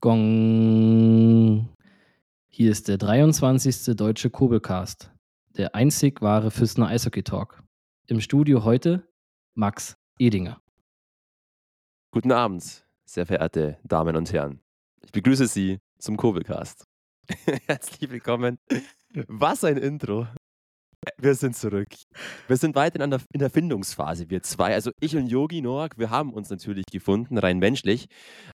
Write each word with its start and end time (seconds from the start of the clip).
Gong. 0.00 1.68
Hier 2.48 2.70
ist 2.70 2.86
der 2.86 2.98
23. 2.98 3.96
Deutsche 3.96 4.30
Kurbelcast, 4.30 5.10
der 5.56 5.74
einzig 5.74 6.22
wahre 6.22 6.52
Füssner 6.52 6.86
Eishockey 6.86 7.24
Talk. 7.24 7.64
Im 8.06 8.20
Studio 8.20 8.62
heute 8.62 9.08
Max 9.54 9.96
Edinger. 10.20 10.62
Guten 12.12 12.30
Abend, 12.30 12.86
sehr 13.06 13.26
verehrte 13.26 13.78
Damen 13.82 14.14
und 14.14 14.32
Herren. 14.32 14.60
Ich 15.04 15.10
begrüße 15.10 15.48
Sie 15.48 15.80
zum 15.98 16.16
Kurbelcast. 16.16 16.84
Herzlich 17.66 18.08
willkommen. 18.08 18.60
Was 19.26 19.64
ein 19.64 19.78
Intro. 19.78 20.28
Wir 21.20 21.34
sind 21.34 21.56
zurück. 21.56 21.88
Wir 22.48 22.56
sind 22.56 22.74
weiter 22.74 23.02
in 23.02 23.10
der, 23.10 23.20
in 23.32 23.38
der 23.38 23.50
Findungsphase, 23.50 24.28
wir 24.30 24.42
zwei. 24.42 24.74
Also 24.74 24.90
ich 25.00 25.16
und 25.16 25.28
Yogi 25.28 25.60
Noak, 25.62 25.96
wir 25.96 26.10
haben 26.10 26.32
uns 26.32 26.50
natürlich 26.50 26.84
gefunden, 26.90 27.38
rein 27.38 27.58
menschlich. 27.58 28.06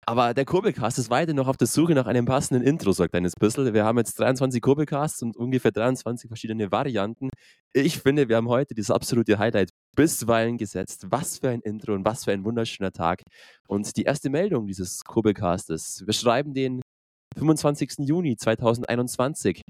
Aber 0.07 0.35
der 0.35 0.45
Kurbelcast 0.45 0.99
ist 0.99 1.09
weiter 1.09 1.35
noch 1.35 1.47
auf 1.47 1.57
der 1.57 1.69
Suche 1.69 1.95
nach 1.95 2.07
einem 2.07 2.25
passenden 2.25 2.67
Intro, 2.67 2.93
sagt 2.93 3.15
Dennis 3.15 3.35
Bissel. 3.39 3.73
Wir 3.75 3.85
haben 3.85 3.99
jetzt 3.99 4.19
23 4.19 4.61
Kurbelcasts 4.61 5.23
und 5.23 5.37
ungefähr 5.37 5.71
23 5.71 6.29
verschiedene 6.29 6.73
Varianten. 6.73 7.31
Ich 7.73 7.99
finde, 7.99 8.29
wir 8.29 8.37
haben 8.37 8.49
heute 8.49 8.75
das 8.75 8.91
absolute 8.91 9.39
Highlight 9.39 9.71
bisweilen 9.97 10.59
gesetzt. 10.59 11.07
Was 11.11 11.39
für 11.39 11.51
ein 11.51 11.61
Intro 11.61 11.95
und 11.95 12.05
was 12.05 12.25
für 12.25 12.33
ein 12.33 12.45
wunderschöner 12.45 12.93
Tag. 12.93 13.23
Und 13.69 13.97
die 13.97 14.03
erste 14.03 14.31
Meldung 14.31 14.67
dieses 14.67 15.05
Kurbelcastes. 15.05 16.03
Wir 16.07 16.13
schreiben 16.13 16.55
den 16.55 16.81
25. 17.39 18.07
Juni 18.07 18.37
2021. 18.37 19.63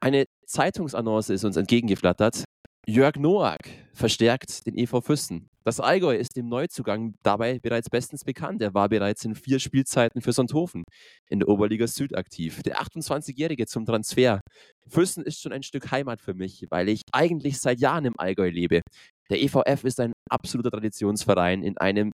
Eine 0.00 0.26
Zeitungsannonce 0.46 1.30
ist 1.30 1.44
uns 1.44 1.56
entgegengeflattert. 1.56 2.44
Jörg 2.86 3.16
Noack 3.16 3.70
verstärkt 3.94 4.66
den 4.66 4.76
EV 4.76 5.00
Füssen. 5.00 5.48
Das 5.64 5.80
Allgäu 5.80 6.14
ist 6.14 6.36
dem 6.36 6.50
Neuzugang 6.50 7.14
dabei 7.22 7.58
bereits 7.58 7.88
bestens 7.88 8.24
bekannt. 8.24 8.60
Er 8.60 8.74
war 8.74 8.90
bereits 8.90 9.24
in 9.24 9.34
vier 9.34 9.58
Spielzeiten 9.58 10.20
für 10.20 10.32
Sonthofen 10.32 10.84
in 11.30 11.38
der 11.38 11.48
Oberliga 11.48 11.86
Süd 11.86 12.14
aktiv. 12.14 12.62
Der 12.62 12.82
28-Jährige 12.82 13.64
zum 13.66 13.86
Transfer. 13.86 14.40
Füssen 14.86 15.24
ist 15.24 15.40
schon 15.40 15.52
ein 15.52 15.62
Stück 15.62 15.90
Heimat 15.90 16.20
für 16.20 16.34
mich, 16.34 16.66
weil 16.68 16.90
ich 16.90 17.00
eigentlich 17.12 17.58
seit 17.58 17.80
Jahren 17.80 18.04
im 18.04 18.18
Allgäu 18.18 18.50
lebe. 18.50 18.82
Der 19.30 19.42
EVF 19.42 19.84
ist 19.84 20.00
ein 20.00 20.12
absoluter 20.28 20.70
Traditionsverein 20.70 21.62
in 21.62 21.78
einem 21.78 22.12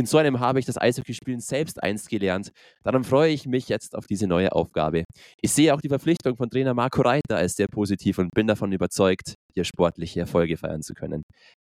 in 0.00 0.06
so 0.06 0.16
einem 0.16 0.40
habe 0.40 0.58
ich 0.58 0.64
das 0.64 0.80
Eishockeyspielen 0.80 1.40
selbst 1.40 1.82
einst 1.82 2.08
gelernt. 2.08 2.52
Darum 2.82 3.04
freue 3.04 3.32
ich 3.32 3.46
mich 3.46 3.68
jetzt 3.68 3.94
auf 3.94 4.06
diese 4.06 4.26
neue 4.26 4.50
Aufgabe. 4.52 5.04
Ich 5.42 5.52
sehe 5.52 5.74
auch 5.74 5.80
die 5.82 5.90
Verpflichtung 5.90 6.36
von 6.36 6.48
Trainer 6.48 6.72
Marco 6.72 7.02
Reiter 7.02 7.36
als 7.36 7.54
sehr 7.54 7.68
positiv 7.68 8.16
und 8.18 8.32
bin 8.32 8.46
davon 8.46 8.72
überzeugt, 8.72 9.34
hier 9.52 9.64
sportliche 9.64 10.20
Erfolge 10.20 10.56
feiern 10.56 10.80
zu 10.80 10.94
können. 10.94 11.22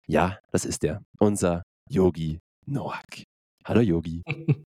Ja, 0.07 0.39
das 0.53 0.67
ist 0.67 0.85
er, 0.85 1.01
unser 1.19 1.63
Yogi 1.89 2.39
Noak. 2.67 3.25
Hallo 3.65 3.81
Yogi. 3.81 4.23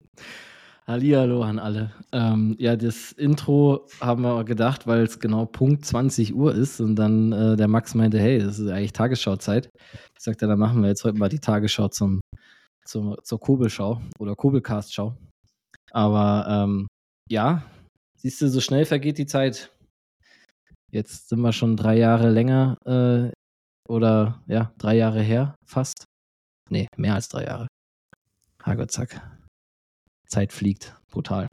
Hallihallo 0.86 1.42
an 1.42 1.58
alle. 1.58 1.92
Ähm, 2.12 2.56
ja, 2.58 2.76
das 2.76 3.10
Intro 3.12 3.86
haben 4.00 4.22
wir 4.22 4.44
gedacht, 4.44 4.86
weil 4.86 5.02
es 5.02 5.18
genau 5.18 5.46
Punkt 5.46 5.84
20 5.84 6.34
Uhr 6.34 6.54
ist 6.54 6.80
und 6.80 6.94
dann 6.94 7.32
äh, 7.32 7.56
der 7.56 7.68
Max 7.68 7.94
meinte, 7.94 8.20
hey, 8.20 8.38
das 8.38 8.58
ist 8.58 8.68
eigentlich 8.68 8.92
Tagesschauzeit. 8.92 9.70
Ich 10.16 10.22
sagte, 10.22 10.46
dann 10.46 10.58
machen 10.58 10.82
wir 10.82 10.88
jetzt 10.88 11.04
heute 11.04 11.18
mal 11.18 11.30
die 11.30 11.40
Tagesschau 11.40 11.88
zum 11.88 12.20
zur, 12.86 13.22
zur 13.22 13.40
Kurbelschau 13.40 14.00
oder 14.18 14.34
Kurbelcast-Schau. 14.34 15.16
Aber 15.90 16.46
ähm, 16.48 16.86
ja, 17.28 17.62
siehst 18.16 18.40
du, 18.40 18.48
so 18.48 18.60
schnell 18.60 18.84
vergeht 18.84 19.18
die 19.18 19.26
Zeit. 19.26 19.70
Jetzt 20.90 21.28
sind 21.28 21.40
wir 21.40 21.52
schon 21.52 21.76
drei 21.76 21.96
Jahre 21.96 22.30
länger 22.30 22.78
äh, 22.84 23.32
oder 23.88 24.42
ja, 24.46 24.72
drei 24.78 24.96
Jahre 24.96 25.22
her 25.22 25.56
fast. 25.64 26.04
Nee, 26.70 26.88
mehr 26.96 27.14
als 27.14 27.28
drei 27.28 27.44
Jahre. 27.44 27.68
Hagerzack. 28.62 29.20
Zeit 30.26 30.52
fliegt. 30.52 30.94
Brutal. 31.10 31.46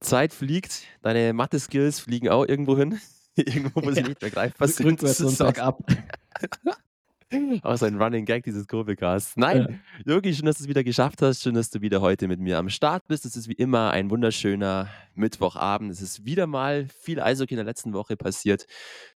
Zeit 0.00 0.32
fliegt, 0.32 0.82
deine 1.02 1.32
Mathe-Skills 1.32 2.00
fliegen 2.00 2.28
auch 2.28 2.46
irgendwo 2.46 2.76
hin. 2.76 3.00
irgendwo, 3.36 3.82
wo 3.82 3.90
sie 3.92 4.02
nicht 4.02 4.20
mehr 4.20 4.30
greifbar 4.30 4.68
sind. 4.68 4.86
Rückwärts 4.86 5.20
und 5.20 5.38
bergab. 5.38 5.78
Auch 7.62 7.76
so 7.76 7.86
ein 7.86 8.00
Running 8.00 8.24
Gag 8.24 8.44
dieses 8.44 8.66
Kurbelcasts. 8.66 9.36
Nein, 9.36 9.80
ja. 10.04 10.14
Yogi, 10.14 10.34
schön, 10.34 10.46
dass 10.46 10.58
du 10.58 10.64
es 10.64 10.68
wieder 10.68 10.84
geschafft 10.84 11.22
hast. 11.22 11.42
Schön, 11.42 11.54
dass 11.54 11.70
du 11.70 11.80
wieder 11.80 12.00
heute 12.00 12.28
mit 12.28 12.40
mir 12.40 12.58
am 12.58 12.68
Start 12.68 13.06
bist. 13.08 13.24
Es 13.24 13.36
ist 13.36 13.48
wie 13.48 13.54
immer 13.54 13.90
ein 13.90 14.10
wunderschöner 14.10 14.88
Mittwochabend. 15.14 15.90
Es 15.90 16.00
ist 16.00 16.24
wieder 16.24 16.46
mal 16.46 16.88
viel 16.88 17.20
Eishockey 17.20 17.54
in 17.54 17.58
der 17.58 17.64
letzten 17.64 17.92
Woche 17.92 18.16
passiert. 18.16 18.66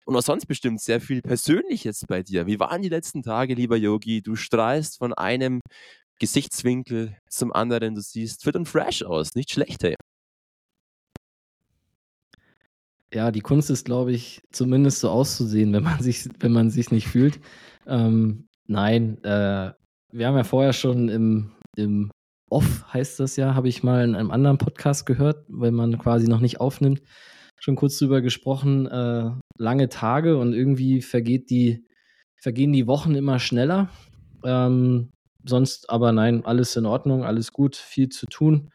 Und 0.05 0.17
auch 0.17 0.23
sonst 0.23 0.47
bestimmt 0.47 0.81
sehr 0.81 1.01
viel 1.01 1.23
Persönliches 1.23 2.05
bei 2.07 2.23
dir. 2.23 2.47
Wie 2.47 2.59
waren 2.59 2.83
die 2.83 2.89
letzten 2.89 3.23
Tage, 3.23 3.55
lieber 3.55 3.77
Yogi? 3.77 4.21
Du 4.21 4.37
strahlst 4.37 4.99
von 4.99 5.13
einem 5.15 5.61
Gesichtswinkel 6.19 7.17
zum 7.29 7.53
anderen. 7.53 7.95
Du 7.95 8.01
siehst 8.01 8.43
fit 8.45 8.57
und 8.57 8.69
fresh 8.69 9.03
aus. 9.03 9.35
Nicht 9.35 9.53
schlecht, 9.53 9.83
hey. 9.85 9.97
Ja, 13.15 13.31
die 13.31 13.41
Kunst 13.41 13.69
ist, 13.69 13.85
glaube 13.85 14.13
ich, 14.13 14.41
zumindest 14.51 15.01
so 15.01 15.11
auszusehen, 15.11 15.73
wenn 15.75 15.83
man 15.83 16.03
sich, 16.03 16.29
wenn 16.41 16.53
man 16.53 16.71
sich 16.71 16.91
nicht 16.91 17.07
fühlt. 17.09 17.41
Ähm, 17.87 18.47
nein, 18.67 19.23
äh, 19.25 19.73
wir 20.13 20.27
haben 20.27 20.37
ja 20.37 20.45
vorher 20.45 20.73
schon 20.73 21.09
im, 21.09 21.53
im 21.77 22.11
Off, 22.51 22.85
heißt 22.93 23.19
das 23.21 23.37
ja, 23.37 23.55
habe 23.55 23.69
ich 23.69 23.83
mal 23.83 24.05
in 24.05 24.15
einem 24.15 24.31
anderen 24.31 24.59
Podcast 24.59 25.07
gehört, 25.07 25.45
wenn 25.49 25.75
man 25.75 25.99
quasi 25.99 26.29
noch 26.29 26.41
nicht 26.41 26.61
aufnimmt, 26.61 27.01
schon 27.59 27.77
kurz 27.77 27.99
drüber 27.99 28.21
gesprochen. 28.21 28.87
Äh, 28.87 29.31
lange 29.57 29.89
Tage 29.89 30.37
und 30.37 30.53
irgendwie 30.53 31.01
vergeht 31.01 31.51
die, 31.51 31.87
vergehen 32.41 32.73
die 32.73 32.87
Wochen 32.87 33.15
immer 33.15 33.39
schneller. 33.39 33.89
Ähm, 34.45 35.11
sonst 35.45 35.89
aber 35.89 36.13
nein, 36.13 36.45
alles 36.45 36.77
in 36.77 36.87
Ordnung, 36.87 37.25
alles 37.25 37.53
gut, 37.53 37.77
viel 37.77 38.09
zu 38.09 38.27
tun. 38.27 38.71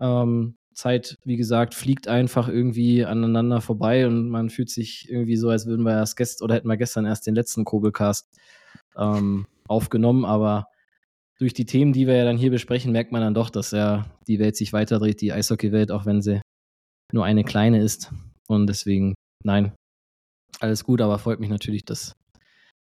Ähm, 0.00 0.57
Zeit, 0.78 1.18
wie 1.24 1.36
gesagt, 1.36 1.74
fliegt 1.74 2.06
einfach 2.06 2.48
irgendwie 2.48 3.04
aneinander 3.04 3.60
vorbei 3.60 4.06
und 4.06 4.28
man 4.30 4.48
fühlt 4.48 4.70
sich 4.70 5.10
irgendwie 5.10 5.36
so, 5.36 5.50
als 5.50 5.66
würden 5.66 5.84
wir 5.84 5.92
erst 5.92 6.16
gestern 6.16 6.44
oder 6.44 6.54
hätten 6.54 6.68
wir 6.68 6.76
gestern 6.76 7.04
erst 7.04 7.26
den 7.26 7.34
letzten 7.34 7.64
Kugelcast 7.64 8.28
ähm, 8.96 9.46
aufgenommen. 9.66 10.24
Aber 10.24 10.68
durch 11.38 11.52
die 11.52 11.66
Themen, 11.66 11.92
die 11.92 12.06
wir 12.06 12.16
ja 12.16 12.24
dann 12.24 12.36
hier 12.36 12.52
besprechen, 12.52 12.92
merkt 12.92 13.10
man 13.10 13.22
dann 13.22 13.34
doch, 13.34 13.50
dass 13.50 13.72
ja 13.72 14.06
die 14.28 14.38
Welt 14.38 14.56
sich 14.56 14.72
weiterdreht, 14.72 15.20
die 15.20 15.32
Eishockey-Welt, 15.32 15.90
auch 15.90 16.06
wenn 16.06 16.22
sie 16.22 16.40
nur 17.12 17.24
eine 17.24 17.42
kleine 17.42 17.82
ist. 17.82 18.12
Und 18.46 18.68
deswegen, 18.68 19.14
nein, 19.44 19.72
alles 20.60 20.84
gut, 20.84 21.00
aber 21.00 21.18
freut 21.18 21.40
mich 21.40 21.50
natürlich, 21.50 21.84
dass, 21.84 22.12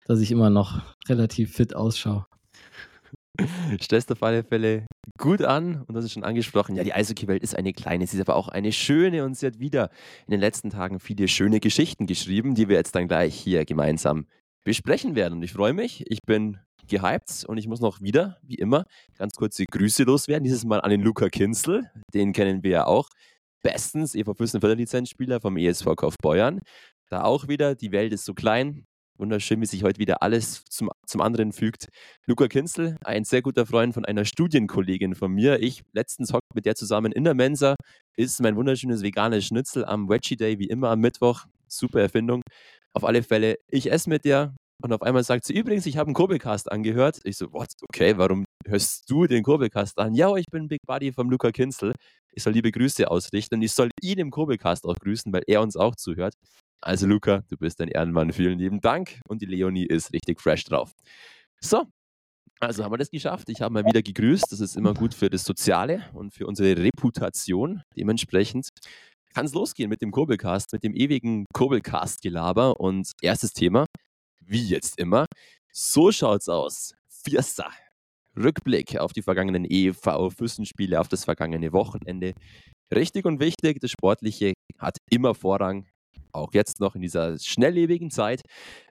dass 0.05 0.21
ich 0.21 0.31
immer 0.31 0.51
noch 0.51 0.83
relativ 1.09 1.55
fit 1.55 1.75
ausschaue. 1.75 2.27
Stellst 3.83 4.11
auf 4.13 4.23
alle 4.23 4.45
Fälle 4.45 4.87
gut 5.19 5.43
an. 5.43 5.83
Und 5.83 5.95
das 5.95 6.05
ist 6.05 6.13
schon 6.13 6.25
angesprochen. 6.25 6.77
Ja, 6.77 6.85
die 6.85 6.93
Eishockey-Welt 6.93 7.43
ist 7.43 7.57
eine 7.57 7.73
kleine, 7.73 8.07
sie 8.07 8.17
ist 8.17 8.29
aber 8.29 8.37
auch 8.37 8.49
eine 8.49 8.73
schöne. 8.73 9.25
Und 9.25 9.37
sie 9.37 9.47
hat 9.47 9.59
wieder 9.59 9.91
in 10.27 10.33
den 10.33 10.41
letzten 10.41 10.71
Tagen 10.71 11.01
viele 11.01 11.29
schöne 11.29 11.61
Geschichten 11.61 12.07
geschrieben, 12.07 12.55
die 12.55 12.69
wir 12.69 12.77
jetzt 12.77 12.95
dann 12.95 13.09
gleich 13.09 13.35
hier 13.35 13.65
gemeinsam 13.65 14.27
besprechen 14.65 15.15
werden. 15.15 15.35
Und 15.35 15.43
ich 15.43 15.53
freue 15.53 15.73
mich, 15.73 16.05
ich 16.11 16.21
bin 16.27 16.59
gehypt. 16.89 17.45
Und 17.47 17.59
ich 17.59 17.69
muss 17.69 17.81
noch 17.81 18.01
wieder, 18.01 18.39
wie 18.43 18.57
immer, 18.57 18.85
ganz 19.19 19.35
kurze 19.35 19.65
Grüße 19.65 20.05
loswerden. 20.05 20.45
Dieses 20.45 20.65
Mal 20.65 20.81
an 20.81 20.91
den 20.91 21.03
Luca 21.03 21.29
Kinzel, 21.29 21.91
den 22.15 22.33
kennen 22.33 22.63
wir 22.63 22.71
ja 22.71 22.87
auch. 22.87 23.09
Bestens, 23.63 24.15
EV 24.15 24.35
Füssen 24.37 24.61
Förderlizenzspieler 24.61 25.41
vom 25.41 25.57
ESV 25.57 25.97
Kaufbeuern. 25.97 26.61
Da 27.09 27.23
auch 27.23 27.49
wieder, 27.49 27.75
die 27.75 27.93
Welt 27.93 28.13
ist 28.13 28.25
so 28.25 28.35
klein, 28.35 28.85
Wunderschön, 29.19 29.61
wie 29.63 29.67
sich 29.67 29.83
heute 29.83 29.99
wieder 29.99 30.23
alles 30.23 30.65
zum, 30.65 30.91
zum 31.07 31.21
anderen 31.23 31.53
fügt. 31.53 31.89
Luca 32.27 32.49
Kinzel, 32.49 32.97
ein 33.03 33.25
sehr 33.25 33.41
guter 33.41 33.65
Freund 33.65 33.95
von 33.95 34.05
einer 34.05 34.25
Studienkollegin 34.25 35.15
von 35.15 35.33
mir. 35.33 35.63
Ich 35.63 35.83
letztens 35.93 36.33
hockt 36.35 36.55
mit 36.55 36.67
der 36.67 36.75
zusammen 36.75 37.13
in 37.13 37.25
der 37.25 37.35
Mensa, 37.35 37.77
ist 38.17 38.41
mein 38.43 38.57
wunderschönes 38.57 39.03
veganes 39.03 39.47
Schnitzel 39.47 39.85
am 39.85 40.09
Veggie 40.09 40.37
Day, 40.37 40.59
wie 40.59 40.69
immer 40.69 40.91
am 40.91 41.01
Mittwoch. 41.01 41.47
Super 41.67 42.01
Erfindung. 42.01 42.43
Auf 42.93 43.05
alle 43.05 43.23
Fälle, 43.23 43.57
ich 43.69 43.91
esse 43.91 44.09
mit 44.11 44.25
der 44.25 44.55
und 44.83 44.93
auf 44.93 45.03
einmal 45.03 45.25
sagt 45.25 45.45
sie, 45.45 45.55
übrigens, 45.55 45.87
ich 45.87 45.97
habe 45.97 46.09
einen 46.09 46.15
Kurbelcast 46.15 46.71
angehört. 46.71 47.21
Ich 47.25 47.37
so, 47.39 47.53
what? 47.53 47.69
Okay, 47.89 48.17
warum 48.19 48.45
hörst 48.67 49.11
du 49.11 49.27
den 49.27 49.43
Kurbelcast 49.43 49.99
an? 49.99 50.15
Ja, 50.15 50.35
ich 50.37 50.47
bin 50.51 50.69
Big 50.69 50.81
Buddy 50.87 51.13
vom 51.13 51.31
Luca 51.31 51.51
Kinzel. 51.51 51.93
Ich 52.33 52.43
soll 52.43 52.53
liebe 52.53 52.71
Grüße 52.71 53.11
ausrichten 53.11 53.57
und 53.57 53.63
ich 53.63 53.73
soll 53.73 53.91
ihn 54.03 54.19
im 54.19 54.31
Kurbelcast 54.31 54.85
auch 54.85 54.97
grüßen, 54.97 55.33
weil 55.33 55.43
er 55.47 55.63
uns 55.63 55.77
auch 55.77 55.97
zuhört. 55.97 56.35
Also 56.83 57.07
Luca, 57.07 57.43
du 57.49 57.57
bist 57.57 57.81
ein 57.81 57.89
Ehrenmann. 57.89 58.33
Vielen 58.33 58.59
lieben 58.59 58.81
Dank. 58.81 59.21
Und 59.29 59.41
die 59.41 59.47
Leonie 59.47 59.87
ist 59.87 60.13
richtig 60.13 60.41
fresh 60.41 60.65
drauf. 60.65 60.93
So, 61.61 61.87
also 62.61 62.85
haben 62.85 62.93
wir 62.93 62.99
das 62.99 63.11
geschafft. 63.11 63.49
Ich 63.49 63.61
habe 63.61 63.73
mal 63.73 63.85
wieder 63.85 64.03
gegrüßt. 64.03 64.51
Das 64.51 64.61
ist 64.61 64.77
immer 64.77 64.95
gut 64.95 65.15
für 65.15 65.31
das 65.31 65.45
Soziale 65.45 66.05
und 66.13 66.35
für 66.35 66.47
unsere 66.47 66.77
Reputation. 66.83 67.83
Dementsprechend 67.97 68.69
kann 69.35 69.47
es 69.47 69.55
losgehen 69.55 69.91
mit 69.91 70.01
dem 70.01 70.11
Kurbelcast, 70.11 70.73
mit 70.73 70.83
dem 70.83 70.95
ewigen 70.95 71.47
Kurbelcast-Gelaber. 71.53 72.79
Und 72.81 73.13
erstes 73.21 73.53
Thema, 73.53 73.87
wie 74.47 74.65
jetzt 74.65 74.99
immer, 74.99 75.27
so 75.73 76.13
schaut's 76.13 76.49
aus. 76.49 76.95
Fiesta. 77.09 77.71
Rückblick 78.37 78.99
auf 78.99 79.13
die 79.13 79.23
vergangenen 79.23 79.65
EV-Fürstenspiele, 79.65 81.01
auf 81.01 81.09
das 81.09 81.25
vergangene 81.25 81.73
Wochenende. 81.73 82.33
Richtig 82.95 83.25
und 83.25 83.41
wichtig, 83.41 83.81
das 83.81 83.91
Sportliche 83.91 84.53
hat 84.79 84.99
immer 85.11 85.35
Vorrang 85.35 85.87
auch 86.33 86.53
jetzt 86.53 86.81
noch 86.81 86.95
in 86.95 87.01
dieser 87.01 87.39
schnelllebigen 87.39 88.11
Zeit. 88.11 88.43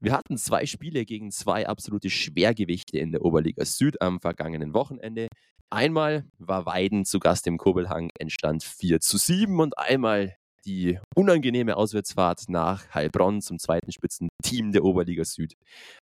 Wir 0.02 0.14
hatten 0.14 0.38
zwei 0.38 0.66
Spiele 0.66 1.06
gegen 1.06 1.32
zwei 1.32 1.68
absolute 1.68 2.10
Schwergewichte 2.10 2.98
in 2.98 3.12
der 3.12 3.24
Oberliga 3.24 3.64
Süd 3.66 4.02
am 4.02 4.20
vergangenen 4.20 4.74
Wochenende. 4.74 5.28
Einmal 5.70 6.26
war 6.38 6.66
Weiden 6.66 7.06
zu 7.06 7.20
Gast 7.20 7.48
im 7.48 7.58
Kobelhang, 7.58 8.10
entstand 8.20 8.64
4 8.64 9.00
zu 9.00 9.18
7 9.18 9.60
und 9.60 9.78
einmal 9.78 10.36
die 10.66 11.00
unangenehme 11.16 11.78
Auswärtsfahrt 11.78 12.50
nach 12.50 12.94
Heilbronn 12.94 13.42
zum 13.42 13.60
zweiten 13.60 13.92
Spitzenteam 13.92 14.72
der 14.72 14.84
Oberliga 14.84 15.24
Süd. 15.24 15.54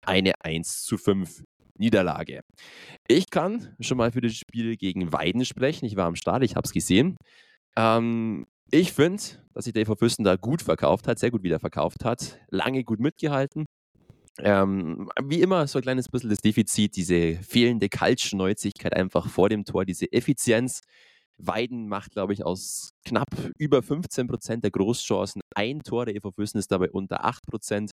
Eine 0.06 0.34
1 0.42 0.84
zu 0.84 0.98
5 0.98 1.44
Niederlage. 1.78 2.42
Ich 3.08 3.30
kann 3.30 3.76
schon 3.80 3.98
mal 3.98 4.12
für 4.12 4.22
das 4.22 4.36
Spiel 4.36 4.76
gegen 4.76 5.14
Weiden 5.14 5.46
sprechen. 5.46 5.86
Ich 5.86 5.96
war 5.96 6.06
am 6.06 6.16
Start, 6.16 6.44
ich 6.44 6.56
habe 6.56 6.66
es 6.66 6.74
gesehen. 6.74 7.16
Ähm, 7.78 8.46
ich 8.72 8.94
finde, 8.94 9.24
dass 9.54 9.66
sich 9.66 9.74
der 9.74 9.84
EV 9.84 9.96
Fürsten 9.98 10.24
da 10.24 10.36
gut 10.36 10.62
verkauft 10.62 11.08
hat, 11.08 11.18
sehr 11.18 11.32
gut 11.32 11.44
wieder 11.44 11.60
verkauft 11.60 12.06
hat, 12.06 12.40
lange 12.50 12.84
gut 12.84 13.00
mitgehalten. 13.00 13.66
Ähm, 14.42 15.10
wie 15.24 15.42
immer 15.42 15.68
so 15.68 15.80
ein 15.80 15.82
kleines 15.82 16.08
bisschen 16.08 16.30
das 16.30 16.40
Defizit, 16.40 16.96
diese 16.96 17.36
fehlende 17.36 17.90
Kaltschnäuzigkeit 17.90 18.96
einfach 18.96 19.28
vor 19.28 19.50
dem 19.50 19.66
Tor, 19.66 19.86
diese 19.86 20.12
Effizienz. 20.12 20.82
Weiden 21.40 21.88
macht, 21.88 22.12
glaube 22.12 22.34
ich, 22.34 22.46
aus 22.46 22.92
knapp 23.06 23.30
über 23.58 23.82
15 23.82 24.28
Prozent 24.28 24.64
der 24.64 24.72
Großchancen 24.72 25.42
ein 25.56 25.82
Tor. 25.82 26.06
Der 26.06 26.16
EV 26.16 26.32
Fürsten 26.36 26.60
ist 26.60 26.72
dabei 26.72 26.92
unter 26.92 27.26
8 27.26 27.46
Prozent. 27.48 27.92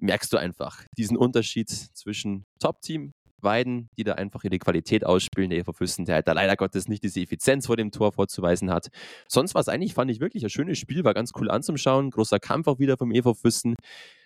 Merkst 0.00 0.32
du 0.32 0.36
einfach 0.36 0.84
diesen 0.96 1.16
Unterschied 1.16 1.68
zwischen 1.68 2.44
Top-Team 2.60 3.12
Weiden, 3.40 3.88
die 3.96 4.04
da 4.04 4.14
einfach 4.14 4.44
ihre 4.44 4.58
Qualität 4.58 5.04
ausspielen. 5.04 5.50
Der 5.50 5.60
EV 5.60 5.72
Füssen, 5.72 6.04
der 6.04 6.16
halt 6.16 6.28
da 6.28 6.32
leider 6.32 6.56
Gottes 6.56 6.88
nicht 6.88 7.04
diese 7.04 7.20
Effizienz 7.20 7.66
vor 7.66 7.76
dem 7.76 7.90
Tor 7.90 8.12
vorzuweisen 8.12 8.70
hat. 8.70 8.88
Sonst 9.28 9.54
war 9.54 9.60
es 9.60 9.68
eigentlich, 9.68 9.94
fand 9.94 10.10
ich 10.10 10.20
wirklich 10.20 10.44
ein 10.44 10.50
schönes 10.50 10.78
Spiel, 10.78 11.04
war 11.04 11.14
ganz 11.14 11.32
cool 11.36 11.50
anzuschauen. 11.50 12.10
Großer 12.10 12.38
Kampf 12.38 12.66
auch 12.66 12.78
wieder 12.78 12.96
vom 12.96 13.12
EV 13.12 13.34
Füssen. 13.34 13.74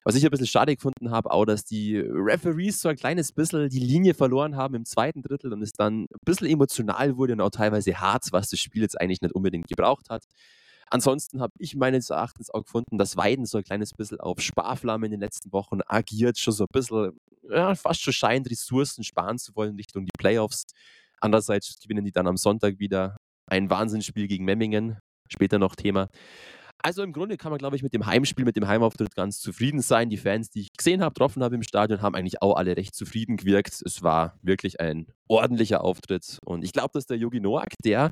Was 0.04 0.16
ich 0.16 0.24
ein 0.24 0.30
bisschen 0.30 0.46
schade 0.46 0.74
gefunden 0.74 1.10
habe, 1.10 1.30
auch, 1.30 1.44
dass 1.44 1.64
die 1.64 1.98
Referees 1.98 2.80
so 2.80 2.88
ein 2.88 2.96
kleines 2.96 3.32
bisschen 3.32 3.68
die 3.68 3.78
Linie 3.78 4.14
verloren 4.14 4.56
haben 4.56 4.74
im 4.74 4.84
zweiten 4.84 5.22
Drittel 5.22 5.52
und 5.52 5.62
es 5.62 5.72
dann 5.72 6.02
ein 6.02 6.06
bisschen 6.24 6.48
emotional 6.48 7.16
wurde 7.16 7.34
und 7.34 7.40
auch 7.40 7.50
teilweise 7.50 8.00
hart, 8.00 8.24
was 8.32 8.48
das 8.48 8.58
Spiel 8.58 8.82
jetzt 8.82 9.00
eigentlich 9.00 9.20
nicht 9.20 9.34
unbedingt 9.34 9.68
gebraucht 9.68 10.10
hat. 10.10 10.24
Ansonsten 10.90 11.40
habe 11.40 11.52
ich 11.58 11.74
meines 11.74 12.10
Erachtens 12.10 12.50
auch 12.50 12.64
gefunden, 12.64 12.98
dass 12.98 13.16
Weiden 13.16 13.46
so 13.46 13.58
ein 13.58 13.64
kleines 13.64 13.92
bisschen 13.92 14.20
auf 14.20 14.40
Sparflamme 14.40 15.06
in 15.06 15.12
den 15.12 15.20
letzten 15.20 15.50
Wochen 15.52 15.80
agiert, 15.86 16.36
schon 16.36 16.52
so 16.52 16.64
ein 16.64 16.72
bisschen, 16.72 17.12
ja, 17.48 17.74
fast 17.74 18.02
schon 18.02 18.12
scheint, 18.12 18.50
Ressourcen 18.50 19.02
sparen 19.02 19.38
zu 19.38 19.54
wollen 19.54 19.76
Richtung 19.76 20.04
die 20.04 20.18
Playoffs. 20.18 20.64
Andererseits 21.20 21.78
gewinnen 21.80 22.04
die 22.04 22.12
dann 22.12 22.26
am 22.26 22.36
Sonntag 22.36 22.78
wieder 22.78 23.16
ein 23.46 23.70
Wahnsinnsspiel 23.70 24.26
gegen 24.26 24.44
Memmingen, 24.44 24.98
später 25.30 25.58
noch 25.58 25.76
Thema. 25.76 26.08
Also 26.84 27.04
im 27.04 27.12
Grunde 27.12 27.36
kann 27.36 27.50
man, 27.50 27.58
glaube 27.58 27.76
ich, 27.76 27.82
mit 27.84 27.94
dem 27.94 28.06
Heimspiel, 28.06 28.44
mit 28.44 28.56
dem 28.56 28.66
Heimauftritt 28.66 29.14
ganz 29.14 29.38
zufrieden 29.38 29.80
sein. 29.80 30.10
Die 30.10 30.16
Fans, 30.16 30.50
die 30.50 30.62
ich 30.62 30.72
gesehen 30.76 31.00
habe, 31.00 31.14
getroffen 31.14 31.42
habe 31.42 31.54
im 31.54 31.62
Stadion, 31.62 32.02
haben 32.02 32.16
eigentlich 32.16 32.42
auch 32.42 32.56
alle 32.56 32.76
recht 32.76 32.94
zufrieden 32.94 33.36
gewirkt. 33.36 33.80
Es 33.84 34.02
war 34.02 34.38
wirklich 34.42 34.80
ein 34.80 35.06
ordentlicher 35.28 35.84
Auftritt. 35.84 36.38
Und 36.44 36.64
ich 36.64 36.72
glaube, 36.72 36.90
dass 36.92 37.06
der 37.06 37.18
Yogi 37.18 37.40
Noak, 37.40 37.74
der 37.84 38.10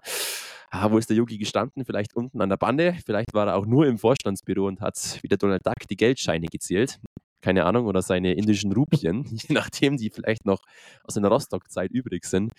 ah, 0.71 0.91
wo 0.91 0.99
ist 0.99 1.11
der 1.11 1.17
Yogi 1.17 1.37
gestanden? 1.39 1.85
Vielleicht 1.85 2.15
unten 2.15 2.41
an 2.41 2.49
der 2.49 2.57
Bande, 2.57 2.97
vielleicht 3.05 3.35
war 3.35 3.49
er 3.49 3.57
auch 3.57 3.67
nur 3.67 3.87
im 3.87 3.99
Vorstandsbüro 3.99 4.67
und 4.67 4.81
hat 4.81 5.19
wie 5.23 5.29
der 5.29 5.39
Donald 5.39 5.67
Duck 5.67 5.89
die 5.89 5.97
Geldscheine 5.97 6.47
gezählt. 6.47 7.01
Keine 7.43 7.65
Ahnung, 7.65 7.87
oder 7.87 8.03
seine 8.03 8.35
indischen 8.35 8.73
Rupien, 8.73 9.25
je 9.31 9.55
nachdem, 9.55 9.97
die 9.97 10.11
vielleicht 10.11 10.47
noch 10.47 10.61
aus 11.05 11.17
einer 11.17 11.29
Rostock-Zeit 11.29 11.91
übrig 11.91 12.25
sind. 12.25 12.53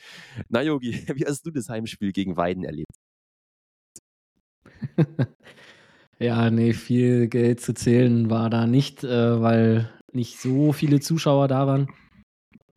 Na, 0.49 0.61
Yogi, 0.61 0.91
wie 1.15 1.25
hast 1.25 1.45
du 1.45 1.51
das 1.51 1.69
Heimspiel 1.69 2.11
gegen 2.11 2.35
Weiden 2.37 2.63
erlebt? 2.63 2.91
ja, 6.21 6.51
nee, 6.51 6.73
viel 6.73 7.27
Geld 7.27 7.61
zu 7.61 7.73
zählen 7.73 8.29
war 8.29 8.49
da 8.49 8.67
nicht, 8.67 9.03
äh, 9.03 9.41
weil 9.41 9.89
nicht 10.13 10.39
so 10.39 10.71
viele 10.71 10.99
Zuschauer 10.99 11.47
da 11.47 11.65
waren. 11.65 11.87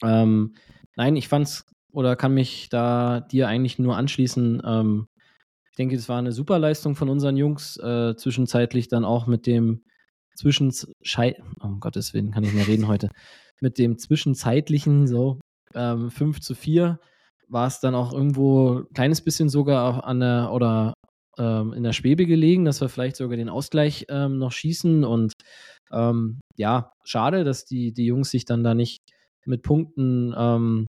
Ähm, 0.02 0.54
nein, 0.96 1.16
ich 1.16 1.28
fand's 1.28 1.66
oder 1.92 2.16
kann 2.16 2.34
mich 2.34 2.68
da 2.70 3.20
dir 3.20 3.48
eigentlich 3.48 3.78
nur 3.78 3.96
anschließen. 3.96 4.62
Ähm, 4.64 5.08
ich 5.70 5.76
denke, 5.76 5.94
es 5.96 6.08
war 6.08 6.18
eine 6.18 6.32
super 6.32 6.58
Leistung 6.58 6.96
von 6.96 7.08
unseren 7.08 7.36
Jungs. 7.36 7.76
Äh, 7.76 8.16
zwischenzeitlich 8.16 8.88
dann 8.88 9.04
auch 9.04 9.26
mit 9.26 9.46
dem 9.46 9.84
Zwischenschei 10.36 11.36
um 11.60 11.80
Gottes 11.80 12.14
Willen, 12.14 12.30
kann 12.32 12.44
ich 12.44 12.54
mehr 12.54 12.66
reden 12.66 12.88
heute. 12.88 13.10
Mit 13.60 13.78
dem 13.78 13.98
zwischenzeitlichen, 13.98 15.06
so 15.06 15.38
ähm, 15.74 16.10
5 16.10 16.40
zu 16.40 16.54
4, 16.56 16.98
war 17.48 17.66
es 17.68 17.78
dann 17.78 17.94
auch 17.94 18.12
irgendwo 18.12 18.80
ein 18.80 18.92
kleines 18.94 19.20
bisschen 19.20 19.48
sogar 19.48 20.04
an 20.04 20.20
der 20.20 20.50
oder 20.52 20.94
ähm, 21.38 21.72
in 21.72 21.82
der 21.82 21.92
Schwebe 21.92 22.26
gelegen, 22.26 22.64
dass 22.64 22.80
wir 22.80 22.88
vielleicht 22.88 23.16
sogar 23.16 23.36
den 23.36 23.48
Ausgleich 23.48 24.06
ähm, 24.08 24.38
noch 24.38 24.52
schießen. 24.52 25.04
Und 25.04 25.32
ähm, 25.92 26.40
ja, 26.56 26.92
schade, 27.04 27.44
dass 27.44 27.64
die, 27.64 27.92
die 27.92 28.06
Jungs 28.06 28.30
sich 28.30 28.44
dann 28.44 28.64
da 28.64 28.74
nicht 28.74 29.02
mit 29.46 29.62
Punkten 29.62 30.34
ähm, 30.36 30.86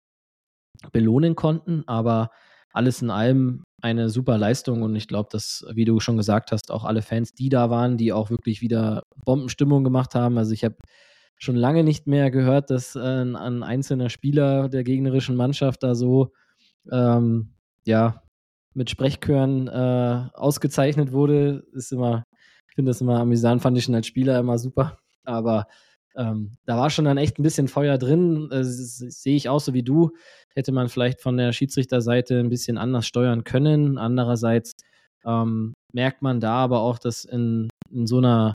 belohnen 0.93 1.37
konnten, 1.37 1.85
aber 1.87 2.31
alles 2.73 3.03
in 3.03 3.11
allem 3.11 3.65
eine 3.83 4.09
super 4.09 4.39
Leistung 4.39 4.83
und 4.83 4.95
ich 4.95 5.09
glaube, 5.09 5.29
dass, 5.33 5.65
wie 5.75 5.85
du 5.85 6.01
schon 6.01 6.17
gesagt 6.17 6.53
hast, 6.53 6.71
auch 6.71 6.85
alle 6.85 7.03
Fans, 7.03 7.33
die 7.33 7.49
da 7.49 7.69
waren, 7.69 7.99
die 7.99 8.13
auch 8.13 8.31
wirklich 8.31 8.61
wieder 8.63 9.03
Bombenstimmung 9.25 9.85
gemacht 9.85 10.15
haben. 10.15 10.39
Also 10.39 10.53
ich 10.53 10.65
habe 10.65 10.77
schon 11.39 11.57
lange 11.57 11.83
nicht 11.85 12.07
mehr 12.07 12.31
gehört, 12.31 12.71
dass 12.71 12.95
äh, 12.95 13.01
ein 13.01 13.63
einzelner 13.63 14.09
Spieler 14.09 14.69
der 14.69 14.85
gegnerischen 14.85 15.37
Mannschaft 15.37 15.83
da 15.83 15.95
so 15.95 16.33
ähm, 16.91 17.55
ja 17.85 18.23
mit 18.75 18.91
Sprechchören 18.91 19.69
äh, 19.69 20.29
ausgezeichnet 20.35 21.13
wurde. 21.13 21.65
Ist 21.73 21.93
immer, 21.93 22.25
ich 22.69 22.75
finde 22.75 22.91
das 22.91 23.01
immer 23.01 23.21
amüsant, 23.21 23.63
fand 23.63 23.77
ich 23.79 23.85
schon 23.85 23.95
als 23.95 24.07
Spieler 24.07 24.39
immer 24.39 24.59
super. 24.59 24.99
Aber 25.25 25.67
ähm, 26.17 26.53
da 26.67 26.77
war 26.77 26.91
schon 26.91 27.05
dann 27.05 27.19
echt 27.19 27.39
ein 27.39 27.43
bisschen 27.43 27.69
Feuer 27.69 27.99
drin. 27.99 28.51
Äh, 28.51 28.65
Sehe 28.65 29.37
ich 29.37 29.49
auch 29.49 29.61
so 29.61 29.75
wie 29.75 29.83
du. 29.83 30.11
Hätte 30.55 30.73
man 30.73 30.89
vielleicht 30.89 31.21
von 31.21 31.37
der 31.37 31.53
Schiedsrichterseite 31.53 32.39
ein 32.39 32.51
bisschen 32.51 32.79
anders 32.79 33.07
steuern 33.07 33.45
können. 33.45 33.99
Andererseits 33.99 34.73
ähm, 35.25 35.75
merkt 35.93 36.23
man 36.23 36.41
da 36.41 36.55
aber 36.55 36.81
auch, 36.81 36.99
dass 36.99 37.25
in, 37.25 37.69
in 37.91 38.07
so 38.07 38.19
einer 38.19 38.55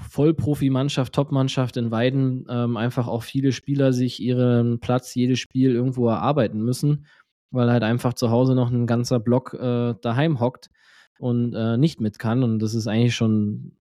Vollprofi-Mannschaft, 0.00 1.12
Top-Mannschaft 1.12 1.76
in 1.76 1.90
Weiden 1.90 2.46
ähm, 2.48 2.76
einfach 2.76 3.08
auch 3.08 3.22
viele 3.24 3.52
Spieler 3.52 3.92
sich 3.92 4.20
ihren 4.20 4.78
Platz 4.78 5.14
jedes 5.14 5.40
Spiel 5.40 5.72
irgendwo 5.72 6.08
erarbeiten 6.08 6.62
müssen, 6.62 7.06
weil 7.50 7.70
halt 7.70 7.82
einfach 7.82 8.14
zu 8.14 8.30
Hause 8.30 8.54
noch 8.54 8.70
ein 8.70 8.86
ganzer 8.86 9.20
Block 9.20 9.54
äh, 9.54 9.94
daheim 10.00 10.40
hockt 10.40 10.70
und 11.18 11.54
äh, 11.54 11.76
nicht 11.76 12.00
mit 12.00 12.18
kann. 12.18 12.42
Und 12.42 12.58
das 12.60 12.74
ist 12.74 12.86
eigentlich 12.86 13.14
schon 13.14 13.76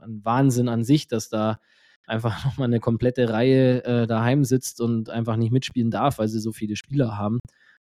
ein 0.00 0.24
Wahnsinn 0.24 0.68
an 0.68 0.84
sich, 0.84 1.08
dass 1.08 1.28
da 1.28 1.58
einfach 2.06 2.44
nochmal 2.44 2.68
eine 2.68 2.80
komplette 2.80 3.30
Reihe 3.30 3.84
äh, 3.84 4.06
daheim 4.06 4.44
sitzt 4.44 4.80
und 4.80 5.10
einfach 5.10 5.36
nicht 5.36 5.52
mitspielen 5.52 5.90
darf, 5.90 6.18
weil 6.18 6.28
sie 6.28 6.40
so 6.40 6.52
viele 6.52 6.76
Spieler 6.76 7.16
haben. 7.16 7.38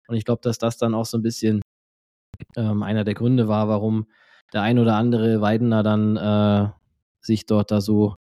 Und 0.08 0.16
ich 0.16 0.26
glaube, 0.26 0.42
dass 0.42 0.58
das 0.58 0.78
dann 0.78 0.94
auch 0.94 1.06
so 1.06 1.18
ein 1.18 1.24
bisschen 1.24 1.62
ähm, 2.56 2.84
einer 2.84 3.04
der 3.04 3.14
Gründe 3.14 3.48
war, 3.48 3.68
warum 3.68 4.08
der 4.54 4.62
ein 4.62 4.80
oder 4.80 4.96
andere 4.96 5.42
Weidener 5.42 5.84
dann 5.84 6.18
äh, 6.18 6.70
sich 7.22 7.46
dort 7.46 7.72
da 7.72 7.82
so 7.82 8.16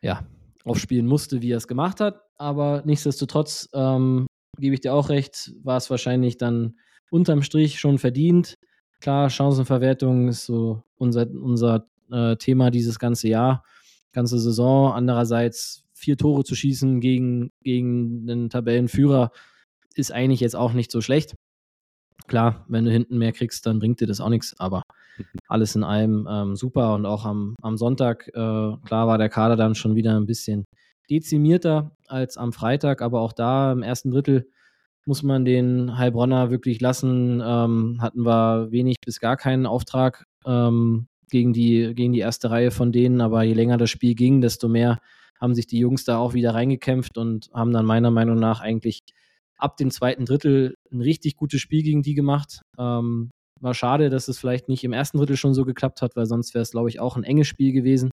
ja, 0.00 0.24
aufspielen 0.64 1.06
musste, 1.06 1.42
wie 1.42 1.52
er 1.52 1.56
es 1.56 1.68
gemacht 1.68 2.00
hat. 2.00 2.22
Aber 2.36 2.82
nichtsdestotrotz 2.84 3.68
ähm, 3.72 4.26
gebe 4.58 4.74
ich 4.74 4.80
dir 4.80 4.94
auch 4.94 5.08
recht, 5.08 5.52
war 5.62 5.76
es 5.76 5.90
wahrscheinlich 5.90 6.38
dann 6.38 6.76
unterm 7.10 7.42
Strich 7.42 7.78
schon 7.78 7.98
verdient. 7.98 8.54
Klar, 9.00 9.30
Chancenverwertung 9.30 10.28
ist 10.28 10.46
so 10.46 10.82
unser, 10.96 11.26
unser 11.30 11.86
äh, 12.10 12.36
Thema 12.36 12.70
dieses 12.70 12.98
ganze 12.98 13.28
Jahr 13.28 13.62
ganze 14.16 14.38
Saison. 14.38 14.92
Andererseits 14.92 15.84
vier 15.92 16.16
Tore 16.16 16.42
zu 16.42 16.56
schießen 16.56 17.00
gegen, 17.00 17.52
gegen 17.62 18.28
einen 18.28 18.50
Tabellenführer 18.50 19.30
ist 19.94 20.10
eigentlich 20.10 20.40
jetzt 20.40 20.56
auch 20.56 20.72
nicht 20.72 20.90
so 20.90 21.00
schlecht. 21.00 21.36
Klar, 22.26 22.64
wenn 22.68 22.84
du 22.84 22.90
hinten 22.90 23.18
mehr 23.18 23.32
kriegst, 23.32 23.66
dann 23.66 23.78
bringt 23.78 24.00
dir 24.00 24.06
das 24.06 24.20
auch 24.20 24.30
nichts, 24.30 24.58
aber 24.58 24.82
alles 25.46 25.76
in 25.76 25.84
allem 25.84 26.26
ähm, 26.28 26.56
super 26.56 26.94
und 26.94 27.06
auch 27.06 27.24
am, 27.24 27.54
am 27.62 27.76
Sonntag, 27.76 28.26
äh, 28.28 28.32
klar 28.32 29.06
war 29.06 29.18
der 29.18 29.28
Kader 29.28 29.54
dann 29.54 29.74
schon 29.74 29.94
wieder 29.94 30.16
ein 30.16 30.26
bisschen 30.26 30.64
dezimierter 31.10 31.92
als 32.08 32.36
am 32.36 32.52
Freitag, 32.52 33.02
aber 33.02 33.20
auch 33.20 33.32
da 33.32 33.72
im 33.72 33.82
ersten 33.82 34.10
Drittel 34.10 34.48
muss 35.06 35.22
man 35.22 35.44
den 35.44 35.96
Heilbronner 35.96 36.50
wirklich 36.50 36.80
lassen. 36.80 37.40
Ähm, 37.44 37.98
hatten 38.00 38.22
wir 38.22 38.70
wenig 38.72 38.96
bis 39.04 39.20
gar 39.20 39.36
keinen 39.36 39.66
Auftrag. 39.66 40.24
Ähm, 40.44 41.08
gegen 41.30 41.52
die, 41.52 41.92
gegen 41.94 42.12
die 42.12 42.20
erste 42.20 42.50
Reihe 42.50 42.70
von 42.70 42.92
denen, 42.92 43.20
aber 43.20 43.42
je 43.42 43.54
länger 43.54 43.78
das 43.78 43.90
Spiel 43.90 44.14
ging, 44.14 44.40
desto 44.40 44.68
mehr 44.68 44.98
haben 45.40 45.54
sich 45.54 45.66
die 45.66 45.78
Jungs 45.78 46.04
da 46.04 46.18
auch 46.18 46.34
wieder 46.34 46.54
reingekämpft 46.54 47.18
und 47.18 47.50
haben 47.52 47.72
dann 47.72 47.84
meiner 47.84 48.10
Meinung 48.10 48.38
nach 48.38 48.60
eigentlich 48.60 49.00
ab 49.58 49.76
dem 49.76 49.90
zweiten 49.90 50.24
Drittel 50.24 50.76
ein 50.92 51.00
richtig 51.00 51.36
gutes 51.36 51.60
Spiel 51.60 51.82
gegen 51.82 52.02
die 52.02 52.14
gemacht. 52.14 52.62
Ähm, 52.78 53.30
war 53.60 53.74
schade, 53.74 54.10
dass 54.10 54.28
es 54.28 54.38
vielleicht 54.38 54.68
nicht 54.68 54.84
im 54.84 54.92
ersten 54.92 55.18
Drittel 55.18 55.36
schon 55.36 55.54
so 55.54 55.64
geklappt 55.64 56.02
hat, 56.02 56.14
weil 56.14 56.26
sonst 56.26 56.54
wäre 56.54 56.62
es, 56.62 56.70
glaube 56.70 56.88
ich, 56.88 57.00
auch 57.00 57.16
ein 57.16 57.24
enges 57.24 57.48
Spiel 57.48 57.72
gewesen. 57.72 58.10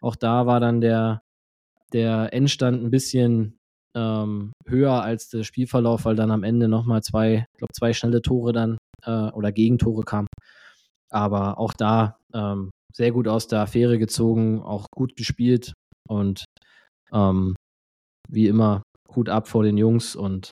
Auch 0.00 0.16
da 0.16 0.46
war 0.46 0.60
dann 0.60 0.80
der, 0.80 1.22
der 1.92 2.32
Endstand 2.32 2.82
ein 2.82 2.90
bisschen 2.90 3.56
ähm, 3.96 4.52
höher 4.66 5.02
als 5.02 5.28
der 5.28 5.44
Spielverlauf, 5.44 6.04
weil 6.04 6.16
dann 6.16 6.30
am 6.30 6.42
Ende 6.42 6.68
nochmal 6.68 7.02
zwei, 7.02 7.46
ich 7.52 7.58
glaube, 7.58 7.72
zwei 7.72 7.92
schnelle 7.92 8.22
Tore 8.22 8.52
dann 8.52 8.78
äh, 9.04 9.30
oder 9.30 9.52
Gegentore 9.52 10.02
kamen. 10.02 10.28
Aber 11.10 11.58
auch 11.58 11.72
da 11.72 12.18
ähm, 12.32 12.70
sehr 12.92 13.12
gut 13.12 13.28
aus 13.28 13.46
der 13.46 13.60
Affäre 13.60 13.98
gezogen, 13.98 14.62
auch 14.62 14.86
gut 14.90 15.16
gespielt 15.16 15.72
und 16.08 16.44
ähm, 17.12 17.54
wie 18.28 18.48
immer 18.48 18.82
Hut 19.14 19.28
ab 19.28 19.46
vor 19.48 19.62
den 19.62 19.76
Jungs 19.76 20.16
und 20.16 20.50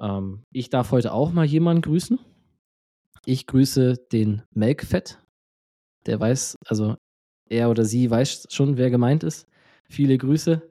ähm, 0.00 0.42
ich 0.52 0.70
darf 0.70 0.90
heute 0.92 1.12
auch 1.12 1.32
mal 1.32 1.44
jemanden 1.44 1.82
grüßen. 1.82 2.18
Ich 3.26 3.46
grüße 3.46 3.96
den 4.12 4.42
Melkfett. 4.54 5.18
Der 6.06 6.18
weiß, 6.18 6.56
also 6.66 6.96
er 7.48 7.68
oder 7.68 7.84
sie 7.84 8.10
weiß 8.10 8.46
schon, 8.50 8.78
wer 8.78 8.90
gemeint 8.90 9.22
ist. 9.22 9.46
Viele 9.90 10.16
Grüße. 10.16 10.62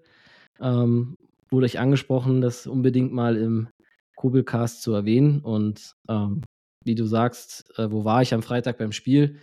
Ähm, 0.62 1.16
wurde 1.50 1.66
euch 1.66 1.80
angesprochen, 1.80 2.42
das 2.42 2.68
unbedingt 2.68 3.12
mal 3.12 3.36
im 3.36 3.70
Kugelcast 4.16 4.82
zu 4.82 4.94
erwähnen. 4.94 5.42
Und 5.42 5.96
ähm, 6.08 6.42
wie 6.86 6.96
du 6.96 7.06
sagst, 7.06 7.78
äh, 7.78 7.92
wo 7.92 8.06
war 8.06 8.22
ich 8.22 8.34
am 8.34 8.44
Freitag 8.44 8.78
beim 8.78 8.92
Spiel? 8.92 9.40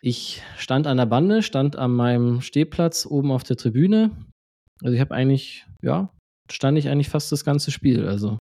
Ich 0.00 0.42
stand 0.56 0.86
an 0.86 0.98
der 0.98 1.06
Bande, 1.06 1.42
stand 1.42 1.76
an 1.76 1.92
meinem 1.92 2.40
Stehplatz 2.42 3.06
oben 3.06 3.32
auf 3.32 3.42
der 3.42 3.56
Tribüne. 3.56 4.10
Also 4.82 4.94
ich 4.94 5.00
habe 5.00 5.14
eigentlich, 5.14 5.66
ja, 5.82 6.10
stand 6.50 6.76
ich 6.78 6.88
eigentlich 6.88 7.08
fast 7.08 7.32
das 7.32 7.44
ganze 7.44 7.70
Spiel. 7.70 8.06
Also 8.06 8.38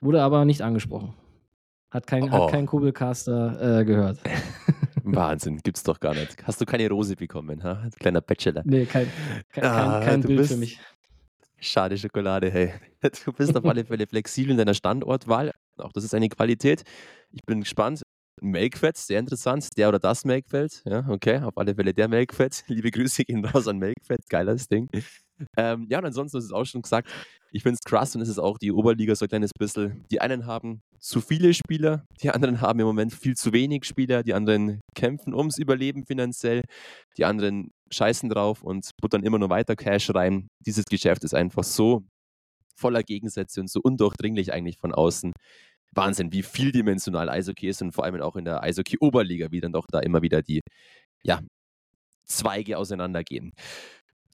wurde 0.00 0.22
aber 0.22 0.44
nicht 0.44 0.62
angesprochen. 0.62 1.14
Hat 1.92 2.06
kein, 2.06 2.24
oh. 2.24 2.30
hat 2.30 2.50
kein 2.50 2.66
Kugelcaster 2.66 3.80
äh, 3.80 3.84
gehört. 3.84 4.18
Wahnsinn, 5.04 5.58
gibt's 5.62 5.82
doch 5.82 5.98
gar 6.00 6.14
nicht. 6.14 6.36
Hast 6.44 6.60
du 6.60 6.64
keine 6.64 6.88
Rose 6.88 7.16
bekommen, 7.16 7.62
ha? 7.62 7.88
Kleiner 7.98 8.20
Bachelor. 8.20 8.62
Nee, 8.64 8.86
kein, 8.86 9.10
kein, 9.50 9.64
ah, 9.64 9.98
kein, 9.98 10.08
kein 10.08 10.20
Bild 10.22 10.38
bist, 10.38 10.52
für 10.52 10.58
mich. 10.58 10.78
Schade 11.58 11.96
Schokolade, 11.96 12.50
hey. 12.50 12.74
Du 13.24 13.32
bist 13.32 13.56
auf 13.56 13.64
alle 13.64 13.84
Fälle 13.84 14.06
flexibel 14.06 14.52
in 14.52 14.58
deiner 14.58 14.74
Standortwahl. 14.74 15.52
Auch 15.76 15.92
das 15.92 16.04
ist 16.04 16.14
eine 16.14 16.28
Qualität. 16.28 16.82
Ich 17.30 17.42
bin 17.42 17.60
gespannt. 17.60 18.02
Melkfett, 18.40 18.96
sehr 18.96 19.20
interessant. 19.20 19.68
Der 19.76 19.88
oder 19.88 19.98
das 19.98 20.24
Melkfeld. 20.24 20.82
Ja, 20.84 21.06
okay, 21.08 21.38
auf 21.38 21.56
alle 21.56 21.74
Fälle 21.74 21.94
der 21.94 22.08
Melkfett. 22.08 22.64
Liebe 22.68 22.90
Grüße 22.90 23.24
gehen 23.24 23.44
raus 23.44 23.68
an 23.68 23.78
Melkfett. 23.78 24.28
Geiles 24.28 24.68
Ding. 24.68 24.88
Ähm, 25.56 25.86
ja, 25.88 25.98
und 25.98 26.06
ansonsten 26.06 26.38
ist 26.38 26.44
es 26.44 26.52
auch 26.52 26.64
schon 26.64 26.82
gesagt, 26.82 27.08
ich 27.52 27.62
finde 27.62 27.78
es 27.80 27.88
krass 27.88 28.14
und 28.14 28.22
es 28.22 28.28
ist 28.28 28.38
auch 28.38 28.58
die 28.58 28.72
Oberliga 28.72 29.14
so 29.14 29.24
ein 29.24 29.28
kleines 29.28 29.50
bisschen. 29.56 30.04
Die 30.10 30.20
einen 30.20 30.46
haben 30.46 30.82
zu 31.02 31.20
viele 31.20 31.52
Spieler, 31.52 32.06
die 32.22 32.30
anderen 32.30 32.60
haben 32.60 32.78
im 32.78 32.86
Moment 32.86 33.12
viel 33.12 33.34
zu 33.34 33.52
wenig 33.52 33.84
Spieler, 33.84 34.22
die 34.22 34.34
anderen 34.34 34.80
kämpfen 34.94 35.34
ums 35.34 35.58
Überleben 35.58 36.06
finanziell, 36.06 36.62
die 37.16 37.24
anderen 37.24 37.72
scheißen 37.90 38.28
drauf 38.28 38.62
und 38.62 38.90
buttern 39.00 39.24
immer 39.24 39.38
nur 39.38 39.50
weiter 39.50 39.74
Cash 39.74 40.14
rein. 40.14 40.46
Dieses 40.64 40.84
Geschäft 40.84 41.24
ist 41.24 41.34
einfach 41.34 41.64
so 41.64 42.04
voller 42.76 43.02
Gegensätze 43.02 43.60
und 43.60 43.68
so 43.68 43.80
undurchdringlich 43.82 44.52
eigentlich 44.52 44.78
von 44.78 44.94
außen. 44.94 45.32
Wahnsinn, 45.90 46.32
wie 46.32 46.42
vieldimensional 46.42 47.28
Eishockey 47.28 47.68
ist 47.68 47.82
und 47.82 47.92
vor 47.92 48.04
allem 48.04 48.22
auch 48.22 48.36
in 48.36 48.44
der 48.44 48.62
Eishockey-Oberliga, 48.62 49.50
wie 49.50 49.60
dann 49.60 49.72
doch 49.72 49.86
da 49.90 49.98
immer 50.00 50.22
wieder 50.22 50.40
die 50.40 50.60
ja, 51.22 51.40
Zweige 52.24 52.78
auseinandergehen. 52.78 53.52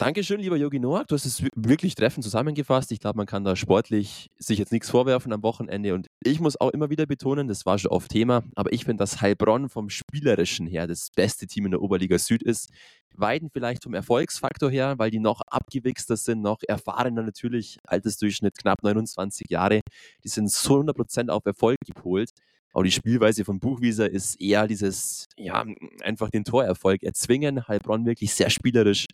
Dankeschön, 0.00 0.38
lieber 0.38 0.56
Yogi 0.56 0.78
Noak. 0.78 1.08
Du 1.08 1.16
hast 1.16 1.26
es 1.26 1.42
wirklich 1.56 1.96
treffend 1.96 2.22
zusammengefasst. 2.22 2.92
Ich 2.92 3.00
glaube, 3.00 3.16
man 3.16 3.26
kann 3.26 3.42
da 3.42 3.56
sportlich 3.56 4.30
sich 4.38 4.60
jetzt 4.60 4.70
nichts 4.70 4.88
vorwerfen 4.88 5.32
am 5.32 5.42
Wochenende. 5.42 5.92
Und 5.92 6.06
ich 6.22 6.38
muss 6.38 6.54
auch 6.60 6.70
immer 6.70 6.88
wieder 6.88 7.04
betonen, 7.04 7.48
das 7.48 7.66
war 7.66 7.80
schon 7.80 7.90
oft 7.90 8.08
Thema, 8.08 8.44
aber 8.54 8.72
ich 8.72 8.84
finde, 8.84 9.02
dass 9.02 9.20
Heilbronn 9.20 9.68
vom 9.68 9.90
Spielerischen 9.90 10.68
her 10.68 10.86
das 10.86 11.10
beste 11.16 11.48
Team 11.48 11.64
in 11.64 11.72
der 11.72 11.82
Oberliga 11.82 12.16
Süd 12.16 12.44
ist. 12.44 12.70
Weiden 13.16 13.50
vielleicht 13.52 13.82
vom 13.82 13.92
Erfolgsfaktor 13.92 14.70
her, 14.70 14.94
weil 14.98 15.10
die 15.10 15.18
noch 15.18 15.40
abgewichster 15.48 16.16
sind, 16.16 16.42
noch 16.42 16.60
erfahrener 16.68 17.24
natürlich, 17.24 17.78
Altersdurchschnitt 17.82 18.56
knapp 18.56 18.84
29 18.84 19.50
Jahre. 19.50 19.80
Die 20.22 20.28
sind 20.28 20.48
so 20.48 20.78
100% 20.78 21.28
auf 21.28 21.44
Erfolg 21.44 21.78
gepolt. 21.84 22.30
Aber 22.72 22.84
die 22.84 22.92
Spielweise 22.92 23.44
von 23.44 23.58
Buchwieser 23.58 24.08
ist 24.08 24.40
eher 24.40 24.68
dieses, 24.68 25.26
ja, 25.36 25.64
einfach 26.02 26.30
den 26.30 26.44
Torerfolg 26.44 27.02
erzwingen. 27.02 27.66
Heilbronn 27.66 28.06
wirklich 28.06 28.32
sehr 28.32 28.50
spielerisch 28.50 29.06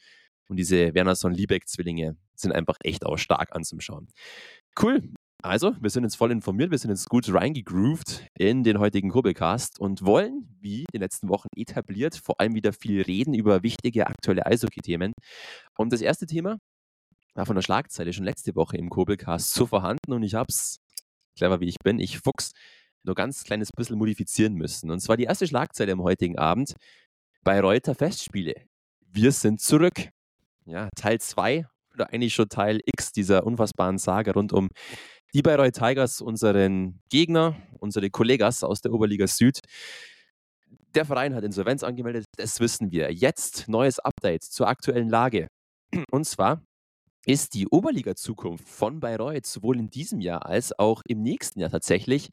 und 0.49 0.57
diese 0.57 0.95
Wernerson-Liebeck-Zwillinge 0.95 2.17
sind 2.35 2.53
einfach 2.53 2.77
echt 2.83 3.07
auch 3.07 3.17
stark 3.17 3.55
anzuschauen. 3.55 4.09
Cool. 4.81 5.03
Also, 5.43 5.75
wir 5.79 5.91
sind 5.91 6.05
jetzt 6.05 6.17
voll 6.17 6.33
informiert, 6.33 6.71
wir 6.71 6.79
sind 6.79 6.91
jetzt 6.91 7.09
gut 7.11 7.33
reingegroovt 7.33 8.27
in 8.39 8.63
den 8.63 8.79
heutigen 8.79 9.11
Kurbelcast 9.11 9.79
und 9.79 10.05
wollen, 10.07 10.49
wie 10.59 10.81
in 10.81 10.87
den 10.95 11.03
letzten 11.03 11.29
Wochen 11.29 11.49
etabliert, 11.55 12.17
vor 12.17 12.41
allem 12.41 12.55
wieder 12.55 12.73
viel 12.73 13.03
reden 13.03 13.35
über 13.35 13.63
wichtige 13.63 14.07
aktuelle 14.07 14.47
Eishockey-Themen. 14.47 15.13
Und 15.77 15.93
das 15.93 16.01
erste 16.01 16.27
Thema 16.27 16.57
war 17.35 17.45
von 17.45 17.57
der 17.57 17.63
Schlagzeile 17.63 18.15
schon 18.15 18.25
letzte 18.25 18.55
Woche 18.55 18.79
im 18.79 18.89
Kurbelcast 18.89 19.53
so 19.53 19.67
vorhanden 19.67 20.15
und 20.15 20.23
ich 20.23 20.35
habe 20.35 20.47
es, 20.49 20.79
clever 21.37 21.61
wie 21.61 21.69
ich 21.69 21.77
bin, 21.85 21.99
ich 21.99 22.21
Fuchs, 22.21 22.53
nur 23.03 23.15
ganz 23.15 23.45
kleines 23.45 23.69
bisschen 23.77 23.99
modifizieren 23.99 24.55
müssen. 24.55 24.91
Und 24.91 25.01
zwar 25.01 25.19
die 25.19 25.25
erste 25.25 25.47
Schlagzeile 25.47 25.93
am 25.93 26.03
heutigen 26.03 26.39
Abend 26.39 26.75
bei 27.43 27.61
Reuter 27.61 27.95
Festspiele. 27.95 28.55
Wir 29.13 29.31
sind 29.31 29.61
zurück 29.61 30.09
ja, 30.67 30.89
Teil 30.97 31.21
2 31.21 31.67
oder 31.95 32.13
eigentlich 32.13 32.35
schon 32.35 32.49
Teil 32.49 32.81
X 32.85 33.13
dieser 33.13 33.47
unfassbaren 33.47 33.99
Sage 33.99 34.33
rund 34.33 34.53
um 34.53 34.69
die 35.33 35.43
Bayreuth 35.43 35.75
Tigers, 35.75 36.21
unseren 36.21 37.01
Gegner, 37.11 37.57
unsere 37.81 38.09
Kollegas 38.11 38.63
aus 38.63 38.81
der 38.81 38.93
Oberliga 38.93 39.27
Süd. 39.27 39.59
Der 40.95 41.05
Verein 41.05 41.35
hat 41.35 41.43
Insolvenz 41.43 41.83
angemeldet, 41.83 42.25
das 42.37 42.61
wissen 42.61 42.93
wir. 42.93 43.13
Jetzt 43.13 43.69
neues 43.69 43.99
Update 43.99 44.45
zur 44.45 44.69
aktuellen 44.69 45.09
Lage. 45.09 45.49
Und 46.11 46.25
zwar 46.25 46.63
ist 47.27 47.55
die 47.55 47.67
Oberliga-Zukunft 47.69 48.69
von 48.69 49.01
Bayreuth 49.01 49.47
sowohl 49.47 49.79
in 49.79 49.89
diesem 49.89 50.21
Jahr 50.21 50.47
als 50.47 50.79
auch 50.79 51.03
im 51.07 51.23
nächsten 51.23 51.61
Jahr 51.61 51.71
tatsächlich 51.71 52.29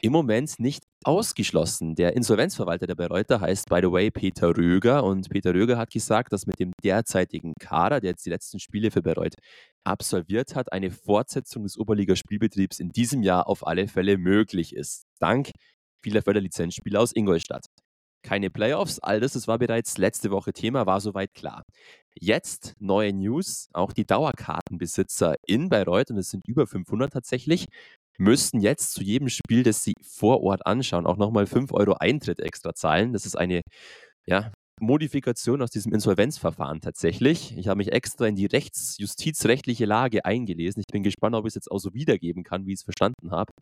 im 0.00 0.12
Moment 0.12 0.58
nicht 0.60 0.84
ausgeschlossen. 1.04 1.94
Der 1.94 2.14
Insolvenzverwalter 2.14 2.86
der 2.86 2.94
Bayreuther 2.94 3.40
heißt, 3.40 3.68
by 3.68 3.80
the 3.82 3.90
way, 3.90 4.10
Peter 4.10 4.56
Röger. 4.56 5.04
Und 5.04 5.28
Peter 5.30 5.54
Röger 5.54 5.78
hat 5.78 5.90
gesagt, 5.90 6.32
dass 6.32 6.46
mit 6.46 6.60
dem 6.60 6.72
derzeitigen 6.84 7.54
Kader, 7.58 8.00
der 8.00 8.10
jetzt 8.10 8.26
die 8.26 8.30
letzten 8.30 8.60
Spiele 8.60 8.90
für 8.90 9.02
Bayreuth 9.02 9.34
absolviert 9.84 10.54
hat, 10.54 10.72
eine 10.72 10.90
Fortsetzung 10.90 11.64
des 11.64 11.78
Oberliga-Spielbetriebs 11.78 12.78
in 12.78 12.90
diesem 12.90 13.22
Jahr 13.22 13.48
auf 13.48 13.66
alle 13.66 13.88
Fälle 13.88 14.18
möglich 14.18 14.74
ist. 14.74 15.04
Dank 15.18 15.50
vieler 16.02 16.22
Förderlizenzspieler 16.22 17.00
aus 17.00 17.14
Ingolstadt 17.14 17.66
keine 18.26 18.50
Playoffs. 18.50 18.98
All 18.98 19.20
das, 19.20 19.32
das 19.32 19.48
war 19.48 19.58
bereits 19.58 19.98
letzte 19.98 20.30
Woche 20.30 20.52
Thema, 20.52 20.86
war 20.86 21.00
soweit 21.00 21.32
klar. 21.34 21.64
Jetzt 22.18 22.74
neue 22.78 23.12
News. 23.12 23.68
Auch 23.72 23.92
die 23.92 24.04
Dauerkartenbesitzer 24.04 25.36
in 25.46 25.68
Bayreuth, 25.68 26.10
und 26.10 26.18
es 26.18 26.30
sind 26.30 26.46
über 26.46 26.66
500 26.66 27.12
tatsächlich, 27.12 27.66
müssten 28.18 28.60
jetzt 28.60 28.92
zu 28.92 29.02
jedem 29.02 29.28
Spiel, 29.28 29.62
das 29.62 29.84
sie 29.84 29.94
vor 30.02 30.42
Ort 30.42 30.66
anschauen, 30.66 31.06
auch 31.06 31.16
nochmal 31.16 31.46
5 31.46 31.72
Euro 31.72 31.94
Eintritt 31.94 32.40
extra 32.40 32.74
zahlen. 32.74 33.12
Das 33.12 33.26
ist 33.26 33.36
eine 33.36 33.62
ja, 34.26 34.52
Modifikation 34.80 35.62
aus 35.62 35.70
diesem 35.70 35.92
Insolvenzverfahren 35.92 36.80
tatsächlich. 36.80 37.56
Ich 37.56 37.68
habe 37.68 37.78
mich 37.78 37.92
extra 37.92 38.26
in 38.26 38.36
die 38.36 38.46
rechtsjustizrechtliche 38.46 39.86
Lage 39.86 40.24
eingelesen. 40.24 40.80
Ich 40.80 40.92
bin 40.92 41.02
gespannt, 41.02 41.34
ob 41.34 41.46
ich 41.46 41.50
es 41.50 41.54
jetzt 41.54 41.70
auch 41.70 41.78
so 41.78 41.94
wiedergeben 41.94 42.42
kann, 42.44 42.66
wie 42.66 42.72
ich 42.72 42.80
es 42.80 42.84
verstanden 42.84 43.30
habe. 43.30 43.52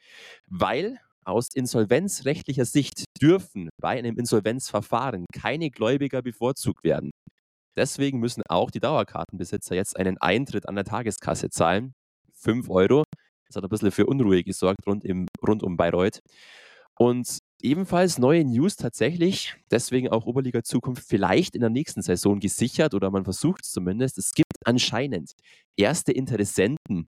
Weil 0.49 0.99
aus 1.25 1.49
insolvenzrechtlicher 1.55 2.65
Sicht 2.65 3.05
dürfen 3.21 3.69
bei 3.81 3.99
einem 3.99 4.17
Insolvenzverfahren 4.19 5.27
keine 5.33 5.71
Gläubiger 5.71 6.23
bevorzugt 6.23 6.85
werden. 6.85 7.11
Deswegen 7.77 8.21
müssen 8.21 8.43
auch 8.49 8.71
die 8.71 8.81
Dauerkartenbesitzer 8.81 9.75
jetzt 9.75 9.97
einen 9.97 10.19
Eintritt 10.19 10.69
an 10.69 10.77
der 10.77 10.85
Tageskasse 10.85 11.51
zahlen. 11.51 11.95
5 12.35 12.69
Euro. 12.71 13.05
Das 13.47 13.57
hat 13.57 13.65
ein 13.65 13.69
bisschen 13.69 13.91
für 13.91 14.07
Unruhe 14.07 14.43
gesorgt 14.43 14.87
rund, 14.87 15.05
im, 15.05 15.27
rund 15.47 15.63
um 15.63 15.77
Bayreuth. 15.77 16.21
Und 16.97 17.39
ebenfalls 17.61 18.19
neue 18.19 18.45
News 18.45 18.77
tatsächlich, 18.77 19.57
deswegen 19.71 20.09
auch 20.09 20.27
Oberliga 20.27 20.63
Zukunft 20.63 21.05
vielleicht 21.07 21.55
in 21.57 21.61
der 21.61 21.71
nächsten 21.71 22.03
Saison 22.03 22.39
gesichert 22.39 22.95
oder 22.95 23.11
man 23.11 23.25
versucht 23.25 23.65
es 23.65 23.73
zumindest. 23.73 24.19
Es 24.19 24.33
gibt 24.33 24.53
anscheinend 24.65 25.33
erste 25.77 26.13
Interessenten, 26.13 27.09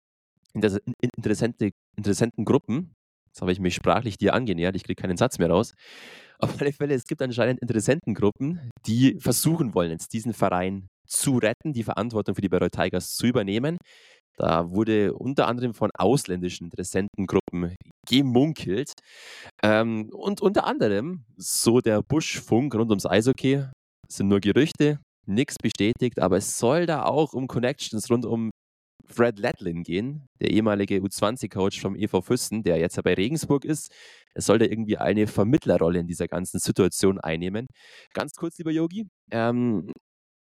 interessante, 0.53 1.71
interessenten 1.95 2.43
Gruppen, 2.43 2.93
Jetzt 3.29 3.41
habe 3.41 3.51
ich 3.51 3.59
mich 3.59 3.75
sprachlich 3.75 4.17
dir 4.17 4.33
angenähert, 4.33 4.75
ich 4.75 4.83
kriege 4.83 5.01
keinen 5.01 5.17
Satz 5.17 5.39
mehr 5.39 5.49
raus. 5.49 5.73
Auf 6.39 6.59
alle 6.61 6.71
Fälle, 6.71 6.93
es 6.93 7.05
gibt 7.05 7.21
anscheinend 7.21 7.59
Interessentengruppen, 7.59 8.69
die 8.87 9.17
versuchen 9.19 9.73
wollen, 9.73 9.91
jetzt 9.91 10.13
diesen 10.13 10.33
Verein 10.33 10.87
zu 11.05 11.37
retten, 11.37 11.73
die 11.73 11.83
Verantwortung 11.83 12.35
für 12.35 12.41
die 12.41 12.49
Bayreuth 12.49 12.71
Tigers 12.71 13.15
zu 13.15 13.27
übernehmen. 13.27 13.77
Da 14.37 14.71
wurde 14.71 15.13
unter 15.13 15.47
anderem 15.47 15.73
von 15.73 15.89
ausländischen 15.97 16.65
Interessentengruppen 16.65 17.75
gemunkelt. 18.07 18.93
Ähm, 19.61 20.09
und 20.13 20.39
unter 20.39 20.65
anderem, 20.65 21.25
so 21.35 21.81
der 21.81 22.01
Buschfunk 22.01 22.73
rund 22.73 22.89
ums 22.89 23.05
Eishockey, 23.05 23.65
sind 24.09 24.29
nur 24.29 24.39
Gerüchte, 24.39 24.99
nichts 25.27 25.55
bestätigt, 25.61 26.19
aber 26.19 26.37
es 26.37 26.57
soll 26.57 26.85
da 26.85 27.03
auch 27.03 27.33
um 27.33 27.47
Connections 27.47 28.09
rund 28.09 28.25
um 28.25 28.49
Fred 29.11 29.39
Ledlin 29.39 29.83
gehen, 29.83 30.27
der 30.39 30.51
ehemalige 30.51 30.97
U20-Coach 30.97 31.81
vom 31.81 31.95
EV 31.95 32.21
Füssen, 32.21 32.63
der 32.63 32.77
jetzt 32.77 33.01
bei 33.03 33.13
Regensburg 33.13 33.65
ist. 33.65 33.91
Er 34.33 34.41
soll 34.41 34.59
da 34.59 34.65
irgendwie 34.65 34.97
eine 34.97 35.27
Vermittlerrolle 35.27 35.99
in 35.99 36.07
dieser 36.07 36.27
ganzen 36.27 36.59
Situation 36.59 37.19
einnehmen. 37.19 37.67
Ganz 38.13 38.33
kurz, 38.33 38.57
lieber 38.57 38.71
Yogi, 38.71 39.07
ähm, 39.31 39.91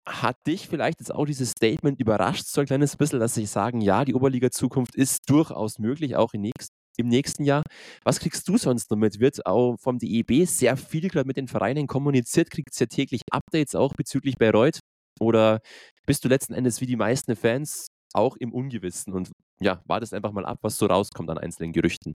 hat 0.06 0.36
dich 0.46 0.68
vielleicht 0.68 1.00
jetzt 1.00 1.14
auch 1.14 1.24
dieses 1.24 1.50
Statement 1.50 2.00
überrascht, 2.00 2.46
so 2.46 2.60
ein 2.60 2.66
kleines 2.66 2.96
bisschen, 2.96 3.20
dass 3.20 3.34
sie 3.34 3.46
sagen, 3.46 3.80
ja, 3.80 4.04
die 4.04 4.14
Oberliga-Zukunft 4.14 4.94
ist 4.94 5.28
durchaus 5.28 5.78
möglich, 5.78 6.16
auch 6.16 6.34
in 6.34 6.42
nächst, 6.42 6.70
im 6.96 7.08
nächsten 7.08 7.44
Jahr. 7.44 7.62
Was 8.04 8.20
kriegst 8.20 8.46
du 8.48 8.56
sonst 8.56 8.90
noch 8.90 8.98
mit? 8.98 9.18
Wird 9.18 9.46
auch 9.46 9.76
vom 9.80 9.98
DEB 9.98 10.46
sehr 10.46 10.76
viel 10.76 11.08
gerade 11.08 11.26
mit 11.26 11.36
den 11.36 11.48
Vereinen 11.48 11.86
kommuniziert? 11.86 12.50
Kriegt 12.50 12.72
es 12.72 12.78
ja 12.78 12.86
täglich 12.86 13.22
Updates 13.30 13.74
auch 13.74 13.94
bezüglich 13.94 14.36
Bayreuth? 14.36 14.80
Oder 15.20 15.60
bist 16.06 16.24
du 16.24 16.28
letzten 16.28 16.54
Endes 16.54 16.80
wie 16.80 16.86
die 16.86 16.96
meisten 16.96 17.36
Fans 17.36 17.86
auch 18.14 18.36
im 18.36 18.52
Ungewissen 18.52 19.12
und 19.12 19.30
ja, 19.60 19.82
wartest 19.86 20.14
einfach 20.14 20.32
mal 20.32 20.46
ab, 20.46 20.58
was 20.62 20.78
so 20.78 20.86
rauskommt 20.86 21.30
an 21.30 21.38
einzelnen 21.38 21.72
Gerüchten? 21.72 22.14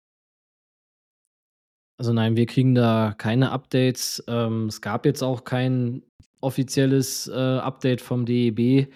Also 1.97 2.13
nein, 2.13 2.37
wir 2.37 2.47
kriegen 2.47 2.75
da 2.75 3.15
keine 3.17 3.53
Updates. 3.53 4.23
Ähm, 4.27 4.67
es 4.67 4.81
gab 4.81 5.07
jetzt 5.07 5.23
auch 5.23 5.45
kein 5.45 6.03
offizielles 6.41 7.29
äh, 7.29 7.33
Update 7.33 8.01
vom 8.01 8.27
DEB. 8.27 8.89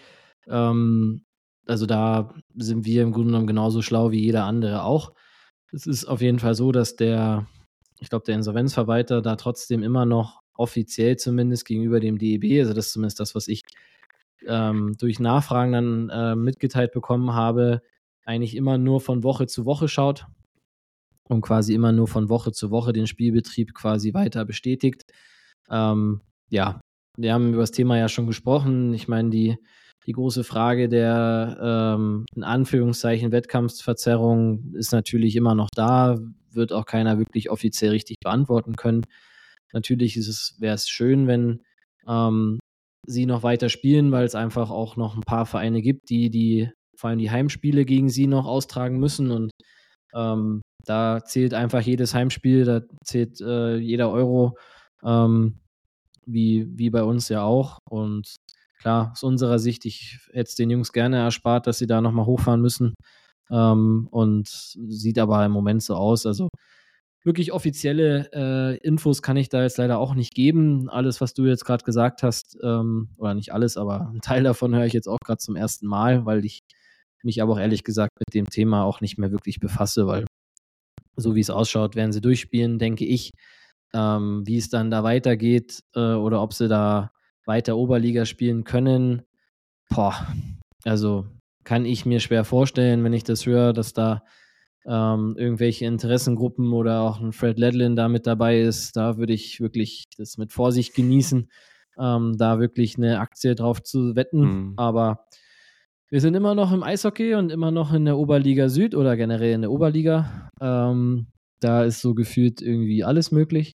Ähm, 0.48 1.24
also 1.66 1.86
da 1.86 2.34
sind 2.56 2.84
wir 2.86 3.02
im 3.02 3.12
Grunde 3.12 3.28
genommen 3.28 3.46
genauso 3.46 3.82
schlau 3.82 4.10
wie 4.10 4.20
jeder 4.20 4.44
andere 4.44 4.82
auch. 4.82 5.12
Es 5.70 5.86
ist 5.86 6.06
auf 6.06 6.20
jeden 6.20 6.38
Fall 6.38 6.54
so, 6.54 6.72
dass 6.72 6.96
der, 6.96 7.46
ich 8.00 8.08
glaube, 8.08 8.24
der 8.24 8.36
Insolvenzverwalter 8.36 9.22
da 9.22 9.36
trotzdem 9.36 9.82
immer 9.82 10.06
noch 10.06 10.40
offiziell 10.54 11.16
zumindest 11.16 11.66
gegenüber 11.66 12.00
dem 12.00 12.18
DEB, 12.18 12.60
also 12.60 12.72
das 12.74 12.86
ist 12.86 12.92
zumindest 12.92 13.20
das, 13.20 13.34
was 13.34 13.46
ich 13.46 13.62
ähm, 14.48 14.96
durch 14.98 15.20
Nachfragen 15.20 15.72
dann 15.72 16.08
äh, 16.10 16.36
mitgeteilt 16.36 16.92
bekommen 16.92 17.34
habe, 17.34 17.82
eigentlich 18.24 18.56
immer 18.56 18.78
nur 18.78 19.00
von 19.00 19.22
Woche 19.22 19.46
zu 19.46 19.64
Woche 19.64 19.88
schaut 19.88 20.26
und 21.28 21.42
quasi 21.42 21.74
immer 21.74 21.92
nur 21.92 22.08
von 22.08 22.28
Woche 22.28 22.52
zu 22.52 22.70
Woche 22.70 22.92
den 22.92 23.06
Spielbetrieb 23.06 23.74
quasi 23.74 24.14
weiter 24.14 24.44
bestätigt. 24.44 25.04
Ähm, 25.70 26.22
ja, 26.50 26.80
wir 27.16 27.32
haben 27.32 27.52
über 27.52 27.62
das 27.62 27.70
Thema 27.70 27.98
ja 27.98 28.08
schon 28.08 28.26
gesprochen. 28.26 28.94
Ich 28.94 29.08
meine, 29.08 29.30
die, 29.30 29.56
die 30.06 30.12
große 30.12 30.44
Frage 30.44 30.88
der 30.88 31.96
ähm, 31.96 32.24
in 32.34 32.44
Anführungszeichen 32.44 33.32
Wettkampfsverzerrung 33.32 34.74
ist 34.74 34.92
natürlich 34.92 35.36
immer 35.36 35.54
noch 35.54 35.68
da, 35.74 36.18
wird 36.50 36.72
auch 36.72 36.86
keiner 36.86 37.18
wirklich 37.18 37.50
offiziell 37.50 37.90
richtig 37.90 38.16
beantworten 38.22 38.76
können. 38.76 39.04
Natürlich 39.72 40.16
ist 40.16 40.28
es, 40.28 40.56
wäre 40.58 40.74
es 40.74 40.88
schön, 40.88 41.26
wenn 41.26 41.60
ähm, 42.06 42.58
sie 43.06 43.26
noch 43.26 43.42
weiter 43.42 43.68
spielen, 43.68 44.12
weil 44.12 44.24
es 44.24 44.34
einfach 44.34 44.70
auch 44.70 44.96
noch 44.96 45.16
ein 45.16 45.22
paar 45.22 45.46
Vereine 45.46 45.82
gibt, 45.82 46.10
die 46.10 46.30
die 46.30 46.70
vor 46.96 47.10
allem 47.10 47.18
die 47.18 47.30
Heimspiele 47.30 47.84
gegen 47.84 48.08
sie 48.08 48.26
noch 48.26 48.46
austragen 48.46 48.98
müssen 48.98 49.30
und 49.30 49.50
ähm, 50.14 50.62
da 50.84 51.22
zählt 51.24 51.54
einfach 51.54 51.82
jedes 51.82 52.14
Heimspiel, 52.14 52.64
da 52.64 52.80
zählt 53.04 53.40
äh, 53.40 53.76
jeder 53.76 54.10
Euro, 54.10 54.56
ähm, 55.04 55.60
wie, 56.26 56.66
wie 56.76 56.90
bei 56.90 57.02
uns 57.02 57.28
ja 57.28 57.42
auch. 57.42 57.78
Und 57.90 58.36
klar, 58.80 59.10
aus 59.12 59.22
unserer 59.22 59.58
Sicht, 59.58 59.84
ich 59.84 60.18
hätte 60.32 60.48
es 60.48 60.54
den 60.54 60.70
Jungs 60.70 60.92
gerne 60.92 61.18
erspart, 61.18 61.66
dass 61.66 61.78
sie 61.78 61.86
da 61.86 62.00
nochmal 62.00 62.26
hochfahren 62.26 62.60
müssen. 62.60 62.94
Ähm, 63.50 64.08
und 64.10 64.48
sieht 64.48 65.18
aber 65.18 65.44
im 65.44 65.52
Moment 65.52 65.82
so 65.82 65.94
aus. 65.94 66.26
Also 66.26 66.48
wirklich 67.28 67.52
offizielle 67.52 68.30
äh, 68.32 68.76
Infos 68.78 69.20
kann 69.22 69.36
ich 69.36 69.50
da 69.50 69.62
jetzt 69.62 69.76
leider 69.76 69.98
auch 69.98 70.14
nicht 70.14 70.34
geben. 70.34 70.88
Alles, 70.88 71.20
was 71.20 71.34
du 71.34 71.44
jetzt 71.44 71.64
gerade 71.66 71.84
gesagt 71.84 72.22
hast, 72.22 72.56
ähm, 72.64 73.10
oder 73.18 73.34
nicht 73.34 73.52
alles, 73.52 73.76
aber 73.76 74.10
ein 74.12 74.22
Teil 74.22 74.42
davon 74.42 74.74
höre 74.74 74.86
ich 74.86 74.94
jetzt 74.94 75.08
auch 75.08 75.18
gerade 75.24 75.38
zum 75.38 75.54
ersten 75.54 75.86
Mal, 75.86 76.24
weil 76.24 76.44
ich 76.44 76.62
mich 77.22 77.42
aber 77.42 77.52
auch 77.52 77.58
ehrlich 77.60 77.84
gesagt 77.84 78.12
mit 78.18 78.34
dem 78.34 78.48
Thema 78.48 78.84
auch 78.84 79.02
nicht 79.02 79.18
mehr 79.18 79.30
wirklich 79.30 79.60
befasse, 79.60 80.06
weil 80.06 80.24
so 81.16 81.34
wie 81.34 81.40
es 81.40 81.50
ausschaut, 81.50 81.96
werden 81.96 82.12
sie 82.12 82.22
durchspielen, 82.22 82.78
denke 82.78 83.04
ich. 83.04 83.30
Ähm, 83.92 84.42
wie 84.46 84.56
es 84.56 84.70
dann 84.70 84.90
da 84.90 85.02
weitergeht 85.02 85.82
äh, 85.94 86.14
oder 86.14 86.42
ob 86.42 86.54
sie 86.54 86.68
da 86.68 87.12
weiter 87.44 87.76
Oberliga 87.76 88.24
spielen 88.24 88.64
können, 88.64 89.22
boah, 89.88 90.26
also 90.84 91.26
kann 91.64 91.84
ich 91.84 92.06
mir 92.06 92.20
schwer 92.20 92.44
vorstellen, 92.44 93.04
wenn 93.04 93.12
ich 93.12 93.24
das 93.24 93.46
höre, 93.46 93.72
dass 93.72 93.92
da 93.92 94.24
ähm, 94.86 95.34
irgendwelche 95.38 95.86
Interessengruppen 95.86 96.72
oder 96.72 97.02
auch 97.02 97.20
ein 97.20 97.32
Fred 97.32 97.58
Ledlin 97.58 97.96
da 97.96 98.08
mit 98.08 98.26
dabei 98.26 98.60
ist. 98.60 98.96
Da 98.96 99.18
würde 99.18 99.32
ich 99.32 99.60
wirklich 99.60 100.04
das 100.16 100.38
mit 100.38 100.52
Vorsicht 100.52 100.94
genießen, 100.94 101.50
ähm, 101.98 102.36
da 102.38 102.60
wirklich 102.60 102.96
eine 102.96 103.20
Aktie 103.20 103.54
drauf 103.54 103.82
zu 103.82 104.16
wetten. 104.16 104.40
Mhm. 104.40 104.74
Aber 104.76 105.26
wir 106.10 106.20
sind 106.20 106.34
immer 106.34 106.54
noch 106.54 106.72
im 106.72 106.82
Eishockey 106.82 107.34
und 107.34 107.50
immer 107.50 107.70
noch 107.70 107.92
in 107.92 108.06
der 108.06 108.16
Oberliga 108.16 108.68
Süd 108.68 108.94
oder 108.94 109.16
generell 109.16 109.52
in 109.52 109.62
der 109.62 109.70
Oberliga. 109.70 110.48
Ähm, 110.60 111.26
da 111.60 111.84
ist 111.84 112.00
so 112.00 112.14
gefühlt 112.14 112.62
irgendwie 112.62 113.04
alles 113.04 113.30
möglich. 113.30 113.72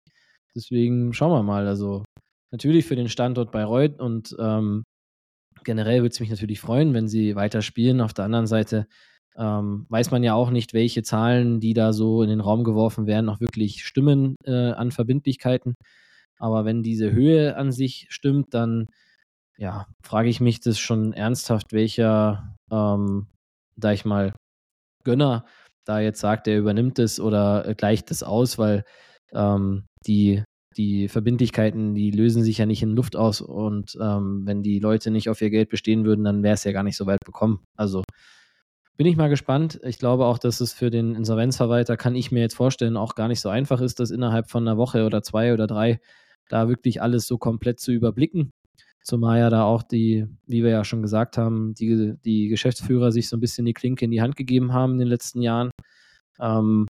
Deswegen 0.54 1.12
schauen 1.12 1.32
wir 1.32 1.42
mal. 1.42 1.66
Also 1.66 2.04
natürlich 2.50 2.86
für 2.86 2.96
den 2.96 3.08
Standort 3.08 3.52
Bayreuth 3.52 4.00
und 4.00 4.34
ähm, 4.38 4.84
generell 5.64 6.02
würde 6.02 6.12
es 6.12 6.20
mich 6.20 6.30
natürlich 6.30 6.60
freuen, 6.60 6.94
wenn 6.94 7.08
sie 7.08 7.34
weiter 7.36 7.62
spielen. 7.62 8.00
Auf 8.00 8.14
der 8.14 8.24
anderen 8.24 8.46
Seite 8.46 8.86
ähm, 9.36 9.86
weiß 9.88 10.10
man 10.10 10.22
ja 10.22 10.34
auch 10.34 10.50
nicht, 10.50 10.74
welche 10.74 11.02
Zahlen, 11.02 11.60
die 11.60 11.74
da 11.74 11.92
so 11.92 12.22
in 12.22 12.28
den 12.28 12.40
Raum 12.40 12.64
geworfen 12.64 13.06
werden, 13.06 13.28
auch 13.28 13.40
wirklich 13.40 13.84
stimmen 13.84 14.36
äh, 14.44 14.72
an 14.72 14.90
Verbindlichkeiten. 14.90 15.74
Aber 16.38 16.64
wenn 16.64 16.82
diese 16.82 17.12
Höhe 17.12 17.56
an 17.56 17.72
sich 17.72 18.06
stimmt, 18.10 18.54
dann 18.54 18.88
ja, 19.58 19.86
frage 20.02 20.28
ich 20.28 20.40
mich 20.40 20.60
das 20.60 20.78
schon 20.78 21.12
ernsthaft, 21.12 21.72
welcher, 21.72 22.56
ähm, 22.70 23.28
da 23.76 23.92
ich 23.92 24.04
mal, 24.04 24.34
Gönner 25.04 25.44
da 25.84 26.00
jetzt 26.00 26.20
sagt, 26.20 26.46
er 26.48 26.58
übernimmt 26.58 26.98
es 26.98 27.20
oder 27.20 27.66
äh, 27.66 27.74
gleicht 27.74 28.10
es 28.10 28.22
aus, 28.22 28.58
weil 28.58 28.84
ähm, 29.32 29.84
die, 30.06 30.42
die 30.76 31.08
Verbindlichkeiten, 31.08 31.94
die 31.94 32.10
lösen 32.10 32.42
sich 32.42 32.58
ja 32.58 32.66
nicht 32.66 32.82
in 32.82 32.94
Luft 32.94 33.16
aus 33.16 33.40
und 33.40 33.96
ähm, 34.00 34.42
wenn 34.46 34.62
die 34.62 34.78
Leute 34.78 35.10
nicht 35.10 35.28
auf 35.28 35.40
ihr 35.42 35.50
Geld 35.50 35.68
bestehen 35.70 36.04
würden, 36.04 36.24
dann 36.24 36.42
wäre 36.42 36.54
es 36.54 36.64
ja 36.64 36.72
gar 36.72 36.82
nicht 36.82 36.96
so 36.96 37.06
weit 37.06 37.20
bekommen. 37.24 37.64
Also 37.76 38.04
bin 38.96 39.06
ich 39.06 39.16
mal 39.16 39.28
gespannt. 39.28 39.80
Ich 39.84 39.98
glaube 39.98 40.26
auch, 40.26 40.38
dass 40.38 40.60
es 40.60 40.72
für 40.72 40.90
den 40.90 41.14
Insolvenzverwalter, 41.14 41.96
kann 41.96 42.14
ich 42.14 42.30
mir 42.30 42.40
jetzt 42.40 42.54
vorstellen, 42.54 42.96
auch 42.96 43.14
gar 43.14 43.28
nicht 43.28 43.40
so 43.40 43.48
einfach 43.48 43.80
ist, 43.80 44.00
das 44.00 44.10
innerhalb 44.10 44.50
von 44.50 44.66
einer 44.66 44.76
Woche 44.76 45.04
oder 45.06 45.22
zwei 45.22 45.52
oder 45.52 45.66
drei 45.66 46.00
da 46.48 46.68
wirklich 46.68 47.00
alles 47.00 47.26
so 47.26 47.38
komplett 47.38 47.80
zu 47.80 47.92
überblicken. 47.92 48.50
Zumal 49.02 49.40
ja 49.40 49.50
da 49.50 49.64
auch 49.64 49.82
die, 49.82 50.26
wie 50.46 50.62
wir 50.62 50.70
ja 50.70 50.84
schon 50.84 51.02
gesagt 51.02 51.36
haben, 51.36 51.74
die, 51.74 52.14
die 52.24 52.48
Geschäftsführer 52.48 53.10
sich 53.10 53.28
so 53.28 53.36
ein 53.36 53.40
bisschen 53.40 53.64
die 53.64 53.72
Klinke 53.72 54.04
in 54.04 54.10
die 54.10 54.22
Hand 54.22 54.36
gegeben 54.36 54.72
haben 54.72 54.92
in 54.92 54.98
den 54.98 55.08
letzten 55.08 55.42
Jahren. 55.42 55.70
Ähm, 56.38 56.86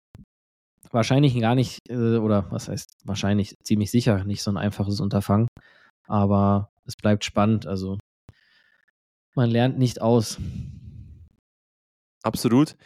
wahrscheinlich 0.90 1.38
gar 1.40 1.54
nicht, 1.54 1.78
äh, 1.88 2.16
oder 2.16 2.50
was 2.50 2.68
heißt 2.68 2.98
wahrscheinlich, 3.04 3.56
ziemlich 3.62 3.90
sicher 3.90 4.24
nicht 4.24 4.42
so 4.42 4.50
ein 4.50 4.58
einfaches 4.58 5.00
Unterfangen. 5.00 5.48
Aber 6.06 6.70
es 6.84 6.96
bleibt 6.96 7.24
spannend. 7.24 7.66
Also 7.66 7.98
man 9.34 9.50
lernt 9.50 9.78
nicht 9.78 10.02
aus. 10.02 10.38
Absolut. 12.22 12.76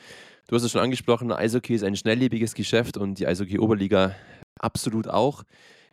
Du 0.48 0.54
hast 0.54 0.62
es 0.62 0.70
schon 0.70 0.80
angesprochen, 0.80 1.32
Eishockey 1.32 1.74
ist 1.74 1.82
ein 1.82 1.96
schnelllebiges 1.96 2.54
Geschäft 2.54 2.96
und 2.96 3.18
die 3.18 3.26
Eishockey-Oberliga 3.26 4.14
absolut 4.58 5.08
auch. 5.08 5.42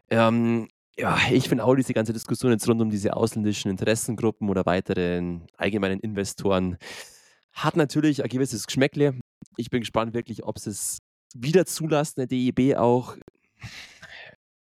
Ähm, 0.09 0.67
ja, 0.97 1.17
ich 1.31 1.49
finde 1.49 1.63
auch 1.63 1.75
diese 1.75 1.93
ganze 1.93 2.13
Diskussion 2.13 2.51
jetzt 2.51 2.67
rund 2.67 2.81
um 2.81 2.91
diese 2.91 3.15
ausländischen 3.15 3.71
Interessengruppen 3.71 4.49
oder 4.49 4.65
weiteren 4.65 5.47
allgemeinen 5.57 5.99
Investoren 5.99 6.77
hat 7.51 7.75
natürlich 7.75 8.23
ein 8.23 8.29
gewisses 8.29 8.67
Geschmäckle. 8.67 9.15
Ich 9.57 9.69
bin 9.69 9.81
gespannt 9.81 10.13
wirklich, 10.13 10.43
ob 10.43 10.59
sie 10.59 10.69
es 10.69 10.99
wieder 11.33 11.65
zulassen, 11.65 12.15
der 12.17 12.27
DEB 12.27 12.77
auch 12.77 13.15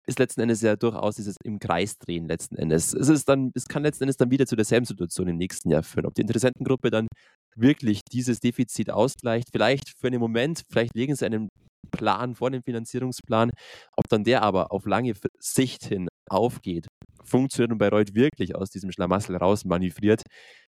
ist 0.07 0.19
letzten 0.19 0.41
Endes 0.41 0.61
ja 0.61 0.75
durchaus 0.75 1.15
dieses 1.15 1.35
im 1.43 1.59
Kreis 1.59 1.97
drehen 1.97 2.27
letzten 2.27 2.55
Endes. 2.55 2.93
Es 2.93 3.09
ist 3.09 3.27
dann, 3.27 3.51
es 3.55 3.65
kann 3.65 3.83
letzten 3.83 4.03
Endes 4.03 4.17
dann 4.17 4.31
wieder 4.31 4.45
zu 4.45 4.55
derselben 4.55 4.85
Situation 4.85 5.27
im 5.27 5.37
nächsten 5.37 5.69
Jahr 5.69 5.83
führen. 5.83 6.05
Ob 6.05 6.13
die 6.13 6.21
Interessentengruppe 6.21 6.91
dann 6.91 7.07
wirklich 7.55 8.01
dieses 8.11 8.39
Defizit 8.39 8.91
ausgleicht, 8.91 9.49
vielleicht 9.51 9.89
für 9.97 10.07
einen 10.07 10.19
Moment, 10.19 10.63
vielleicht 10.69 10.95
legen 10.95 11.15
sie 11.15 11.25
einen 11.25 11.49
Plan 11.91 12.35
vor 12.35 12.51
dem 12.51 12.63
Finanzierungsplan, 12.63 13.51
ob 13.95 14.07
dann 14.09 14.23
der 14.23 14.41
aber 14.41 14.71
auf 14.71 14.85
lange 14.85 15.13
Sicht 15.39 15.85
hin 15.85 16.07
aufgeht, 16.29 16.87
funktioniert 17.23 17.71
und 17.71 17.77
Bayreuth 17.77 18.15
wirklich 18.15 18.55
aus 18.55 18.69
diesem 18.69 18.91
Schlamassel 18.91 19.35
raus 19.35 19.65
manövriert, 19.65 20.21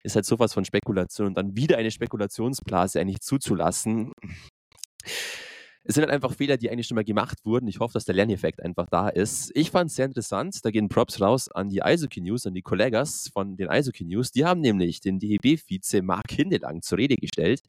ist 0.03 0.15
halt 0.15 0.25
sowas 0.25 0.53
von 0.53 0.65
Spekulation 0.65 1.27
und 1.27 1.37
dann 1.37 1.55
wieder 1.55 1.77
eine 1.77 1.91
Spekulationsblase 1.91 2.99
eigentlich 2.99 3.21
zuzulassen. 3.21 4.11
Es 5.89 5.95
sind 5.95 6.03
halt 6.03 6.13
einfach 6.13 6.33
Fehler, 6.33 6.57
die 6.57 6.69
eigentlich 6.69 6.85
schon 6.85 6.95
mal 6.95 7.05
gemacht 7.05 7.45
wurden. 7.45 7.65
Ich 7.69 7.79
hoffe, 7.79 7.93
dass 7.93 8.03
der 8.03 8.13
Lerneffekt 8.13 8.61
einfach 8.61 8.87
da 8.89 9.07
ist. 9.07 9.51
Ich 9.55 9.71
fand 9.71 9.89
es 9.89 9.95
sehr 9.95 10.05
interessant. 10.05 10.65
Da 10.65 10.69
gehen 10.69 10.89
Props 10.89 11.21
raus 11.21 11.49
an 11.49 11.69
die 11.69 11.81
Eishockey 11.81 12.19
News, 12.19 12.45
an 12.45 12.53
die 12.53 12.61
Kollegas 12.61 13.29
von 13.31 13.55
den 13.55 13.69
Eishockey 13.69 14.03
News. 14.03 14.31
Die 14.31 14.43
haben 14.43 14.59
nämlich 14.59 14.99
den 14.99 15.17
DEB-Vize 15.17 16.01
Mark 16.01 16.29
Hindelang 16.31 16.81
zur 16.81 16.97
Rede 16.97 17.15
gestellt 17.15 17.61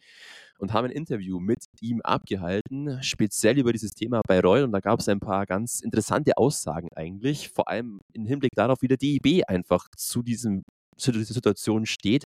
und 0.58 0.72
haben 0.72 0.86
ein 0.86 0.90
Interview 0.90 1.38
mit 1.38 1.66
ihm 1.80 2.00
abgehalten, 2.00 3.00
speziell 3.02 3.56
über 3.56 3.72
dieses 3.72 3.92
Thema 3.92 4.20
bei 4.26 4.40
Roy. 4.40 4.64
Und 4.64 4.72
da 4.72 4.80
gab 4.80 4.98
es 4.98 5.08
ein 5.08 5.20
paar 5.20 5.46
ganz 5.46 5.80
interessante 5.80 6.36
Aussagen 6.36 6.88
eigentlich, 6.96 7.50
vor 7.50 7.68
allem 7.68 8.00
im 8.14 8.26
Hinblick 8.26 8.56
darauf, 8.56 8.82
wie 8.82 8.88
der 8.88 8.96
DEB 8.96 9.44
einfach 9.46 9.86
zu, 9.96 10.24
diesem, 10.24 10.64
zu 10.96 11.12
dieser 11.12 11.32
Situation 11.32 11.86
steht. 11.86 12.24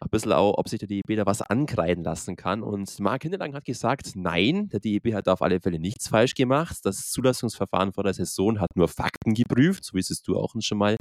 Ein 0.00 0.10
bisschen 0.10 0.32
auch, 0.32 0.58
ob 0.58 0.68
sich 0.68 0.78
der 0.78 0.88
DEB 0.88 1.16
da 1.16 1.24
was 1.24 1.40
ankreiden 1.40 2.04
lassen 2.04 2.36
kann. 2.36 2.62
Und 2.62 2.98
Mark 3.00 3.22
Hindelang 3.22 3.54
hat 3.54 3.64
gesagt, 3.64 4.12
nein, 4.16 4.68
der 4.68 4.80
DEB 4.80 5.14
hat 5.14 5.28
auf 5.28 5.40
alle 5.40 5.60
Fälle 5.60 5.78
nichts 5.78 6.08
falsch 6.08 6.34
gemacht. 6.34 6.78
Das 6.84 7.10
Zulassungsverfahren 7.10 7.92
vor 7.92 8.04
der 8.04 8.12
Saison 8.12 8.60
hat 8.60 8.76
nur 8.76 8.88
Fakten 8.88 9.34
geprüft, 9.34 9.84
so 9.84 9.94
wie 9.94 10.00
es 10.00 10.22
du 10.22 10.36
auch 10.36 10.54
schon 10.60 10.78
mal 10.78 10.96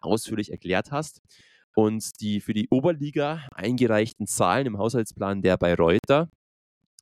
ausführlich 0.00 0.52
erklärt 0.52 0.90
hast. 0.90 1.20
Und 1.74 2.20
die 2.20 2.40
für 2.40 2.54
die 2.54 2.68
Oberliga 2.70 3.46
eingereichten 3.54 4.26
Zahlen 4.26 4.66
im 4.66 4.78
Haushaltsplan 4.78 5.42
der 5.42 5.58
Bayreuther 5.58 6.30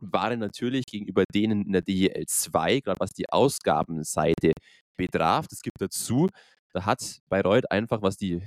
waren 0.00 0.40
natürlich 0.40 0.86
gegenüber 0.86 1.24
denen 1.32 1.66
in 1.66 1.72
der 1.72 1.82
DEL 1.82 2.24
2, 2.26 2.80
gerade 2.80 3.00
was 3.00 3.12
die 3.12 3.28
Ausgabenseite 3.28 4.52
betraf. 4.96 5.46
Es 5.50 5.62
gibt 5.62 5.80
dazu, 5.80 6.28
da 6.72 6.84
hat 6.86 7.20
Bayreuth 7.28 7.70
einfach, 7.70 8.02
was 8.02 8.16
die 8.16 8.42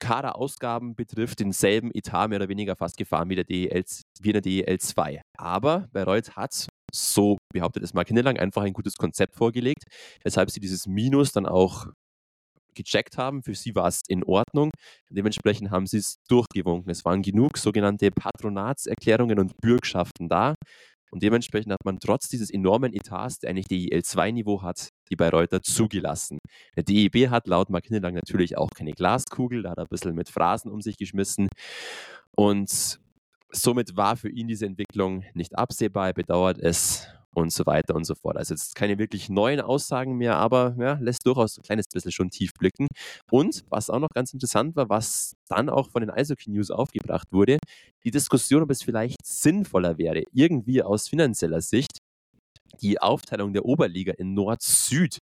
Kaderausgaben 0.00 0.94
betrifft, 0.96 1.40
denselben 1.40 1.90
Etat 1.94 2.28
mehr 2.28 2.38
oder 2.38 2.48
weniger 2.48 2.74
fast 2.74 2.96
gefahren 2.96 3.28
wie, 3.28 3.36
der 3.36 3.44
DEL, 3.44 3.84
wie 4.20 4.28
in 4.28 4.32
der 4.32 4.42
DEL 4.42 4.78
2. 4.78 5.22
Aber 5.38 5.88
Bayreuth 5.92 6.36
hat, 6.36 6.66
so 6.92 7.38
behauptet 7.52 7.84
es 7.84 7.94
Mark 7.94 8.08
Hinnelang, 8.08 8.38
einfach 8.38 8.62
ein 8.62 8.72
gutes 8.72 8.96
Konzept 8.96 9.36
vorgelegt, 9.36 9.84
weshalb 10.24 10.50
sie 10.50 10.60
dieses 10.60 10.86
Minus 10.86 11.32
dann 11.32 11.46
auch 11.46 11.86
gecheckt 12.74 13.18
haben. 13.18 13.42
Für 13.42 13.54
sie 13.54 13.74
war 13.74 13.88
es 13.88 14.00
in 14.08 14.24
Ordnung. 14.24 14.70
Dementsprechend 15.10 15.70
haben 15.70 15.86
sie 15.86 15.98
es 15.98 16.16
durchgewunken. 16.28 16.90
Es 16.90 17.04
waren 17.04 17.22
genug 17.22 17.58
sogenannte 17.58 18.10
Patronatserklärungen 18.10 19.38
und 19.38 19.56
Bürgschaften 19.60 20.28
da. 20.28 20.54
Und 21.10 21.22
dementsprechend 21.22 21.72
hat 21.72 21.84
man 21.84 21.98
trotz 21.98 22.28
dieses 22.28 22.50
enormen 22.50 22.92
Etats, 22.92 23.38
der 23.38 23.50
eigentlich 23.50 23.66
DEL2-Niveau 23.66 24.62
hat, 24.62 24.90
die 25.10 25.16
Bayreuther 25.16 25.62
zugelassen. 25.62 26.38
Der 26.76 26.84
DEB 26.84 27.30
hat 27.30 27.46
laut 27.48 27.68
Mark 27.70 27.86
Hinnelang 27.86 28.14
natürlich 28.14 28.56
auch 28.56 28.70
keine 28.70 28.92
Glaskugel, 28.92 29.62
da 29.62 29.70
hat 29.70 29.78
er 29.78 29.84
ein 29.84 29.90
bisschen 29.90 30.14
mit 30.14 30.28
Phrasen 30.28 30.70
um 30.70 30.80
sich 30.80 30.96
geschmissen. 30.96 31.48
Und 32.36 33.00
somit 33.50 33.96
war 33.96 34.16
für 34.16 34.30
ihn 34.30 34.48
diese 34.48 34.66
Entwicklung 34.66 35.24
nicht 35.34 35.58
absehbar. 35.58 36.08
Er 36.08 36.14
bedauert 36.14 36.58
es 36.58 37.08
und 37.34 37.52
so 37.52 37.66
weiter 37.66 37.94
und 37.94 38.04
so 38.04 38.14
fort. 38.14 38.36
Also 38.36 38.54
jetzt 38.54 38.74
keine 38.74 38.98
wirklich 38.98 39.28
neuen 39.28 39.60
Aussagen 39.60 40.16
mehr, 40.16 40.36
aber 40.36 40.74
ja, 40.78 40.98
lässt 41.00 41.26
durchaus 41.26 41.58
ein 41.58 41.62
kleines 41.62 41.86
bisschen 41.92 42.12
schon 42.12 42.30
tief 42.30 42.52
blicken. 42.54 42.88
Und 43.30 43.64
was 43.68 43.90
auch 43.90 44.00
noch 44.00 44.08
ganz 44.14 44.32
interessant 44.32 44.76
war, 44.76 44.88
was 44.88 45.34
dann 45.48 45.68
auch 45.68 45.90
von 45.90 46.02
den 46.02 46.10
Eishockey 46.10 46.50
News 46.50 46.70
aufgebracht 46.70 47.28
wurde, 47.30 47.58
die 48.04 48.10
Diskussion, 48.10 48.62
ob 48.62 48.70
es 48.70 48.82
vielleicht 48.82 49.24
sinnvoller 49.24 49.98
wäre, 49.98 50.24
irgendwie 50.32 50.82
aus 50.82 51.08
finanzieller 51.08 51.60
Sicht 51.60 51.98
die 52.80 53.00
Aufteilung 53.00 53.52
der 53.52 53.64
Oberliga 53.64 54.12
in 54.16 54.34
Nord-Süd 54.34 55.18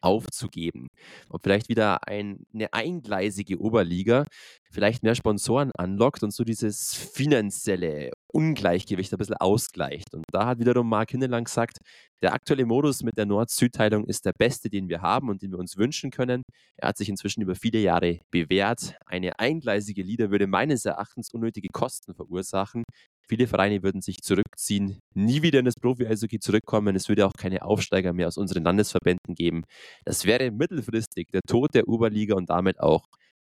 aufzugeben. 0.00 0.88
Ob 1.28 1.42
vielleicht 1.42 1.68
wieder 1.68 2.06
ein, 2.06 2.44
eine 2.54 2.72
eingleisige 2.72 3.58
Oberliga 3.60 4.24
vielleicht 4.70 5.02
mehr 5.02 5.14
Sponsoren 5.14 5.70
anlockt 5.76 6.22
und 6.22 6.32
so 6.32 6.44
dieses 6.44 6.94
finanzielle 6.94 8.12
Ungleichgewicht 8.28 9.12
ein 9.12 9.18
bisschen 9.18 9.36
ausgleicht. 9.36 10.14
Und 10.14 10.24
da 10.32 10.46
hat 10.46 10.60
wiederum 10.60 10.88
Mark 10.88 11.10
Hinnelang 11.10 11.44
gesagt, 11.44 11.78
der 12.22 12.32
aktuelle 12.32 12.66
Modus 12.66 13.02
mit 13.02 13.16
der 13.18 13.26
Nord-Süd-Teilung 13.26 14.04
ist 14.06 14.24
der 14.26 14.32
beste, 14.38 14.68
den 14.68 14.88
wir 14.88 15.02
haben 15.02 15.28
und 15.28 15.42
den 15.42 15.50
wir 15.50 15.58
uns 15.58 15.76
wünschen 15.76 16.10
können. 16.10 16.42
Er 16.76 16.88
hat 16.88 16.98
sich 16.98 17.08
inzwischen 17.08 17.42
über 17.42 17.54
viele 17.54 17.80
Jahre 17.80 18.20
bewährt. 18.30 18.94
Eine 19.06 19.38
eingleisige 19.38 20.02
Liga 20.02 20.30
würde 20.30 20.46
meines 20.46 20.84
Erachtens 20.84 21.30
unnötige 21.32 21.68
Kosten 21.72 22.14
verursachen. 22.14 22.84
Viele 23.30 23.46
Vereine 23.46 23.84
würden 23.84 24.00
sich 24.00 24.22
zurückziehen, 24.22 24.98
nie 25.14 25.40
wieder 25.40 25.60
in 25.60 25.64
das 25.64 25.76
Profi-Eishockey 25.80 26.40
zurückkommen. 26.40 26.96
Es 26.96 27.08
würde 27.08 27.24
auch 27.24 27.32
keine 27.32 27.62
Aufsteiger 27.62 28.12
mehr 28.12 28.26
aus 28.26 28.36
unseren 28.36 28.64
Landesverbänden 28.64 29.36
geben. 29.36 29.62
Das 30.04 30.24
wäre 30.24 30.50
mittelfristig 30.50 31.28
der 31.32 31.42
Tod 31.42 31.72
der 31.72 31.86
Oberliga 31.86 32.34
und 32.34 32.50
damit 32.50 32.80
auch 32.80 33.04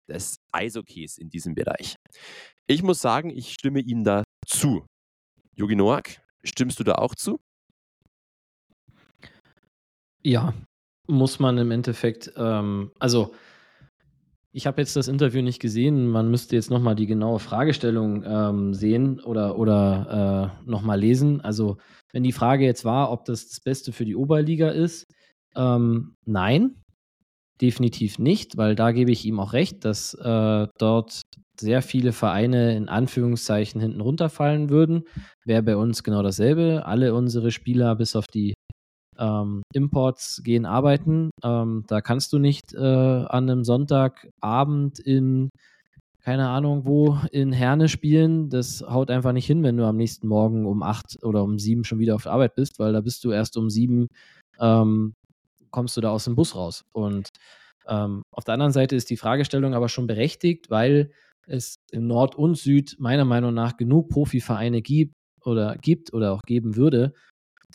des 0.08 0.38
Eishockeys 0.54 1.18
in 1.18 1.30
diesem 1.30 1.54
Bereich. 1.54 1.98
Ich 2.66 2.82
muss 2.82 3.00
sagen, 3.00 3.30
ich 3.30 3.52
stimme 3.52 3.82
Ihnen 3.82 4.06
da 4.06 4.24
zu. 4.48 4.86
Jogi 5.54 5.76
Noack, 5.76 6.22
stimmst 6.46 6.80
du 6.80 6.86
da 6.86 6.96
auch 6.96 7.14
zu? 7.14 7.42
Ja, 10.22 10.54
muss 11.10 11.40
man 11.40 11.58
im 11.58 11.72
Endeffekt, 11.72 12.32
ähm, 12.38 12.94
also 13.00 13.36
ich 14.56 14.68
habe 14.68 14.82
jetzt 14.82 14.96
das 14.96 15.08
Interview 15.08 15.42
nicht 15.42 15.60
gesehen. 15.60 16.08
Man 16.08 16.30
müsste 16.30 16.56
jetzt 16.56 16.70
nochmal 16.70 16.96
die 16.96 17.08
genaue 17.08 17.40
Fragestellung 17.40 18.24
ähm, 18.26 18.74
sehen 18.76 19.20
oder, 19.20 19.58
oder 19.58 20.54
äh, 20.64 20.70
nochmal 20.70 21.00
lesen. 21.00 21.42
Also, 21.42 21.78
wenn 22.12 22.22
die 22.22 22.32
Frage 22.32 22.64
jetzt 22.64 22.86
war, 22.86 23.12
ob 23.12 23.26
das 23.26 23.50
das 23.50 23.60
Beste 23.60 23.92
für 23.92 24.06
die 24.06 24.16
Oberliga 24.16 24.70
ist, 24.70 25.12
ähm, 25.56 26.16
nein, 26.26 26.76
definitiv 27.62 28.20
nicht, 28.20 28.56
weil 28.56 28.76
da 28.76 28.92
gebe 28.92 29.12
ich 29.12 29.26
ihm 29.26 29.40
auch 29.40 29.54
recht, 29.54 29.84
dass 29.86 30.14
äh, 30.14 30.68
dort 30.78 31.24
sehr 31.60 31.82
viele 31.82 32.12
Vereine 32.12 32.76
in 32.76 32.90
Anführungszeichen 32.90 33.82
hinten 33.82 34.02
runterfallen 34.02 34.70
würden. 34.70 35.04
Wäre 35.46 35.64
bei 35.64 35.76
uns 35.76 36.04
genau 36.04 36.22
dasselbe. 36.22 36.84
Alle 36.86 37.16
unsere 37.16 37.50
Spieler, 37.52 37.96
bis 37.96 38.16
auf 38.16 38.28
die 38.28 38.54
ähm, 39.20 39.64
Imports 39.74 40.42
gehen 40.44 40.66
arbeiten. 40.66 41.30
Ähm, 41.44 41.84
da 41.88 42.02
kannst 42.02 42.34
du 42.34 42.40
nicht 42.40 42.74
äh, 42.74 42.78
an 42.78 43.50
einem 43.50 43.64
Sonntagabend 43.64 45.00
in, 45.00 45.50
keine 46.24 46.50
Ahnung 46.50 46.86
wo, 46.86 47.18
in 47.32 47.52
Herne 47.52 47.90
spielen. 47.90 48.50
Das 48.50 48.82
haut 48.82 49.12
einfach 49.12 49.34
nicht 49.34 49.46
hin, 49.46 49.64
wenn 49.64 49.78
du 49.78 49.86
am 49.86 49.98
nächsten 49.98 50.28
Morgen 50.28 50.66
um 50.66 50.84
acht 50.84 51.18
oder 51.24 51.44
um 51.44 51.60
sieben 51.60 51.84
schon 51.84 52.00
wieder 52.00 52.16
auf 52.16 52.28
Arbeit 52.28 52.56
bist, 52.56 52.80
weil 52.80 52.94
da 52.94 53.02
bist 53.02 53.24
du 53.24 53.32
erst 53.32 53.58
um 53.58 53.70
sieben, 53.70 54.08
ähm, 54.60 55.14
kommst 55.72 55.98
du 55.98 56.02
da 56.02 56.12
aus 56.12 56.26
dem 56.26 56.36
Bus 56.36 56.56
raus. 56.56 56.84
Und 56.94 57.30
ähm, 57.88 58.24
auf 58.32 58.44
der 58.44 58.54
anderen 58.54 58.72
Seite 58.72 58.96
ist 58.96 59.10
die 59.10 59.18
Fragestellung 59.18 59.74
aber 59.74 59.90
schon 59.90 60.08
berechtigt, 60.08 60.70
weil 60.70 61.12
es 61.48 61.76
im 61.92 62.08
Nord 62.08 62.36
und 62.36 62.58
Süd 62.58 62.96
meiner 63.00 63.26
Meinung 63.26 63.54
nach 63.54 63.78
genug 63.78 64.10
Profivereine 64.10 64.82
gibt 64.82 65.16
oder 65.46 65.76
gibt 65.82 66.14
oder 66.14 66.32
auch 66.34 66.42
geben 66.46 66.76
würde, 66.76 67.14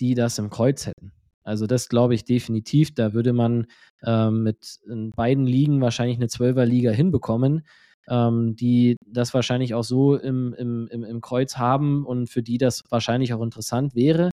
die 0.00 0.14
das 0.14 0.38
im 0.38 0.50
Kreuz 0.50 0.86
hätten. 0.86 1.12
Also 1.48 1.66
das 1.66 1.88
glaube 1.88 2.14
ich 2.14 2.24
definitiv. 2.24 2.94
Da 2.94 3.14
würde 3.14 3.32
man 3.32 3.66
ähm, 4.04 4.42
mit 4.42 4.80
beiden 5.16 5.46
Ligen 5.46 5.80
wahrscheinlich 5.80 6.18
eine 6.18 6.28
Zwölferliga 6.28 6.90
hinbekommen, 6.90 7.66
ähm, 8.08 8.54
die 8.54 8.96
das 9.06 9.32
wahrscheinlich 9.32 9.74
auch 9.74 9.82
so 9.82 10.14
im, 10.16 10.52
im, 10.52 10.88
im, 10.88 11.04
im 11.04 11.20
Kreuz 11.22 11.56
haben 11.56 12.04
und 12.04 12.28
für 12.28 12.42
die 12.42 12.58
das 12.58 12.82
wahrscheinlich 12.90 13.32
auch 13.32 13.42
interessant 13.42 13.94
wäre. 13.94 14.30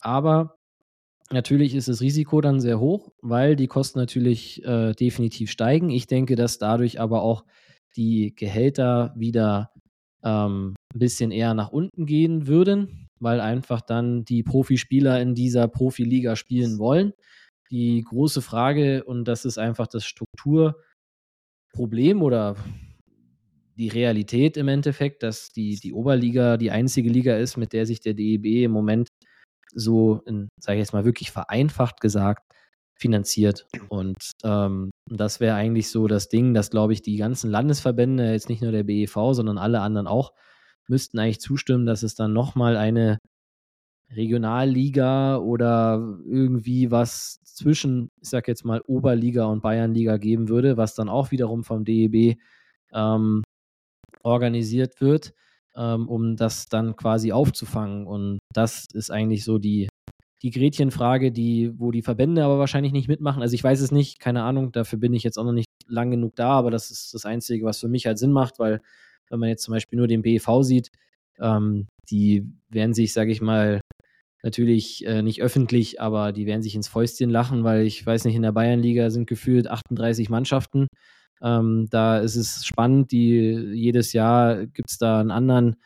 Aber 0.00 0.56
natürlich 1.30 1.76
ist 1.76 1.86
das 1.86 2.00
Risiko 2.00 2.40
dann 2.40 2.60
sehr 2.60 2.80
hoch, 2.80 3.12
weil 3.22 3.54
die 3.54 3.68
Kosten 3.68 4.00
natürlich 4.00 4.64
äh, 4.64 4.94
definitiv 4.94 5.50
steigen. 5.50 5.90
Ich 5.90 6.08
denke, 6.08 6.34
dass 6.34 6.58
dadurch 6.58 7.00
aber 7.00 7.22
auch 7.22 7.44
die 7.96 8.34
Gehälter 8.34 9.14
wieder 9.16 9.70
ähm, 10.24 10.74
ein 10.92 10.98
bisschen 10.98 11.30
eher 11.30 11.54
nach 11.54 11.70
unten 11.70 12.04
gehen 12.04 12.48
würden 12.48 13.05
weil 13.20 13.40
einfach 13.40 13.80
dann 13.80 14.24
die 14.24 14.42
Profispieler 14.42 15.20
in 15.20 15.34
dieser 15.34 15.68
Profiliga 15.68 16.36
spielen 16.36 16.78
wollen. 16.78 17.12
Die 17.70 18.02
große 18.02 18.42
Frage, 18.42 19.04
und 19.04 19.26
das 19.26 19.44
ist 19.44 19.58
einfach 19.58 19.86
das 19.86 20.04
Strukturproblem 20.04 22.22
oder 22.22 22.56
die 23.76 23.88
Realität 23.88 24.56
im 24.56 24.68
Endeffekt, 24.68 25.22
dass 25.22 25.52
die, 25.52 25.76
die 25.76 25.92
Oberliga 25.92 26.56
die 26.56 26.70
einzige 26.70 27.10
Liga 27.10 27.36
ist, 27.36 27.56
mit 27.56 27.72
der 27.72 27.86
sich 27.86 28.00
der 28.00 28.14
DEB 28.14 28.64
im 28.64 28.70
Moment 28.70 29.08
so, 29.74 30.22
sage 30.60 30.78
ich 30.78 30.82
jetzt 30.82 30.92
mal 30.92 31.04
wirklich 31.04 31.30
vereinfacht 31.30 32.00
gesagt, 32.00 32.42
finanziert. 32.98 33.66
Und 33.88 34.16
ähm, 34.42 34.90
das 35.10 35.40
wäre 35.40 35.56
eigentlich 35.56 35.90
so 35.90 36.06
das 36.06 36.28
Ding, 36.28 36.54
dass, 36.54 36.70
glaube 36.70 36.94
ich, 36.94 37.02
die 37.02 37.16
ganzen 37.16 37.50
Landesverbände, 37.50 38.32
jetzt 38.32 38.48
nicht 38.48 38.62
nur 38.62 38.72
der 38.72 38.84
BEV, 38.84 39.14
sondern 39.32 39.58
alle 39.58 39.80
anderen 39.80 40.06
auch, 40.06 40.32
müssten 40.88 41.18
eigentlich 41.18 41.40
zustimmen, 41.40 41.86
dass 41.86 42.02
es 42.02 42.14
dann 42.14 42.32
nochmal 42.32 42.76
eine 42.76 43.18
Regionalliga 44.14 45.38
oder 45.38 46.18
irgendwie 46.26 46.90
was 46.90 47.40
zwischen, 47.44 48.10
ich 48.20 48.28
sag 48.28 48.48
jetzt 48.48 48.64
mal, 48.64 48.80
Oberliga 48.86 49.46
und 49.46 49.62
Bayernliga 49.62 50.16
geben 50.18 50.48
würde, 50.48 50.76
was 50.76 50.94
dann 50.94 51.08
auch 51.08 51.30
wiederum 51.30 51.64
vom 51.64 51.84
DEB 51.84 52.38
ähm, 52.92 53.42
organisiert 54.22 55.00
wird, 55.00 55.32
ähm, 55.74 56.08
um 56.08 56.36
das 56.36 56.66
dann 56.66 56.96
quasi 56.96 57.32
aufzufangen. 57.32 58.06
Und 58.06 58.38
das 58.52 58.86
ist 58.92 59.10
eigentlich 59.10 59.44
so 59.44 59.58
die, 59.58 59.88
die 60.42 60.50
Gretchenfrage, 60.50 61.32
die, 61.32 61.72
wo 61.78 61.90
die 61.90 62.02
Verbände 62.02 62.44
aber 62.44 62.58
wahrscheinlich 62.58 62.92
nicht 62.92 63.08
mitmachen. 63.08 63.42
Also 63.42 63.54
ich 63.54 63.64
weiß 63.64 63.80
es 63.80 63.90
nicht, 63.90 64.20
keine 64.20 64.42
Ahnung, 64.42 64.72
dafür 64.72 64.98
bin 64.98 65.14
ich 65.14 65.22
jetzt 65.22 65.38
auch 65.38 65.44
noch 65.44 65.52
nicht 65.52 65.66
lang 65.88 66.10
genug 66.10 66.36
da, 66.36 66.50
aber 66.50 66.70
das 66.70 66.90
ist 66.90 67.14
das 67.14 67.24
Einzige, 67.24 67.64
was 67.64 67.80
für 67.80 67.88
mich 67.88 68.06
halt 68.06 68.18
Sinn 68.18 68.32
macht, 68.32 68.58
weil 68.58 68.82
wenn 69.30 69.40
man 69.40 69.48
jetzt 69.48 69.62
zum 69.62 69.72
Beispiel 69.72 69.98
nur 69.98 70.06
den 70.06 70.22
BEV 70.22 70.62
sieht, 70.62 70.90
ähm, 71.40 71.86
die 72.10 72.50
werden 72.68 72.94
sich, 72.94 73.12
sage 73.12 73.32
ich 73.32 73.40
mal, 73.40 73.80
natürlich 74.42 75.04
äh, 75.06 75.22
nicht 75.22 75.42
öffentlich, 75.42 76.00
aber 76.00 76.32
die 76.32 76.46
werden 76.46 76.62
sich 76.62 76.74
ins 76.74 76.88
Fäustchen 76.88 77.30
lachen, 77.30 77.64
weil 77.64 77.84
ich 77.84 78.04
weiß 78.04 78.24
nicht, 78.24 78.36
in 78.36 78.42
der 78.42 78.52
Bayernliga 78.52 79.10
sind 79.10 79.26
gefühlt 79.26 79.68
38 79.68 80.30
Mannschaften. 80.30 80.86
Ähm, 81.42 81.88
da 81.90 82.18
ist 82.18 82.36
es 82.36 82.64
spannend, 82.64 83.12
die 83.12 83.40
jedes 83.74 84.12
Jahr 84.12 84.66
gibt 84.66 84.90
es 84.90 84.98
da 84.98 85.20
einen 85.20 85.30
anderen 85.30 85.76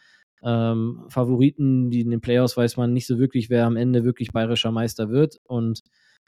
ähm, 0.42 1.04
Favoriten, 1.08 1.90
die 1.90 2.00
in 2.00 2.10
den 2.10 2.20
Playoffs 2.20 2.56
weiß 2.56 2.76
man 2.76 2.92
nicht 2.92 3.06
so 3.06 3.18
wirklich, 3.18 3.50
wer 3.50 3.66
am 3.66 3.76
Ende 3.76 4.04
wirklich 4.04 4.32
bayerischer 4.32 4.70
Meister 4.70 5.10
wird. 5.10 5.38
Und 5.44 5.80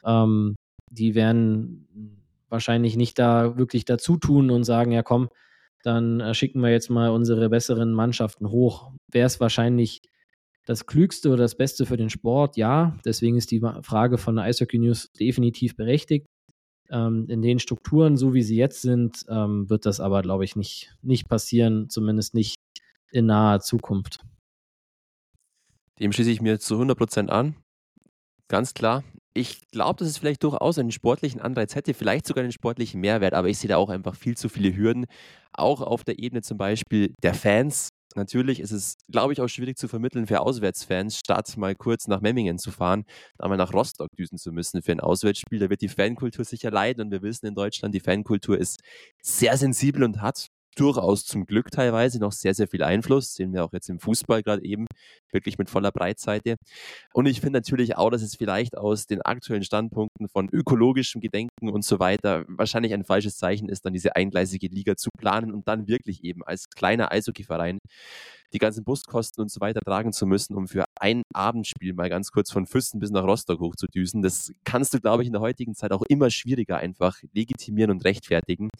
ähm, 0.05 0.57
die 0.91 1.15
werden 1.15 2.19
wahrscheinlich 2.49 2.97
nicht 2.97 3.19
da 3.19 3.57
wirklich 3.57 3.85
dazu 3.85 4.17
tun 4.17 4.51
und 4.51 4.65
sagen, 4.65 4.93
ja 4.93 5.03
komm, 5.03 5.29
dann 5.83 6.21
äh, 6.21 6.35
schicken 6.35 6.61
wir 6.61 6.71
jetzt 6.71 6.91
mal 6.91 7.11
unsere 7.11 7.49
besseren 7.49 7.93
Mannschaften 7.93 8.51
hoch. 8.51 8.93
Wäre 9.11 9.27
es 9.27 9.41
wahrscheinlich 9.41 10.01
das 10.65 10.87
Klügste 10.87 11.29
oder 11.29 11.43
das 11.43 11.57
Beste 11.57 11.87
für 11.87 11.97
den 11.97 12.11
Sport? 12.11 12.57
Ja, 12.57 12.97
deswegen 13.05 13.37
ist 13.37 13.51
die 13.51 13.61
Frage 13.83 14.19
von 14.19 14.37
der 14.37 14.45
Eishockey 14.45 14.79
News 14.79 15.11
definitiv 15.13 15.77
berechtigt. 15.77 16.27
Ähm, 16.91 17.27
in 17.29 17.43
den 17.43 17.59
Strukturen, 17.59 18.17
so 18.17 18.35
wie 18.35 18.43
sie 18.43 18.57
jetzt 18.57 18.83
sind, 18.83 19.25
ähm, 19.29 19.69
wird 19.69 19.87
das 19.87 19.99
aber, 20.01 20.23
glaube 20.23 20.45
ich, 20.45 20.57
nicht, 20.57 20.95
nicht 21.03 21.29
passieren, 21.29 21.89
zumindest 21.89 22.35
nicht 22.35 22.57
in 23.11 23.27
naher 23.27 23.61
Zukunft. 23.61 24.21
Dem 25.99 26.13
schließe 26.13 26.31
ich 26.31 26.41
mir 26.41 26.59
zu 26.59 26.81
100% 26.81 27.29
an. 27.29 27.57
Ganz 28.49 28.75
klar. 28.75 29.05
Ich 29.35 29.71
glaube, 29.71 29.99
dass 29.99 30.09
es 30.09 30.19
vielleicht 30.19 30.43
durchaus 30.43 30.79
einen 30.79 30.91
sportlichen 30.91 31.41
Anreiz 31.41 31.75
hätte, 31.75 31.95
vielleicht 31.95 32.27
sogar 32.27 32.43
einen 32.45 32.53
sportlichen 32.53 33.01
Mehrwert, 33.01 33.33
aber 33.33 33.49
ich 33.49 33.59
sehe 33.59 33.69
da 33.69 33.79
auch 33.79 33.89
einfach 33.89 34.15
viel 34.15 34.37
zu 34.37 34.51
viele 34.51 34.77
Hürden, 34.77 35.07
auch 35.55 35.81
auf 35.81 36.05
der 36.05 36.19
Ebene 36.19 36.43
zum 36.43 36.59
Beispiel 36.59 37.15
der 37.23 37.33
Fans. 37.33 37.89
Natürlich 38.15 38.61
ist 38.61 38.73
es, 38.73 38.97
glaube 39.11 39.33
ich, 39.33 39.41
auch 39.41 39.49
schwierig 39.49 39.79
zu 39.79 39.89
vermitteln 39.89 40.27
für 40.27 40.41
Auswärtsfans, 40.41 41.17
statt 41.19 41.57
mal 41.57 41.75
kurz 41.75 42.09
nach 42.09 42.21
Memmingen 42.21 42.59
zu 42.59 42.71
fahren, 42.71 43.05
da 43.39 43.49
mal 43.49 43.57
nach 43.57 43.73
Rostock 43.73 44.09
düsen 44.19 44.37
zu 44.37 44.53
müssen 44.53 44.83
für 44.83 44.93
ein 44.93 45.01
Auswärtsspiel. 45.01 45.61
Da 45.61 45.71
wird 45.71 45.81
die 45.81 45.89
Fankultur 45.89 46.45
sicher 46.45 46.71
leiden 46.71 47.07
und 47.07 47.11
wir 47.11 47.23
wissen 47.23 47.47
in 47.47 47.55
Deutschland, 47.55 47.95
die 47.95 48.01
Fankultur 48.01 48.59
ist 48.59 48.81
sehr 49.23 49.57
sensibel 49.57 50.03
und 50.03 50.21
hat 50.21 50.49
durchaus 50.77 51.25
zum 51.25 51.47
Glück 51.47 51.71
teilweise 51.71 52.19
noch 52.19 52.33
sehr, 52.33 52.55
sehr 52.55 52.69
viel 52.69 52.83
Einfluss. 52.83 53.35
Sehen 53.35 53.53
wir 53.53 53.65
auch 53.65 53.73
jetzt 53.73 53.89
im 53.89 53.99
Fußball 53.99 54.43
gerade 54.43 54.65
eben, 54.65 54.87
wirklich 55.31 55.59
mit 55.59 55.71
voller 55.71 55.93
Breitseite. 55.93 56.57
Und 57.13 57.27
ich 57.27 57.41
finde 57.41 57.59
natürlich 57.59 57.97
auch, 57.97 58.11
dass 58.11 58.23
es 58.23 58.37
vielleicht 58.37 58.77
aus 58.77 59.07
den 59.07 59.23
aktuellen 59.23 59.65
Standpunkten 59.65 60.29
von 60.29 60.49
ökologischem 60.51 61.21
Gedenken 61.21 61.69
und 61.69 61.85
so 61.85 61.99
weiter 61.99 62.45
wahrscheinlich 62.49 62.93
ein 62.95 63.05
falsches 63.05 63.37
Zeichen 63.37 63.69
ist, 63.69 63.85
dann 63.85 63.93
diese 63.93 64.17
eingleisige 64.17 64.69
Liga 64.69 64.97
zu 64.97 65.11
planen 65.17 65.53
und 65.53 65.69
dann 65.69 65.89
wirklich 65.89 66.25
eben 66.25 66.43
als 66.45 66.69
kleiner 66.69 67.13
Eishockeyverein 67.13 67.79
die 68.53 68.59
ganzen 68.59 68.85
Buskosten 68.85 69.43
und 69.43 69.51
so 69.51 69.61
weiter 69.61 69.81
tragen 69.81 70.13
zu 70.13 70.27
müssen, 70.27 70.55
um 70.55 70.69
für 70.69 70.85
ein 71.01 71.23
Abendspiel 71.35 71.95
mal 71.95 72.09
ganz 72.09 72.31
kurz 72.31 72.51
von 72.53 72.67
Füssen 72.67 73.01
bis 73.01 73.11
nach 73.11 73.25
Rostock 73.25 73.61
hochzudüsen. 73.61 74.23
Das 74.23 74.53
kannst 74.65 74.95
du, 74.95 75.01
glaube 75.01 75.23
ich, 75.23 75.27
in 75.27 75.33
der 75.33 75.41
heutigen 75.43 75.75
Zeit 75.75 75.93
auch 75.93 76.03
immer 76.09 76.31
schwieriger 76.31 76.77
einfach 76.77 77.19
legitimieren 77.33 77.91
und 77.91 78.05
rechtfertigen. 78.05 78.71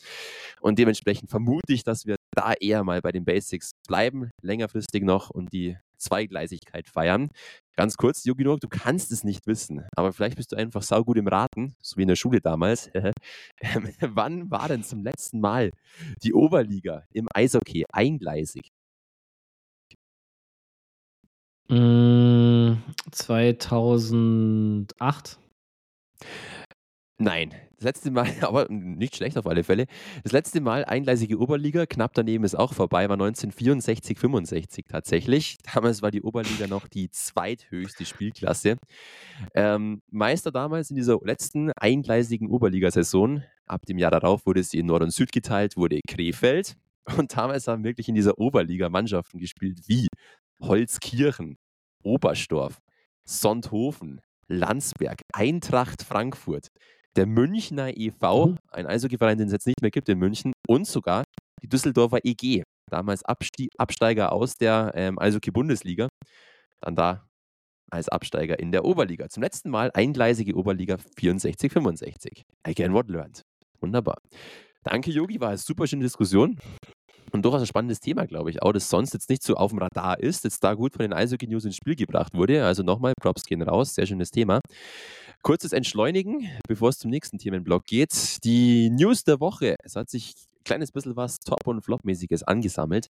Und 0.61 0.79
dementsprechend 0.79 1.31
vermute 1.31 1.73
ich, 1.73 1.85
dass 1.85 2.07
wir 2.07 2.17
da 2.35 2.53
eher 2.53 2.85
mal 2.85 3.01
bei 3.01 3.13
den 3.13 3.25
Basics 3.25 3.73
bleiben, 3.87 4.31
längerfristig 4.43 5.03
noch 5.03 5.31
und 5.31 5.53
die 5.53 5.77
Zweigleisigkeit 6.03 6.89
feiern. 6.89 7.29
Ganz 7.77 7.97
kurz, 7.97 8.25
Yoginok, 8.25 8.61
du 8.61 8.69
kannst 8.69 9.13
es 9.13 9.25
nicht 9.25 9.47
wissen, 9.47 9.87
aber 9.97 10.13
vielleicht 10.13 10.37
bist 10.37 10.53
du 10.53 10.57
einfach 10.57 10.83
saugut 10.83 11.17
im 11.17 11.29
Raten, 11.29 11.75
so 11.81 11.97
wie 11.97 12.03
in 12.03 12.09
der 12.09 12.17
Schule 12.17 12.41
damals. 12.41 12.91
Wann 14.01 14.51
war 14.51 14.69
denn 14.69 14.83
zum 14.83 15.03
letzten 15.03 15.41
Mal 15.41 15.71
die 16.23 16.35
Oberliga 16.35 17.05
im 17.13 17.29
Eishockey 17.33 17.87
eingleisig? 17.91 18.69
2008? 23.11 25.39
Hm, 25.39 25.47
Nein, 27.19 27.55
das 27.77 27.85
letzte 27.85 28.11
Mal, 28.11 28.27
aber 28.43 28.67
nicht 28.69 29.15
schlecht 29.17 29.39
auf 29.39 29.47
alle 29.47 29.63
Fälle. 29.63 29.87
Das 30.25 30.33
letzte 30.33 30.61
Mal 30.61 30.85
eingleisige 30.85 31.39
Oberliga, 31.39 31.87
knapp 31.87 32.15
daneben 32.15 32.43
ist 32.43 32.57
auch 32.57 32.75
vorbei, 32.75 33.09
war 33.09 33.15
1964, 33.15 34.19
65 34.19 34.87
tatsächlich. 34.89 35.59
Damals 35.75 36.03
war 36.03 36.11
die 36.11 36.23
Oberliga 36.23 36.67
noch 36.67 36.89
die 36.89 37.11
zweithöchste 37.11 38.07
Spielklasse. 38.07 38.77
Ähm, 39.55 40.03
Meister 40.11 40.51
damals 40.51 40.91
in 40.91 40.97
dieser 40.97 41.19
letzten 41.23 41.71
eingleisigen 41.77 42.51
Oberligasaison, 42.51 43.45
ab 43.67 43.87
dem 43.87 43.99
Jahr 43.99 44.11
darauf 44.11 44.45
wurde 44.45 44.63
sie 44.65 44.79
in 44.79 44.87
Nord 44.87 45.03
und 45.03 45.13
Süd 45.13 45.31
geteilt, 45.33 45.77
wurde 45.77 46.01
Krefeld. 46.09 46.75
Und 47.17 47.37
damals 47.37 47.69
haben 47.69 47.85
wirklich 47.85 48.09
in 48.09 48.15
dieser 48.17 48.39
Oberliga 48.39 48.89
Mannschaften 48.89 49.39
gespielt 49.39 49.81
wie 49.87 50.09
Holzkirchen, 50.61 51.57
Oberstdorf, 52.03 52.79
Sonthofen, 53.25 54.21
Landsberg, 54.49 55.21
Eintracht 55.33 56.03
Frankfurt, 56.03 56.69
der 57.17 57.27
Münchner 57.27 57.97
e.V., 57.97 58.55
ein 58.71 58.87
Eishockeyverein, 58.87 59.39
den 59.39 59.47
es 59.47 59.53
jetzt 59.53 59.67
nicht 59.67 59.83
mehr 59.83 59.91
gibt 59.91 60.09
in 60.09 60.19
München, 60.19 60.53
und 60.67 60.87
sogar 60.87 61.25
die 61.63 61.69
Düsseldorfer 61.69 62.19
EG, 62.25 62.63
damals 62.91 63.25
Abstie 63.25 63.69
Absteiger 63.79 64.33
aus 64.33 64.57
der 64.57 64.93
ähm, 64.95 65.19
Eishockey-Bundesliga, 65.19 66.09
dann 66.81 66.97
da 66.97 67.27
als 67.91 68.09
Absteiger 68.09 68.59
in 68.59 68.73
der 68.73 68.85
Oberliga. 68.85 69.29
Zum 69.29 69.43
letzten 69.43 69.71
Mal 69.71 69.91
eingleisige 69.93 70.55
Oberliga 70.55 70.95
64-65. 70.95 72.43
Again 72.63 72.95
what 72.95 73.09
learned. 73.09 73.43
Wunderbar. 73.81 74.17
Danke, 74.83 75.11
Yogi, 75.11 75.39
war 75.41 75.49
eine 75.49 75.59
super 75.59 75.87
schöne 75.87 76.03
Diskussion. 76.03 76.59
Und 77.33 77.45
durchaus 77.45 77.63
ein 77.63 77.67
spannendes 77.67 78.01
Thema, 78.01 78.27
glaube 78.27 78.51
ich, 78.51 78.63
auch, 78.63 78.73
das 78.73 78.91
sonst 78.91 79.15
jetzt 79.15 79.31
nicht 79.31 79.43
so 79.43 79.55
auf 79.55 79.71
dem 79.71 79.79
Radar 79.79 80.21
ist, 80.21 80.45
jetzt 80.45 80.63
da 80.63 80.75
gut 80.75 80.93
von 80.93 81.01
den 81.01 81.15
Eishockey 81.15 81.47
News 81.47 81.65
ins 81.65 81.77
Spiel 81.77 81.97
gebracht 81.97 82.35
wurde. 82.35 82.65
Also 82.65 82.83
nochmal, 82.83 83.15
Props 83.21 83.45
gehen 83.45 83.63
raus, 83.63 83.95
sehr 83.95 84.07
schönes 84.07 84.31
Thema. 84.31 84.61
Kurzes 85.43 85.73
Entschleunigen, 85.73 86.49
bevor 86.69 86.91
es 86.91 86.99
zum 86.99 87.11
nächsten 87.11 87.39
Themenblock 87.39 87.87
geht. 87.87 88.45
Die 88.45 88.91
News 88.91 89.25
der 89.25 89.41
Woche. 89.41 89.77
Es 89.83 89.97
hat 89.97 90.11
sich 90.11 90.35
ein 90.61 90.65
kleines 90.65 90.93
bisschen 90.93 91.17
was 91.17 91.39
Top- 91.39 91.67
und 91.67 91.83
Flop-mäßiges 91.83 92.43
angesammelt. 92.43 93.09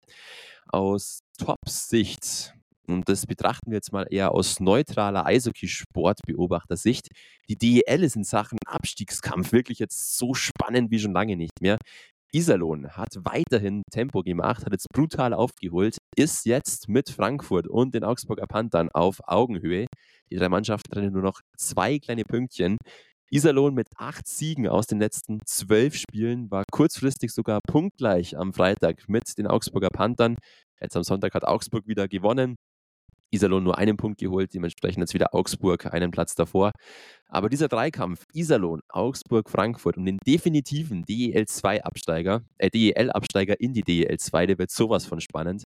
Aus 0.69 1.21
Top-Sicht 1.39 2.55
und 2.91 3.09
das 3.09 3.27
betrachten 3.27 3.71
wir 3.71 3.77
jetzt 3.77 3.93
mal 3.93 4.07
eher 4.11 4.33
aus 4.33 4.61
neutraler 4.61 5.25
Eishockeysportbeobachtersicht. 5.25 7.09
Die 7.49 7.57
DEL 7.57 8.03
ist 8.03 8.17
in 8.17 8.25
Sachen 8.25 8.59
Abstiegskampf 8.67 9.53
wirklich 9.53 9.79
jetzt 9.79 10.19
so 10.19 10.35
spannend 10.35 10.91
wie 10.91 10.99
schon 10.99 11.13
lange 11.13 11.37
nicht 11.37 11.61
mehr. 11.61 11.79
Iserlohn 12.33 12.97
hat 12.97 13.17
weiterhin 13.25 13.83
Tempo 13.91 14.23
gemacht, 14.23 14.65
hat 14.65 14.73
jetzt 14.73 14.87
brutal 14.93 15.35
aufgeholt, 15.35 15.99
ist 16.17 16.47
jetzt 16.47 16.89
mit 16.89 17.11
Frankfurt 17.11 17.67
und 17.67 17.93
den 17.93 18.05
Augsburger 18.05 18.47
Panthern 18.47 18.89
auf 18.91 19.21
Augenhöhe. 19.27 19.87
Die 20.31 20.37
drei 20.37 20.49
Mannschaften 20.49 20.93
trennen 20.93 21.13
nur 21.13 21.23
noch 21.23 21.41
zwei 21.59 21.99
kleine 21.99 22.23
Pünktchen. 22.23 22.77
Iserlohn 23.33 23.75
mit 23.75 23.89
acht 23.97 24.29
Siegen 24.29 24.69
aus 24.69 24.87
den 24.87 25.01
letzten 25.01 25.41
zwölf 25.45 25.97
Spielen 25.97 26.51
war 26.51 26.65
kurzfristig 26.71 27.33
sogar 27.33 27.61
punktgleich 27.67 28.37
am 28.37 28.53
Freitag 28.53 29.09
mit 29.09 29.37
den 29.37 29.49
Augsburger 29.49 29.91
Panthern. 29.91 30.37
Jetzt 30.81 30.97
am 30.97 31.03
Sonntag 31.03 31.35
hat 31.35 31.45
Augsburg 31.45 31.87
wieder 31.87 32.07
gewonnen. 32.07 32.57
Iserlohn 33.31 33.63
nur 33.63 33.79
einen 33.79 33.97
Punkt 33.97 34.19
geholt, 34.19 34.53
dementsprechend 34.55 35.01
jetzt 35.01 35.15
wieder 35.15 35.35
Augsburg 35.35 35.93
einen 35.93 36.11
Platz 36.11 36.35
davor. 36.35 36.73
Aber 37.29 37.49
dieser 37.49 37.69
Dreikampf, 37.69 38.25
Iserlohn, 38.33 38.81
Augsburg, 38.89 39.49
Frankfurt 39.49 39.97
um 39.97 40.05
den 40.05 40.19
definitiven 40.27 41.05
DEL2-Absteiger, 41.05 42.43
äh, 42.59 42.71
DEL-Absteiger 42.71 43.61
in 43.61 43.73
die 43.73 43.85
DEL2, 43.85 44.47
der 44.47 44.59
wird 44.59 44.71
sowas 44.71 45.07
von 45.07 45.21
spannend. 45.21 45.65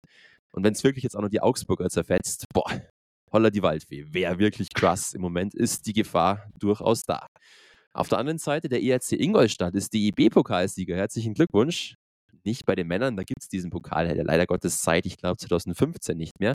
Und 0.51 0.63
wenn 0.63 0.73
es 0.73 0.83
wirklich 0.83 1.03
jetzt 1.03 1.15
auch 1.15 1.21
noch 1.21 1.29
die 1.29 1.41
Augsburger 1.41 1.89
zerfetzt, 1.89 2.45
boah, 2.53 2.69
holla 3.31 3.49
die 3.49 3.63
Waldfee. 3.63 4.05
Wäre 4.13 4.39
wirklich 4.39 4.69
krass. 4.73 5.13
Im 5.13 5.21
Moment 5.21 5.55
ist 5.55 5.87
die 5.87 5.93
Gefahr 5.93 6.49
durchaus 6.59 7.03
da. 7.03 7.27
Auf 7.93 8.09
der 8.09 8.19
anderen 8.19 8.39
Seite, 8.39 8.69
der 8.69 8.81
ERC 8.81 9.13
Ingolstadt 9.13 9.75
ist 9.75 9.93
DEB-Pokalsieger. 9.93 10.95
Herzlichen 10.95 11.33
Glückwunsch. 11.33 11.95
Nicht 12.45 12.65
bei 12.65 12.75
den 12.75 12.87
Männern, 12.87 13.15
da 13.15 13.23
gibt 13.23 13.41
es 13.41 13.47
diesen 13.47 13.69
Pokal 13.69 14.13
leider 14.17 14.45
Gottes 14.45 14.81
seit, 14.81 15.05
ich 15.05 15.17
glaube, 15.17 15.37
2015 15.37 16.17
nicht 16.17 16.39
mehr. 16.39 16.53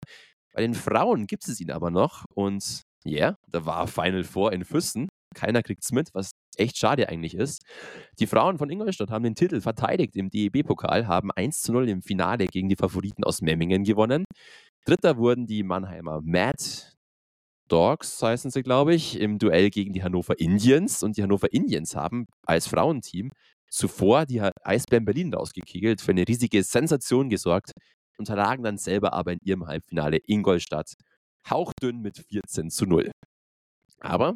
Bei 0.53 0.63
den 0.63 0.75
Frauen 0.75 1.27
gibt 1.27 1.47
es 1.49 1.61
ihn 1.61 1.71
aber 1.71 1.91
noch 1.91 2.25
und 2.35 2.83
ja, 3.05 3.19
yeah, 3.19 3.37
da 3.49 3.65
war 3.65 3.87
Final 3.87 4.25
Four 4.25 4.53
in 4.53 4.65
Füssen. 4.65 5.09
Keiner 5.35 5.63
kriegt 5.63 5.85
es 5.85 5.93
mit, 5.93 6.09
was 6.15 6.31
echt 6.57 6.79
schade 6.79 7.09
eigentlich 7.09 7.35
ist. 7.35 7.63
Die 8.19 8.27
Frauen 8.27 8.59
von 8.59 8.71
Ingolstadt 8.71 9.11
haben 9.11 9.23
den 9.23 9.35
Titel 9.35 9.61
verteidigt 9.61 10.17
im 10.17 10.31
DEB-Pokal, 10.31 11.07
haben 11.07 11.31
1 11.31 11.61
zu 11.61 11.73
0 11.73 11.89
im 11.89 12.03
Finale 12.03 12.47
gegen 12.47 12.69
die 12.69 12.77
Favoriten 12.77 13.25
aus 13.25 13.41
Memmingen 13.41 13.85
gewonnen. 13.85 14.25
Dritter 14.85 15.17
wurden 15.17 15.47
die 15.47 15.63
Mannheimer 15.63 16.21
Mad 16.23 16.57
Dogs, 17.69 18.23
heißen 18.23 18.51
sie, 18.51 18.63
glaube 18.63 18.95
ich, 18.95 19.21
im 19.21 19.39
Duell 19.39 19.71
gegen 19.71 19.93
die 19.93 20.03
Hannover 20.03 20.39
Indians. 20.39 21.03
Und 21.03 21.17
die 21.17 21.23
Hannover 21.23 21.53
Indians 21.53 21.95
haben 21.95 22.27
als 22.47 22.67
Frauenteam 22.67 23.31
zuvor 23.71 24.25
die 24.25 24.41
Eisbären 24.63 25.05
Berlin 25.05 25.33
rausgekegelt, 25.33 26.01
für 26.01 26.13
eine 26.13 26.27
riesige 26.27 26.63
Sensation 26.63 27.29
gesorgt 27.29 27.73
unterlagen 28.19 28.65
dann 28.65 28.79
selber 28.79 29.13
aber 29.13 29.33
in 29.33 29.39
ihrem 29.43 29.67
Halbfinale 29.67 30.19
Ingolstadt 30.27 30.95
hauchdünn 31.49 32.01
mit 32.01 32.19
14 32.31 32.71
zu 32.71 32.87
0. 32.87 33.11
Aber 34.01 34.35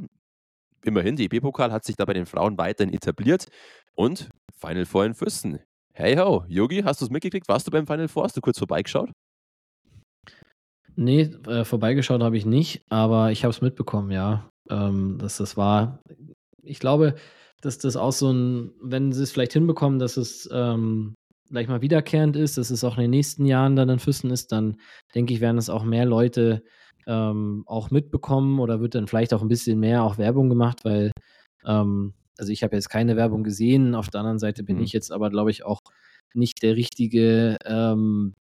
immerhin, 0.84 1.16
die 1.16 1.26
EP-Pokal 1.26 1.72
hat 1.72 1.84
sich 1.84 1.96
da 1.96 2.04
bei 2.04 2.14
den 2.14 2.26
Frauen 2.26 2.58
weiterhin 2.58 2.94
etabliert 2.94 3.46
und 3.94 4.28
Final 4.58 4.86
Four 4.86 5.06
in 5.06 5.14
Füssen. 5.14 5.60
Hey 5.94 6.16
ho, 6.16 6.44
Yogi, 6.48 6.82
hast 6.82 7.00
du 7.00 7.04
es 7.04 7.10
mitgekriegt? 7.10 7.48
Warst 7.48 7.66
du 7.66 7.70
beim 7.70 7.86
Final 7.86 8.08
Four? 8.08 8.24
Hast 8.24 8.36
du 8.36 8.40
kurz 8.40 8.58
vorbeigeschaut? 8.58 9.10
Nee, 10.94 11.22
äh, 11.46 11.64
vorbeigeschaut 11.64 12.22
habe 12.22 12.36
ich 12.36 12.46
nicht, 12.46 12.84
aber 12.88 13.30
ich 13.30 13.44
habe 13.44 13.50
es 13.50 13.60
mitbekommen, 13.60 14.10
ja. 14.10 14.48
Ähm, 14.70 15.18
dass 15.18 15.38
das 15.38 15.56
war. 15.56 16.00
Ich 16.62 16.78
glaube, 16.78 17.14
dass 17.60 17.78
das 17.78 17.96
auch 17.96 18.12
so 18.12 18.30
ein, 18.32 18.72
wenn 18.80 19.12
sie 19.12 19.22
es 19.22 19.32
vielleicht 19.32 19.52
hinbekommen, 19.52 19.98
dass 19.98 20.16
es 20.16 20.48
ähm, 20.52 21.14
gleich 21.52 21.68
mal 21.68 21.82
wiederkehrend 21.82 22.34
ist, 22.36 22.58
dass 22.58 22.70
es 22.70 22.82
auch 22.82 22.96
in 22.96 23.02
den 23.02 23.10
nächsten 23.10 23.44
Jahren 23.44 23.76
dann 23.76 23.90
in 23.90 23.98
Füssen 23.98 24.30
ist, 24.30 24.52
dann 24.52 24.78
denke 25.14 25.34
ich, 25.34 25.40
werden 25.40 25.58
es 25.58 25.68
auch 25.68 25.84
mehr 25.84 26.06
Leute 26.06 26.64
ähm, 27.06 27.64
auch 27.66 27.90
mitbekommen 27.90 28.58
oder 28.58 28.80
wird 28.80 28.94
dann 28.94 29.06
vielleicht 29.06 29.34
auch 29.34 29.42
ein 29.42 29.48
bisschen 29.48 29.78
mehr 29.78 30.02
auch 30.02 30.18
Werbung 30.18 30.48
gemacht, 30.48 30.84
weil, 30.84 31.12
ähm, 31.64 32.14
also 32.38 32.50
ich 32.50 32.62
habe 32.62 32.74
jetzt 32.74 32.88
keine 32.88 33.16
Werbung 33.16 33.44
gesehen, 33.44 33.94
auf 33.94 34.08
der 34.08 34.20
anderen 34.20 34.38
Seite 34.38 34.64
bin 34.64 34.78
mhm. 34.78 34.82
ich 34.84 34.92
jetzt 34.92 35.12
aber, 35.12 35.30
glaube 35.30 35.50
ich, 35.50 35.64
auch 35.64 35.80
nicht 36.34 36.62
der 36.62 36.76
richtige 36.76 37.58
ähm, 37.66 38.34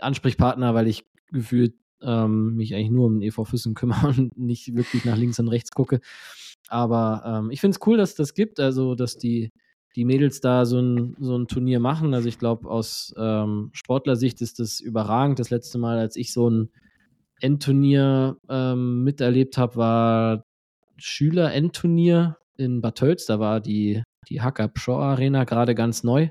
Ansprechpartner, 0.00 0.74
weil 0.74 0.86
ich 0.86 1.04
gefühlt 1.30 1.74
ähm, 2.00 2.56
mich 2.56 2.74
eigentlich 2.74 2.90
nur 2.90 3.06
um 3.06 3.20
den 3.20 3.28
EV 3.28 3.44
Füssen 3.44 3.74
kümmere 3.74 4.08
und 4.16 4.38
nicht 4.38 4.74
wirklich 4.74 5.04
nach 5.04 5.16
links 5.16 5.38
und 5.38 5.48
rechts 5.48 5.72
gucke. 5.72 6.00
Aber 6.68 7.22
ähm, 7.26 7.50
ich 7.50 7.60
finde 7.60 7.76
es 7.76 7.86
cool, 7.86 7.98
dass 7.98 8.10
es 8.10 8.16
das 8.16 8.34
gibt, 8.34 8.60
also 8.60 8.94
dass 8.94 9.18
die 9.18 9.52
die 9.96 10.04
Mädels 10.04 10.40
da 10.40 10.66
so 10.66 10.78
ein, 10.78 11.16
so 11.18 11.36
ein 11.36 11.48
Turnier 11.48 11.80
machen. 11.80 12.12
Also 12.14 12.28
ich 12.28 12.38
glaube, 12.38 12.68
aus 12.68 13.14
ähm, 13.16 13.70
Sportlersicht 13.72 14.42
ist 14.42 14.60
das 14.60 14.78
überragend. 14.80 15.38
Das 15.38 15.50
letzte 15.50 15.78
Mal, 15.78 15.98
als 15.98 16.16
ich 16.16 16.32
so 16.32 16.50
ein 16.50 16.70
Endturnier 17.40 18.36
ähm, 18.48 19.04
miterlebt 19.04 19.56
habe, 19.56 19.76
war 19.76 20.44
Schüler-Endturnier 20.98 22.36
in 22.56 22.82
Bad 22.82 22.98
Tölz. 22.98 23.24
Da 23.24 23.40
war 23.40 23.60
die, 23.60 24.02
die 24.28 24.42
Hacker 24.42 24.68
Pro 24.68 24.96
Arena 24.96 25.44
gerade 25.44 25.74
ganz 25.74 26.04
neu. 26.04 26.28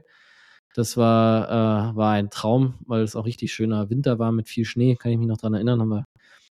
Das 0.75 0.95
war, 0.95 1.49
äh, 1.49 1.95
war 1.95 2.11
ein 2.13 2.29
Traum, 2.29 2.75
weil 2.85 3.01
es 3.01 3.15
auch 3.15 3.25
richtig 3.25 3.53
schöner 3.53 3.89
Winter 3.89 4.19
war 4.19 4.31
mit 4.31 4.47
viel 4.47 4.65
Schnee. 4.65 4.95
Kann 4.95 5.11
ich 5.11 5.17
mich 5.17 5.27
noch 5.27 5.37
daran 5.37 5.55
erinnern, 5.55 5.81
haben 5.81 5.89
wir 5.89 6.05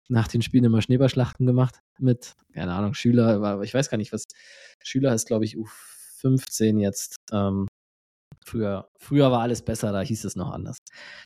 nach 0.07 0.27
den 0.27 0.41
Spielen 0.41 0.65
immer 0.65 0.81
Schneeballschlachten 0.81 1.45
gemacht 1.45 1.79
mit, 1.97 2.35
keine 2.53 2.73
Ahnung, 2.73 2.93
Schüler, 2.93 3.61
ich 3.63 3.73
weiß 3.73 3.89
gar 3.89 3.97
nicht, 3.97 4.11
was, 4.11 4.27
Schüler 4.83 5.13
ist, 5.13 5.25
glaube 5.27 5.45
ich, 5.45 5.55
U15 5.55 6.00
jetzt. 6.79 7.15
Ähm, 7.31 7.67
früher, 8.45 8.87
früher 8.99 9.31
war 9.31 9.41
alles 9.41 9.61
besser, 9.61 9.91
da 9.91 10.01
hieß 10.01 10.25
es 10.25 10.35
noch 10.35 10.51
anders. 10.51 10.77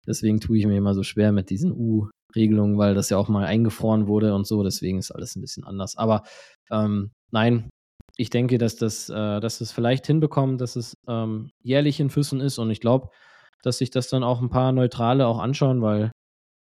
Deswegen 0.08 0.40
tue 0.40 0.58
ich 0.58 0.66
mir 0.66 0.78
immer 0.78 0.94
so 0.94 1.04
schwer 1.04 1.32
mit 1.32 1.50
diesen 1.50 1.72
U-Regelungen, 1.72 2.78
weil 2.78 2.96
das 2.96 3.10
ja 3.10 3.18
auch 3.18 3.30
mal 3.30 3.46
eingefroren 3.46 4.08
wurde 4.08 4.34
und 4.34 4.46
so, 4.48 4.64
deswegen 4.64 5.00
ist 5.00 5.12
alles 5.12 5.36
ein 5.36 5.42
bisschen 5.42 5.64
anders. 5.64 5.98
Aber 5.98 6.24
ähm, 6.72 7.12
nein, 7.32 7.70
ich 8.18 8.30
denke, 8.30 8.58
dass 8.58 8.76
das, 8.76 9.10
äh, 9.10 9.40
dass 9.40 9.62
es 9.62 9.72
vielleicht 9.72 10.08
hinbekommt, 10.08 10.62
dass 10.62 10.76
es 10.76 10.94
ähm, 11.08 11.52
jährlich 11.62 12.00
in 12.00 12.10
Füssen 12.10 12.40
ist 12.40 12.58
und 12.58 12.70
ich 12.72 12.80
glaube, 12.80 13.10
dass 13.64 13.80
sich 13.80 13.90
das 13.90 14.10
dann 14.10 14.24
auch 14.24 14.42
ein 14.42 14.50
paar 14.50 14.72
Neutrale 14.72 15.28
auch 15.28 15.40
anschauen, 15.40 15.82
weil 15.82 16.12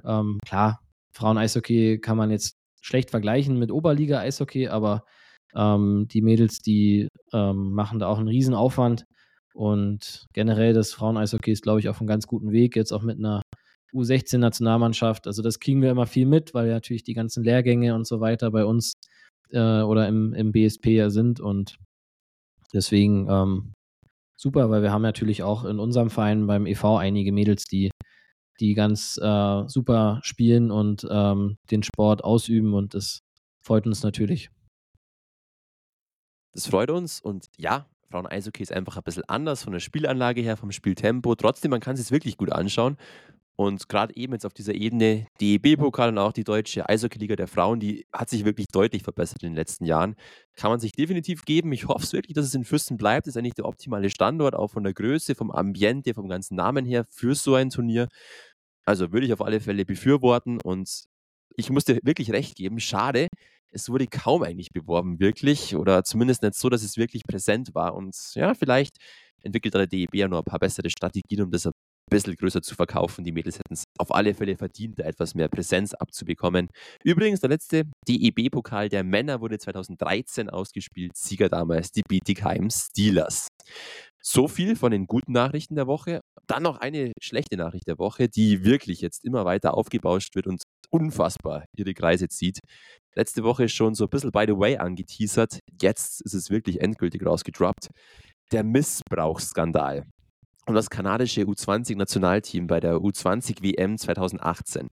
ähm, 0.03 0.39
klar, 0.45 0.79
Frauen-Eishockey 1.13 1.99
kann 1.99 2.17
man 2.17 2.31
jetzt 2.31 2.55
schlecht 2.81 3.09
vergleichen 3.09 3.57
mit 3.57 3.71
Oberliga-Eishockey, 3.71 4.67
aber 4.67 5.03
ähm, 5.53 6.07
die 6.09 6.21
Mädels, 6.21 6.59
die 6.59 7.09
ähm, 7.33 7.73
machen 7.73 7.99
da 7.99 8.07
auch 8.07 8.17
einen 8.17 8.27
Riesenaufwand 8.27 9.05
und 9.53 10.27
generell 10.33 10.73
das 10.73 10.93
Frauen-Eishockey 10.93 11.51
ist, 11.51 11.63
glaube 11.63 11.79
ich, 11.79 11.89
auf 11.89 11.99
einem 11.99 12.07
ganz 12.07 12.27
guten 12.27 12.51
Weg, 12.51 12.75
jetzt 12.75 12.91
auch 12.91 13.03
mit 13.03 13.17
einer 13.17 13.41
U16-Nationalmannschaft. 13.93 15.27
Also 15.27 15.41
das 15.41 15.59
kriegen 15.59 15.81
wir 15.81 15.91
immer 15.91 16.07
viel 16.07 16.25
mit, 16.25 16.53
weil 16.53 16.67
natürlich 16.69 17.03
die 17.03 17.13
ganzen 17.13 17.43
Lehrgänge 17.43 17.95
und 17.95 18.05
so 18.05 18.19
weiter 18.19 18.51
bei 18.51 18.65
uns 18.65 18.93
äh, 19.51 19.81
oder 19.81 20.07
im, 20.07 20.33
im 20.33 20.51
BSP 20.51 20.87
ja 20.87 21.09
sind. 21.09 21.39
Und 21.39 21.77
deswegen 22.73 23.27
ähm, 23.29 23.73
super, 24.35 24.69
weil 24.69 24.81
wir 24.81 24.91
haben 24.91 25.01
natürlich 25.01 25.43
auch 25.43 25.63
in 25.63 25.79
unserem 25.79 26.09
Verein 26.09 26.47
beim 26.47 26.65
EV 26.65 26.97
einige 26.97 27.31
Mädels, 27.31 27.63
die, 27.63 27.91
die 28.59 28.73
ganz 28.73 29.17
äh, 29.21 29.63
super 29.67 30.19
spielen 30.23 30.71
und 30.71 31.07
ähm, 31.09 31.57
den 31.71 31.83
Sport 31.83 32.23
ausüben 32.23 32.73
und 32.73 32.93
das 32.93 33.21
freut 33.61 33.87
uns 33.87 34.03
natürlich. 34.03 34.49
Das 36.55 36.67
freut 36.67 36.89
uns 36.89 37.19
und 37.19 37.47
ja, 37.57 37.85
Frauen-Eishockey 38.09 38.63
ist 38.63 38.71
einfach 38.71 38.95
ein 38.95 39.03
bisschen 39.03 39.25
anders 39.27 39.63
von 39.63 39.73
der 39.73 39.81
Spielanlage 39.81 40.39
her, 40.39 40.55
vom 40.55 40.71
Spieltempo. 40.71 41.35
Trotzdem, 41.35 41.69
man 41.71 41.81
kann 41.81 41.95
es 41.95 42.01
sich 42.01 42.11
wirklich 42.11 42.37
gut 42.37 42.49
anschauen. 42.49 42.95
Und 43.57 43.89
gerade 43.89 44.15
eben 44.15 44.31
jetzt 44.31 44.45
auf 44.45 44.53
dieser 44.53 44.73
Ebene, 44.73 45.27
DEB-Pokal 45.41 46.09
und 46.09 46.17
auch 46.17 46.31
die 46.31 46.45
deutsche 46.45 46.87
Eishockey-Liga 46.87 47.35
der 47.35 47.47
Frauen, 47.47 47.81
die 47.81 48.05
hat 48.13 48.29
sich 48.29 48.45
wirklich 48.45 48.67
deutlich 48.67 49.03
verbessert 49.03 49.43
in 49.43 49.49
den 49.49 49.55
letzten 49.55 49.83
Jahren. 49.83 50.15
Kann 50.55 50.71
man 50.71 50.79
sich 50.79 50.93
definitiv 50.93 51.43
geben. 51.43 51.73
Ich 51.73 51.89
hoffe 51.89 52.03
es 52.03 52.13
wirklich, 52.13 52.35
dass 52.35 52.45
es 52.45 52.55
in 52.55 52.63
Fürsten 52.63 52.95
bleibt. 52.95 53.27
Das 53.27 53.35
ist 53.35 53.37
eigentlich 53.37 53.55
der 53.55 53.65
optimale 53.65 54.09
Standort, 54.09 54.55
auch 54.55 54.69
von 54.69 54.83
der 54.83 54.93
Größe, 54.93 55.35
vom 55.35 55.51
Ambiente, 55.51 56.13
vom 56.13 56.29
ganzen 56.29 56.55
Namen 56.55 56.85
her 56.85 57.05
für 57.09 57.35
so 57.35 57.55
ein 57.55 57.69
Turnier. 57.69 58.07
Also 58.85 59.11
würde 59.11 59.25
ich 59.25 59.33
auf 59.33 59.41
alle 59.41 59.59
Fälle 59.59 59.83
befürworten 59.83 60.61
und 60.61 61.05
ich 61.57 61.69
muss 61.69 61.85
dir 61.85 61.99
wirklich 62.03 62.31
recht 62.31 62.55
geben. 62.55 62.79
Schade, 62.79 63.27
es 63.71 63.89
wurde 63.89 64.07
kaum 64.07 64.43
eigentlich 64.43 64.69
beworben, 64.73 65.19
wirklich. 65.19 65.75
Oder 65.75 66.03
zumindest 66.03 66.43
nicht 66.43 66.55
so, 66.55 66.69
dass 66.69 66.83
es 66.83 66.97
wirklich 66.97 67.23
präsent 67.27 67.75
war. 67.75 67.95
Und 67.95 68.15
ja, 68.35 68.53
vielleicht 68.53 68.97
entwickelt 69.41 69.73
der 69.73 69.87
DEB 69.87 70.15
ja 70.15 70.27
noch 70.27 70.39
ein 70.39 70.45
paar 70.45 70.59
bessere 70.59 70.89
Strategien, 70.89 71.41
um 71.41 71.51
das 71.51 71.69
bisschen 72.09 72.35
größer 72.35 72.61
zu 72.61 72.75
verkaufen. 72.75 73.23
Die 73.23 73.31
Mädels 73.31 73.57
hätten 73.57 73.73
es 73.73 73.83
auf 73.97 74.13
alle 74.13 74.33
Fälle 74.33 74.57
verdient, 74.57 74.99
da 74.99 75.03
etwas 75.03 75.35
mehr 75.35 75.47
Präsenz 75.47 75.93
abzubekommen. 75.93 76.69
Übrigens, 77.03 77.39
der 77.39 77.49
letzte 77.49 77.83
DEB-Pokal 78.07 78.89
der 78.89 79.03
Männer 79.03 79.41
wurde 79.41 79.57
2013 79.57 80.49
ausgespielt. 80.49 81.15
Sieger 81.15 81.49
damals 81.49 81.91
die 81.91 82.03
Bietigheim 82.07 82.69
Steelers. 82.69 83.47
So 84.21 84.47
viel 84.47 84.75
von 84.75 84.91
den 84.91 85.05
guten 85.05 85.33
Nachrichten 85.33 85.75
der 85.75 85.87
Woche. 85.87 86.21
Dann 86.47 86.63
noch 86.63 86.77
eine 86.77 87.11
schlechte 87.21 87.57
Nachricht 87.57 87.87
der 87.87 87.97
Woche, 87.99 88.27
die 88.27 88.63
wirklich 88.63 89.01
jetzt 89.01 89.23
immer 89.23 89.45
weiter 89.45 89.75
aufgebauscht 89.75 90.35
wird 90.35 90.47
und 90.47 90.63
unfassbar 90.89 91.65
ihre 91.75 91.93
Kreise 91.93 92.27
zieht. 92.27 92.59
Letzte 93.13 93.43
Woche 93.43 93.69
schon 93.69 93.95
so 93.95 94.05
ein 94.05 94.09
bisschen 94.09 94.31
by 94.31 94.45
the 94.47 94.57
way 94.57 94.77
angeteasert. 94.77 95.59
Jetzt 95.81 96.21
ist 96.21 96.33
es 96.33 96.49
wirklich 96.49 96.81
endgültig 96.81 97.25
rausgedroppt. 97.25 97.87
Der 98.51 98.63
Missbrauchsskandal 98.63 100.03
und 100.67 100.75
das 100.75 100.89
kanadische 100.89 101.41
U20-Nationalteam 101.41 102.67
bei 102.67 102.79
der 102.79 102.95
U20-WM 102.95 103.97
2018. 103.97 104.87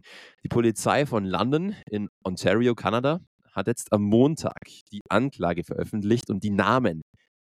Die 0.43 0.49
Polizei 0.49 1.05
von 1.05 1.25
London 1.25 1.75
in 1.89 2.09
Ontario, 2.23 2.75
Kanada, 2.75 3.19
hat 3.53 3.67
jetzt 3.67 3.91
am 3.91 4.03
Montag 4.03 4.61
die 4.91 5.01
Anklage 5.09 5.63
veröffentlicht 5.63 6.29
und 6.29 6.43
die 6.43 6.51
Namen 6.51 7.01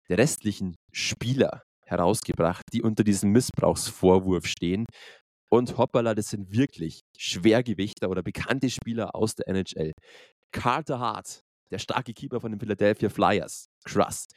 der 0.10 0.18
restlichen 0.18 0.76
Spieler 0.92 1.64
herausgebracht, 1.86 2.64
die 2.74 2.82
unter 2.82 3.04
diesem 3.04 3.32
Missbrauchsvorwurf 3.32 4.46
stehen. 4.48 4.86
Und 5.54 5.78
hoppala, 5.78 6.16
das 6.16 6.32
sind 6.32 6.52
wirklich 6.52 7.02
Schwergewichter 7.16 8.10
oder 8.10 8.24
bekannte 8.24 8.72
Spieler 8.72 9.16
aus 9.16 9.36
der 9.36 9.48
NHL. 9.50 9.92
Carter 10.52 10.98
Hart, 10.98 11.44
der 11.70 11.78
starke 11.78 12.12
Keeper 12.12 12.42
von 12.42 12.52
den 12.52 12.60
Philadelphia 12.60 13.08
Flyers, 13.08 13.68
Crust. 13.84 14.34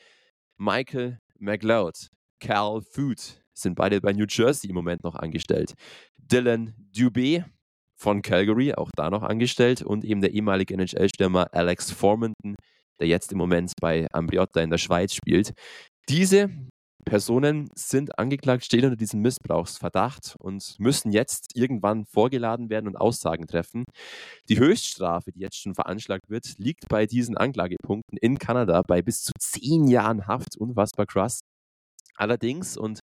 Michael 0.59 1.19
McLeod, 1.39 2.09
Cal 2.39 2.83
Food, 2.83 3.43
sind 3.55 3.77
beide 3.77 4.03
bei 4.03 4.13
New 4.13 4.27
Jersey 4.29 4.69
im 4.69 4.75
Moment 4.75 5.05
noch 5.05 5.15
angestellt. 5.15 5.73
Dylan 6.19 6.75
Dubé 6.95 7.47
von 7.99 8.21
Calgary, 8.21 8.75
auch 8.75 8.91
da 8.95 9.09
noch 9.09 9.23
angestellt. 9.23 9.81
Und 9.81 10.05
eben 10.05 10.21
der 10.21 10.33
ehemalige 10.33 10.75
NHL-Stürmer 10.75 11.49
Alex 11.55 11.93
Formanton, 11.93 12.57
der 13.01 13.09
jetzt 13.09 13.33
im 13.33 13.39
Moment 13.39 13.73
bei 13.81 14.07
Ambriotta 14.13 14.61
in 14.61 14.69
der 14.69 14.77
Schweiz 14.77 15.15
spielt. 15.15 15.55
Diese 16.11 16.51
Personen 17.07 17.71
sind 17.75 18.19
angeklagt, 18.19 18.65
stehen 18.65 18.85
unter 18.85 18.97
diesem 18.97 19.23
Missbrauchsverdacht 19.23 20.35
und 20.41 20.75
müssen 20.79 21.13
jetzt 21.13 21.57
irgendwann 21.57 22.05
vorgeladen 22.05 22.69
werden 22.69 22.89
und 22.89 22.97
Aussagen 22.97 23.47
treffen. 23.47 23.85
Die 24.49 24.59
Höchststrafe, 24.59 25.31
die 25.33 25.41
jetzt 25.41 25.57
schon 25.57 25.75
veranschlagt 25.75 26.29
wird, 26.29 26.55
liegt 26.59 26.89
bei 26.89 27.07
diesen 27.07 27.37
Anklagepunkten 27.37 28.19
in 28.21 28.39
Kanada 28.39 28.83
bei 28.83 29.03
bis 29.03 29.23
zu 29.23 29.33
zehn 29.39 29.87
Jahren 29.87 30.27
Haft. 30.27 30.57
Unfassbar 30.59 31.07
krass. 31.07 31.41
Allerdings, 32.17 32.77
und 32.77 33.01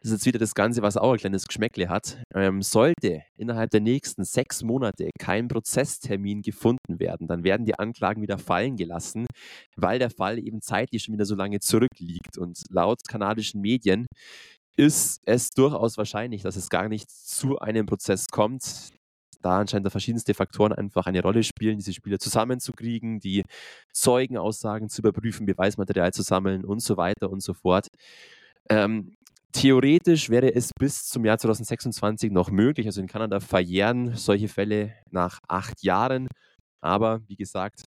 das 0.00 0.10
ist 0.10 0.12
jetzt 0.12 0.26
wieder 0.26 0.38
das 0.38 0.54
Ganze, 0.54 0.82
was 0.82 0.96
auch 0.96 1.12
ein 1.12 1.18
kleines 1.18 1.46
Geschmäckle 1.46 1.88
hat, 1.88 2.22
ähm, 2.34 2.62
sollte 2.62 3.22
innerhalb 3.36 3.70
der 3.70 3.80
nächsten 3.80 4.24
sechs 4.24 4.62
Monate 4.62 5.10
kein 5.18 5.48
Prozesstermin 5.48 6.42
gefunden 6.42 6.98
werden, 6.98 7.26
dann 7.26 7.44
werden 7.44 7.66
die 7.66 7.78
Anklagen 7.78 8.22
wieder 8.22 8.38
fallen 8.38 8.76
gelassen, 8.76 9.26
weil 9.76 9.98
der 9.98 10.10
Fall 10.10 10.38
eben 10.38 10.60
zeitlich 10.60 11.02
schon 11.02 11.14
wieder 11.14 11.26
so 11.26 11.34
lange 11.34 11.60
zurückliegt. 11.60 12.38
Und 12.38 12.62
laut 12.70 13.00
kanadischen 13.08 13.60
Medien 13.60 14.06
ist 14.76 15.20
es 15.24 15.50
durchaus 15.50 15.96
wahrscheinlich, 15.96 16.42
dass 16.42 16.56
es 16.56 16.68
gar 16.68 16.88
nicht 16.88 17.10
zu 17.10 17.58
einem 17.58 17.86
Prozess 17.86 18.26
kommt 18.30 18.92
da 19.46 19.60
anscheinend 19.60 19.90
verschiedenste 19.90 20.34
Faktoren 20.34 20.72
einfach 20.72 21.06
eine 21.06 21.22
Rolle 21.22 21.44
spielen, 21.44 21.78
diese 21.78 21.92
Spieler 21.92 22.18
zusammenzukriegen, 22.18 23.20
die 23.20 23.44
Zeugenaussagen 23.92 24.88
zu 24.88 25.02
überprüfen, 25.02 25.46
Beweismaterial 25.46 26.12
zu 26.12 26.22
sammeln 26.22 26.64
und 26.64 26.80
so 26.80 26.96
weiter 26.96 27.30
und 27.30 27.42
so 27.42 27.54
fort. 27.54 27.86
Ähm, 28.68 29.14
theoretisch 29.52 30.30
wäre 30.30 30.54
es 30.54 30.70
bis 30.78 31.06
zum 31.06 31.24
Jahr 31.24 31.38
2026 31.38 32.30
noch 32.32 32.50
möglich. 32.50 32.86
Also 32.86 33.00
in 33.00 33.06
Kanada 33.06 33.40
verjähren 33.40 34.14
solche 34.16 34.48
Fälle 34.48 34.94
nach 35.10 35.38
acht 35.48 35.82
Jahren. 35.82 36.28
Aber 36.80 37.20
wie 37.26 37.36
gesagt, 37.36 37.84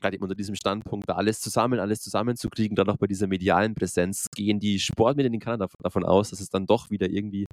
gerade 0.00 0.16
eben 0.16 0.22
unter 0.22 0.34
diesem 0.34 0.54
Standpunkt, 0.54 1.08
da 1.08 1.14
alles 1.14 1.40
zusammen, 1.40 1.80
alles 1.80 2.00
zusammenzukriegen, 2.00 2.76
dann 2.76 2.88
auch 2.88 2.96
bei 2.98 3.06
dieser 3.06 3.26
medialen 3.26 3.74
Präsenz, 3.74 4.26
gehen 4.34 4.60
die 4.60 4.78
Sportmedien 4.78 5.34
in 5.34 5.40
Kanada 5.40 5.68
davon 5.82 6.04
aus, 6.04 6.30
dass 6.30 6.40
es 6.40 6.50
dann 6.50 6.66
doch 6.66 6.90
wieder 6.90 7.08
irgendwie 7.08 7.46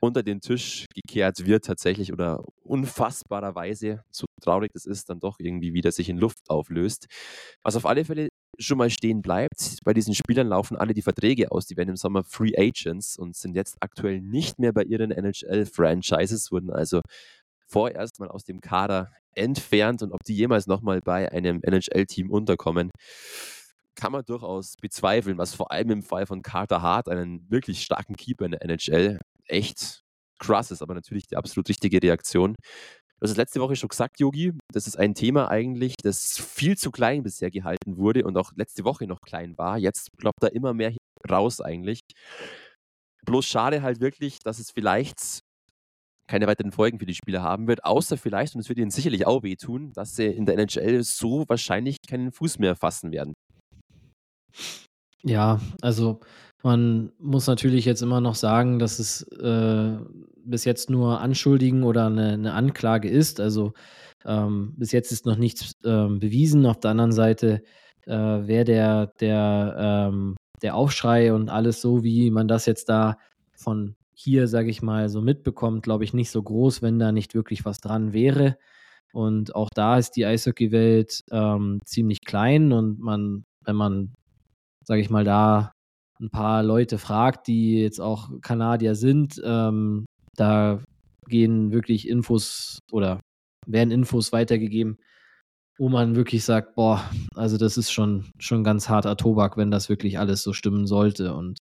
unter 0.00 0.22
den 0.22 0.40
Tisch 0.40 0.86
gekehrt 0.94 1.46
wird 1.46 1.64
tatsächlich 1.64 2.12
oder 2.12 2.44
unfassbarerweise, 2.62 4.04
so 4.10 4.26
traurig 4.42 4.72
das 4.74 4.84
ist, 4.84 5.08
dann 5.08 5.18
doch 5.20 5.36
irgendwie 5.38 5.72
wieder 5.72 5.92
sich 5.92 6.08
in 6.08 6.18
Luft 6.18 6.38
auflöst. 6.48 7.06
Was 7.62 7.76
auf 7.76 7.86
alle 7.86 8.04
Fälle 8.04 8.28
schon 8.58 8.78
mal 8.78 8.90
stehen 8.90 9.22
bleibt, 9.22 9.78
bei 9.84 9.92
diesen 9.92 10.14
Spielern 10.14 10.48
laufen 10.48 10.76
alle 10.76 10.94
die 10.94 11.02
Verträge 11.02 11.52
aus, 11.52 11.66
die 11.66 11.76
werden 11.76 11.90
im 11.90 11.96
Sommer 11.96 12.24
Free 12.24 12.52
Agents 12.56 13.16
und 13.16 13.36
sind 13.36 13.54
jetzt 13.54 13.76
aktuell 13.80 14.20
nicht 14.20 14.58
mehr 14.58 14.72
bei 14.72 14.82
ihren 14.82 15.10
NHL-Franchises, 15.10 16.50
wurden 16.52 16.70
also 16.70 17.00
vorerst 17.66 18.20
mal 18.20 18.28
aus 18.28 18.44
dem 18.44 18.60
Kader 18.60 19.10
entfernt. 19.34 20.02
Und 20.02 20.12
ob 20.12 20.22
die 20.24 20.34
jemals 20.34 20.66
nochmal 20.66 21.00
bei 21.00 21.30
einem 21.32 21.60
NHL-Team 21.62 22.30
unterkommen, 22.30 22.90
kann 23.94 24.12
man 24.12 24.24
durchaus 24.24 24.76
bezweifeln, 24.80 25.38
was 25.38 25.54
vor 25.54 25.70
allem 25.70 25.90
im 25.90 26.02
Fall 26.02 26.26
von 26.26 26.42
Carter 26.42 26.82
Hart, 26.82 27.08
einen 27.08 27.48
wirklich 27.50 27.82
starken 27.82 28.16
Keeper 28.16 28.44
in 28.44 28.52
der 28.52 28.62
NHL, 28.62 29.18
echt 29.46 30.02
krass 30.38 30.70
ist, 30.70 30.82
aber 30.82 30.94
natürlich 30.94 31.26
die 31.26 31.36
absolut 31.36 31.68
richtige 31.68 32.02
Reaktion. 32.02 32.54
Du 33.24 33.26
hast 33.26 33.32
es 33.32 33.38
letzte 33.38 33.60
Woche 33.62 33.74
schon 33.74 33.88
gesagt, 33.88 34.20
Yogi. 34.20 34.52
Das 34.70 34.86
ist 34.86 34.98
ein 34.98 35.14
Thema 35.14 35.48
eigentlich, 35.48 35.94
das 35.96 36.38
viel 36.38 36.76
zu 36.76 36.90
klein 36.90 37.22
bisher 37.22 37.50
gehalten 37.50 37.96
wurde 37.96 38.22
und 38.24 38.36
auch 38.36 38.52
letzte 38.54 38.84
Woche 38.84 39.06
noch 39.06 39.22
klein 39.22 39.56
war. 39.56 39.78
Jetzt 39.78 40.10
ploppt 40.18 40.42
da 40.42 40.48
immer 40.48 40.74
mehr 40.74 40.94
raus 41.30 41.62
eigentlich. 41.62 42.00
Bloß 43.24 43.46
schade 43.46 43.80
halt 43.80 44.00
wirklich, 44.00 44.40
dass 44.40 44.58
es 44.58 44.72
vielleicht 44.72 45.38
keine 46.28 46.46
weiteren 46.46 46.70
Folgen 46.70 46.98
für 46.98 47.06
die 47.06 47.14
Spieler 47.14 47.42
haben 47.42 47.66
wird, 47.66 47.86
außer 47.86 48.18
vielleicht, 48.18 48.56
und 48.56 48.60
es 48.60 48.68
wird 48.68 48.78
ihnen 48.78 48.90
sicherlich 48.90 49.26
auch 49.26 49.42
wehtun, 49.42 49.94
dass 49.94 50.16
sie 50.16 50.26
in 50.26 50.44
der 50.44 50.58
NHL 50.58 51.02
so 51.02 51.48
wahrscheinlich 51.48 51.96
keinen 52.06 52.30
Fuß 52.30 52.58
mehr 52.58 52.76
fassen 52.76 53.10
werden. 53.10 53.32
Ja, 55.22 55.62
also 55.80 56.20
man 56.64 57.12
muss 57.18 57.46
natürlich 57.46 57.84
jetzt 57.84 58.00
immer 58.00 58.22
noch 58.22 58.34
sagen, 58.34 58.78
dass 58.78 58.98
es 58.98 59.22
äh, 59.38 59.98
bis 60.44 60.64
jetzt 60.64 60.88
nur 60.88 61.20
Anschuldigen 61.20 61.82
oder 61.82 62.06
eine, 62.06 62.32
eine 62.32 62.54
Anklage 62.54 63.08
ist. 63.08 63.38
Also 63.38 63.74
ähm, 64.24 64.72
bis 64.78 64.90
jetzt 64.90 65.12
ist 65.12 65.26
noch 65.26 65.36
nichts 65.36 65.72
ähm, 65.84 66.20
bewiesen. 66.20 66.64
Auf 66.64 66.80
der 66.80 66.92
anderen 66.92 67.12
Seite 67.12 67.62
äh, 68.06 68.12
wäre 68.12 68.64
der, 68.64 69.06
der, 69.20 69.76
ähm, 69.78 70.36
der 70.62 70.74
Aufschrei 70.74 71.34
und 71.34 71.50
alles 71.50 71.82
so, 71.82 72.02
wie 72.02 72.30
man 72.30 72.48
das 72.48 72.64
jetzt 72.64 72.88
da 72.88 73.18
von 73.54 73.94
hier, 74.14 74.48
sage 74.48 74.70
ich 74.70 74.80
mal, 74.80 75.10
so 75.10 75.20
mitbekommt, 75.20 75.82
glaube 75.82 76.04
ich, 76.04 76.14
nicht 76.14 76.30
so 76.30 76.42
groß, 76.42 76.80
wenn 76.80 76.98
da 76.98 77.12
nicht 77.12 77.34
wirklich 77.34 77.66
was 77.66 77.78
dran 77.78 78.14
wäre. 78.14 78.56
Und 79.12 79.54
auch 79.54 79.68
da 79.74 79.98
ist 79.98 80.12
die 80.12 80.24
Eishockey-Welt 80.24 81.24
ähm, 81.30 81.80
ziemlich 81.84 82.24
klein 82.24 82.72
und 82.72 83.00
man, 83.00 83.44
wenn 83.64 83.76
man, 83.76 84.14
sage 84.82 85.02
ich 85.02 85.10
mal, 85.10 85.24
da 85.24 85.74
ein 86.20 86.30
paar 86.30 86.62
Leute 86.62 86.98
fragt, 86.98 87.46
die 87.46 87.80
jetzt 87.80 88.00
auch 88.00 88.30
Kanadier 88.40 88.94
sind, 88.94 89.40
ähm, 89.44 90.04
da 90.36 90.80
gehen 91.28 91.72
wirklich 91.72 92.08
Infos 92.08 92.78
oder 92.92 93.20
werden 93.66 93.90
Infos 93.90 94.32
weitergegeben, 94.32 94.98
wo 95.78 95.88
man 95.88 96.16
wirklich 96.16 96.44
sagt, 96.44 96.74
boah, 96.74 97.02
also 97.34 97.56
das 97.56 97.76
ist 97.76 97.90
schon, 97.90 98.26
schon 98.38 98.64
ganz 98.64 98.88
harter 98.88 99.16
Tobak, 99.16 99.56
wenn 99.56 99.70
das 99.70 99.88
wirklich 99.88 100.18
alles 100.18 100.42
so 100.42 100.52
stimmen 100.52 100.86
sollte. 100.86 101.34
Und 101.34 101.58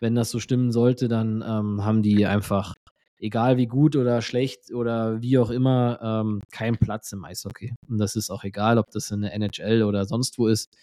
wenn 0.00 0.14
das 0.14 0.30
so 0.30 0.38
stimmen 0.38 0.72
sollte, 0.72 1.08
dann 1.08 1.44
ähm, 1.46 1.84
haben 1.84 2.02
die 2.02 2.24
einfach, 2.26 2.74
egal 3.18 3.58
wie 3.58 3.66
gut 3.66 3.96
oder 3.96 4.22
schlecht 4.22 4.72
oder 4.72 5.20
wie 5.20 5.38
auch 5.38 5.50
immer, 5.50 6.00
ähm, 6.02 6.40
keinen 6.50 6.78
Platz 6.78 7.12
im 7.12 7.24
Eishockey. 7.24 7.74
Und 7.88 7.98
das 7.98 8.16
ist 8.16 8.30
auch 8.30 8.44
egal, 8.44 8.78
ob 8.78 8.90
das 8.92 9.10
in 9.10 9.20
der 9.22 9.34
NHL 9.34 9.82
oder 9.82 10.06
sonst 10.06 10.38
wo 10.38 10.46
ist. 10.46 10.74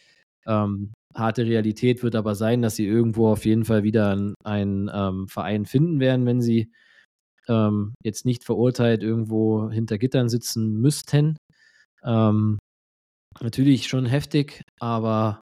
Ähm, 0.46 0.94
harte 1.16 1.46
Realität 1.46 2.04
wird 2.04 2.16
aber 2.16 2.36
sein, 2.36 2.62
dass 2.62 2.76
sie 2.76 2.86
irgendwo 2.86 3.30
auf 3.30 3.46
jeden 3.46 3.66
Fall 3.66 3.84
wieder 3.84 4.18
einen 4.44 4.92
ähm, 4.94 5.28
Verein 5.28 5.66
finden 5.66 6.00
werden, 6.00 6.26
wenn 6.26 6.42
sie 6.42 6.72
ähm, 7.48 7.94
jetzt 8.04 8.26
nicht 8.26 8.44
verurteilt 8.44 9.04
irgendwo 9.04 9.72
hinter 9.72 9.98
Gittern 9.98 10.30
sitzen 10.30 10.80
müssten. 10.80 11.38
Ähm, 12.04 12.60
natürlich 13.42 13.88
schon 13.88 14.06
heftig, 14.06 14.62
aber 14.80 15.42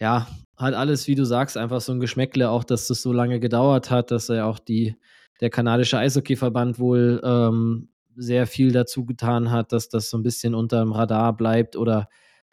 ja, 0.00 0.28
hat 0.56 0.74
alles, 0.74 1.06
wie 1.06 1.14
du 1.14 1.24
sagst, 1.24 1.56
einfach 1.56 1.80
so 1.80 1.92
ein 1.92 2.00
Geschmäckle, 2.00 2.50
auch 2.50 2.64
dass 2.64 2.88
das 2.88 3.02
so 3.02 3.12
lange 3.12 3.40
gedauert 3.40 3.90
hat, 3.90 4.10
dass 4.10 4.28
er 4.28 4.46
auch 4.46 4.58
die, 4.58 4.96
der 5.40 5.50
kanadische 5.50 5.98
Eishockeyverband 5.98 6.78
wohl 6.78 7.20
ähm, 7.24 7.90
sehr 8.16 8.46
viel 8.46 8.72
dazu 8.72 9.04
getan 9.04 9.50
hat, 9.50 9.72
dass 9.72 9.88
das 9.88 10.10
so 10.10 10.18
ein 10.18 10.22
bisschen 10.22 10.54
unter 10.54 10.80
dem 10.80 10.92
Radar 10.92 11.36
bleibt 11.36 11.76
oder 11.76 12.08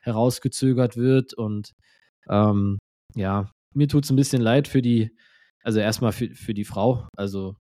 herausgezögert 0.05 0.95
wird. 0.95 1.33
Und 1.33 1.71
ähm, 2.29 2.77
ja, 3.15 3.51
mir 3.73 3.87
tut 3.87 4.05
es 4.05 4.11
ein 4.11 4.15
bisschen 4.15 4.41
leid 4.41 4.67
für 4.67 4.81
die, 4.81 5.11
also 5.63 5.79
erstmal 5.79 6.11
für, 6.11 6.29
für 6.33 6.53
die 6.53 6.65
Frau. 6.65 7.07
Also 7.17 7.55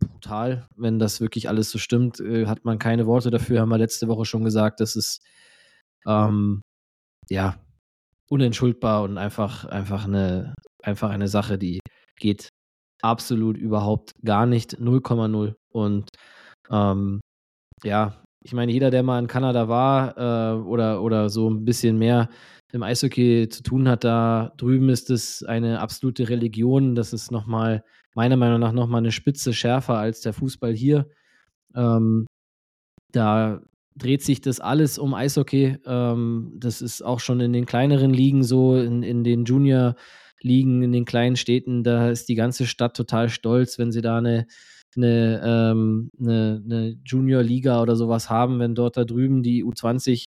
brutal, 0.00 0.66
wenn 0.76 0.98
das 0.98 1.20
wirklich 1.20 1.48
alles 1.48 1.70
so 1.70 1.78
stimmt, 1.78 2.20
äh, 2.20 2.46
hat 2.46 2.64
man 2.64 2.78
keine 2.78 3.06
Worte 3.06 3.30
dafür, 3.30 3.60
haben 3.60 3.68
wir 3.68 3.78
letzte 3.78 4.08
Woche 4.08 4.24
schon 4.24 4.44
gesagt. 4.44 4.80
Das 4.80 4.96
ist 4.96 5.20
ähm, 6.06 6.60
ja 7.28 7.58
unentschuldbar 8.28 9.02
und 9.02 9.18
einfach, 9.18 9.64
einfach 9.64 10.04
eine, 10.04 10.54
einfach 10.82 11.10
eine 11.10 11.28
Sache, 11.28 11.58
die 11.58 11.80
geht 12.18 12.48
absolut 13.02 13.56
überhaupt 13.56 14.12
gar 14.24 14.46
nicht. 14.46 14.76
0,0. 14.78 15.54
Und 15.72 16.08
ähm, 16.70 17.20
ja, 17.82 18.22
ich 18.42 18.52
meine, 18.52 18.72
jeder, 18.72 18.90
der 18.90 19.02
mal 19.02 19.18
in 19.18 19.26
Kanada 19.26 19.68
war 19.68 20.16
äh, 20.16 20.60
oder, 20.62 21.02
oder 21.02 21.28
so 21.28 21.48
ein 21.50 21.64
bisschen 21.64 21.98
mehr 21.98 22.28
im 22.72 22.82
Eishockey 22.82 23.48
zu 23.48 23.62
tun 23.62 23.88
hat, 23.88 24.04
da 24.04 24.52
drüben 24.56 24.88
ist 24.88 25.10
es 25.10 25.42
eine 25.42 25.80
absolute 25.80 26.28
Religion. 26.28 26.94
Das 26.94 27.12
ist 27.12 27.30
nochmal, 27.30 27.84
meiner 28.14 28.36
Meinung 28.36 28.60
nach, 28.60 28.72
nochmal 28.72 29.00
eine 29.00 29.12
Spitze 29.12 29.52
schärfer 29.52 29.96
als 29.96 30.20
der 30.20 30.32
Fußball 30.32 30.72
hier. 30.72 31.08
Ähm, 31.74 32.26
da 33.12 33.60
dreht 33.96 34.22
sich 34.22 34.40
das 34.40 34.60
alles 34.60 34.98
um 34.98 35.14
Eishockey. 35.14 35.76
Ähm, 35.84 36.52
das 36.56 36.80
ist 36.80 37.02
auch 37.02 37.20
schon 37.20 37.40
in 37.40 37.52
den 37.52 37.66
kleineren 37.66 38.14
Ligen 38.14 38.42
so, 38.44 38.76
in, 38.76 39.02
in 39.02 39.24
den 39.24 39.44
Junior-Ligen, 39.44 40.82
in 40.82 40.92
den 40.92 41.04
kleinen 41.04 41.36
Städten, 41.36 41.82
da 41.82 42.08
ist 42.10 42.28
die 42.28 42.36
ganze 42.36 42.66
Stadt 42.66 42.96
total 42.96 43.28
stolz, 43.28 43.78
wenn 43.78 43.92
sie 43.92 44.00
da 44.00 44.18
eine 44.18 44.46
eine, 44.96 45.40
ähm, 45.44 46.10
eine, 46.18 46.62
eine 46.64 46.96
Junior-Liga 47.04 47.80
oder 47.82 47.96
sowas 47.96 48.30
haben, 48.30 48.58
wenn 48.58 48.74
dort 48.74 48.96
da 48.96 49.04
drüben 49.04 49.42
die 49.42 49.64
U20 49.64 50.26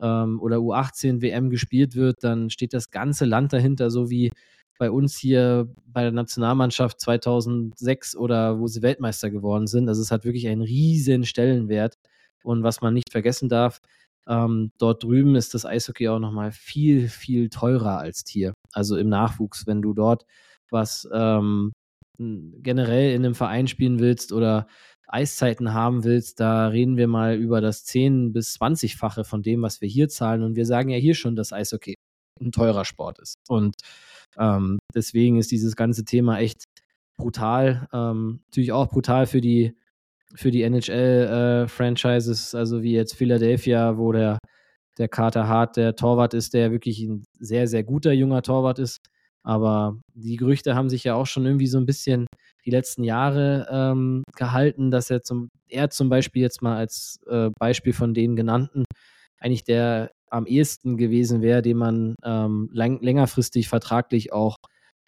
ähm, 0.00 0.40
oder 0.40 0.58
U18 0.58 1.22
WM 1.22 1.50
gespielt 1.50 1.94
wird, 1.94 2.22
dann 2.22 2.50
steht 2.50 2.74
das 2.74 2.90
ganze 2.90 3.24
Land 3.24 3.52
dahinter, 3.52 3.90
so 3.90 4.10
wie 4.10 4.30
bei 4.78 4.90
uns 4.90 5.16
hier 5.16 5.68
bei 5.86 6.02
der 6.02 6.12
Nationalmannschaft 6.12 7.00
2006 7.00 8.16
oder 8.16 8.58
wo 8.58 8.66
sie 8.66 8.82
Weltmeister 8.82 9.30
geworden 9.30 9.66
sind. 9.66 9.88
Also 9.88 10.02
es 10.02 10.10
hat 10.10 10.24
wirklich 10.24 10.48
einen 10.48 10.62
riesen 10.62 11.24
Stellenwert. 11.24 11.96
Und 12.42 12.62
was 12.62 12.80
man 12.82 12.92
nicht 12.92 13.10
vergessen 13.10 13.48
darf, 13.48 13.80
ähm, 14.26 14.72
dort 14.78 15.02
drüben 15.02 15.36
ist 15.36 15.54
das 15.54 15.64
Eishockey 15.64 16.08
auch 16.08 16.18
nochmal 16.18 16.52
viel, 16.52 17.08
viel 17.08 17.48
teurer 17.48 17.98
als 17.98 18.24
hier. 18.28 18.54
Also 18.72 18.96
im 18.96 19.08
Nachwuchs, 19.08 19.66
wenn 19.66 19.82
du 19.82 19.94
dort 19.94 20.24
was 20.70 21.08
ähm, 21.12 21.72
generell 22.18 23.14
in 23.14 23.24
einem 23.24 23.34
Verein 23.34 23.66
spielen 23.66 23.98
willst 23.98 24.32
oder 24.32 24.66
Eiszeiten 25.06 25.74
haben 25.74 26.04
willst, 26.04 26.40
da 26.40 26.68
reden 26.68 26.96
wir 26.96 27.08
mal 27.08 27.36
über 27.36 27.60
das 27.60 27.86
10- 27.86 28.32
bis 28.32 28.56
20-fache 28.58 29.24
von 29.24 29.42
dem, 29.42 29.62
was 29.62 29.80
wir 29.80 29.88
hier 29.88 30.08
zahlen. 30.08 30.42
Und 30.42 30.56
wir 30.56 30.66
sagen 30.66 30.90
ja 30.90 30.98
hier 30.98 31.14
schon, 31.14 31.36
dass 31.36 31.52
Eishockey 31.52 31.94
ein 32.40 32.52
teurer 32.52 32.84
Sport 32.84 33.18
ist. 33.20 33.36
Und 33.48 33.76
ähm, 34.38 34.78
deswegen 34.94 35.38
ist 35.38 35.50
dieses 35.50 35.76
ganze 35.76 36.04
Thema 36.04 36.38
echt 36.38 36.64
brutal. 37.16 37.88
Ähm, 37.92 38.40
natürlich 38.46 38.72
auch 38.72 38.88
brutal 38.88 39.26
für 39.26 39.40
die, 39.40 39.76
für 40.34 40.50
die 40.50 40.62
NHL-Franchises, 40.62 42.54
äh, 42.54 42.56
also 42.56 42.82
wie 42.82 42.92
jetzt 42.92 43.14
Philadelphia, 43.14 43.96
wo 43.98 44.12
der, 44.12 44.38
der 44.98 45.08
Carter 45.08 45.46
Hart 45.48 45.76
der 45.76 45.94
Torwart 45.96 46.34
ist, 46.34 46.54
der 46.54 46.72
wirklich 46.72 47.00
ein 47.02 47.24
sehr, 47.38 47.68
sehr 47.68 47.84
guter 47.84 48.12
junger 48.12 48.42
Torwart 48.42 48.78
ist. 48.78 48.98
Aber 49.44 50.00
die 50.14 50.36
Gerüchte 50.36 50.74
haben 50.74 50.88
sich 50.88 51.04
ja 51.04 51.14
auch 51.14 51.26
schon 51.26 51.44
irgendwie 51.44 51.66
so 51.66 51.78
ein 51.78 51.86
bisschen 51.86 52.26
die 52.64 52.70
letzten 52.70 53.04
Jahre 53.04 53.68
ähm, 53.70 54.24
gehalten, 54.36 54.90
dass 54.90 55.10
er 55.10 55.22
zum, 55.22 55.50
er 55.68 55.90
zum 55.90 56.08
Beispiel 56.08 56.42
jetzt 56.42 56.62
mal 56.62 56.76
als 56.76 57.20
äh, 57.28 57.50
Beispiel 57.58 57.92
von 57.92 58.14
den 58.14 58.36
genannten 58.36 58.84
eigentlich 59.38 59.64
der 59.64 60.10
am 60.30 60.46
ehesten 60.46 60.96
gewesen 60.96 61.42
wäre, 61.42 61.62
den 61.62 61.76
man 61.76 62.14
ähm, 62.24 62.70
lang, 62.72 63.00
längerfristig 63.02 63.68
vertraglich 63.68 64.32
auch 64.32 64.56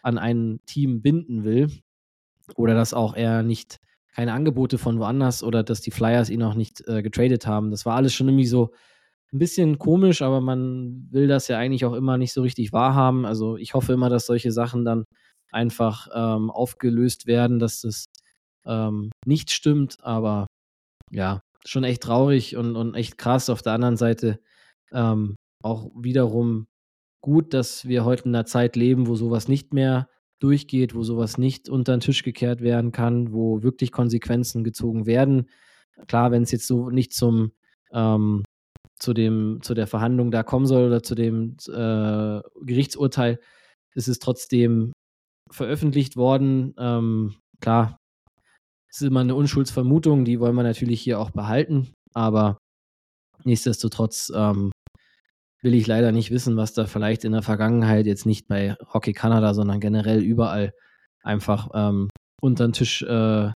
an 0.01 0.17
ein 0.17 0.59
Team 0.65 1.01
binden 1.01 1.43
will. 1.43 1.69
Oder 2.55 2.75
dass 2.75 2.93
auch 2.93 3.13
er 3.15 3.43
nicht 3.43 3.77
keine 4.15 4.33
Angebote 4.33 4.77
von 4.77 4.99
woanders 4.99 5.43
oder 5.43 5.63
dass 5.63 5.81
die 5.81 5.91
Flyers 5.91 6.29
ihn 6.29 6.43
auch 6.43 6.53
nicht 6.53 6.87
äh, 6.87 7.01
getradet 7.01 7.45
haben. 7.45 7.71
Das 7.71 7.85
war 7.85 7.95
alles 7.95 8.13
schon 8.13 8.27
irgendwie 8.29 8.45
so 8.45 8.71
ein 9.33 9.39
bisschen 9.39 9.77
komisch, 9.77 10.21
aber 10.21 10.41
man 10.41 11.07
will 11.11 11.27
das 11.27 11.47
ja 11.47 11.57
eigentlich 11.57 11.85
auch 11.85 11.93
immer 11.93 12.17
nicht 12.17 12.33
so 12.33 12.41
richtig 12.41 12.71
wahrhaben. 12.71 13.25
Also 13.25 13.57
ich 13.57 13.73
hoffe 13.73 13.93
immer, 13.93 14.09
dass 14.09 14.25
solche 14.25 14.51
Sachen 14.51 14.85
dann 14.85 15.03
einfach 15.51 16.07
ähm, 16.13 16.49
aufgelöst 16.49 17.27
werden, 17.27 17.59
dass 17.59 17.81
das 17.81 18.05
ähm, 18.65 19.11
nicht 19.25 19.51
stimmt, 19.51 19.97
aber 20.01 20.47
ja, 21.11 21.41
schon 21.65 21.83
echt 21.83 22.03
traurig 22.03 22.55
und, 22.55 22.75
und 22.75 22.95
echt 22.95 23.17
krass. 23.17 23.49
Auf 23.49 23.61
der 23.61 23.73
anderen 23.73 23.97
Seite 23.97 24.39
ähm, 24.91 25.35
auch 25.63 25.91
wiederum 25.95 26.67
gut, 27.21 27.53
dass 27.53 27.87
wir 27.87 28.05
heute 28.05 28.25
in 28.25 28.35
einer 28.35 28.45
Zeit 28.45 28.75
leben, 28.75 29.07
wo 29.07 29.15
sowas 29.15 29.47
nicht 29.47 29.73
mehr 29.73 30.09
durchgeht, 30.39 30.95
wo 30.95 31.03
sowas 31.03 31.37
nicht 31.37 31.67
unter 31.67 31.95
den 31.95 32.01
Tisch 32.01 32.23
gekehrt 32.23 32.61
werden 32.61 32.91
kann, 32.91 33.33
wo 33.33 33.63
wirklich 33.63 33.91
Konsequenzen 33.91 34.63
gezogen 34.63 35.05
werden. 35.05 35.49
Klar, 36.07 36.31
wenn 36.31 36.43
es 36.43 36.51
jetzt 36.51 36.67
so 36.67 36.89
nicht 36.89 37.11
zum 37.13 37.51
ähm, 37.91 38.43
zu 38.99 39.13
dem, 39.13 39.59
zu 39.61 39.73
der 39.73 39.87
Verhandlung 39.87 40.31
da 40.31 40.43
kommen 40.43 40.65
soll 40.65 40.87
oder 40.87 41.03
zu 41.03 41.15
dem 41.15 41.57
äh, 41.67 42.41
Gerichtsurteil, 42.65 43.39
ist 43.95 44.07
es 44.07 44.19
trotzdem 44.19 44.93
veröffentlicht 45.51 46.17
worden. 46.17 46.73
Ähm, 46.77 47.35
klar, 47.61 47.97
es 48.89 49.01
ist 49.01 49.07
immer 49.07 49.21
eine 49.21 49.35
Unschuldsvermutung, 49.35 50.25
die 50.25 50.39
wollen 50.39 50.55
wir 50.55 50.63
natürlich 50.63 51.01
hier 51.01 51.19
auch 51.19 51.31
behalten, 51.31 51.93
aber 52.13 52.57
nichtsdestotrotz 53.43 54.31
ähm, 54.35 54.71
will 55.61 55.73
ich 55.73 55.87
leider 55.87 56.11
nicht 56.11 56.31
wissen, 56.31 56.57
was 56.57 56.73
da 56.73 56.85
vielleicht 56.85 57.23
in 57.23 57.31
der 57.31 57.41
Vergangenheit 57.41 58.05
jetzt 58.05 58.25
nicht 58.25 58.47
bei 58.47 58.75
Hockey 58.93 59.13
Kanada, 59.13 59.53
sondern 59.53 59.79
generell 59.79 60.21
überall 60.21 60.73
einfach 61.23 61.69
ähm, 61.73 62.09
unter 62.41 62.67
den 62.67 62.73
Tisch 62.73 63.01
äh, 63.03 63.51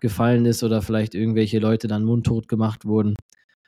gefallen 0.00 0.46
ist 0.46 0.62
oder 0.62 0.82
vielleicht 0.82 1.14
irgendwelche 1.14 1.58
Leute 1.58 1.88
dann 1.88 2.04
mundtot 2.04 2.48
gemacht 2.48 2.84
wurden. 2.84 3.14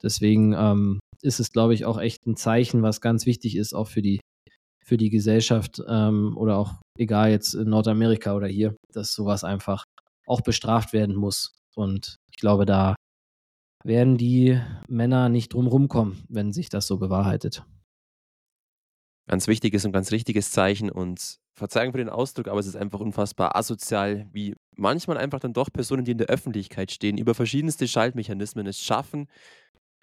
Deswegen 0.02 0.54
ähm, 0.56 1.00
ist 1.22 1.40
es, 1.40 1.52
glaube 1.52 1.74
ich, 1.74 1.84
auch 1.84 1.98
echt 1.98 2.26
ein 2.26 2.36
Zeichen, 2.36 2.82
was 2.82 3.00
ganz 3.00 3.26
wichtig 3.26 3.56
ist, 3.56 3.74
auch 3.74 3.88
für 3.88 4.02
die, 4.02 4.20
für 4.84 4.96
die 4.96 5.10
Gesellschaft 5.10 5.82
ähm, 5.88 6.36
oder 6.36 6.56
auch 6.56 6.74
egal 6.98 7.30
jetzt 7.30 7.54
in 7.54 7.68
Nordamerika 7.68 8.34
oder 8.34 8.46
hier, 8.46 8.74
dass 8.92 9.14
sowas 9.14 9.44
einfach 9.44 9.84
auch 10.26 10.40
bestraft 10.40 10.92
werden 10.92 11.16
muss. 11.16 11.52
Und 11.74 12.16
ich 12.30 12.36
glaube, 12.36 12.66
da 12.66 12.94
werden 13.84 14.16
die 14.16 14.60
Männer 14.88 15.28
nicht 15.28 15.52
drum 15.52 15.66
rumkommen, 15.66 16.24
wenn 16.28 16.52
sich 16.52 16.68
das 16.68 16.86
so 16.86 16.98
bewahrheitet. 16.98 17.64
Ganz 19.28 19.46
wichtiges 19.46 19.84
und 19.84 19.92
ganz 19.92 20.10
richtiges 20.10 20.50
Zeichen 20.50 20.90
und 20.90 21.36
Verzeihung 21.54 21.92
für 21.92 21.98
den 21.98 22.08
Ausdruck, 22.08 22.48
aber 22.48 22.58
es 22.58 22.66
ist 22.66 22.76
einfach 22.76 23.00
unfassbar 23.00 23.54
asozial, 23.54 24.26
wie 24.32 24.56
manchmal 24.76 25.18
einfach 25.18 25.40
dann 25.40 25.52
doch 25.52 25.70
Personen, 25.72 26.04
die 26.04 26.12
in 26.12 26.18
der 26.18 26.28
Öffentlichkeit 26.28 26.90
stehen, 26.90 27.18
über 27.18 27.34
verschiedenste 27.34 27.86
Schaltmechanismen 27.86 28.66
es 28.66 28.80
schaffen, 28.80 29.28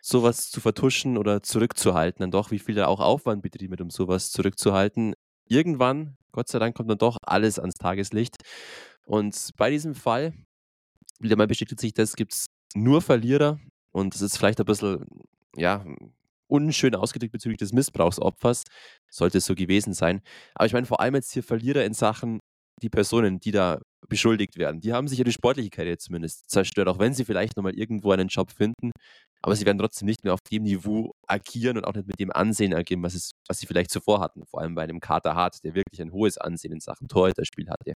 sowas 0.01 0.49
zu 0.49 0.61
vertuschen 0.61 1.17
oder 1.17 1.43
zurückzuhalten. 1.43 2.23
Dann 2.23 2.31
doch, 2.31 2.51
wie 2.51 2.59
viel 2.59 2.75
da 2.75 2.87
auch 2.87 2.99
Aufwand 2.99 3.41
betrieben 3.41 3.71
wird, 3.71 3.81
um 3.81 3.89
sowas 3.89 4.31
zurückzuhalten. 4.31 5.13
Irgendwann, 5.47 6.17
Gott 6.31 6.47
sei 6.49 6.59
Dank, 6.59 6.75
kommt 6.75 6.89
dann 6.89 6.97
doch 6.97 7.17
alles 7.23 7.59
ans 7.59 7.75
Tageslicht. 7.75 8.37
Und 9.05 9.51
bei 9.57 9.69
diesem 9.69 9.95
Fall, 9.95 10.33
wieder 11.19 11.35
mal 11.35 11.47
bestätigt 11.47 11.79
sich 11.79 11.93
das, 11.93 12.15
gibt 12.15 12.33
es 12.33 12.47
nur 12.75 13.01
Verlierer. 13.01 13.59
Und 13.91 14.13
das 14.13 14.21
ist 14.21 14.37
vielleicht 14.37 14.59
ein 14.59 14.65
bisschen, 14.65 15.05
ja, 15.55 15.85
unschön 16.47 16.95
ausgedrückt 16.95 17.33
bezüglich 17.33 17.57
des 17.57 17.73
Missbrauchsopfers. 17.73 18.63
Sollte 19.09 19.39
es 19.39 19.45
so 19.45 19.55
gewesen 19.55 19.93
sein. 19.93 20.21
Aber 20.55 20.65
ich 20.65 20.73
meine 20.73 20.85
vor 20.85 20.99
allem 21.01 21.15
jetzt 21.15 21.31
hier 21.31 21.43
Verlierer 21.43 21.83
in 21.83 21.93
Sachen 21.93 22.39
die 22.81 22.89
Personen, 22.89 23.39
die 23.39 23.51
da 23.51 23.79
beschuldigt 24.07 24.57
werden. 24.57 24.81
Die 24.81 24.93
haben 24.93 25.07
sich 25.07 25.19
ihre 25.19 25.31
sportliche 25.31 25.69
Karriere 25.69 25.97
zumindest 25.97 26.49
zerstört, 26.49 26.87
auch 26.87 26.99
wenn 26.99 27.13
sie 27.13 27.25
vielleicht 27.25 27.57
nochmal 27.57 27.75
irgendwo 27.75 28.11
einen 28.11 28.27
Job 28.27 28.51
finden. 28.51 28.91
Aber 29.41 29.55
sie 29.55 29.65
werden 29.65 29.77
trotzdem 29.77 30.07
nicht 30.07 30.23
mehr 30.23 30.33
auf 30.33 30.41
dem 30.51 30.63
Niveau 30.63 31.13
agieren 31.27 31.77
und 31.77 31.85
auch 31.85 31.93
nicht 31.93 32.07
mit 32.07 32.19
dem 32.19 32.31
Ansehen 32.31 32.73
agieren, 32.73 33.03
was, 33.03 33.13
es, 33.13 33.31
was 33.47 33.59
sie 33.59 33.67
vielleicht 33.67 33.91
zuvor 33.91 34.19
hatten. 34.19 34.45
Vor 34.45 34.61
allem 34.61 34.75
bei 34.75 34.83
einem 34.83 34.99
Kater 34.99 35.35
Hart, 35.35 35.63
der 35.63 35.75
wirklich 35.75 36.01
ein 36.01 36.11
hohes 36.11 36.37
Ansehen 36.37 36.73
in 36.73 36.79
Sachen 36.79 37.07
Torhüterspiel 37.07 37.69
hatte. 37.69 37.93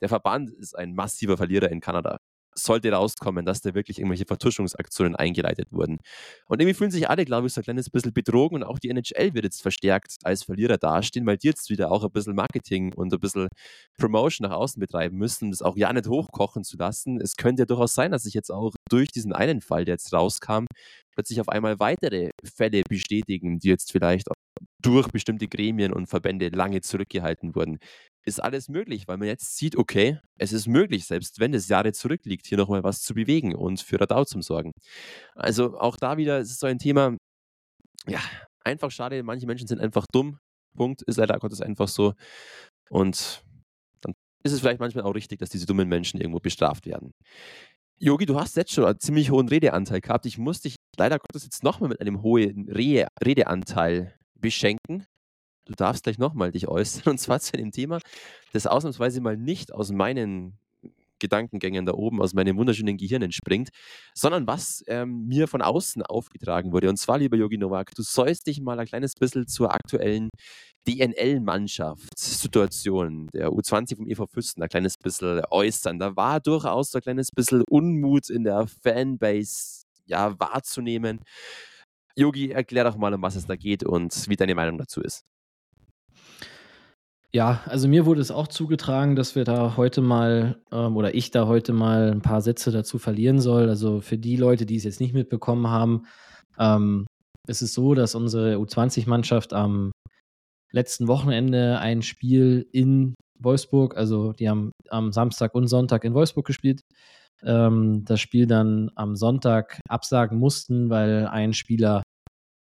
Der 0.00 0.08
Verband 0.08 0.50
ist 0.50 0.76
ein 0.76 0.94
massiver 0.94 1.36
Verlierer 1.36 1.70
in 1.70 1.80
Kanada 1.80 2.18
sollte 2.54 2.92
rauskommen, 2.92 3.44
dass 3.44 3.60
da 3.60 3.74
wirklich 3.74 3.98
irgendwelche 3.98 4.24
Vertuschungsaktionen 4.26 5.16
eingeleitet 5.16 5.68
wurden. 5.70 5.98
Und 6.46 6.60
irgendwie 6.60 6.74
fühlen 6.74 6.90
sich 6.90 7.08
alle, 7.08 7.24
glaube 7.24 7.46
ich, 7.46 7.52
so 7.54 7.60
ein 7.60 7.64
kleines 7.64 7.90
bisschen 7.90 8.12
betrogen 8.12 8.56
und 8.56 8.64
auch 8.64 8.78
die 8.78 8.90
NHL 8.90 9.34
wird 9.34 9.44
jetzt 9.44 9.62
verstärkt 9.62 10.16
als 10.24 10.44
Verlierer 10.44 10.78
dastehen, 10.78 11.26
weil 11.26 11.36
die 11.36 11.48
jetzt 11.48 11.70
wieder 11.70 11.90
auch 11.90 12.04
ein 12.04 12.10
bisschen 12.10 12.34
Marketing 12.34 12.92
und 12.94 13.12
ein 13.12 13.20
bisschen 13.20 13.48
Promotion 13.98 14.48
nach 14.48 14.56
außen 14.56 14.80
betreiben 14.80 15.16
müssen, 15.16 15.50
das 15.50 15.62
auch 15.62 15.76
ja 15.76 15.92
nicht 15.92 16.08
hochkochen 16.08 16.64
zu 16.64 16.76
lassen. 16.76 17.20
Es 17.20 17.36
könnte 17.36 17.62
ja 17.62 17.66
durchaus 17.66 17.94
sein, 17.94 18.12
dass 18.12 18.24
sich 18.24 18.34
jetzt 18.34 18.50
auch 18.50 18.72
durch 18.90 19.08
diesen 19.08 19.32
einen 19.32 19.60
Fall, 19.60 19.84
der 19.84 19.94
jetzt 19.94 20.12
rauskam, 20.12 20.66
plötzlich 21.14 21.40
auf 21.40 21.48
einmal 21.48 21.78
weitere 21.78 22.30
Fälle 22.44 22.82
bestätigen, 22.88 23.58
die 23.58 23.68
jetzt 23.68 23.92
vielleicht 23.92 24.28
durch 24.82 25.08
bestimmte 25.08 25.48
Gremien 25.48 25.92
und 25.92 26.08
Verbände 26.08 26.48
lange 26.48 26.80
zurückgehalten 26.80 27.54
wurden 27.54 27.78
ist 28.24 28.42
alles 28.42 28.68
möglich, 28.68 29.08
weil 29.08 29.16
man 29.16 29.28
jetzt 29.28 29.56
sieht, 29.56 29.76
okay, 29.76 30.18
es 30.38 30.52
ist 30.52 30.66
möglich, 30.66 31.04
selbst 31.06 31.40
wenn 31.40 31.54
es 31.54 31.68
Jahre 31.68 31.92
zurückliegt, 31.92 32.46
hier 32.46 32.58
nochmal 32.58 32.84
was 32.84 33.02
zu 33.02 33.14
bewegen 33.14 33.54
und 33.54 33.80
für 33.80 34.00
Radau 34.00 34.24
zu 34.24 34.40
sorgen. 34.42 34.72
Also 35.34 35.78
auch 35.78 35.96
da 35.96 36.16
wieder 36.16 36.38
ist 36.38 36.50
es 36.50 36.58
so 36.58 36.66
ein 36.66 36.78
Thema, 36.78 37.16
ja, 38.06 38.20
einfach 38.64 38.90
schade, 38.90 39.22
manche 39.22 39.46
Menschen 39.46 39.66
sind 39.66 39.80
einfach 39.80 40.06
dumm. 40.12 40.38
Punkt, 40.74 41.02
ist 41.02 41.16
leider 41.16 41.38
Gottes 41.38 41.60
einfach 41.60 41.88
so. 41.88 42.14
Und 42.90 43.42
dann 44.00 44.14
ist 44.42 44.52
es 44.52 44.60
vielleicht 44.60 44.80
manchmal 44.80 45.04
auch 45.04 45.14
richtig, 45.14 45.38
dass 45.38 45.50
diese 45.50 45.66
dummen 45.66 45.88
Menschen 45.88 46.20
irgendwo 46.20 46.40
bestraft 46.40 46.86
werden. 46.86 47.12
Yogi, 47.98 48.26
du 48.26 48.38
hast 48.40 48.56
jetzt 48.56 48.72
schon 48.72 48.84
einen 48.84 48.98
ziemlich 48.98 49.30
hohen 49.30 49.48
Redeanteil 49.48 50.00
gehabt. 50.00 50.26
Ich 50.26 50.38
muss 50.38 50.60
dich 50.60 50.76
leider 50.96 51.18
Gottes 51.18 51.44
jetzt 51.44 51.62
nochmal 51.62 51.88
mit 51.90 52.00
einem 52.00 52.22
hohen 52.22 52.68
Re 52.68 53.06
Redeanteil 53.22 54.14
beschenken. 54.42 55.06
Du 55.64 55.72
darfst 55.74 56.04
gleich 56.04 56.18
nochmal 56.18 56.52
dich 56.52 56.68
äußern 56.68 57.04
und 57.12 57.18
zwar 57.18 57.40
zu 57.40 57.52
dem 57.52 57.70
Thema, 57.70 58.00
das 58.52 58.66
ausnahmsweise 58.66 59.22
mal 59.22 59.38
nicht 59.38 59.72
aus 59.72 59.92
meinen 59.92 60.58
Gedankengängen 61.22 61.86
da 61.86 61.94
oben, 61.94 62.20
aus 62.20 62.34
meinem 62.34 62.58
wunderschönen 62.58 62.98
Gehirn 62.98 63.22
entspringt, 63.22 63.70
sondern 64.12 64.48
was 64.48 64.82
ähm, 64.88 65.28
mir 65.28 65.46
von 65.46 65.62
außen 65.62 66.02
aufgetragen 66.02 66.72
wurde. 66.72 66.88
Und 66.90 66.96
zwar, 66.96 67.18
lieber 67.18 67.36
Yogi 67.36 67.58
Nowak, 67.58 67.94
du 67.94 68.02
sollst 68.02 68.48
dich 68.48 68.60
mal 68.60 68.80
ein 68.80 68.86
kleines 68.86 69.14
bisschen 69.14 69.46
zur 69.46 69.72
aktuellen 69.72 70.30
DNL-Mannschaftssituation 70.88 73.28
der 73.32 73.50
U20 73.50 73.96
vom 73.96 74.08
EV 74.08 74.26
Füsten 74.26 74.64
ein 74.64 74.68
kleines 74.68 74.98
bisschen 74.98 75.42
äußern. 75.48 76.00
Da 76.00 76.16
war 76.16 76.40
durchaus 76.40 76.92
ein 76.94 77.02
kleines 77.02 77.28
bisschen 77.30 77.62
Unmut 77.70 78.28
in 78.28 78.42
der 78.42 78.66
Fanbase 78.66 79.84
ja, 80.06 80.34
wahrzunehmen. 80.40 81.20
Yogi, 82.16 82.50
erklär 82.50 82.84
doch 82.84 82.96
mal, 82.96 83.14
um 83.14 83.22
was 83.22 83.36
es 83.36 83.46
da 83.46 83.56
geht 83.56 83.84
und 83.84 84.28
wie 84.28 84.36
deine 84.36 84.54
Meinung 84.54 84.78
dazu 84.78 85.00
ist. 85.00 85.24
Ja, 87.34 87.62
also 87.64 87.88
mir 87.88 88.04
wurde 88.04 88.20
es 88.20 88.30
auch 88.30 88.46
zugetragen, 88.46 89.16
dass 89.16 89.34
wir 89.34 89.44
da 89.44 89.78
heute 89.78 90.02
mal 90.02 90.60
ähm, 90.70 90.96
oder 90.96 91.14
ich 91.14 91.30
da 91.30 91.46
heute 91.46 91.72
mal 91.72 92.10
ein 92.10 92.20
paar 92.20 92.42
Sätze 92.42 92.70
dazu 92.70 92.98
verlieren 92.98 93.40
soll. 93.40 93.70
Also 93.70 94.02
für 94.02 94.18
die 94.18 94.36
Leute, 94.36 94.66
die 94.66 94.76
es 94.76 94.84
jetzt 94.84 95.00
nicht 95.00 95.14
mitbekommen 95.14 95.68
haben, 95.68 96.02
ähm, 96.58 97.06
ist 97.46 97.62
es 97.62 97.72
so, 97.72 97.94
dass 97.94 98.14
unsere 98.14 98.56
U20-Mannschaft 98.56 99.54
am 99.54 99.92
letzten 100.72 101.08
Wochenende 101.08 101.78
ein 101.78 102.02
Spiel 102.02 102.68
in 102.70 103.14
Wolfsburg, 103.38 103.96
also 103.96 104.32
die 104.32 104.48
haben 104.48 104.72
am 104.90 105.10
Samstag 105.12 105.54
und 105.54 105.68
Sonntag 105.68 106.04
in 106.04 106.14
Wolfsburg 106.14 106.46
gespielt, 106.46 106.82
ähm, 107.44 108.04
das 108.04 108.20
Spiel 108.20 108.46
dann 108.46 108.90
am 108.94 109.16
Sonntag 109.16 109.80
absagen 109.88 110.38
mussten, 110.38 110.90
weil 110.90 111.26
ein 111.26 111.52
Spieler 111.52 112.02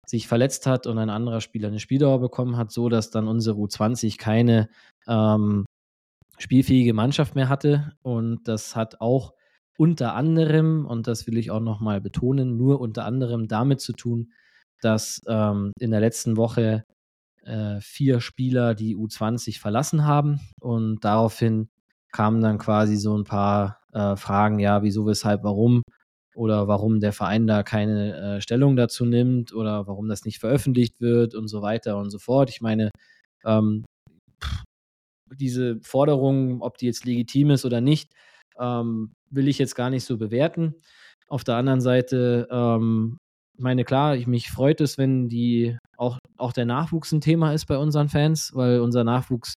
sich 0.05 0.27
verletzt 0.27 0.65
hat 0.65 0.87
und 0.87 0.97
ein 0.97 1.09
anderer 1.09 1.41
Spieler 1.41 1.67
eine 1.67 1.79
Spieldauer 1.79 2.19
bekommen 2.19 2.57
hat, 2.57 2.71
so 2.71 2.89
dass 2.89 3.11
dann 3.11 3.27
unsere 3.27 3.57
U20 3.57 4.17
keine 4.17 4.69
ähm, 5.07 5.65
spielfähige 6.39 6.93
Mannschaft 6.93 7.35
mehr 7.35 7.49
hatte. 7.49 7.93
Und 8.01 8.47
das 8.47 8.75
hat 8.75 9.01
auch 9.01 9.33
unter 9.77 10.15
anderem, 10.15 10.85
und 10.85 11.07
das 11.07 11.27
will 11.27 11.37
ich 11.37 11.51
auch 11.51 11.59
nochmal 11.59 12.01
betonen, 12.01 12.57
nur 12.57 12.81
unter 12.81 13.05
anderem 13.05 13.47
damit 13.47 13.81
zu 13.81 13.93
tun, 13.93 14.31
dass 14.81 15.21
ähm, 15.27 15.71
in 15.79 15.91
der 15.91 15.99
letzten 15.99 16.37
Woche 16.37 16.85
äh, 17.43 17.79
vier 17.81 18.19
Spieler 18.19 18.75
die 18.75 18.95
U20 18.95 19.59
verlassen 19.59 20.05
haben 20.05 20.39
und 20.59 21.03
daraufhin 21.05 21.69
kamen 22.11 22.41
dann 22.41 22.57
quasi 22.57 22.95
so 22.97 23.17
ein 23.17 23.23
paar 23.23 23.78
äh, 23.93 24.15
Fragen, 24.15 24.59
ja, 24.59 24.83
wieso, 24.83 25.05
weshalb, 25.05 25.43
warum 25.43 25.83
oder 26.35 26.67
warum 26.67 26.99
der 26.99 27.13
Verein 27.13 27.47
da 27.47 27.63
keine 27.63 28.37
äh, 28.37 28.41
Stellung 28.41 28.75
dazu 28.75 29.05
nimmt 29.05 29.53
oder 29.53 29.87
warum 29.87 30.07
das 30.07 30.25
nicht 30.25 30.39
veröffentlicht 30.39 31.01
wird 31.01 31.35
und 31.35 31.47
so 31.47 31.61
weiter 31.61 31.97
und 31.97 32.11
so 32.11 32.19
fort. 32.19 32.49
Ich 32.49 32.61
meine, 32.61 32.91
ähm, 33.45 33.83
diese 35.35 35.79
Forderung, 35.81 36.61
ob 36.61 36.77
die 36.77 36.85
jetzt 36.85 37.05
legitim 37.05 37.51
ist 37.51 37.65
oder 37.65 37.81
nicht, 37.81 38.11
ähm, 38.59 39.13
will 39.29 39.47
ich 39.47 39.57
jetzt 39.59 39.75
gar 39.75 39.89
nicht 39.89 40.05
so 40.05 40.17
bewerten. 40.17 40.75
Auf 41.27 41.43
der 41.43 41.55
anderen 41.55 41.81
Seite, 41.81 42.47
ähm, 42.51 43.17
meine 43.57 43.83
klar, 43.83 44.15
ich, 44.15 44.25
mich 44.25 44.49
freut 44.49 44.81
es, 44.81 44.97
wenn 44.97 45.27
die 45.27 45.77
auch, 45.97 46.17
auch 46.37 46.53
der 46.53 46.65
Nachwuchs 46.65 47.11
ein 47.11 47.21
Thema 47.21 47.53
ist 47.53 47.65
bei 47.65 47.77
unseren 47.77 48.09
Fans, 48.09 48.51
weil 48.53 48.79
unser 48.79 49.03
Nachwuchs 49.03 49.55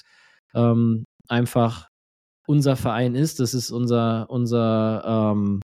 ähm, 0.54 1.04
einfach 1.28 1.89
unser 2.46 2.76
Verein 2.76 3.14
ist. 3.14 3.40
Das 3.40 3.54
ist 3.54 3.70
unser, 3.70 4.28
unser 4.30 5.32
ähm, 5.34 5.60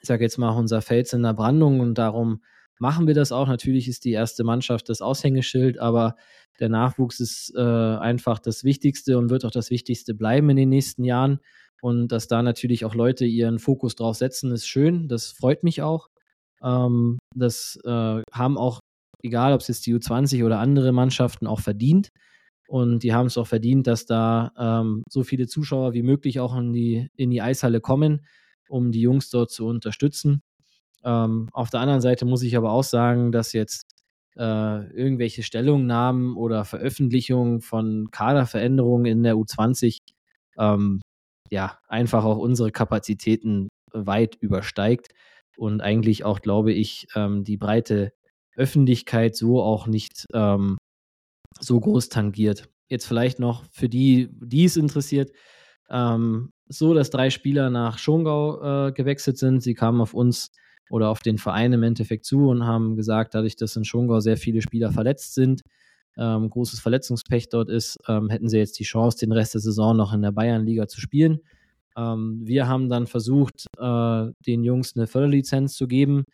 ich 0.00 0.06
sage 0.06 0.24
jetzt 0.24 0.38
mal, 0.38 0.50
unser 0.50 0.82
Fels 0.82 1.12
in 1.12 1.22
der 1.22 1.34
Brandung 1.34 1.80
und 1.80 1.96
darum 1.96 2.42
machen 2.78 3.06
wir 3.06 3.14
das 3.14 3.32
auch. 3.32 3.46
Natürlich 3.46 3.86
ist 3.86 4.04
die 4.04 4.12
erste 4.12 4.44
Mannschaft 4.44 4.88
das 4.88 5.02
Aushängeschild, 5.02 5.78
aber 5.78 6.16
der 6.58 6.68
Nachwuchs 6.68 7.20
ist 7.20 7.52
äh, 7.54 7.60
einfach 7.60 8.38
das 8.38 8.64
Wichtigste 8.64 9.18
und 9.18 9.30
wird 9.30 9.44
auch 9.44 9.50
das 9.50 9.70
Wichtigste 9.70 10.14
bleiben 10.14 10.50
in 10.50 10.56
den 10.56 10.68
nächsten 10.70 11.04
Jahren. 11.04 11.40
Und 11.82 12.08
dass 12.08 12.28
da 12.28 12.42
natürlich 12.42 12.84
auch 12.84 12.94
Leute 12.94 13.24
ihren 13.24 13.58
Fokus 13.58 13.94
drauf 13.94 14.16
setzen, 14.16 14.52
ist 14.52 14.66
schön. 14.66 15.08
Das 15.08 15.32
freut 15.32 15.62
mich 15.62 15.82
auch. 15.82 16.08
Ähm, 16.62 17.18
das 17.34 17.78
äh, 17.84 18.22
haben 18.32 18.58
auch, 18.58 18.80
egal 19.22 19.52
ob 19.52 19.60
es 19.60 19.68
jetzt 19.68 19.86
die 19.86 19.94
U20 19.94 20.44
oder 20.44 20.58
andere 20.58 20.92
Mannschaften, 20.92 21.46
auch 21.46 21.60
verdient. 21.60 22.10
Und 22.70 23.02
die 23.02 23.12
haben 23.12 23.26
es 23.26 23.36
auch 23.36 23.48
verdient, 23.48 23.88
dass 23.88 24.06
da 24.06 24.52
ähm, 24.56 25.02
so 25.08 25.24
viele 25.24 25.48
Zuschauer 25.48 25.92
wie 25.92 26.02
möglich 26.02 26.38
auch 26.38 26.56
in 26.56 26.72
die, 26.72 27.08
in 27.16 27.30
die 27.30 27.42
Eishalle 27.42 27.80
kommen 27.80 28.20
um 28.70 28.92
die 28.92 29.00
Jungs 29.00 29.30
dort 29.30 29.50
zu 29.50 29.66
unterstützen. 29.66 30.42
Ähm, 31.04 31.48
auf 31.52 31.70
der 31.70 31.80
anderen 31.80 32.00
Seite 32.00 32.24
muss 32.24 32.42
ich 32.42 32.56
aber 32.56 32.70
auch 32.70 32.84
sagen, 32.84 33.32
dass 33.32 33.52
jetzt 33.52 33.86
äh, 34.36 34.86
irgendwelche 34.92 35.42
Stellungnahmen 35.42 36.36
oder 36.36 36.64
Veröffentlichungen 36.64 37.60
von 37.60 38.10
Kaderveränderungen 38.10 39.06
in 39.06 39.22
der 39.22 39.34
U20 39.34 39.98
ähm, 40.58 41.00
ja 41.50 41.78
einfach 41.88 42.24
auch 42.24 42.38
unsere 42.38 42.70
Kapazitäten 42.70 43.68
weit 43.92 44.36
übersteigt 44.36 45.08
und 45.56 45.80
eigentlich 45.80 46.24
auch, 46.24 46.40
glaube 46.40 46.72
ich, 46.72 47.08
ähm, 47.16 47.44
die 47.44 47.56
breite 47.56 48.12
Öffentlichkeit 48.54 49.36
so 49.36 49.62
auch 49.62 49.86
nicht 49.86 50.26
ähm, 50.32 50.78
so 51.58 51.80
groß 51.80 52.08
tangiert. 52.08 52.68
Jetzt 52.88 53.06
vielleicht 53.06 53.38
noch 53.38 53.64
für 53.70 53.88
die, 53.88 54.28
die 54.40 54.64
es 54.64 54.76
interessiert, 54.76 55.32
ähm, 55.90 56.52
so, 56.68 56.94
dass 56.94 57.10
drei 57.10 57.30
Spieler 57.30 57.70
nach 57.70 57.98
Schongau 57.98 58.88
äh, 58.88 58.92
gewechselt 58.92 59.38
sind. 59.38 59.62
Sie 59.62 59.74
kamen 59.74 60.00
auf 60.00 60.14
uns 60.14 60.52
oder 60.88 61.08
auf 61.08 61.20
den 61.20 61.38
Verein 61.38 61.72
im 61.72 61.82
Endeffekt 61.82 62.24
zu 62.24 62.48
und 62.48 62.64
haben 62.64 62.96
gesagt, 62.96 63.34
dadurch, 63.34 63.56
dass 63.56 63.76
in 63.76 63.84
Schongau 63.84 64.20
sehr 64.20 64.36
viele 64.36 64.62
Spieler 64.62 64.92
verletzt 64.92 65.34
sind, 65.34 65.62
ähm, 66.16 66.50
großes 66.50 66.80
Verletzungspech 66.80 67.48
dort 67.48 67.68
ist, 67.68 67.96
ähm, 68.08 68.28
hätten 68.28 68.48
sie 68.48 68.58
jetzt 68.58 68.78
die 68.78 68.84
Chance, 68.84 69.18
den 69.18 69.32
Rest 69.32 69.54
der 69.54 69.60
Saison 69.60 69.96
noch 69.96 70.12
in 70.12 70.22
der 70.22 70.32
Bayernliga 70.32 70.88
zu 70.88 71.00
spielen. 71.00 71.40
Ähm, 71.96 72.40
wir 72.44 72.68
haben 72.68 72.88
dann 72.88 73.06
versucht, 73.06 73.66
äh, 73.78 74.26
den 74.46 74.64
Jungs 74.64 74.96
eine 74.96 75.06
Förderlizenz 75.06 75.74
zu 75.74 75.86
geben, 75.86 76.24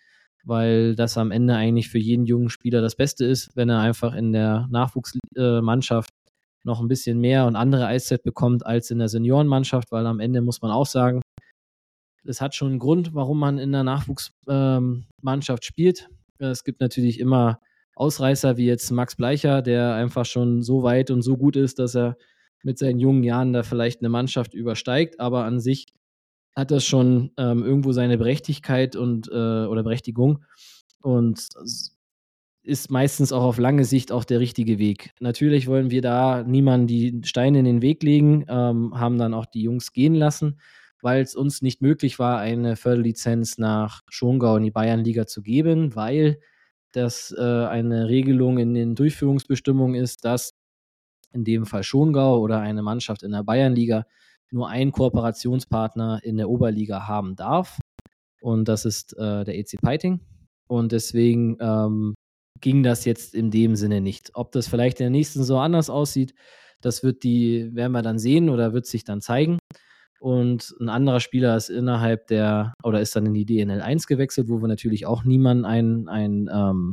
weil 0.47 0.95
das 0.95 1.19
am 1.19 1.31
Ende 1.33 1.55
eigentlich 1.55 1.89
für 1.89 1.99
jeden 1.99 2.25
jungen 2.25 2.49
Spieler 2.49 2.81
das 2.81 2.97
Beste 2.97 3.25
ist, 3.25 3.55
wenn 3.57 3.69
er 3.69 3.81
einfach 3.81 4.15
in 4.15 4.33
der 4.33 4.69
Nachwuchsmannschaft 4.71 6.11
noch 6.65 6.81
ein 6.81 6.89
bisschen 6.89 7.21
mehr 7.21 7.47
und 7.47 7.57
andere 7.57 7.87
Eiszeit 7.87 8.23
bekommt 8.23 8.65
als 8.65 8.91
in 8.91 8.99
der 8.99 9.09
Seniorenmannschaft, 9.09 9.93
weil 9.93 10.07
am 10.07 10.21
Ende 10.21 10.41
muss 10.41 10.63
man 10.63 10.71
auch 10.71 10.87
sagen, 10.87 11.21
es 12.25 12.41
hat 12.41 12.55
schon 12.55 12.71
einen 12.71 12.79
Grund, 12.79 13.15
warum 13.15 13.39
man 13.39 13.59
in 13.59 13.73
der 13.73 13.85
Nachwuchsmannschaft 13.85 15.63
ähm, 15.63 15.67
spielt. 15.67 16.09
Es 16.39 16.65
gibt 16.65 16.81
natürlich 16.81 17.21
immer 17.21 17.61
Ausreißer 17.95 18.57
wie 18.57 18.67
jetzt 18.67 18.91
Max 18.91 19.17
Bleicher, 19.17 19.63
der 19.63 19.95
einfach 19.95 20.27
schon 20.27 20.63
so 20.63 20.83
weit 20.83 21.11
und 21.11 21.23
so 21.23 21.37
gut 21.37 21.57
ist, 21.57 21.79
dass 21.79 21.97
er 21.97 22.17
mit 22.63 22.79
seinen 22.79 22.99
jungen 22.99 23.23
Jahren 23.23 23.53
da 23.53 23.63
vielleicht 23.63 24.01
eine 24.01 24.09
Mannschaft 24.09 24.55
übersteigt, 24.55 25.21
aber 25.21 25.45
an 25.45 25.61
sich 25.61 25.86
hat 26.57 26.71
das 26.71 26.85
schon 26.85 27.31
ähm, 27.37 27.63
irgendwo 27.63 27.93
seine 27.93 28.17
Berechtigkeit 28.17 28.97
und 28.97 29.29
äh, 29.29 29.67
oder 29.67 29.83
Berechtigung 29.83 30.45
und 31.03 31.49
ist 32.63 32.91
meistens 32.91 33.31
auch 33.31 33.45
auf 33.45 33.59
lange 33.59 33.85
Sicht 33.85 34.11
auch 34.11 34.25
der 34.25 34.41
richtige 34.41 34.79
Weg. 34.79 35.13
Natürlich 35.21 35.69
wollen 35.69 35.91
wir 35.91 36.03
da 36.03 36.43
niemanden 36.43 36.87
die 36.89 37.21
Steine 37.25 37.61
in 37.61 37.65
den 37.65 37.83
Weg 37.83 38.03
legen, 38.03 38.45
ähm, 38.49 38.99
haben 38.99 39.19
dann 39.19 39.35
auch 39.35 39.47
die 39.47 39.63
Jungs 39.63 39.93
gehen 39.93 40.15
lassen, 40.15 40.59
weil 41.01 41.23
es 41.23 41.37
uns 41.37 41.63
nicht 41.63 41.81
möglich 41.83 42.19
war, 42.19 42.41
eine 42.41 42.75
Förderlizenz 42.75 43.59
nach 43.59 44.03
Schongau 44.09 44.57
in 44.57 44.65
die 44.65 44.73
Bayernliga 44.73 45.27
zu 45.27 45.43
geben, 45.43 45.95
weil 45.95 46.41
das 46.91 47.33
äh, 47.39 47.43
eine 47.43 48.09
Regelung 48.09 48.59
in 48.59 48.75
den 48.75 48.95
Durchführungsbestimmungen 48.95 49.95
ist, 49.95 50.25
dass 50.25 50.55
in 51.33 51.45
dem 51.45 51.67
Fall 51.67 51.85
Schongau 51.85 52.41
oder 52.41 52.61
eine 52.61 52.83
Mannschaft 52.83 53.23
in 53.23 53.33
der 53.33 53.45
Bayernliga 53.45 54.07
nur 54.51 54.69
einen 54.69 54.93
Kooperationspartner 54.93 56.21
in 56.23 56.37
der 56.37 56.49
Oberliga 56.49 57.07
haben 57.07 57.37
darf. 57.37 57.79
Und 58.41 58.69
das 58.69 58.85
ist 58.85 59.17
äh, 59.19 59.45
der 59.45 59.59
EC 59.59 59.81
Peiting. 59.83 60.21
Und 60.69 60.93
deswegen 60.93 61.57
ähm, 61.61 62.15
ging 62.61 62.83
das 62.83 63.05
jetzt 63.05 63.35
in 63.35 63.51
dem 63.51 63.77
Sinne 63.77 64.01
nicht. 64.01 64.31
Ob 64.35 64.53
das 64.53 64.69
vielleicht 64.69 65.01
in 65.01 65.05
der 65.05 65.11
nächsten 65.11 65.41
Saison 65.41 65.61
anders 65.61 65.91
aussieht, 65.91 66.35
das 66.81 67.03
wird 67.03 67.23
die, 67.23 67.75
werden 67.75 67.93
wir 67.93 68.03
dann 68.03 68.19
sehen 68.19 68.49
oder 68.49 68.73
wird 68.73 68.87
sich 68.87 69.05
dann 69.05 69.21
zeigen. 69.21 69.59
Und 70.21 70.75
ein 70.81 70.89
anderer 70.89 71.21
Spieler 71.21 71.57
ist 71.57 71.69
innerhalb 71.69 72.27
der, 72.29 72.75
oder 72.83 73.01
ist 73.01 73.15
dann 73.17 73.27
in 73.27 73.35
die 73.35 73.45
DNL 73.45 73.81
1 73.83 74.07
gewechselt, 74.07 74.49
wo 74.49 74.61
wir 74.61 74.69
natürlich 74.69 75.07
auch 75.07 75.25
niemanden 75.25 75.65
einen, 75.65 76.09
einen 76.09 76.49
ähm, 76.53 76.93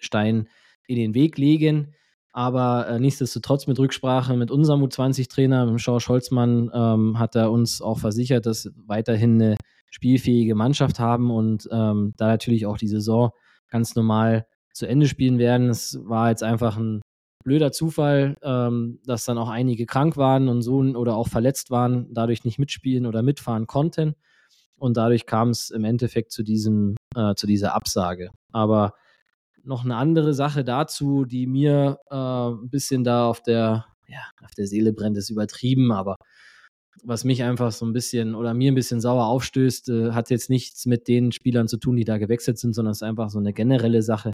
Stein 0.00 0.48
in 0.86 0.96
den 0.96 1.14
Weg 1.14 1.36
legen. 1.38 1.94
Aber 2.36 2.86
äh, 2.86 3.00
nichtsdestotrotz 3.00 3.66
mit 3.66 3.78
Rücksprache 3.78 4.36
mit 4.36 4.50
unserem 4.50 4.82
U20-Trainer, 4.84 5.64
mit 5.64 5.80
Schorsch 5.80 6.10
Holzmann, 6.10 6.70
ähm, 6.74 7.18
hat 7.18 7.34
er 7.34 7.50
uns 7.50 7.80
auch 7.80 7.98
versichert, 7.98 8.44
dass 8.44 8.66
wir 8.66 8.72
weiterhin 8.84 9.40
eine 9.40 9.56
spielfähige 9.90 10.54
Mannschaft 10.54 11.00
haben 11.00 11.30
und 11.30 11.66
ähm, 11.72 12.12
da 12.18 12.26
natürlich 12.26 12.66
auch 12.66 12.76
die 12.76 12.88
Saison 12.88 13.30
ganz 13.70 13.94
normal 13.94 14.46
zu 14.74 14.84
Ende 14.86 15.08
spielen 15.08 15.38
werden. 15.38 15.70
Es 15.70 15.98
war 16.04 16.28
jetzt 16.28 16.42
einfach 16.42 16.76
ein 16.76 17.00
blöder 17.42 17.72
Zufall, 17.72 18.36
ähm, 18.42 19.00
dass 19.06 19.24
dann 19.24 19.38
auch 19.38 19.48
einige 19.48 19.86
krank 19.86 20.18
waren 20.18 20.48
und 20.48 20.60
so 20.60 20.80
oder 20.80 21.16
auch 21.16 21.28
verletzt 21.28 21.70
waren, 21.70 22.12
dadurch 22.12 22.44
nicht 22.44 22.58
mitspielen 22.58 23.06
oder 23.06 23.22
mitfahren 23.22 23.66
konnten. 23.66 24.14
Und 24.76 24.98
dadurch 24.98 25.24
kam 25.24 25.48
es 25.48 25.70
im 25.70 25.84
Endeffekt 25.84 26.32
zu 26.32 26.42
diesem, 26.42 26.96
äh, 27.14 27.34
zu 27.34 27.46
dieser 27.46 27.74
Absage. 27.74 28.28
Aber 28.52 28.92
noch 29.66 29.84
eine 29.84 29.96
andere 29.96 30.34
Sache 30.34 30.64
dazu, 30.64 31.24
die 31.24 31.46
mir 31.46 31.98
äh, 32.10 32.14
ein 32.14 32.70
bisschen 32.70 33.04
da 33.04 33.28
auf 33.28 33.42
der, 33.42 33.86
ja, 34.08 34.22
auf 34.42 34.54
der 34.54 34.66
Seele 34.66 34.92
brennt, 34.92 35.16
ist 35.16 35.30
übertrieben, 35.30 35.92
aber 35.92 36.16
was 37.04 37.24
mich 37.24 37.42
einfach 37.42 37.72
so 37.72 37.84
ein 37.84 37.92
bisschen 37.92 38.34
oder 38.34 38.54
mir 38.54 38.72
ein 38.72 38.74
bisschen 38.74 39.00
sauer 39.00 39.26
aufstößt, 39.26 39.88
äh, 39.90 40.12
hat 40.12 40.30
jetzt 40.30 40.50
nichts 40.50 40.86
mit 40.86 41.08
den 41.08 41.32
Spielern 41.32 41.68
zu 41.68 41.76
tun, 41.76 41.96
die 41.96 42.04
da 42.04 42.18
gewechselt 42.18 42.58
sind, 42.58 42.74
sondern 42.74 42.92
es 42.92 42.98
ist 42.98 43.02
einfach 43.02 43.30
so 43.30 43.38
eine 43.38 43.52
generelle 43.52 44.02
Sache, 44.02 44.32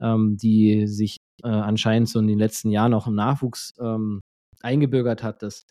ähm, 0.00 0.36
die 0.36 0.86
sich 0.86 1.16
äh, 1.42 1.48
anscheinend 1.48 2.08
so 2.08 2.18
in 2.18 2.26
den 2.26 2.38
letzten 2.38 2.70
Jahren 2.70 2.94
auch 2.94 3.06
im 3.06 3.14
Nachwuchs 3.14 3.74
ähm, 3.80 4.20
eingebürgert 4.60 5.22
hat, 5.22 5.42
dass 5.42 5.66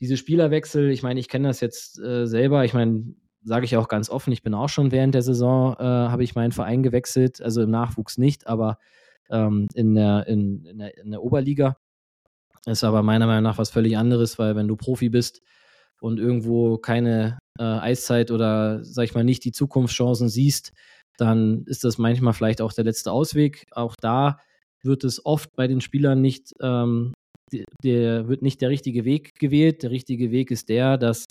diese 0.00 0.16
Spielerwechsel, 0.16 0.90
ich 0.90 1.02
meine, 1.02 1.20
ich 1.20 1.28
kenne 1.28 1.48
das 1.48 1.60
jetzt 1.60 1.98
äh, 1.98 2.26
selber, 2.26 2.64
ich 2.64 2.74
meine, 2.74 3.14
sage 3.42 3.64
ich 3.64 3.76
auch 3.76 3.88
ganz 3.88 4.10
offen, 4.10 4.32
ich 4.32 4.42
bin 4.42 4.54
auch 4.54 4.68
schon 4.68 4.92
während 4.92 5.14
der 5.14 5.22
Saison, 5.22 5.74
äh, 5.78 5.82
habe 5.82 6.24
ich 6.24 6.34
meinen 6.34 6.52
Verein 6.52 6.82
gewechselt, 6.82 7.40
also 7.40 7.62
im 7.62 7.70
Nachwuchs 7.70 8.18
nicht, 8.18 8.46
aber 8.46 8.78
ähm, 9.30 9.68
in, 9.74 9.94
der, 9.94 10.26
in, 10.26 10.64
in, 10.64 10.78
der, 10.78 10.98
in 10.98 11.10
der 11.10 11.22
Oberliga. 11.22 11.76
Ist 12.66 12.84
aber 12.84 13.02
meiner 13.02 13.26
Meinung 13.26 13.44
nach 13.44 13.58
was 13.58 13.70
völlig 13.70 13.96
anderes, 13.96 14.38
weil 14.38 14.56
wenn 14.56 14.68
du 14.68 14.76
Profi 14.76 15.08
bist, 15.08 15.40
und 16.00 16.18
irgendwo 16.18 16.78
keine 16.78 17.38
äh, 17.58 17.62
Eiszeit 17.62 18.30
oder, 18.30 18.84
sag 18.84 19.04
ich 19.04 19.14
mal, 19.14 19.24
nicht 19.24 19.44
die 19.44 19.52
Zukunftschancen 19.52 20.28
siehst, 20.28 20.72
dann 21.16 21.64
ist 21.66 21.84
das 21.84 21.98
manchmal 21.98 22.32
vielleicht 22.32 22.60
auch 22.60 22.72
der 22.72 22.84
letzte 22.84 23.10
Ausweg. 23.10 23.66
Auch 23.72 23.94
da 24.00 24.38
wird 24.82 25.04
es 25.04 25.24
oft 25.26 25.54
bei 25.56 25.66
den 25.66 25.80
Spielern 25.80 26.20
nicht, 26.20 26.52
ähm, 26.60 27.12
der 27.82 28.28
wird 28.28 28.42
nicht 28.42 28.60
der 28.60 28.68
richtige 28.68 29.04
Weg 29.04 29.34
gewählt. 29.38 29.82
Der 29.82 29.90
richtige 29.90 30.30
Weg 30.30 30.50
ist 30.50 30.68
der, 30.68 30.98
dass 30.98 31.26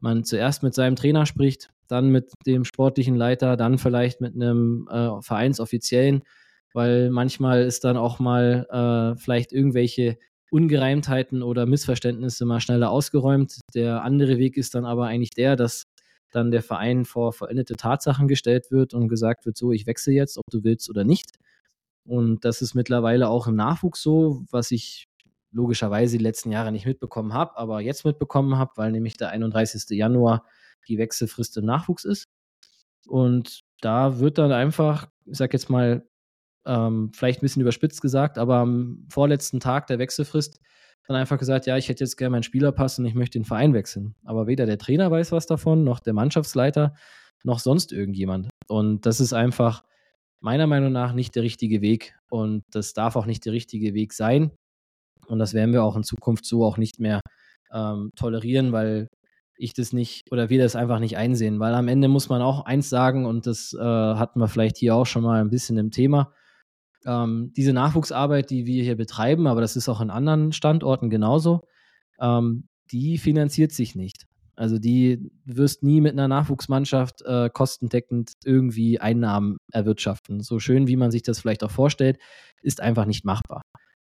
man 0.00 0.24
zuerst 0.24 0.62
mit 0.62 0.74
seinem 0.74 0.96
Trainer 0.96 1.26
spricht, 1.26 1.70
dann 1.88 2.10
mit 2.10 2.32
dem 2.46 2.64
sportlichen 2.64 3.16
Leiter, 3.16 3.56
dann 3.56 3.78
vielleicht 3.78 4.20
mit 4.20 4.34
einem 4.34 4.88
äh, 4.90 5.20
Vereinsoffiziellen, 5.22 6.22
weil 6.72 7.10
manchmal 7.10 7.62
ist 7.62 7.84
dann 7.84 7.96
auch 7.96 8.18
mal 8.18 8.66
äh, 8.70 9.20
vielleicht 9.20 9.52
irgendwelche 9.52 10.18
Ungereimtheiten 10.50 11.42
oder 11.42 11.66
Missverständnisse 11.66 12.44
mal 12.44 12.60
schneller 12.60 12.90
ausgeräumt. 12.90 13.60
Der 13.74 14.02
andere 14.02 14.38
Weg 14.38 14.56
ist 14.56 14.74
dann 14.74 14.84
aber 14.84 15.06
eigentlich 15.06 15.30
der, 15.30 15.56
dass 15.56 15.84
dann 16.32 16.50
der 16.50 16.62
Verein 16.62 17.04
vor 17.04 17.32
vollendete 17.32 17.74
Tatsachen 17.74 18.28
gestellt 18.28 18.70
wird 18.70 18.94
und 18.94 19.08
gesagt 19.08 19.46
wird, 19.46 19.56
so, 19.56 19.72
ich 19.72 19.86
wechsle 19.86 20.12
jetzt, 20.12 20.38
ob 20.38 20.44
du 20.50 20.62
willst 20.64 20.88
oder 20.90 21.04
nicht. 21.04 21.30
Und 22.04 22.44
das 22.44 22.62
ist 22.62 22.74
mittlerweile 22.74 23.28
auch 23.28 23.46
im 23.46 23.56
Nachwuchs 23.56 24.02
so, 24.02 24.44
was 24.50 24.70
ich 24.70 25.06
logischerweise 25.52 26.18
die 26.18 26.24
letzten 26.24 26.52
Jahre 26.52 26.72
nicht 26.72 26.86
mitbekommen 26.86 27.34
habe, 27.34 27.56
aber 27.56 27.80
jetzt 27.80 28.04
mitbekommen 28.04 28.56
habe, 28.56 28.72
weil 28.76 28.92
nämlich 28.92 29.16
der 29.16 29.30
31. 29.30 29.90
Januar 29.90 30.44
die 30.88 30.98
Wechselfrist 30.98 31.56
im 31.56 31.64
Nachwuchs 31.64 32.04
ist. 32.04 32.28
Und 33.06 33.62
da 33.80 34.18
wird 34.18 34.38
dann 34.38 34.52
einfach, 34.52 35.08
ich 35.26 35.38
sag 35.38 35.52
jetzt 35.52 35.70
mal, 35.70 36.06
ähm, 36.66 37.10
vielleicht 37.14 37.40
ein 37.40 37.42
bisschen 37.42 37.62
überspitzt 37.62 38.02
gesagt, 38.02 38.38
aber 38.38 38.56
am 38.56 39.06
vorletzten 39.10 39.60
Tag 39.60 39.86
der 39.86 39.98
Wechselfrist 39.98 40.60
dann 41.10 41.16
einfach 41.16 41.38
gesagt, 41.38 41.66
ja, 41.66 41.76
ich 41.76 41.88
hätte 41.88 42.04
jetzt 42.04 42.16
gerne 42.16 42.30
meinen 42.30 42.42
Spielerpass 42.44 42.98
und 42.98 43.06
ich 43.06 43.14
möchte 43.14 43.38
den 43.38 43.44
Verein 43.44 43.74
wechseln. 43.74 44.14
Aber 44.24 44.46
weder 44.46 44.64
der 44.66 44.78
Trainer 44.78 45.10
weiß 45.10 45.32
was 45.32 45.46
davon, 45.46 45.82
noch 45.82 45.98
der 45.98 46.12
Mannschaftsleiter, 46.12 46.94
noch 47.42 47.58
sonst 47.58 47.90
irgendjemand. 47.90 48.48
Und 48.68 49.06
das 49.06 49.18
ist 49.18 49.32
einfach 49.32 49.82
meiner 50.38 50.66
Meinung 50.68 50.92
nach 50.92 51.12
nicht 51.12 51.34
der 51.34 51.42
richtige 51.42 51.80
Weg. 51.80 52.14
Und 52.28 52.64
das 52.70 52.92
darf 52.92 53.16
auch 53.16 53.26
nicht 53.26 53.44
der 53.44 53.52
richtige 53.52 53.92
Weg 53.94 54.12
sein. 54.12 54.52
Und 55.30 55.38
das 55.38 55.54
werden 55.54 55.72
wir 55.72 55.84
auch 55.84 55.96
in 55.96 56.02
Zukunft 56.02 56.44
so 56.44 56.64
auch 56.64 56.76
nicht 56.76 57.00
mehr 57.00 57.20
ähm, 57.72 58.10
tolerieren, 58.16 58.72
weil 58.72 59.08
ich 59.56 59.74
das 59.74 59.92
nicht 59.92 60.30
oder 60.30 60.50
wir 60.50 60.62
das 60.62 60.76
einfach 60.76 60.98
nicht 60.98 61.16
einsehen. 61.16 61.60
Weil 61.60 61.74
am 61.74 61.88
Ende 61.88 62.08
muss 62.08 62.28
man 62.28 62.42
auch 62.42 62.64
eins 62.64 62.88
sagen, 62.88 63.26
und 63.26 63.46
das 63.46 63.72
äh, 63.74 63.82
hatten 63.82 64.40
wir 64.40 64.48
vielleicht 64.48 64.78
hier 64.78 64.94
auch 64.94 65.06
schon 65.06 65.22
mal 65.22 65.40
ein 65.40 65.50
bisschen 65.50 65.78
im 65.78 65.90
Thema 65.90 66.32
ähm, 67.06 67.52
diese 67.56 67.72
Nachwuchsarbeit, 67.72 68.50
die 68.50 68.66
wir 68.66 68.82
hier 68.82 68.96
betreiben, 68.96 69.46
aber 69.46 69.60
das 69.60 69.76
ist 69.76 69.88
auch 69.88 70.00
an 70.00 70.10
anderen 70.10 70.52
Standorten 70.52 71.10
genauso, 71.10 71.62
ähm, 72.20 72.68
die 72.90 73.18
finanziert 73.18 73.72
sich 73.72 73.94
nicht. 73.94 74.26
Also 74.56 74.78
die 74.78 75.30
wirst 75.44 75.82
nie 75.82 76.02
mit 76.02 76.12
einer 76.12 76.28
Nachwuchsmannschaft 76.28 77.22
äh, 77.22 77.48
kostendeckend 77.48 78.32
irgendwie 78.44 79.00
Einnahmen 79.00 79.56
erwirtschaften. 79.72 80.40
So 80.42 80.58
schön, 80.58 80.86
wie 80.86 80.96
man 80.96 81.10
sich 81.10 81.22
das 81.22 81.40
vielleicht 81.40 81.64
auch 81.64 81.70
vorstellt, 81.70 82.18
ist 82.62 82.80
einfach 82.82 83.06
nicht 83.06 83.24
machbar. 83.24 83.62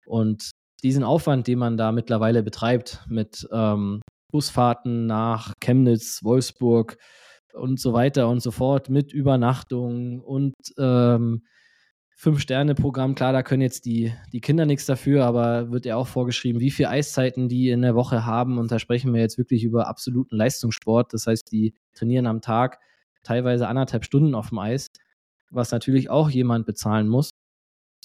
Und 0.06 0.52
diesen 0.82 1.04
Aufwand, 1.04 1.46
den 1.46 1.58
man 1.58 1.76
da 1.76 1.92
mittlerweile 1.92 2.42
betreibt 2.42 3.04
mit 3.08 3.48
ähm, 3.52 4.00
Busfahrten 4.30 5.06
nach 5.06 5.52
Chemnitz, 5.60 6.22
Wolfsburg 6.22 6.98
und 7.52 7.80
so 7.80 7.92
weiter 7.92 8.28
und 8.28 8.40
so 8.40 8.50
fort, 8.50 8.88
mit 8.90 9.12
Übernachtung 9.12 10.20
und 10.20 10.54
ähm, 10.78 11.42
Fünf-Sterne-Programm, 12.20 13.14
klar, 13.14 13.32
da 13.32 13.44
können 13.44 13.62
jetzt 13.62 13.84
die, 13.84 14.12
die 14.32 14.40
Kinder 14.40 14.66
nichts 14.66 14.86
dafür, 14.86 15.24
aber 15.24 15.70
wird 15.70 15.86
ja 15.86 15.94
auch 15.94 16.08
vorgeschrieben, 16.08 16.60
wie 16.60 16.72
viele 16.72 16.88
Eiszeiten 16.88 17.48
die 17.48 17.70
in 17.70 17.82
der 17.82 17.94
Woche 17.94 18.26
haben. 18.26 18.58
Und 18.58 18.72
da 18.72 18.80
sprechen 18.80 19.14
wir 19.14 19.20
jetzt 19.20 19.38
wirklich 19.38 19.62
über 19.62 19.86
absoluten 19.86 20.34
Leistungssport. 20.34 21.12
Das 21.12 21.28
heißt, 21.28 21.52
die 21.52 21.74
trainieren 21.94 22.26
am 22.26 22.40
Tag 22.40 22.80
teilweise 23.22 23.68
anderthalb 23.68 24.04
Stunden 24.04 24.34
auf 24.34 24.48
dem 24.48 24.58
Eis, 24.58 24.88
was 25.50 25.70
natürlich 25.70 26.10
auch 26.10 26.28
jemand 26.28 26.66
bezahlen 26.66 27.06
muss. 27.06 27.30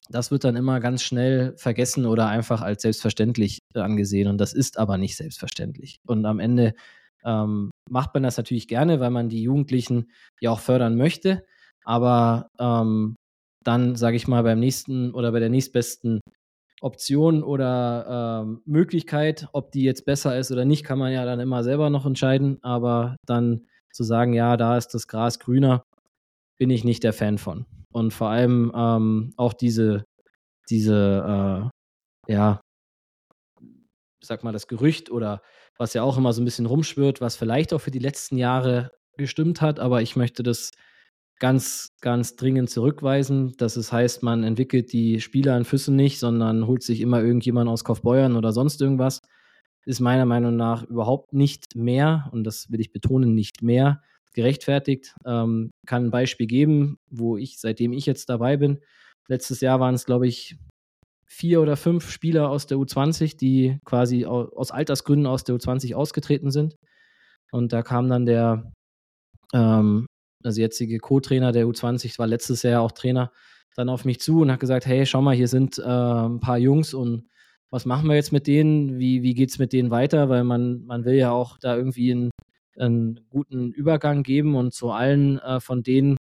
Das 0.10 0.32
wird 0.32 0.44
dann 0.44 0.56
immer 0.56 0.80
ganz 0.80 1.02
schnell 1.02 1.56
vergessen 1.58 2.06
oder 2.06 2.28
einfach 2.28 2.62
als 2.62 2.82
selbstverständlich 2.82 3.60
angesehen. 3.74 4.28
Und 4.28 4.38
das 4.38 4.54
ist 4.54 4.78
aber 4.78 4.98
nicht 4.98 5.16
selbstverständlich. 5.16 5.98
Und 6.06 6.26
am 6.26 6.39
Ende 6.39 6.74
ähm, 7.24 7.72
macht 7.89 8.14
man 8.14 8.24
das 8.24 8.38
natürlich 8.38 8.68
gerne, 8.68 9.00
weil 9.00 9.12
man 9.12 9.30
die 9.30 9.44
Jugendlichen 9.44 10.12
ja 10.41 10.52
auch 10.52 10.60
fördern 10.60 10.98
möchte. 10.98 11.46
Aber 11.86 12.48
ähm, 12.60 13.16
dann, 13.64 13.96
sage 13.96 14.18
ich 14.18 14.28
mal, 14.28 14.44
beim 14.44 14.60
nächsten 14.60 15.14
oder 15.14 15.32
bei 15.32 15.39
der 15.39 15.50
nächstbesten 15.50 16.20
Option 16.82 17.44
oder 17.44 18.46
äh, 18.46 18.70
Möglichkeit. 18.70 19.48
Ob 19.54 19.72
die 19.72 19.84
jetzt 19.84 20.06
besser 20.06 20.38
ist 20.38 20.52
oder 20.52 20.66
nicht, 20.66 20.84
kann 20.84 21.00
man 21.00 21.14
ja 21.14 21.26
dann 21.26 21.39
immer 21.39 21.64
selber 21.64 21.89
noch 21.89 22.06
entscheiden. 22.06 22.60
Aber 22.62 23.16
dann 23.26 23.68
zu 23.91 24.04
sagen, 24.04 24.34
ja, 24.34 24.58
da 24.58 24.78
ist 24.78 24.89
das 24.89 25.08
Gras 25.08 25.39
grüner, 25.39 25.84
bin 26.58 26.70
ich 26.70 26.84
nicht 26.84 27.04
der 27.04 27.14
Fan 27.14 27.38
von. 27.38 27.66
Und 27.94 28.12
vor 28.12 28.30
allem 28.30 28.72
ähm, 28.76 29.34
auch 29.38 29.54
diese, 29.54 30.04
diese, 30.70 31.72
äh, 32.28 32.32
ja, 32.34 32.62
sag 34.22 34.44
mal, 34.44 34.52
das 34.52 34.68
Gerücht 34.68 35.12
oder 35.12 35.41
was 35.78 35.94
ja 35.94 36.04
auch 36.04 36.18
immer 36.18 36.34
so 36.34 36.41
ein 36.41 36.46
bisschen 36.46 36.66
rumschwirrt, 36.66 37.22
was 37.22 37.36
vielleicht 37.36 37.74
auch 37.74 37.82
für 37.82 37.91
die 37.91 38.00
letzten 38.00 38.38
Jahre 38.38 38.91
gestimmt 39.18 39.62
hat, 39.62 39.80
aber 39.80 40.02
ich 40.02 40.16
möchte 40.16 40.44
das 40.44 40.72
ganz, 41.39 41.89
ganz 42.02 42.36
dringend 42.36 42.70
zurückweisen, 42.70 43.54
dass 43.58 43.76
es 43.76 43.91
heißt, 43.91 44.24
man 44.24 44.44
entwickelt 44.44 44.94
die 44.94 45.20
Spieler 45.20 45.58
in 45.58 45.66
Füssen 45.66 45.96
nicht, 45.96 46.20
sondern 46.20 46.68
holt 46.68 46.84
sich 46.84 47.02
immer 47.02 47.22
irgendjemand 47.22 47.70
aus 47.70 47.84
Kaufbeuern 47.84 48.36
oder 48.36 48.52
sonst 48.54 48.82
irgendwas, 48.82 49.22
ist 49.86 50.00
meiner 50.00 50.26
Meinung 50.26 50.56
nach 50.56 50.84
überhaupt 50.84 51.34
nicht 51.34 51.76
mehr, 51.76 52.30
und 52.32 52.44
das 52.44 52.72
will 52.72 52.80
ich 52.80 52.92
betonen, 52.92 53.34
nicht 53.36 53.62
mehr 53.62 54.02
gerechtfertigt. 54.34 55.16
Ähm, 55.26 55.72
kann 55.86 56.06
ein 56.06 56.12
Beispiel 56.12 56.48
geben, 56.48 56.98
wo 57.10 57.38
ich, 57.38 57.60
seitdem 57.60 57.94
ich 57.94 58.06
jetzt 58.06 58.30
dabei 58.30 58.58
bin, 58.58 58.80
letztes 59.28 59.62
Jahr 59.62 59.80
waren 59.80 59.96
es, 59.96 60.06
glaube 60.06 60.28
ich, 60.28 60.58
vier 61.26 61.62
oder 61.62 61.76
fünf 61.76 62.10
Spieler 62.10 62.50
aus 62.50 62.68
der 62.68 62.78
U20, 62.78 63.38
die 63.38 63.80
quasi 63.86 64.26
aus 64.26 64.72
Altersgründen 64.72 65.28
aus 65.28 65.44
der 65.44 65.56
U20 65.56 65.96
ausgetreten 65.96 66.52
sind. 66.52 66.76
Und 67.52 67.74
da 67.74 67.82
kam 67.82 68.08
dann 68.08 68.26
der 68.26 68.72
ähm, 69.54 70.08
also 70.44 70.62
jetzige 70.62 71.00
Co-Trainer 71.00 71.52
der 71.52 71.66
U20, 71.66 72.20
war 72.20 72.28
letztes 72.28 72.64
Jahr 72.64 72.82
auch 72.82 72.92
Trainer, 72.92 73.32
dann 73.76 73.90
auf 73.90 74.06
mich 74.06 74.20
zu 74.20 74.42
und 74.42 74.52
hat 74.52 74.60
gesagt, 74.60 74.86
hey, 74.86 75.06
schau 75.06 75.22
mal, 75.22 75.36
hier 75.36 75.48
sind 75.48 75.80
äh, 75.80 75.84
ein 75.84 76.40
paar 76.40 76.58
Jungs 76.58 76.94
und 76.94 77.28
was 77.74 77.86
machen 77.86 78.07
wir 78.07 78.15
jetzt 78.15 78.32
mit 78.32 78.45
denen? 78.45 78.99
Wie, 78.99 79.24
wie 79.24 79.34
geht 79.34 79.49
es 79.49 79.57
mit 79.57 79.74
denen 79.74 79.89
weiter? 79.89 80.30
Weil 80.30 80.43
man, 80.43 80.86
man 80.86 81.05
will 81.05 81.15
ja 81.15 81.32
auch 81.32 81.57
da 81.57 81.76
irgendwie 81.76 82.11
einen, 82.11 82.30
einen 82.78 83.19
guten 83.30 83.71
Übergang 83.71 84.21
geben 84.21 84.55
und 84.55 84.74
zu 84.76 84.91
allen 84.91 85.39
äh, 85.39 85.59
von 85.59 85.82
denen 85.82 86.17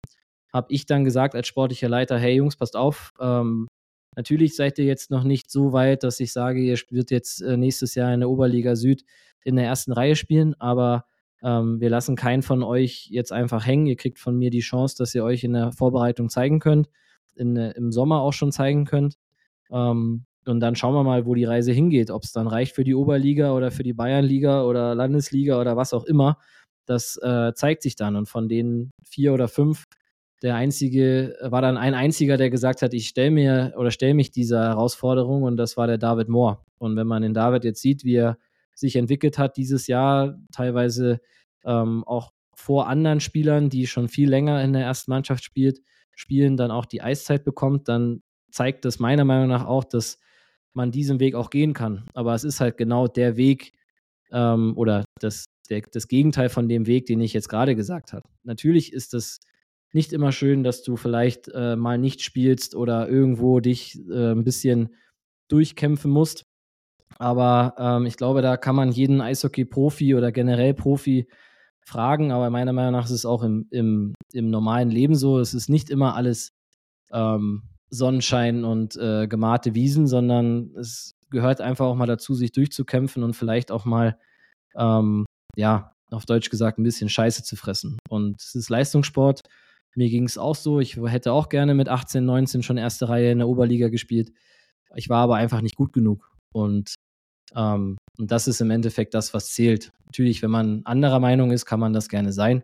habe 0.53 0.67
ich 0.71 0.85
dann 0.85 1.03
gesagt 1.03 1.33
als 1.33 1.47
sportlicher 1.47 1.89
Leiter, 1.89 2.19
hey 2.19 2.35
Jungs, 2.35 2.55
passt 2.55 2.75
auf, 2.75 3.11
ähm, 3.19 3.67
Natürlich 4.15 4.55
seid 4.55 4.77
ihr 4.79 4.85
jetzt 4.85 5.11
noch 5.11 5.23
nicht 5.23 5.49
so 5.49 5.71
weit, 5.71 6.03
dass 6.03 6.19
ich 6.19 6.33
sage, 6.33 6.59
ihr 6.59 6.77
wird 6.89 7.09
jetzt 7.09 7.41
äh, 7.41 7.57
nächstes 7.57 7.95
Jahr 7.95 8.13
in 8.13 8.19
der 8.19 8.29
Oberliga 8.29 8.75
Süd 8.75 9.05
in 9.43 9.55
der 9.55 9.65
ersten 9.65 9.93
Reihe 9.93 10.15
spielen, 10.15 10.55
aber 10.59 11.05
ähm, 11.41 11.79
wir 11.79 11.89
lassen 11.89 12.15
keinen 12.15 12.41
von 12.41 12.63
euch 12.63 13.07
jetzt 13.11 13.31
einfach 13.31 13.65
hängen. 13.65 13.85
Ihr 13.85 13.95
kriegt 13.95 14.19
von 14.19 14.35
mir 14.35 14.49
die 14.49 14.59
Chance, 14.59 14.97
dass 14.97 15.15
ihr 15.15 15.23
euch 15.23 15.43
in 15.43 15.53
der 15.53 15.71
Vorbereitung 15.71 16.29
zeigen 16.29 16.59
könnt, 16.59 16.89
in, 17.35 17.55
äh, 17.55 17.71
im 17.77 17.91
Sommer 17.91 18.19
auch 18.19 18.33
schon 18.33 18.51
zeigen 18.51 18.83
könnt. 18.83 19.15
Ähm, 19.71 20.25
und 20.45 20.59
dann 20.59 20.75
schauen 20.75 20.93
wir 20.93 21.03
mal, 21.03 21.25
wo 21.25 21.35
die 21.35 21.45
Reise 21.45 21.71
hingeht. 21.71 22.11
Ob 22.11 22.23
es 22.23 22.31
dann 22.31 22.47
reicht 22.47 22.75
für 22.75 22.83
die 22.83 22.95
Oberliga 22.95 23.53
oder 23.53 23.71
für 23.71 23.83
die 23.83 23.93
Bayernliga 23.93 24.63
oder 24.63 24.95
Landesliga 24.95 25.59
oder 25.59 25.77
was 25.77 25.93
auch 25.93 26.05
immer. 26.05 26.37
Das 26.85 27.17
äh, 27.17 27.53
zeigt 27.53 27.83
sich 27.83 27.95
dann. 27.95 28.15
Und 28.15 28.27
von 28.27 28.47
den 28.47 28.91
vier 29.03 29.33
oder 29.33 29.47
fünf 29.47 29.85
der 30.41 30.55
einzige, 30.55 31.35
war 31.41 31.61
dann 31.61 31.77
ein 31.77 31.93
einziger, 31.93 32.37
der 32.37 32.49
gesagt 32.49 32.81
hat, 32.81 32.93
ich 32.93 33.09
stelle 33.09 33.31
mir 33.31 33.73
oder 33.77 33.91
stelle 33.91 34.13
mich 34.13 34.31
dieser 34.31 34.63
Herausforderung 34.63 35.43
und 35.43 35.57
das 35.57 35.75
war 35.75 35.87
der 35.87 35.97
David 35.97 36.29
Moore. 36.29 36.59
Und 36.77 36.95
wenn 36.95 37.07
man 37.07 37.21
den 37.21 37.33
David 37.33 37.65
jetzt 37.65 37.81
sieht, 37.81 38.05
wie 38.05 38.15
er 38.15 38.37
sich 38.73 38.95
entwickelt 38.95 39.37
hat 39.37 39.57
dieses 39.57 39.87
Jahr, 39.87 40.39
teilweise 40.53 41.19
ähm, 41.65 42.05
auch 42.05 42.31
vor 42.55 42.87
anderen 42.87 43.19
Spielern, 43.19 43.69
die 43.69 43.85
schon 43.85 44.07
viel 44.07 44.29
länger 44.29 44.63
in 44.63 44.73
der 44.73 44.83
ersten 44.83 45.11
Mannschaft 45.11 45.43
spielt, 45.43 45.81
spielen, 46.15 46.55
dann 46.55 46.71
auch 46.71 46.85
die 46.85 47.01
Eiszeit 47.01 47.43
bekommt, 47.43 47.89
dann 47.89 48.21
zeigt 48.51 48.85
das 48.85 48.99
meiner 48.99 49.25
Meinung 49.25 49.47
nach 49.47 49.65
auch, 49.65 49.83
dass 49.83 50.19
man 50.73 50.91
diesen 50.91 51.19
Weg 51.19 51.35
auch 51.35 51.49
gehen 51.49 51.73
kann. 51.73 52.05
Aber 52.13 52.33
es 52.33 52.43
ist 52.43 52.59
halt 52.59 52.77
genau 52.77 53.07
der 53.07 53.37
Weg 53.37 53.73
ähm, 54.31 54.73
oder 54.75 55.05
das, 55.19 55.45
der, 55.69 55.81
das 55.91 56.07
Gegenteil 56.07 56.49
von 56.49 56.69
dem 56.69 56.87
Weg, 56.87 57.05
den 57.05 57.21
ich 57.21 57.33
jetzt 57.33 57.49
gerade 57.49 57.75
gesagt 57.75 58.13
habe. 58.13 58.27
Natürlich 58.43 58.93
ist 58.93 59.13
das 59.13 59.39
nicht 59.91 60.13
immer 60.13 60.31
schön, 60.31 60.63
dass 60.63 60.83
du 60.83 60.95
vielleicht 60.95 61.49
äh, 61.49 61.75
mal 61.75 61.97
nicht 61.97 62.21
spielst 62.21 62.75
oder 62.75 63.09
irgendwo 63.09 63.59
dich 63.59 63.99
äh, 64.09 64.31
ein 64.31 64.43
bisschen 64.43 64.95
durchkämpfen 65.47 66.11
musst. 66.11 66.45
Aber 67.17 67.73
ähm, 67.77 68.05
ich 68.05 68.17
glaube, 68.17 68.41
da 68.41 68.55
kann 68.55 68.75
man 68.75 68.91
jeden 68.91 69.19
Eishockey-Profi 69.19 70.15
oder 70.15 70.31
generell 70.31 70.75
Profi 70.75 71.27
fragen. 71.83 72.31
Aber 72.31 72.49
meiner 72.51 72.73
Meinung 72.73 72.91
nach 72.91 73.05
ist 73.05 73.11
es 73.11 73.25
auch 73.25 73.41
im, 73.43 73.67
im, 73.71 74.13
im 74.31 74.49
normalen 74.49 74.91
Leben 74.91 75.15
so. 75.15 75.39
Es 75.39 75.55
ist 75.55 75.69
nicht 75.69 75.89
immer 75.89 76.15
alles 76.15 76.51
ähm, 77.11 77.63
Sonnenschein 77.89 78.63
und 78.63 78.95
äh, 78.97 79.27
gemalte 79.27 79.73
Wiesen, 79.75 80.07
sondern 80.07 80.75
es 80.75 81.15
gehört 81.29 81.61
einfach 81.61 81.85
auch 81.85 81.95
mal 81.95 82.05
dazu, 82.05 82.33
sich 82.33 82.51
durchzukämpfen 82.51 83.23
und 83.23 83.35
vielleicht 83.35 83.71
auch 83.71 83.85
mal, 83.85 84.17
ähm, 84.75 85.25
ja, 85.55 85.93
auf 86.11 86.25
Deutsch 86.25 86.49
gesagt, 86.49 86.79
ein 86.79 86.83
bisschen 86.83 87.09
Scheiße 87.09 87.43
zu 87.43 87.55
fressen. 87.55 87.99
Und 88.09 88.41
es 88.41 88.55
ist 88.55 88.69
Leistungssport. 88.69 89.41
Mir 89.95 90.09
ging 90.09 90.25
es 90.25 90.37
auch 90.37 90.55
so. 90.55 90.79
Ich 90.79 90.97
hätte 90.97 91.33
auch 91.33 91.49
gerne 91.49 91.73
mit 91.73 91.89
18, 91.89 92.25
19 92.25 92.63
schon 92.63 92.77
erste 92.77 93.09
Reihe 93.09 93.31
in 93.31 93.39
der 93.39 93.47
Oberliga 93.47 93.89
gespielt. 93.89 94.31
Ich 94.95 95.09
war 95.09 95.23
aber 95.23 95.35
einfach 95.35 95.61
nicht 95.61 95.75
gut 95.75 95.93
genug. 95.93 96.31
Und, 96.51 96.95
ähm, 97.55 97.97
und 98.17 98.31
das 98.31 98.47
ist 98.47 98.61
im 98.61 98.71
Endeffekt 98.71 99.13
das, 99.13 99.33
was 99.33 99.51
zählt. 99.51 99.91
Natürlich, 100.05 100.41
wenn 100.41 100.51
man 100.51 100.81
anderer 100.85 101.19
Meinung 101.19 101.51
ist, 101.51 101.65
kann 101.65 101.79
man 101.79 101.93
das 101.93 102.09
gerne 102.09 102.33
sein. 102.33 102.63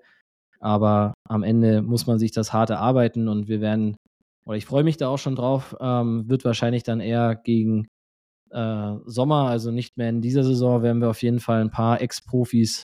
Aber 0.60 1.14
am 1.28 1.44
Ende 1.44 1.82
muss 1.82 2.08
man 2.08 2.18
sich 2.18 2.32
das 2.32 2.54
hart 2.54 2.72
erarbeiten 2.72 3.28
und 3.28 3.48
wir 3.48 3.62
werden, 3.62 3.96
oder 4.46 4.58
ich 4.58 4.66
freue 4.66 4.84
mich 4.84 4.98
da 4.98 5.08
auch 5.08 5.18
schon 5.18 5.36
drauf, 5.36 5.76
ähm, 5.80 6.30
wird 6.30 6.46
wahrscheinlich 6.46 6.84
dann 6.84 7.00
eher 7.00 7.36
gegen 7.36 7.88
äh, 8.52 8.94
Sommer, 9.06 9.48
also 9.48 9.72
nicht 9.72 9.98
mehr 9.98 10.10
in 10.10 10.22
dieser 10.22 10.44
Saison, 10.44 10.84
werden 10.84 11.02
wir 11.02 11.10
auf 11.10 11.22
jeden 11.22 11.40
Fall 11.40 11.62
ein 11.62 11.72
paar 11.72 12.02
Ex-Profis 12.02 12.84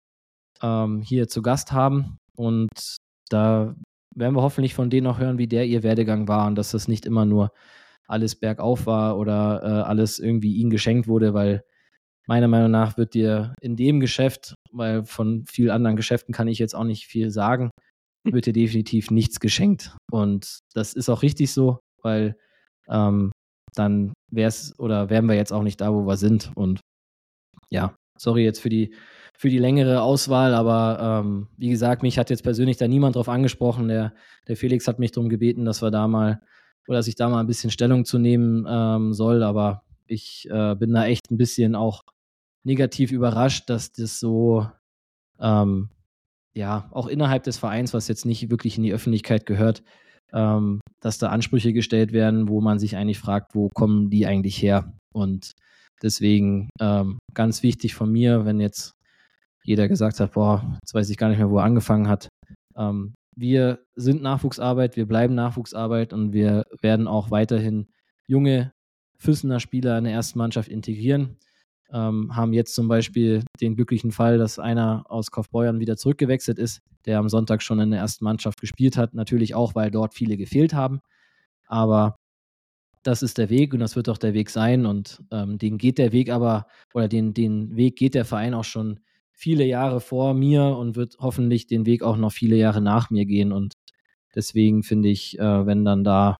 ähm, 0.62 1.01
hier 1.01 1.28
zu 1.28 1.41
Gast 1.41 1.72
haben. 1.72 2.18
Und 2.36 2.97
da 3.30 3.76
werden 4.16 4.36
wir 4.36 4.41
hoffentlich 4.41 4.74
von 4.74 4.89
denen 4.89 5.07
auch 5.07 5.20
hören, 5.20 5.38
wie 5.38 5.47
der 5.47 5.66
ihr 5.66 5.84
Werdegang 5.84 6.28
war 6.28 6.47
und 6.47 6.55
dass 6.55 6.72
das 6.72 6.88
nicht 6.88 7.05
immer 7.05 7.26
nur 7.26 7.51
alles 8.07 8.36
bergauf 8.36 8.86
war 8.86 9.18
oder 9.18 9.62
äh, 9.64 9.68
alles 9.84 10.20
irgendwie 10.20 10.55
ihnen 10.55 10.72
geschenkt 10.72 11.07
wurde, 11.07 11.34
weil 11.34 11.64
meiner 12.28 12.47
Meinung 12.47 12.72
nach 12.72 12.97
wird 12.97 13.14
dir 13.14 13.55
in 13.62 13.76
dem 13.76 13.99
Geschäft, 13.99 14.55
weil 14.72 15.05
von 15.05 15.45
vielen 15.47 15.72
anderen 15.72 15.95
Geschäften 15.95 16.34
kann 16.34 16.47
ich 16.47 16.60
jetzt 16.60 16.76
auch 16.76 16.84
nicht 16.84 17.05
viel 17.05 17.32
sagen, 17.32 17.70
wird 18.34 18.45
dir 18.45 18.53
definitiv 18.53 19.11
nichts 19.11 19.39
geschenkt. 19.39 19.95
Und 20.11 20.59
das 20.73 20.93
ist 20.93 21.09
auch 21.09 21.21
richtig 21.21 21.51
so, 21.51 21.80
weil 22.01 22.36
ähm, 22.89 23.32
dann 23.75 24.13
wäre 24.32 24.49
es 24.49 24.77
oder 24.80 25.09
wären 25.09 25.27
wir 25.27 25.36
jetzt 25.36 25.53
auch 25.53 25.63
nicht 25.63 25.82
da, 25.82 25.93
wo 25.93 26.05
wir 26.05 26.17
sind. 26.17 26.51
Und 26.55 26.80
ja, 27.69 27.95
sorry 28.17 28.43
jetzt 28.43 28.61
für 28.61 28.69
die 28.69 28.93
für 29.38 29.49
die 29.49 29.57
längere 29.57 30.01
Auswahl, 30.01 30.53
aber 30.53 31.21
ähm, 31.23 31.47
wie 31.55 31.69
gesagt, 31.69 32.03
mich 32.03 32.17
hat 32.17 32.30
jetzt 32.30 32.43
persönlich 32.43 32.75
da 32.75 32.89
niemand 32.89 33.15
drauf 33.15 33.30
angesprochen. 33.30 33.88
Der, 33.88 34.13
der 34.49 34.57
Felix 34.57 34.86
hat 34.86 34.99
mich 34.99 35.11
darum 35.11 35.30
gebeten, 35.30 35.63
dass 35.63 35.82
wir 35.82 35.91
da 35.91 36.09
mal 36.09 36.41
oder 36.89 36.97
dass 36.97 37.07
ich 37.07 37.15
da 37.15 37.30
mal 37.30 37.39
ein 37.39 37.47
bisschen 37.47 37.71
Stellung 37.71 38.03
zu 38.03 38.19
nehmen 38.19 38.65
ähm, 38.67 39.13
soll, 39.13 39.43
aber 39.43 39.84
ich 40.07 40.45
äh, 40.51 40.75
bin 40.75 40.91
da 40.91 41.05
echt 41.05 41.32
ein 41.32 41.38
bisschen 41.38 41.75
auch 41.75 42.03
negativ 42.65 43.11
überrascht, 43.13 43.69
dass 43.69 43.93
das 43.93 44.19
so 44.19 44.67
ähm, 45.39 45.89
ja 46.55 46.89
auch 46.91 47.07
innerhalb 47.07 47.43
des 47.43 47.57
Vereins, 47.57 47.93
was 47.93 48.07
jetzt 48.07 48.25
nicht 48.25 48.49
wirklich 48.49 48.77
in 48.77 48.83
die 48.83 48.93
Öffentlichkeit 48.93 49.45
gehört, 49.45 49.83
ähm, 50.33 50.81
dass 50.99 51.17
da 51.17 51.29
Ansprüche 51.29 51.73
gestellt 51.73 52.11
werden, 52.11 52.49
wo 52.49 52.61
man 52.61 52.79
sich 52.79 52.97
eigentlich 52.97 53.19
fragt, 53.19 53.55
wo 53.55 53.69
kommen 53.69 54.09
die 54.09 54.25
eigentlich 54.25 54.61
her? 54.61 54.93
Und 55.13 55.53
deswegen 56.01 56.69
ähm, 56.79 57.19
ganz 57.33 57.63
wichtig 57.63 57.95
von 57.95 58.11
mir, 58.11 58.45
wenn 58.45 58.59
jetzt 58.59 58.93
jeder 59.63 59.87
gesagt 59.87 60.19
hat, 60.19 60.33
boah, 60.33 60.77
jetzt 60.81 60.93
weiß 60.93 61.09
ich 61.09 61.17
gar 61.17 61.29
nicht 61.29 61.37
mehr, 61.37 61.49
wo 61.49 61.57
er 61.57 61.63
angefangen 61.65 62.07
hat. 62.07 62.29
Ähm, 62.75 63.13
wir 63.35 63.85
sind 63.95 64.21
Nachwuchsarbeit, 64.21 64.97
wir 64.97 65.07
bleiben 65.07 65.35
Nachwuchsarbeit 65.35 66.13
und 66.13 66.33
wir 66.33 66.65
werden 66.81 67.07
auch 67.07 67.31
weiterhin 67.31 67.87
junge 68.27 68.71
Füssener 69.17 69.59
Spieler 69.59 69.97
in 69.97 70.05
der 70.05 70.13
ersten 70.13 70.39
Mannschaft 70.39 70.69
integrieren. 70.69 71.37
Ähm, 71.91 72.35
haben 72.35 72.53
jetzt 72.53 72.75
zum 72.75 72.87
Beispiel 72.87 73.43
den 73.61 73.75
glücklichen 73.75 74.11
Fall, 74.11 74.37
dass 74.37 74.59
einer 74.59 75.05
aus 75.09 75.31
Kaufbeuern 75.31 75.79
wieder 75.79 75.97
zurückgewechselt 75.97 76.59
ist, 76.59 76.81
der 77.05 77.19
am 77.19 77.29
Sonntag 77.29 77.63
schon 77.63 77.79
in 77.79 77.91
der 77.91 77.99
ersten 77.99 78.25
Mannschaft 78.25 78.61
gespielt 78.61 78.97
hat. 78.97 79.13
Natürlich 79.13 79.55
auch, 79.55 79.75
weil 79.75 79.89
dort 79.91 80.13
viele 80.13 80.37
gefehlt 80.37 80.73
haben. 80.73 80.99
Aber 81.67 82.15
das 83.03 83.23
ist 83.23 83.37
der 83.37 83.49
Weg 83.49 83.73
und 83.73 83.79
das 83.79 83.95
wird 83.95 84.09
auch 84.09 84.17
der 84.17 84.33
Weg 84.33 84.49
sein. 84.49 84.85
Und 84.85 85.23
ähm, 85.31 85.57
den 85.57 85.77
geht 85.77 85.97
der 85.97 86.11
Weg 86.11 86.31
aber, 86.31 86.67
oder 86.93 87.07
den, 87.07 87.33
den 87.33 87.75
Weg 87.75 87.95
geht 87.97 88.15
der 88.15 88.25
Verein 88.25 88.53
auch 88.53 88.63
schon 88.63 88.99
viele 89.31 89.65
Jahre 89.65 90.01
vor 90.01 90.33
mir 90.33 90.75
und 90.77 90.95
wird 90.95 91.15
hoffentlich 91.19 91.65
den 91.67 91.85
Weg 91.85 92.03
auch 92.03 92.17
noch 92.17 92.31
viele 92.31 92.57
Jahre 92.57 92.81
nach 92.81 93.09
mir 93.09 93.25
gehen. 93.25 93.51
Und 93.53 93.73
deswegen 94.35 94.83
finde 94.83 95.09
ich, 95.09 95.39
äh, 95.39 95.65
wenn 95.65 95.85
dann 95.85 96.03
da 96.03 96.35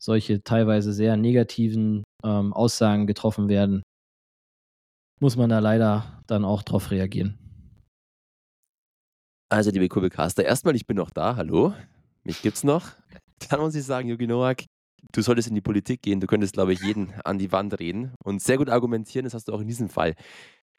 solche 0.00 0.42
teilweise 0.42 0.92
sehr 0.92 1.16
negativen 1.16 2.04
ähm, 2.24 2.52
Aussagen 2.52 3.06
getroffen 3.06 3.48
werden, 3.48 3.82
muss 5.20 5.36
man 5.36 5.50
da 5.50 5.58
leider 5.58 6.22
dann 6.26 6.44
auch 6.44 6.62
drauf 6.62 6.90
reagieren. 6.90 7.38
Also, 9.50 9.70
liebe 9.70 9.88
Kurbelcaster, 9.88 10.44
erstmal, 10.44 10.76
ich 10.76 10.86
bin 10.86 10.96
noch 10.96 11.10
da, 11.10 11.36
hallo. 11.36 11.72
Mich 12.22 12.42
gibt's 12.42 12.64
noch. 12.64 12.90
Dann 13.48 13.60
muss 13.60 13.74
ich 13.74 13.84
sagen, 13.84 14.08
Jogi 14.08 14.26
Noak, 14.26 14.64
du 15.12 15.22
solltest 15.22 15.48
in 15.48 15.54
die 15.54 15.62
Politik 15.62 16.02
gehen, 16.02 16.20
du 16.20 16.26
könntest, 16.26 16.52
glaube 16.52 16.72
ich, 16.72 16.80
jeden 16.80 17.14
an 17.24 17.38
die 17.38 17.50
Wand 17.52 17.78
reden 17.78 18.12
und 18.22 18.42
sehr 18.42 18.58
gut 18.58 18.68
argumentieren. 18.68 19.24
Das 19.24 19.32
hast 19.32 19.48
du 19.48 19.52
auch 19.54 19.60
in 19.60 19.68
diesem 19.68 19.88
Fall, 19.88 20.14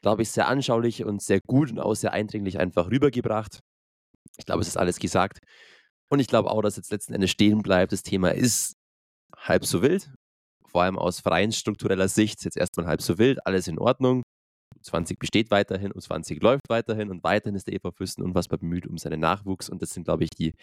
glaube 0.03 0.21
ich, 0.21 0.29
sehr 0.29 0.47
anschaulich 0.47 1.03
und 1.03 1.21
sehr 1.21 1.39
gut 1.47 1.71
und 1.71 1.79
auch 1.79 1.95
sehr 1.95 2.13
eindringlich 2.13 2.59
einfach 2.59 2.91
rübergebracht. 2.91 3.59
Ich 4.37 4.45
glaube, 4.45 4.61
es 4.61 4.67
ist 4.67 4.77
alles 4.77 4.99
gesagt. 4.99 5.39
Und 6.11 6.19
ich 6.19 6.27
glaube 6.27 6.51
auch, 6.51 6.61
dass 6.61 6.75
jetzt 6.75 6.91
letzten 6.91 7.13
Endes 7.13 7.31
stehen 7.31 7.61
bleibt. 7.61 7.91
Das 7.91 8.03
Thema 8.03 8.29
ist 8.29 8.73
halb 9.35 9.65
so 9.65 9.81
wild. 9.81 10.11
Vor 10.70 10.84
allem 10.84 10.97
aus 10.97 11.20
freien 11.20 11.51
struktureller 11.51 12.07
Sicht 12.07 12.43
jetzt 12.43 12.57
erstmal 12.57 12.88
halb 12.88 13.01
so 13.01 13.17
wild. 13.17 13.45
Alles 13.45 13.67
in 13.67 13.80
Ordnung. 13.80 14.24
U20 14.84 15.17
besteht 15.20 15.51
weiterhin, 15.51 15.91
U20 15.91 16.41
läuft 16.41 16.70
weiterhin 16.70 17.09
und 17.09 17.24
weiterhin 17.24 17.55
ist 17.55 17.67
der 17.67 17.74
EV 17.74 17.91
Füssen 17.91 18.24
unfassbar 18.24 18.59
bemüht 18.59 18.88
um 18.88 18.97
seinen 18.97 19.20
Nachwuchs. 19.20 19.70
Und 19.70 19.82
das 19.82 19.89
sind, 19.89 20.03
glaube 20.03 20.24
ich, 20.24 20.30
die 20.30 20.53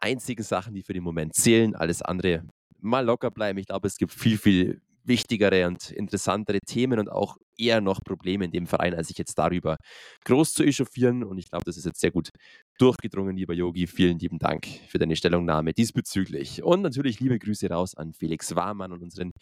einzigen 0.00 0.42
Sachen, 0.42 0.74
die 0.74 0.82
für 0.82 0.92
den 0.92 1.02
Moment 1.02 1.34
zählen. 1.34 1.74
Alles 1.74 2.02
andere 2.02 2.42
mal 2.80 3.04
locker 3.04 3.30
bleiben. 3.30 3.58
Ich 3.58 3.66
glaube, 3.66 3.86
es 3.86 3.96
gibt 3.96 4.12
viel, 4.12 4.36
viel 4.36 4.82
wichtigere 5.06 5.66
und 5.66 5.90
interessantere 5.90 6.60
Themen 6.60 6.98
und 6.98 7.10
auch 7.10 7.36
eher 7.58 7.80
noch 7.80 8.00
Probleme 8.04 8.44
in 8.44 8.50
dem 8.50 8.66
Verein, 8.66 8.94
als 8.94 9.08
sich 9.08 9.18
jetzt 9.18 9.38
darüber 9.38 9.76
groß 10.24 10.52
zu 10.52 10.62
echauffieren. 10.62 11.24
Und 11.24 11.38
ich 11.38 11.50
glaube, 11.50 11.64
das 11.64 11.76
ist 11.76 11.86
jetzt 11.86 12.00
sehr 12.00 12.10
gut 12.10 12.30
durchgedrungen, 12.78 13.36
lieber 13.36 13.54
Yogi. 13.54 13.86
Vielen 13.86 14.18
lieben 14.18 14.38
Dank 14.38 14.66
für 14.88 14.98
deine 14.98 15.16
Stellungnahme 15.16 15.72
diesbezüglich. 15.72 16.62
Und 16.62 16.82
natürlich 16.82 17.20
liebe 17.20 17.38
Grüße 17.38 17.68
raus 17.70 17.94
an 17.94 18.12
Felix 18.12 18.54
Warmann 18.54 18.92
und 18.92 19.02
unseren 19.02 19.32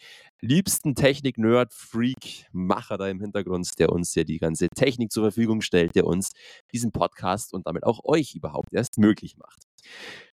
liebsten 0.40 0.94
Technik-Nerd, 0.94 1.72
Freak, 1.74 2.46
Macher 2.52 2.98
da 2.98 3.08
im 3.08 3.20
Hintergrund, 3.20 3.68
der 3.78 3.90
uns 3.90 4.14
ja 4.14 4.24
die 4.24 4.38
ganze 4.38 4.68
Technik 4.68 5.10
zur 5.10 5.24
Verfügung 5.24 5.60
stellt, 5.60 5.94
der 5.96 6.06
uns 6.06 6.30
diesen 6.72 6.92
Podcast 6.92 7.52
und 7.52 7.66
damit 7.66 7.84
auch 7.84 8.04
euch 8.04 8.34
überhaupt 8.34 8.72
erst 8.72 8.98
möglich 8.98 9.36
macht. 9.36 9.62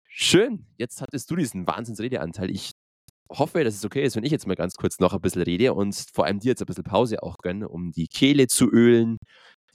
Schön, 0.09 0.65
jetzt 0.79 1.03
hattest 1.03 1.31
du 1.31 1.37
diesen 1.37 1.67
Wahnsinnsredeanteil. 1.67 2.51
Ich 2.51 2.73
hoffe, 3.31 3.65
dass 3.65 3.75
es 3.75 3.85
okay 3.85 4.03
ist, 4.03 4.17
wenn 4.17 4.25
ich 4.25 4.33
jetzt 4.33 4.47
mal 4.47 4.55
ganz 4.55 4.75
kurz 4.75 4.99
noch 5.01 5.13
ein 5.13 5.21
bisschen 5.21 5.43
rede 5.43 5.75
und 5.75 5.95
vor 6.13 6.27
allem 6.27 6.39
dir 6.41 6.49
jetzt 6.49 6.63
ein 6.63 6.67
bisschen 6.67 6.85
Pause 6.85 7.23
auch 7.23 7.39
gönne, 7.39 7.69
um 7.69 7.93
die 7.93 8.09
Kehle 8.09 8.47
zu 8.47 8.71
ölen, 8.71 9.19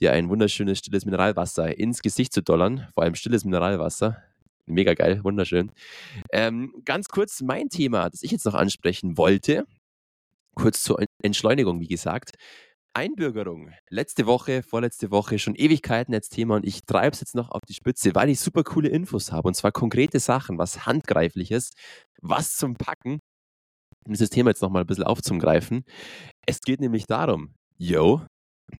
dir 0.00 0.12
ein 0.12 0.28
wunderschönes 0.28 0.78
stilles 0.78 1.04
Mineralwasser 1.04 1.78
ins 1.78 2.02
Gesicht 2.02 2.32
zu 2.32 2.42
dollern, 2.42 2.88
vor 2.94 3.04
allem 3.04 3.14
stilles 3.14 3.44
Mineralwasser. 3.44 4.22
Mega 4.66 4.94
geil, 4.94 5.22
wunderschön. 5.24 5.72
Ähm, 6.32 6.72
ganz 6.84 7.08
kurz 7.08 7.40
mein 7.40 7.68
Thema, 7.68 8.08
das 8.08 8.22
ich 8.22 8.30
jetzt 8.30 8.44
noch 8.44 8.54
ansprechen 8.54 9.18
wollte, 9.18 9.66
kurz 10.54 10.82
zur 10.82 11.04
Entschleunigung, 11.22 11.80
wie 11.80 11.88
gesagt. 11.88 12.36
Einbürgerung. 12.94 13.70
Letzte 13.88 14.26
Woche, 14.26 14.62
vorletzte 14.62 15.10
Woche, 15.10 15.38
schon 15.38 15.54
Ewigkeiten 15.54 16.14
als 16.14 16.28
Thema 16.28 16.56
und 16.56 16.66
ich 16.66 16.84
treibe 16.84 17.14
es 17.14 17.20
jetzt 17.20 17.34
noch 17.34 17.50
auf 17.50 17.62
die 17.66 17.74
Spitze, 17.74 18.14
weil 18.14 18.28
ich 18.28 18.38
super 18.40 18.64
coole 18.64 18.88
Infos 18.88 19.32
habe 19.32 19.48
und 19.48 19.54
zwar 19.54 19.72
konkrete 19.72 20.20
Sachen, 20.20 20.58
was 20.58 20.84
handgreifliches, 20.84 21.70
was 22.20 22.54
zum 22.56 22.74
Packen 22.74 23.20
dieses 24.06 24.30
Thema 24.30 24.50
jetzt 24.50 24.62
nochmal 24.62 24.82
ein 24.82 24.86
bisschen 24.86 25.04
aufzugreifen. 25.04 25.84
Es 26.46 26.60
geht 26.60 26.80
nämlich 26.80 27.06
darum, 27.06 27.54
yo, 27.78 28.22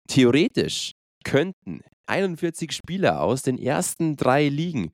theoretisch 0.08 0.92
könnten 1.24 1.82
41 2.06 2.72
Spieler 2.72 3.20
aus 3.20 3.42
den 3.42 3.58
ersten 3.58 4.16
drei 4.16 4.48
Ligen 4.48 4.90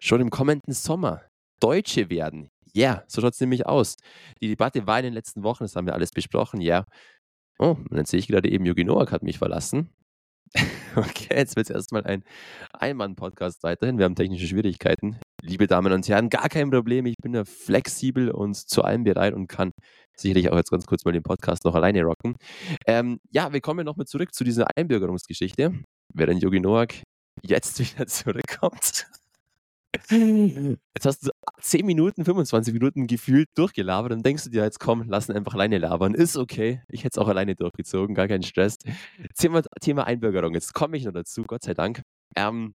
schon 0.00 0.20
im 0.20 0.30
kommenden 0.30 0.74
Sommer 0.74 1.22
Deutsche 1.60 2.10
werden. 2.10 2.48
Ja, 2.74 2.92
yeah, 2.94 3.04
so 3.06 3.20
schaut 3.20 3.34
es 3.34 3.40
nämlich 3.40 3.66
aus. 3.66 3.96
Die 4.40 4.48
Debatte 4.48 4.86
war 4.86 4.98
in 4.98 5.04
den 5.04 5.12
letzten 5.12 5.42
Wochen, 5.42 5.64
das 5.64 5.76
haben 5.76 5.86
wir 5.86 5.94
alles 5.94 6.10
besprochen, 6.10 6.60
ja. 6.60 6.78
Yeah. 6.78 6.86
Oh, 7.58 7.76
und 7.78 7.92
dann 7.92 8.06
sehe 8.06 8.18
ich 8.18 8.28
gerade 8.28 8.50
eben, 8.50 8.64
Jogi 8.64 8.84
Noak 8.84 9.12
hat 9.12 9.22
mich 9.22 9.38
verlassen. 9.38 9.90
okay, 10.96 11.36
jetzt 11.36 11.56
wird 11.56 11.68
es 11.68 11.74
erstmal 11.74 12.04
ein 12.04 12.24
Einmann-Podcast 12.72 13.62
weiterhin. 13.62 13.98
Wir 13.98 14.04
haben 14.06 14.14
technische 14.14 14.46
Schwierigkeiten 14.46 15.18
liebe 15.42 15.66
Damen 15.66 15.92
und 15.92 16.08
Herren, 16.08 16.30
gar 16.30 16.48
kein 16.48 16.70
Problem. 16.70 17.06
Ich 17.06 17.16
bin 17.20 17.34
ja 17.34 17.44
flexibel 17.44 18.30
und 18.30 18.54
zu 18.54 18.82
allem 18.82 19.04
bereit 19.04 19.34
und 19.34 19.48
kann 19.48 19.72
sicherlich 20.16 20.50
auch 20.50 20.56
jetzt 20.56 20.70
ganz 20.70 20.86
kurz 20.86 21.04
mal 21.04 21.12
den 21.12 21.22
Podcast 21.22 21.64
noch 21.64 21.74
alleine 21.74 22.02
rocken. 22.02 22.36
Ähm, 22.86 23.18
ja, 23.30 23.52
wir 23.52 23.60
kommen 23.60 23.84
nochmal 23.84 24.06
zurück 24.06 24.32
zu 24.34 24.44
dieser 24.44 24.66
Einbürgerungsgeschichte, 24.76 25.74
während 26.14 26.42
Yogi 26.42 26.60
Noak 26.60 26.94
jetzt 27.42 27.78
wieder 27.80 28.06
zurückkommt. 28.06 29.06
Jetzt 30.08 31.04
hast 31.04 31.26
du 31.26 31.30
10 31.60 31.84
Minuten, 31.84 32.24
25 32.24 32.72
Minuten 32.72 33.06
gefühlt 33.06 33.48
durchgelabert 33.54 34.12
und 34.12 34.24
denkst 34.24 34.44
du 34.44 34.50
dir 34.50 34.62
jetzt, 34.62 34.80
komm, 34.80 35.04
lass 35.06 35.28
ihn 35.28 35.36
einfach 35.36 35.54
alleine 35.54 35.78
labern. 35.78 36.14
Ist 36.14 36.36
okay. 36.36 36.80
Ich 36.88 37.04
hätte 37.04 37.20
es 37.20 37.24
auch 37.24 37.28
alleine 37.28 37.54
durchgezogen, 37.54 38.14
gar 38.14 38.26
kein 38.26 38.42
Stress. 38.42 38.78
Thema, 39.36 39.62
Thema 39.80 40.06
Einbürgerung. 40.06 40.54
Jetzt 40.54 40.72
komme 40.72 40.96
ich 40.96 41.04
noch 41.04 41.12
dazu, 41.12 41.42
Gott 41.42 41.62
sei 41.62 41.74
Dank. 41.74 42.02
Ähm, 42.36 42.74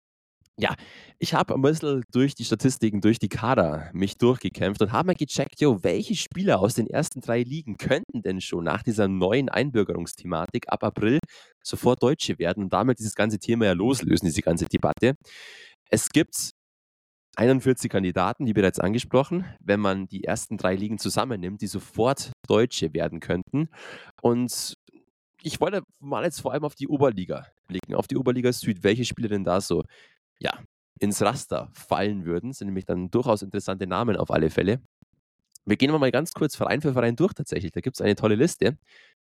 ja, 0.57 0.73
ich 1.19 1.33
habe 1.33 1.53
ein 1.53 1.61
bisschen 1.61 2.03
durch 2.13 2.33
die 2.33 2.45
Statistiken, 2.45 3.01
durch 3.01 3.19
die 3.19 3.27
Kader 3.27 3.89
mich 3.93 4.17
durchgekämpft 4.17 4.81
und 4.81 4.91
habe 4.93 5.07
mal 5.07 5.15
gecheckt, 5.15 5.59
jo, 5.59 5.83
welche 5.83 6.15
Spieler 6.15 6.59
aus 6.59 6.75
den 6.75 6.87
ersten 6.87 7.19
drei 7.19 7.43
Ligen 7.43 7.77
könnten 7.77 8.21
denn 8.21 8.39
schon 8.39 8.63
nach 8.63 8.81
dieser 8.81 9.07
neuen 9.09 9.49
Einbürgerungsthematik 9.49 10.65
ab 10.69 10.83
April 10.83 11.19
sofort 11.61 12.01
Deutsche 12.01 12.39
werden 12.39 12.63
und 12.63 12.73
damit 12.73 12.99
dieses 12.99 13.15
ganze 13.15 13.37
Thema 13.39 13.65
ja 13.65 13.73
loslösen, 13.73 14.27
diese 14.27 14.41
ganze 14.41 14.65
Debatte. 14.65 15.15
Es 15.89 16.09
gibt 16.09 16.51
41 17.37 17.91
Kandidaten, 17.91 18.45
die 18.45 18.53
bereits 18.53 18.79
angesprochen, 18.79 19.45
wenn 19.59 19.81
man 19.81 20.07
die 20.07 20.23
ersten 20.23 20.57
drei 20.57 20.75
Ligen 20.75 20.97
zusammennimmt, 20.99 21.61
die 21.61 21.67
sofort 21.67 22.31
Deutsche 22.47 22.93
werden 22.93 23.19
könnten. 23.19 23.67
Und 24.21 24.75
ich 25.41 25.59
wollte 25.59 25.83
mal 25.99 26.23
jetzt 26.23 26.41
vor 26.41 26.53
allem 26.53 26.63
auf 26.63 26.75
die 26.75 26.87
Oberliga 26.87 27.45
blicken, 27.67 27.93
auf 27.95 28.07
die 28.07 28.17
Oberliga 28.17 28.51
Süd. 28.53 28.83
Welche 28.83 29.05
Spieler 29.05 29.29
denn 29.29 29.43
da 29.43 29.61
so 29.61 29.83
ja, 30.39 30.59
ins 30.99 31.21
Raster 31.21 31.69
fallen 31.73 32.25
würden. 32.25 32.49
Das 32.51 32.59
sind 32.59 32.67
nämlich 32.67 32.85
dann 32.85 33.09
durchaus 33.11 33.41
interessante 33.41 33.87
Namen 33.87 34.15
auf 34.15 34.31
alle 34.31 34.49
Fälle. 34.49 34.81
Wir 35.65 35.77
gehen 35.77 35.91
mal 35.91 36.11
ganz 36.11 36.33
kurz 36.33 36.55
Verein 36.55 36.81
für 36.81 36.93
Verein 36.93 37.15
durch 37.15 37.33
tatsächlich. 37.33 37.71
Da 37.71 37.81
gibt 37.81 37.97
es 37.97 38.01
eine 38.01 38.15
tolle 38.15 38.35
Liste, 38.35 38.77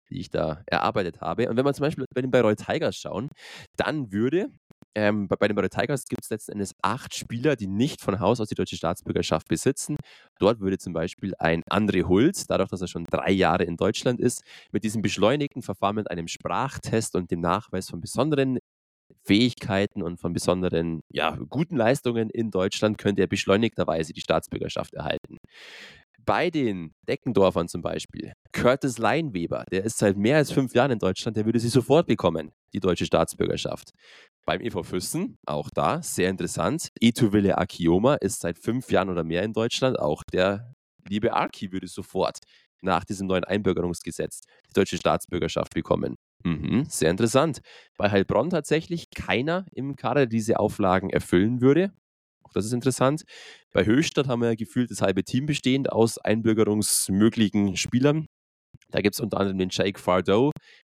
die 0.09 0.21
ich 0.21 0.31
da 0.31 0.63
erarbeitet 0.67 1.21
habe. 1.21 1.49
Und 1.49 1.57
wenn 1.57 1.65
wir 1.65 1.75
zum 1.75 1.85
Beispiel 1.85 2.07
bei 2.15 2.23
den 2.23 2.31
Bayreuth 2.31 2.65
Tigers 2.67 2.97
schauen, 2.97 3.29
dann 3.77 4.11
würde 4.11 4.51
ähm, 4.97 5.29
bei, 5.29 5.37
bei, 5.37 5.47
den 5.47 5.55
Bayreuth 5.55 5.73
Tigers 5.73 6.07
gibt 6.07 6.25
es 6.25 6.31
letzten 6.31 6.53
Endes 6.53 6.75
acht 6.83 7.15
Spieler, 7.15 7.55
die 7.55 7.69
nicht 7.69 8.01
von 8.01 8.19
Haus 8.19 8.41
aus 8.41 8.49
die 8.49 8.55
deutsche 8.55 8.77
Staatsbürgerschaft 8.77 9.47
besitzen. 9.49 9.97
Dort 10.39 10.61
würde 10.61 10.79
zum 10.79 10.93
Beispiel 10.93 11.35
ein 11.39 11.63
André 11.71 12.09
Hulz, 12.09 12.47
dadurch, 12.47 12.71
dass 12.71 12.81
er 12.81 12.89
schon 12.89 13.05
drei 13.05 13.31
Jahre 13.31 13.65
in 13.65 13.77
Deutschland 13.77 14.19
ist, 14.19 14.43
mit 14.73 14.83
diesem 14.83 15.03
beschleunigten 15.03 15.63
Verfahren 15.63 15.97
mit 15.97 16.11
einem 16.11 16.27
Sprachtest 16.27 17.15
und 17.15 17.31
dem 17.31 17.41
Nachweis 17.41 17.89
von 17.89 18.01
besonderen 18.01 18.59
Fähigkeiten 19.31 20.03
und 20.03 20.19
von 20.19 20.33
besonderen, 20.33 21.03
ja, 21.09 21.39
guten 21.49 21.77
Leistungen 21.77 22.31
in 22.31 22.51
Deutschland 22.51 22.99
könnte 22.99 23.23
er 23.23 23.29
beschleunigterweise 23.29 24.13
die 24.13 24.21
Staatsbürgerschaft 24.21 24.93
erhalten. 24.93 25.37
Bei 26.27 26.51
den 26.51 26.95
Deckendorfern 27.09 27.69
zum 27.69 27.81
Beispiel, 27.81 28.33
Curtis 28.51 28.99
Leinweber, 28.99 29.67
der 29.71 29.85
ist 29.85 29.99
seit 29.99 30.17
mehr 30.17 30.39
als 30.39 30.51
fünf 30.51 30.75
Jahren 30.75 30.91
in 30.91 30.99
Deutschland, 30.99 31.37
der 31.37 31.47
würde 31.47 31.61
sie 31.61 31.69
sofort 31.69 32.09
bekommen, 32.09 32.51
die 32.73 32.81
deutsche 32.81 33.07
Staatsbürgerschaft. 33.07 33.91
Beim 34.47 34.61
EV 34.61 34.83
Füssen, 34.83 35.39
auch 35.47 35.71
da, 35.73 36.03
sehr 36.03 36.29
interessant, 36.29 36.89
Etuville 37.01 37.57
Akioma 37.57 38.17
ist 38.17 38.41
seit 38.41 38.59
fünf 38.59 38.91
Jahren 38.91 39.11
oder 39.11 39.23
mehr 39.23 39.45
in 39.45 39.53
Deutschland, 39.53 39.97
auch 39.97 40.25
der 40.25 40.75
liebe 41.09 41.35
Aki 41.35 41.71
würde 41.71 41.87
sofort 41.87 42.39
nach 42.83 43.05
diesem 43.05 43.29
neuen 43.29 43.45
Einbürgerungsgesetz 43.45 44.41
die 44.69 44.73
deutsche 44.73 44.97
Staatsbürgerschaft 44.97 45.73
bekommen. 45.73 46.17
Mhm, 46.45 46.87
sehr 46.89 47.11
interessant. 47.11 47.61
Bei 47.97 48.11
Heilbronn 48.11 48.51
tatsächlich 48.51 49.11
keiner 49.11 49.67
im 49.73 49.97
Kader, 49.97 50.21
der 50.21 50.27
diese 50.27 50.59
Auflagen 50.59 51.11
erfüllen 51.11 51.61
würde. 51.61 51.93
Auch 52.43 52.53
das 52.55 52.65
ist 52.65 52.73
interessant. 52.73 53.25
Bei 53.73 53.85
Höchstadt 53.85 54.27
haben 54.29 54.41
wir 54.43 54.49
ja 54.51 54.55
gefühlt 54.55 54.91
das 54.91 55.03
halbe 55.03 55.23
Team 55.25 55.47
bestehend 55.47 55.93
aus 55.93 56.19
einbürgerungsmöglichen 56.19 57.77
Spielern. 57.77 58.27
Da 58.91 59.01
gibt 59.01 59.15
es 59.15 59.21
unter 59.21 59.39
anderem 59.41 59.59
den 59.59 59.69
Jake 59.71 59.99
Fardeau, 60.01 60.51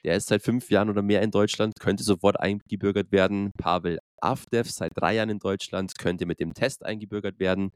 der 0.05 0.17
ist 0.17 0.29
seit 0.29 0.43
fünf 0.43 0.71
Jahren 0.71 0.91
oder 0.91 1.03
mehr 1.03 1.23
in 1.23 1.31
Deutschland, 1.31 1.75
könnte 1.81 2.05
sofort 2.05 2.39
eingebürgert 2.39 3.11
werden. 3.11 3.51
Pavel 3.59 3.99
Avdev 4.21 4.71
seit 4.71 4.93
drei 4.95 5.15
Jahren 5.17 5.31
in 5.31 5.39
Deutschland, 5.39 5.99
könnte 5.99 6.27
mit 6.27 6.41
dem 6.41 6.53
Test 6.53 6.85
eingebürgert 6.85 7.39
werden. 7.39 7.71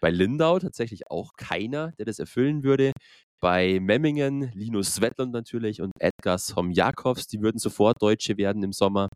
Bei 0.00 0.10
Lindau 0.10 0.58
tatsächlich 0.58 1.10
auch 1.10 1.32
keiner, 1.36 1.92
der 1.98 2.06
das 2.06 2.18
erfüllen 2.18 2.64
würde. 2.64 2.92
Bei 3.40 3.78
Memmingen, 3.80 4.50
Linus 4.54 4.94
Svetland 4.94 5.32
natürlich 5.32 5.82
und 5.82 5.92
Edgar 6.00 6.38
Somjakovs, 6.38 7.26
die 7.26 7.42
würden 7.42 7.58
sofort 7.58 8.00
Deutsche 8.00 8.38
werden 8.38 8.62
im 8.62 8.72
Sommer. 8.72 9.08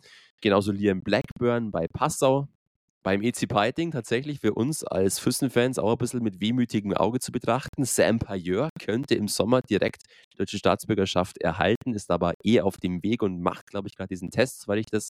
Genauso 0.42 0.72
Liam 0.72 1.02
Blackburn 1.02 1.70
bei 1.70 1.86
Passau. 1.88 2.48
Beim 3.02 3.22
EC 3.22 3.48
Piting 3.48 3.92
tatsächlich 3.92 4.40
für 4.40 4.52
uns 4.52 4.84
als 4.84 5.18
Füssen-Fans 5.18 5.78
auch 5.78 5.92
ein 5.92 5.98
bisschen 5.98 6.22
mit 6.22 6.40
wehmütigem 6.40 6.92
Auge 6.92 7.18
zu 7.18 7.32
betrachten. 7.32 7.84
Sam 7.84 8.18
Payeur 8.18 8.68
könnte 8.78 9.14
im 9.14 9.26
Sommer 9.26 9.62
direkt 9.62 10.02
die 10.34 10.36
deutsche 10.36 10.58
Staatsbürgerschaft 10.58 11.38
erhalten, 11.38 11.94
ist 11.94 12.10
aber 12.10 12.34
eh 12.44 12.60
auf 12.60 12.76
dem 12.76 13.02
Weg 13.02 13.22
und 13.22 13.40
macht, 13.40 13.68
glaube 13.68 13.88
ich, 13.88 13.96
gerade 13.96 14.08
diesen 14.08 14.30
Test, 14.30 14.68
weil 14.68 14.78
ich 14.78 14.86
das 14.86 15.10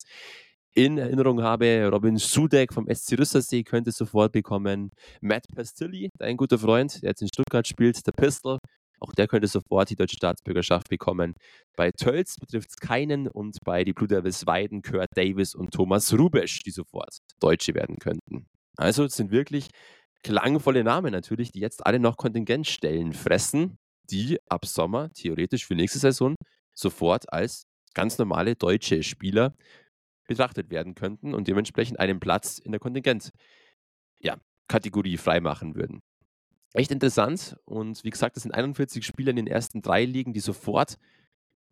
in 0.75 0.99
Erinnerung 0.99 1.41
habe. 1.41 1.89
Robin 1.91 2.17
Sudek 2.17 2.73
vom 2.73 2.87
SC 2.87 3.17
Rüssersee 3.17 3.63
könnte 3.63 3.91
sofort 3.91 4.33
bekommen. 4.33 4.91
Matt 5.19 5.45
Pastilli, 5.55 6.09
dein 6.19 6.37
guter 6.37 6.59
Freund, 6.59 7.01
der 7.01 7.09
jetzt 7.09 7.23
in 7.23 7.27
Stuttgart 7.27 7.67
spielt, 7.67 8.05
der 8.05 8.11
Pistol, 8.11 8.59
auch 8.99 9.13
der 9.13 9.27
könnte 9.27 9.47
sofort 9.47 9.89
die 9.89 9.95
deutsche 9.95 10.17
Staatsbürgerschaft 10.17 10.89
bekommen. 10.89 11.35
Bei 11.75 11.91
Tölz 11.91 12.35
betrifft 12.37 12.69
es 12.69 12.77
keinen 12.77 13.27
und 13.27 13.57
bei 13.63 13.83
die 13.83 13.93
Blue 13.93 14.07
Devils 14.07 14.45
Weiden, 14.45 14.81
Kurt 14.81 15.09
Davis 15.15 15.55
und 15.55 15.71
Thomas 15.71 16.13
Rubesch, 16.13 16.61
die 16.63 16.71
sofort 16.71 17.19
Deutsche 17.39 17.73
werden 17.73 17.97
könnten. 17.97 18.47
Also 18.77 19.03
es 19.05 19.15
sind 19.15 19.31
wirklich 19.31 19.69
klangvolle 20.23 20.83
Namen 20.83 21.11
natürlich, 21.11 21.51
die 21.51 21.59
jetzt 21.59 21.85
alle 21.85 21.99
noch 21.99 22.17
Kontingentstellen 22.17 23.13
fressen, 23.13 23.77
die 24.09 24.37
ab 24.49 24.65
Sommer 24.65 25.11
theoretisch 25.13 25.65
für 25.65 25.75
nächste 25.75 25.99
Saison 25.99 26.35
sofort 26.73 27.31
als 27.31 27.63
ganz 27.93 28.17
normale 28.17 28.55
deutsche 28.55 29.03
Spieler 29.03 29.53
betrachtet 30.27 30.69
werden 30.69 30.95
könnten 30.95 31.33
und 31.33 31.47
dementsprechend 31.47 31.99
einen 31.99 32.19
Platz 32.19 32.59
in 32.59 32.71
der 32.71 32.79
Kontingent 32.79 33.31
ja, 34.21 34.37
Kategorie 34.67 35.17
freimachen 35.17 35.75
würden. 35.75 35.99
Echt 36.73 36.91
interessant 36.91 37.57
und 37.65 38.03
wie 38.03 38.11
gesagt, 38.11 38.35
das 38.35 38.43
sind 38.43 38.51
41 38.53 39.05
Spieler 39.05 39.31
in 39.31 39.37
den 39.37 39.47
ersten 39.47 39.81
drei 39.81 40.05
Ligen, 40.05 40.33
die 40.33 40.39
sofort 40.39 40.97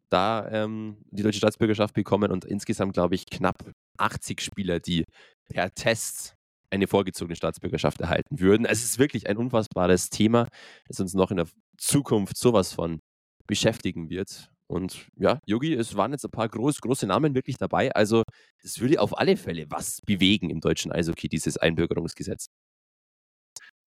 da 0.09 0.47
ähm, 0.49 0.97
die 1.11 1.23
deutsche 1.23 1.37
Staatsbürgerschaft 1.37 1.93
bekommen 1.93 2.31
und 2.31 2.45
insgesamt, 2.45 2.93
glaube 2.93 3.15
ich, 3.15 3.25
knapp 3.27 3.71
80 3.97 4.41
Spieler, 4.41 4.79
die 4.79 5.03
per 5.49 5.73
Test 5.73 6.35
eine 6.69 6.87
vorgezogene 6.87 7.35
Staatsbürgerschaft 7.35 8.01
erhalten 8.01 8.39
würden. 8.39 8.65
Es 8.65 8.83
ist 8.83 8.99
wirklich 8.99 9.27
ein 9.27 9.37
unfassbares 9.37 10.09
Thema, 10.09 10.47
das 10.87 10.99
uns 10.99 11.13
noch 11.13 11.31
in 11.31 11.37
der 11.37 11.47
Zukunft 11.77 12.37
sowas 12.37 12.73
von 12.73 12.99
beschäftigen 13.47 14.09
wird. 14.09 14.49
Und 14.69 15.07
ja, 15.17 15.39
Yogi, 15.45 15.73
es 15.73 15.95
waren 15.95 16.11
jetzt 16.11 16.25
ein 16.25 16.31
paar 16.31 16.49
groß, 16.49 16.81
große 16.81 17.07
Namen 17.07 17.35
wirklich 17.35 17.57
dabei. 17.57 17.93
Also 17.93 18.23
das 18.61 18.79
würde 18.79 18.99
auf 18.99 19.17
alle 19.17 19.37
Fälle 19.37 19.65
was 19.69 20.01
bewegen 20.05 20.49
im 20.49 20.59
deutschen 20.59 20.91
Eishockey, 20.91 21.29
dieses 21.29 21.57
Einbürgerungsgesetz. 21.57 22.47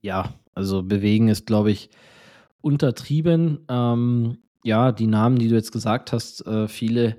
Ja, 0.02 0.34
also 0.54 0.82
bewegen 0.82 1.28
ist, 1.28 1.46
glaube 1.46 1.70
ich, 1.70 1.90
untertrieben. 2.60 3.64
Ähm, 3.68 4.38
ja, 4.64 4.92
die 4.92 5.06
Namen, 5.06 5.38
die 5.38 5.48
du 5.48 5.54
jetzt 5.54 5.72
gesagt 5.72 6.12
hast, 6.12 6.46
äh, 6.46 6.68
viele 6.68 7.16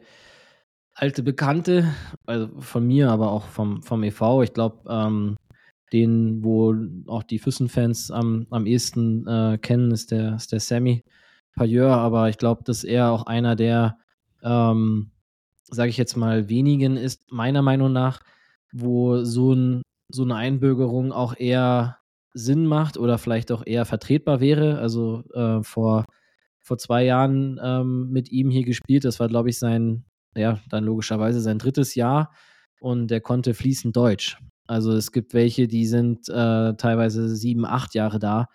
alte 0.93 1.23
Bekannte, 1.23 1.93
also 2.25 2.49
von 2.59 2.85
mir, 2.85 3.09
aber 3.09 3.31
auch 3.31 3.45
vom, 3.47 3.81
vom 3.81 4.03
e.V. 4.03 4.43
Ich 4.43 4.53
glaube, 4.53 4.89
ähm, 4.89 5.37
den, 5.93 6.43
wo 6.43 6.75
auch 7.07 7.23
die 7.23 7.39
Füssen-Fans 7.39 8.11
am, 8.11 8.47
am 8.49 8.65
ehesten 8.65 9.27
äh, 9.27 9.57
kennen, 9.57 9.91
ist 9.91 10.11
der, 10.11 10.35
ist 10.35 10.51
der 10.51 10.59
Sammy 10.59 11.03
Payeur, 11.55 11.97
aber 11.97 12.29
ich 12.29 12.37
glaube, 12.37 12.63
dass 12.63 12.83
er 12.83 13.11
auch 13.11 13.25
einer 13.25 13.55
der, 13.55 13.97
ähm, 14.41 15.11
sage 15.65 15.89
ich 15.89 15.97
jetzt 15.97 16.15
mal, 16.15 16.49
wenigen 16.49 16.97
ist, 16.97 17.31
meiner 17.31 17.61
Meinung 17.61 17.91
nach, 17.91 18.21
wo 18.71 19.23
so, 19.23 19.53
ein, 19.53 19.81
so 20.09 20.23
eine 20.23 20.35
Einbürgerung 20.35 21.11
auch 21.11 21.35
eher 21.37 21.97
Sinn 22.33 22.65
macht 22.65 22.97
oder 22.97 23.17
vielleicht 23.17 23.51
auch 23.51 23.63
eher 23.65 23.85
vertretbar 23.85 24.39
wäre. 24.39 24.79
Also 24.79 25.23
äh, 25.33 25.63
vor, 25.63 26.05
vor 26.59 26.77
zwei 26.77 27.03
Jahren 27.03 27.59
ähm, 27.63 28.09
mit 28.11 28.31
ihm 28.31 28.49
hier 28.49 28.63
gespielt. 28.63 29.05
Das 29.05 29.19
war, 29.19 29.27
glaube 29.27 29.49
ich, 29.49 29.59
sein, 29.59 30.05
ja, 30.35 30.59
dann 30.69 30.83
logischerweise 30.83 31.41
sein 31.41 31.59
drittes 31.59 31.95
Jahr 31.95 32.33
und 32.79 33.07
der 33.07 33.21
konnte 33.21 33.53
fließend 33.53 33.95
Deutsch. 33.95 34.37
Also 34.67 34.93
es 34.93 35.11
gibt 35.11 35.33
welche, 35.33 35.67
die 35.67 35.85
sind 35.85 36.29
äh, 36.29 36.73
teilweise 36.75 37.35
sieben, 37.35 37.65
acht 37.65 37.93
Jahre 37.93 38.19
da 38.19 38.47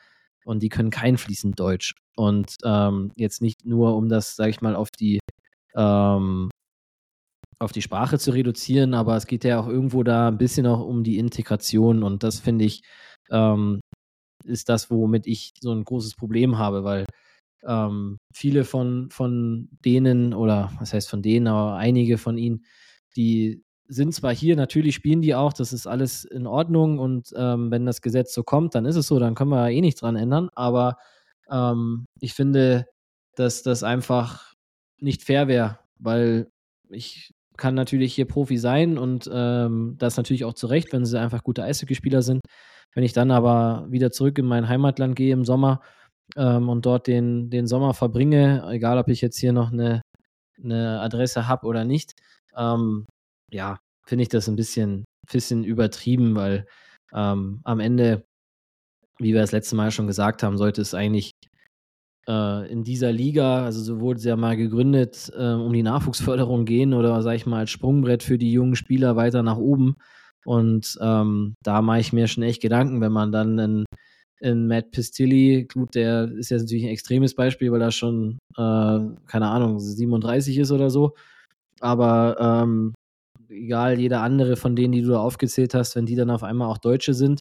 und 0.44 0.62
die 0.62 0.68
können 0.68 0.90
kein 0.90 1.18
fließend 1.18 1.58
Deutsch. 1.58 1.94
Und 2.16 2.56
ähm, 2.64 3.12
jetzt 3.16 3.42
nicht 3.42 3.66
nur, 3.66 3.96
um 3.96 4.08
das, 4.08 4.36
sage 4.36 4.50
ich 4.50 4.62
mal, 4.62 4.74
auf 4.74 4.90
die 4.90 5.20
ähm, 5.74 6.48
auf 7.58 7.72
die 7.72 7.82
Sprache 7.82 8.18
zu 8.18 8.32
reduzieren, 8.32 8.94
aber 8.94 9.16
es 9.16 9.26
geht 9.26 9.44
ja 9.44 9.58
auch 9.58 9.66
irgendwo 9.66 10.02
da 10.02 10.28
ein 10.28 10.38
bisschen 10.38 10.66
auch 10.66 10.80
um 10.80 11.04
die 11.04 11.18
Integration 11.18 12.02
und 12.02 12.22
das 12.22 12.38
finde 12.38 12.66
ich 12.66 12.82
ähm, 13.30 13.80
ist 14.44 14.68
das, 14.68 14.90
womit 14.90 15.26
ich 15.26 15.52
so 15.60 15.72
ein 15.72 15.84
großes 15.84 16.14
Problem 16.16 16.58
habe, 16.58 16.84
weil 16.84 17.06
ähm, 17.66 18.18
viele 18.32 18.64
von, 18.64 19.10
von 19.10 19.68
denen, 19.84 20.34
oder 20.34 20.70
was 20.78 20.92
heißt 20.92 21.08
von 21.08 21.22
denen, 21.22 21.48
aber 21.48 21.76
einige 21.76 22.18
von 22.18 22.38
ihnen, 22.38 22.64
die 23.16 23.62
sind 23.88 24.14
zwar 24.14 24.34
hier, 24.34 24.56
natürlich 24.56 24.94
spielen 24.94 25.22
die 25.22 25.34
auch, 25.34 25.52
das 25.52 25.72
ist 25.72 25.86
alles 25.86 26.24
in 26.24 26.46
Ordnung 26.46 26.98
und 26.98 27.32
ähm, 27.36 27.70
wenn 27.70 27.86
das 27.86 28.02
Gesetz 28.02 28.34
so 28.34 28.42
kommt, 28.42 28.74
dann 28.74 28.84
ist 28.84 28.96
es 28.96 29.06
so, 29.06 29.18
dann 29.18 29.34
können 29.34 29.50
wir 29.50 29.70
eh 29.70 29.80
nichts 29.80 30.00
dran 30.00 30.16
ändern, 30.16 30.50
aber 30.54 30.96
ähm, 31.50 32.06
ich 32.20 32.34
finde, 32.34 32.86
dass 33.36 33.62
das 33.62 33.82
einfach 33.82 34.54
nicht 34.98 35.22
fair 35.22 35.48
wäre, 35.48 35.78
weil 35.98 36.50
ich 36.90 37.32
kann 37.56 37.74
natürlich 37.74 38.14
hier 38.14 38.26
Profi 38.26 38.58
sein 38.58 38.98
und 38.98 39.30
ähm, 39.32 39.96
das 39.98 40.16
natürlich 40.16 40.44
auch 40.44 40.54
zu 40.54 40.66
Recht, 40.66 40.92
wenn 40.92 41.04
sie 41.04 41.18
einfach 41.20 41.42
gute 41.42 41.62
Eishockeyspieler 41.62 42.22
sind. 42.22 42.40
Wenn 42.96 43.04
ich 43.04 43.12
dann 43.12 43.30
aber 43.30 43.86
wieder 43.90 44.10
zurück 44.10 44.38
in 44.38 44.46
mein 44.46 44.70
Heimatland 44.70 45.16
gehe 45.16 45.34
im 45.34 45.44
Sommer 45.44 45.82
ähm, 46.34 46.70
und 46.70 46.86
dort 46.86 47.06
den, 47.06 47.50
den 47.50 47.66
Sommer 47.66 47.92
verbringe, 47.92 48.66
egal 48.70 48.96
ob 48.96 49.08
ich 49.08 49.20
jetzt 49.20 49.38
hier 49.38 49.52
noch 49.52 49.70
eine, 49.70 50.00
eine 50.64 51.02
Adresse 51.02 51.46
habe 51.46 51.66
oder 51.66 51.84
nicht, 51.84 52.14
ähm, 52.56 53.04
ja, 53.52 53.78
finde 54.06 54.22
ich 54.22 54.30
das 54.30 54.48
ein 54.48 54.56
bisschen, 54.56 55.04
bisschen 55.30 55.62
übertrieben, 55.62 56.36
weil 56.36 56.66
ähm, 57.12 57.60
am 57.64 57.80
Ende, 57.80 58.24
wie 59.18 59.34
wir 59.34 59.42
das 59.42 59.52
letzte 59.52 59.76
Mal 59.76 59.90
schon 59.90 60.06
gesagt 60.06 60.42
haben, 60.42 60.56
sollte 60.56 60.80
es 60.80 60.94
eigentlich 60.94 61.32
äh, 62.26 62.72
in 62.72 62.82
dieser 62.82 63.12
Liga, 63.12 63.62
also 63.62 63.82
so 63.82 64.00
wurde 64.00 64.20
es 64.20 64.24
ja 64.24 64.36
mal 64.36 64.56
gegründet, 64.56 65.30
äh, 65.36 65.52
um 65.52 65.74
die 65.74 65.82
Nachwuchsförderung 65.82 66.64
gehen 66.64 66.94
oder 66.94 67.20
sage 67.20 67.36
ich 67.36 67.44
mal 67.44 67.58
als 67.58 67.70
Sprungbrett 67.70 68.22
für 68.22 68.38
die 68.38 68.52
jungen 68.52 68.74
Spieler 68.74 69.16
weiter 69.16 69.42
nach 69.42 69.58
oben. 69.58 69.96
Und 70.46 70.96
ähm, 71.00 71.56
da 71.64 71.82
mache 71.82 71.98
ich 71.98 72.12
mir 72.12 72.28
schon 72.28 72.44
echt 72.44 72.62
Gedanken, 72.62 73.00
wenn 73.00 73.10
man 73.10 73.32
dann 73.32 73.58
in, 73.58 73.84
in 74.38 74.68
Matt 74.68 74.92
Pistilli, 74.92 75.66
gut, 75.72 75.96
der 75.96 76.30
ist 76.30 76.50
jetzt 76.50 76.62
natürlich 76.62 76.84
ein 76.84 76.90
extremes 76.90 77.34
Beispiel, 77.34 77.72
weil 77.72 77.82
er 77.82 77.90
schon, 77.90 78.38
äh, 78.56 78.98
keine 79.26 79.48
Ahnung, 79.48 79.80
37 79.80 80.58
ist 80.58 80.70
oder 80.70 80.88
so. 80.88 81.14
Aber 81.80 82.36
ähm, 82.38 82.94
egal, 83.48 83.98
jeder 83.98 84.22
andere 84.22 84.54
von 84.54 84.76
denen, 84.76 84.92
die 84.92 85.02
du 85.02 85.10
da 85.10 85.18
aufgezählt 85.18 85.74
hast, 85.74 85.96
wenn 85.96 86.06
die 86.06 86.14
dann 86.14 86.30
auf 86.30 86.44
einmal 86.44 86.68
auch 86.68 86.78
Deutsche 86.78 87.12
sind, 87.12 87.40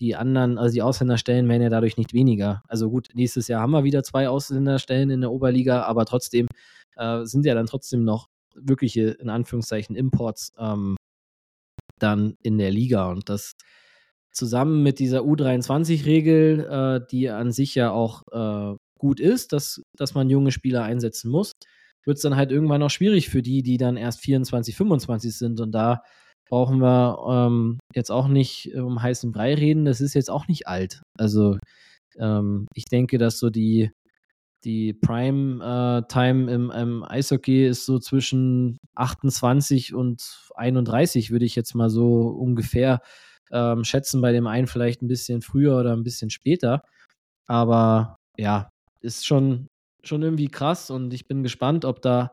die 0.00 0.16
anderen, 0.16 0.56
also 0.56 0.72
die 0.72 0.82
Ausländerstellen 0.82 1.48
werden 1.50 1.62
ja 1.62 1.68
dadurch 1.68 1.98
nicht 1.98 2.14
weniger. 2.14 2.62
Also 2.68 2.88
gut, 2.88 3.08
nächstes 3.12 3.48
Jahr 3.48 3.60
haben 3.60 3.72
wir 3.72 3.84
wieder 3.84 4.02
zwei 4.02 4.30
Ausländerstellen 4.30 5.10
in 5.10 5.20
der 5.20 5.30
Oberliga, 5.30 5.82
aber 5.82 6.06
trotzdem 6.06 6.46
äh, 6.96 7.24
sind 7.24 7.44
ja 7.44 7.54
dann 7.54 7.66
trotzdem 7.66 8.02
noch 8.02 8.28
wirkliche, 8.54 9.10
in 9.10 9.28
Anführungszeichen, 9.28 9.94
Imports 9.94 10.52
ähm, 10.58 10.96
dann 11.98 12.36
in 12.42 12.58
der 12.58 12.70
Liga. 12.70 13.10
Und 13.10 13.28
das 13.28 13.54
zusammen 14.32 14.82
mit 14.82 14.98
dieser 14.98 15.20
U23-Regel, 15.20 17.00
äh, 17.00 17.06
die 17.10 17.30
an 17.30 17.52
sich 17.52 17.74
ja 17.74 17.90
auch 17.90 18.22
äh, 18.32 18.76
gut 18.98 19.20
ist, 19.20 19.52
dass, 19.52 19.82
dass 19.96 20.14
man 20.14 20.30
junge 20.30 20.52
Spieler 20.52 20.82
einsetzen 20.82 21.30
muss, 21.30 21.52
wird 22.04 22.18
es 22.18 22.22
dann 22.22 22.36
halt 22.36 22.52
irgendwann 22.52 22.82
auch 22.82 22.90
schwierig 22.90 23.28
für 23.28 23.42
die, 23.42 23.62
die 23.62 23.78
dann 23.78 23.96
erst 23.96 24.20
24, 24.20 24.76
25 24.76 25.36
sind. 25.36 25.60
Und 25.60 25.72
da 25.72 26.02
brauchen 26.48 26.80
wir 26.80 27.18
ähm, 27.28 27.78
jetzt 27.94 28.10
auch 28.10 28.28
nicht 28.28 28.74
um 28.74 29.02
heißen 29.02 29.32
Brei 29.32 29.54
reden. 29.54 29.84
Das 29.84 30.00
ist 30.00 30.14
jetzt 30.14 30.30
auch 30.30 30.48
nicht 30.48 30.68
alt. 30.68 31.02
Also 31.18 31.58
ähm, 32.18 32.66
ich 32.74 32.84
denke, 32.84 33.18
dass 33.18 33.38
so 33.38 33.50
die, 33.50 33.90
die 34.64 34.92
Prime-Time 34.92 36.50
äh, 36.50 36.54
im, 36.54 36.70
im, 36.70 37.04
Eishockey 37.04 37.66
ist 37.66 37.86
so 37.86 37.98
zwischen 37.98 38.78
28 38.94 39.94
und 39.94 40.48
31, 40.54 41.30
würde 41.30 41.44
ich 41.44 41.56
jetzt 41.56 41.74
mal 41.74 41.90
so 41.90 42.28
ungefähr 42.28 43.00
ähm, 43.52 43.84
schätzen. 43.84 44.20
Bei 44.20 44.32
dem 44.32 44.46
einen 44.46 44.66
vielleicht 44.66 45.02
ein 45.02 45.08
bisschen 45.08 45.42
früher 45.42 45.78
oder 45.78 45.92
ein 45.92 46.02
bisschen 46.02 46.30
später. 46.30 46.82
Aber 47.46 48.18
ja, 48.36 48.70
ist 49.00 49.26
schon, 49.26 49.68
schon 50.02 50.22
irgendwie 50.22 50.48
krass 50.48 50.90
und 50.90 51.14
ich 51.14 51.28
bin 51.28 51.42
gespannt, 51.42 51.84
ob 51.84 52.02
da 52.02 52.32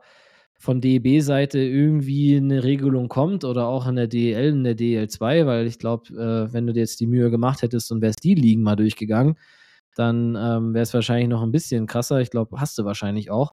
von 0.58 0.80
DEB-Seite 0.80 1.58
irgendwie 1.58 2.36
eine 2.36 2.64
Regelung 2.64 3.08
kommt 3.08 3.44
oder 3.44 3.66
auch 3.66 3.86
in 3.86 3.96
der 3.96 4.06
DEL, 4.06 4.48
in 4.48 4.64
der 4.64 4.76
DEL2, 4.76 5.46
weil 5.46 5.66
ich 5.66 5.78
glaube, 5.78 6.14
äh, 6.14 6.52
wenn 6.52 6.66
du 6.66 6.72
dir 6.72 6.80
jetzt 6.80 7.00
die 7.00 7.06
Mühe 7.06 7.30
gemacht 7.30 7.62
hättest 7.62 7.92
und 7.92 8.00
wärst 8.00 8.24
die 8.24 8.34
Ligen 8.34 8.62
mal 8.62 8.76
durchgegangen, 8.76 9.36
dann 9.94 10.36
ähm, 10.36 10.74
wäre 10.74 10.82
es 10.82 10.94
wahrscheinlich 10.94 11.28
noch 11.28 11.42
ein 11.42 11.52
bisschen 11.52 11.86
krasser. 11.86 12.20
Ich 12.20 12.30
glaube, 12.30 12.60
hast 12.60 12.78
du 12.78 12.84
wahrscheinlich 12.84 13.30
auch. 13.30 13.52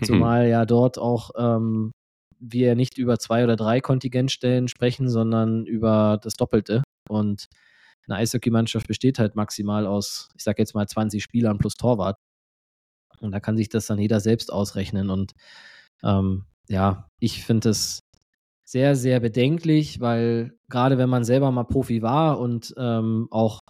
Mhm. 0.00 0.06
Zumal 0.06 0.48
ja 0.48 0.64
dort 0.66 0.98
auch 0.98 1.30
ähm, 1.36 1.92
wir 2.38 2.74
nicht 2.74 2.98
über 2.98 3.18
zwei 3.18 3.44
oder 3.44 3.56
drei 3.56 3.80
Kontingentstellen 3.80 4.68
sprechen, 4.68 5.08
sondern 5.08 5.64
über 5.66 6.18
das 6.22 6.34
Doppelte. 6.34 6.82
Und 7.08 7.46
eine 8.06 8.16
Eishockeymannschaft 8.16 8.88
besteht 8.88 9.18
halt 9.18 9.36
maximal 9.36 9.86
aus, 9.86 10.28
ich 10.36 10.42
sag 10.42 10.58
jetzt 10.58 10.74
mal 10.74 10.86
20 10.88 11.22
Spielern 11.22 11.58
plus 11.58 11.74
Torwart. 11.74 12.16
Und 13.20 13.30
da 13.30 13.40
kann 13.40 13.56
sich 13.56 13.68
das 13.68 13.86
dann 13.86 13.98
jeder 13.98 14.18
selbst 14.18 14.52
ausrechnen. 14.52 15.08
Und 15.08 15.32
ähm, 16.02 16.44
ja, 16.68 17.08
ich 17.20 17.44
finde 17.44 17.70
es 17.70 18.00
sehr, 18.64 18.96
sehr 18.96 19.20
bedenklich, 19.20 20.00
weil 20.00 20.56
gerade 20.68 20.98
wenn 20.98 21.08
man 21.08 21.24
selber 21.24 21.50
mal 21.52 21.64
Profi 21.64 22.02
war 22.02 22.40
und 22.40 22.74
ähm, 22.76 23.28
auch 23.30 23.60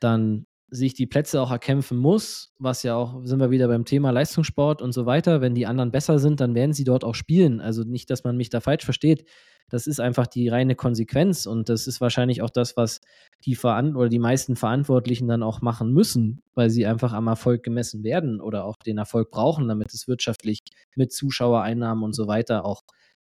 dann 0.00 0.44
sich 0.70 0.94
die 0.94 1.06
Plätze 1.06 1.40
auch 1.40 1.50
erkämpfen 1.50 1.98
muss, 1.98 2.54
was 2.58 2.82
ja 2.82 2.94
auch, 2.94 3.20
sind 3.24 3.40
wir 3.40 3.50
wieder 3.50 3.68
beim 3.68 3.84
Thema 3.84 4.10
Leistungssport 4.10 4.82
und 4.82 4.92
so 4.92 5.04
weiter, 5.04 5.40
wenn 5.40 5.54
die 5.54 5.66
anderen 5.66 5.90
besser 5.90 6.18
sind, 6.18 6.40
dann 6.40 6.54
werden 6.54 6.72
sie 6.72 6.84
dort 6.84 7.04
auch 7.04 7.14
spielen. 7.14 7.60
Also 7.60 7.82
nicht, 7.82 8.08
dass 8.10 8.24
man 8.24 8.36
mich 8.36 8.50
da 8.50 8.60
falsch 8.60 8.84
versteht. 8.84 9.28
Das 9.68 9.86
ist 9.86 10.00
einfach 10.00 10.26
die 10.26 10.48
reine 10.48 10.74
Konsequenz 10.74 11.46
und 11.46 11.68
das 11.68 11.86
ist 11.86 12.00
wahrscheinlich 12.00 12.42
auch 12.42 12.50
das, 12.50 12.76
was 12.76 13.00
die 13.44 13.54
Veran 13.54 13.94
oder 13.96 14.08
die 14.08 14.18
meisten 14.18 14.56
Verantwortlichen 14.56 15.28
dann 15.28 15.42
auch 15.42 15.60
machen 15.60 15.92
müssen, 15.92 16.42
weil 16.54 16.70
sie 16.70 16.86
einfach 16.86 17.12
am 17.12 17.28
Erfolg 17.28 17.62
gemessen 17.62 18.02
werden 18.02 18.40
oder 18.40 18.64
auch 18.64 18.76
den 18.84 18.98
Erfolg 18.98 19.30
brauchen, 19.30 19.68
damit 19.68 19.92
es 19.94 20.08
wirtschaftlich 20.08 20.60
mit 20.96 21.12
Zuschauereinnahmen 21.12 22.02
und 22.02 22.14
so 22.14 22.26
weiter 22.26 22.64
auch 22.64 22.82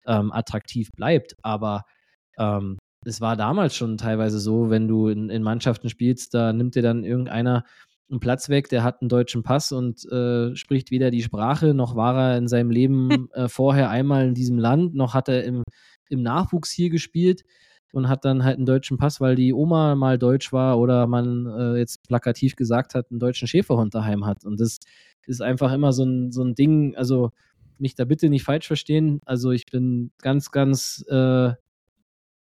ähm, 0.07 0.33
attraktiv 0.33 0.91
bleibt. 0.97 1.37
Aber 1.43 1.85
ähm, 2.39 2.79
es 3.05 3.21
war 3.21 3.37
damals 3.37 3.75
schon 3.75 3.97
teilweise 3.97 4.39
so, 4.39 4.71
wenn 4.71 4.89
du 4.89 5.09
in, 5.09 5.31
in 5.31 5.43
Mannschaften 5.43 5.89
spielst, 5.89 6.35
da 6.35 6.53
nimmt 6.53 6.75
dir 6.75 6.83
dann 6.83 7.05
irgendeiner 7.05 7.65
einen 8.11 8.21
Platz 8.21 8.49
weg, 8.49 8.69
der 8.69 8.85
hat 8.85 9.01
einen 9.01 9.09
deutschen 9.09 9.43
Pass 9.43 9.73
und 9.73 10.05
äh, 10.13 10.55
spricht 10.55 10.91
weder 10.91 11.11
die 11.11 11.23
Sprache, 11.23 11.73
noch 11.73 11.97
war 11.97 12.33
er 12.33 12.39
in 12.39 12.47
seinem 12.47 12.71
Leben 12.71 13.29
äh, 13.33 13.49
vorher 13.49 13.91
einmal 13.91 14.27
in 14.27 14.35
diesem 14.35 14.59
Land, 14.59 14.95
noch 14.95 15.15
hat 15.15 15.29
er 15.29 15.45
im, 15.45 15.65
im 16.11 16.23
Nachwuchs 16.23 16.71
hier 16.71 16.91
gespielt 16.91 17.43
und 17.93 18.09
hat 18.09 18.25
dann 18.25 18.45
halt 18.45 18.57
einen 18.57 18.67
deutschen 18.67 18.99
Pass, 18.99 19.21
weil 19.21 19.35
die 19.35 19.53
Oma 19.53 19.95
mal 19.95 20.19
deutsch 20.19 20.53
war 20.53 20.79
oder 20.79 21.07
man 21.07 21.47
äh, 21.47 21.79
jetzt 21.79 22.07
plakativ 22.07 22.55
gesagt 22.55 22.95
hat, 22.95 23.11
einen 23.11 23.21
deutschen 23.21 23.49
Schäferhund 23.49 23.95
daheim 23.95 24.27
hat. 24.27 24.45
Und 24.45 24.61
das 24.61 24.79
ist 25.27 25.43
einfach 25.43 25.73
immer 25.73 25.93
so 25.93 26.05
ein, 26.05 26.33
so 26.33 26.43
ein 26.43 26.55
Ding, 26.55 26.95
also 26.97 27.33
mich 27.79 27.95
da 27.95 28.05
bitte 28.05 28.29
nicht 28.29 28.45
falsch 28.45 28.67
verstehen. 28.67 29.21
Also 29.25 29.51
ich 29.51 29.67
bin 29.67 30.13
ganz, 30.21 30.51
ganz 30.51 31.05
äh, 31.09 31.53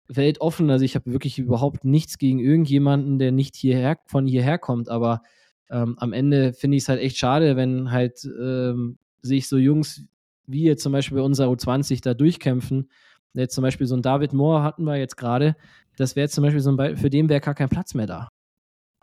weltoffen. 0.07 0.69
Also 0.69 0.85
ich 0.85 0.95
habe 0.95 1.11
wirklich 1.11 1.39
überhaupt 1.39 1.83
nichts 1.85 2.17
gegen 2.17 2.39
irgendjemanden, 2.39 3.19
der 3.19 3.31
nicht 3.31 3.55
hierher, 3.55 3.97
von 4.05 4.25
hierher 4.25 4.57
kommt, 4.57 4.89
aber 4.89 5.21
ähm, 5.69 5.95
am 5.99 6.13
Ende 6.13 6.53
finde 6.53 6.77
ich 6.77 6.83
es 6.83 6.89
halt 6.89 7.01
echt 7.01 7.17
schade, 7.17 7.55
wenn 7.55 7.91
halt 7.91 8.23
ähm, 8.25 8.97
sich 9.21 9.47
so 9.47 9.57
Jungs 9.57 10.05
wie 10.47 10.63
jetzt 10.63 10.83
zum 10.83 10.93
Beispiel 10.93 11.17
bei 11.17 11.23
unserer 11.23 11.49
U20 11.49 12.01
da 12.01 12.13
durchkämpfen. 12.13 12.89
Jetzt 13.33 13.53
zum 13.53 13.61
Beispiel 13.61 13.85
so 13.85 13.95
ein 13.95 14.01
David 14.01 14.33
Moore 14.33 14.63
hatten 14.63 14.83
wir 14.85 14.95
jetzt 14.95 15.17
gerade. 15.17 15.55
Das 15.97 16.15
wäre 16.15 16.29
zum 16.29 16.43
Beispiel 16.43 16.61
so 16.61 16.71
ein 16.71 16.77
Be 16.77 16.95
für 16.95 17.09
den 17.09 17.27
wäre 17.29 17.41
gar 17.41 17.53
kein 17.53 17.69
Platz 17.69 17.93
mehr 17.93 18.07
da. 18.07 18.29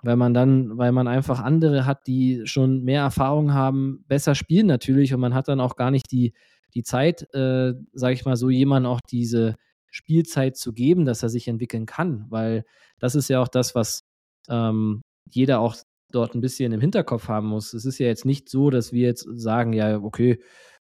Weil 0.03 0.17
man 0.17 0.35
dann, 0.35 0.77
weil 0.77 0.93
man 0.93 1.07
einfach 1.07 1.41
andere 1.41 1.87
hat, 1.87 2.07
die 2.07 2.43
schon 2.45 2.83
mehr 2.83 3.03
Erfahrung 3.03 3.53
haben, 3.53 4.05
besser 4.09 4.35
spielen 4.35 4.67
natürlich 4.67 5.15
und 5.15 5.21
man 5.21 5.35
hat 5.35 5.49
dann 5.49 5.61
auch 5.61 5.77
gar 5.77 5.91
nicht 5.91 6.11
die, 6.11 6.33
die 6.75 6.83
Zeit, 6.83 7.23
äh, 7.35 7.75
sage 7.93 8.15
ich 8.15 8.25
mal, 8.25 8.37
so 8.37 8.51
jemanden 8.51 8.87
auch 8.87 9.01
diese 9.01 9.55
Spielzeit 9.95 10.57
zu 10.57 10.73
geben, 10.73 11.05
dass 11.05 11.23
er 11.23 11.29
sich 11.29 11.47
entwickeln 11.47 11.87
kann. 11.87 12.27
Weil 12.29 12.65
das 12.99 13.15
ist 13.15 13.29
ja 13.29 13.41
auch 13.41 13.49
das, 13.49 13.75
was 13.75 14.01
ähm, 14.49 15.03
jeder 15.31 15.61
auch 15.61 15.77
dort 16.11 16.35
ein 16.35 16.41
bisschen 16.41 16.73
im 16.73 16.81
Hinterkopf 16.81 17.29
haben 17.29 17.47
muss. 17.49 17.73
Es 17.75 17.85
ist 17.85 17.99
ja 17.99 18.07
jetzt 18.07 18.25
nicht 18.25 18.49
so, 18.49 18.71
dass 18.71 18.93
wir 18.93 19.07
jetzt 19.07 19.27
sagen, 19.35 19.73
ja, 19.73 19.99
okay, 19.99 20.41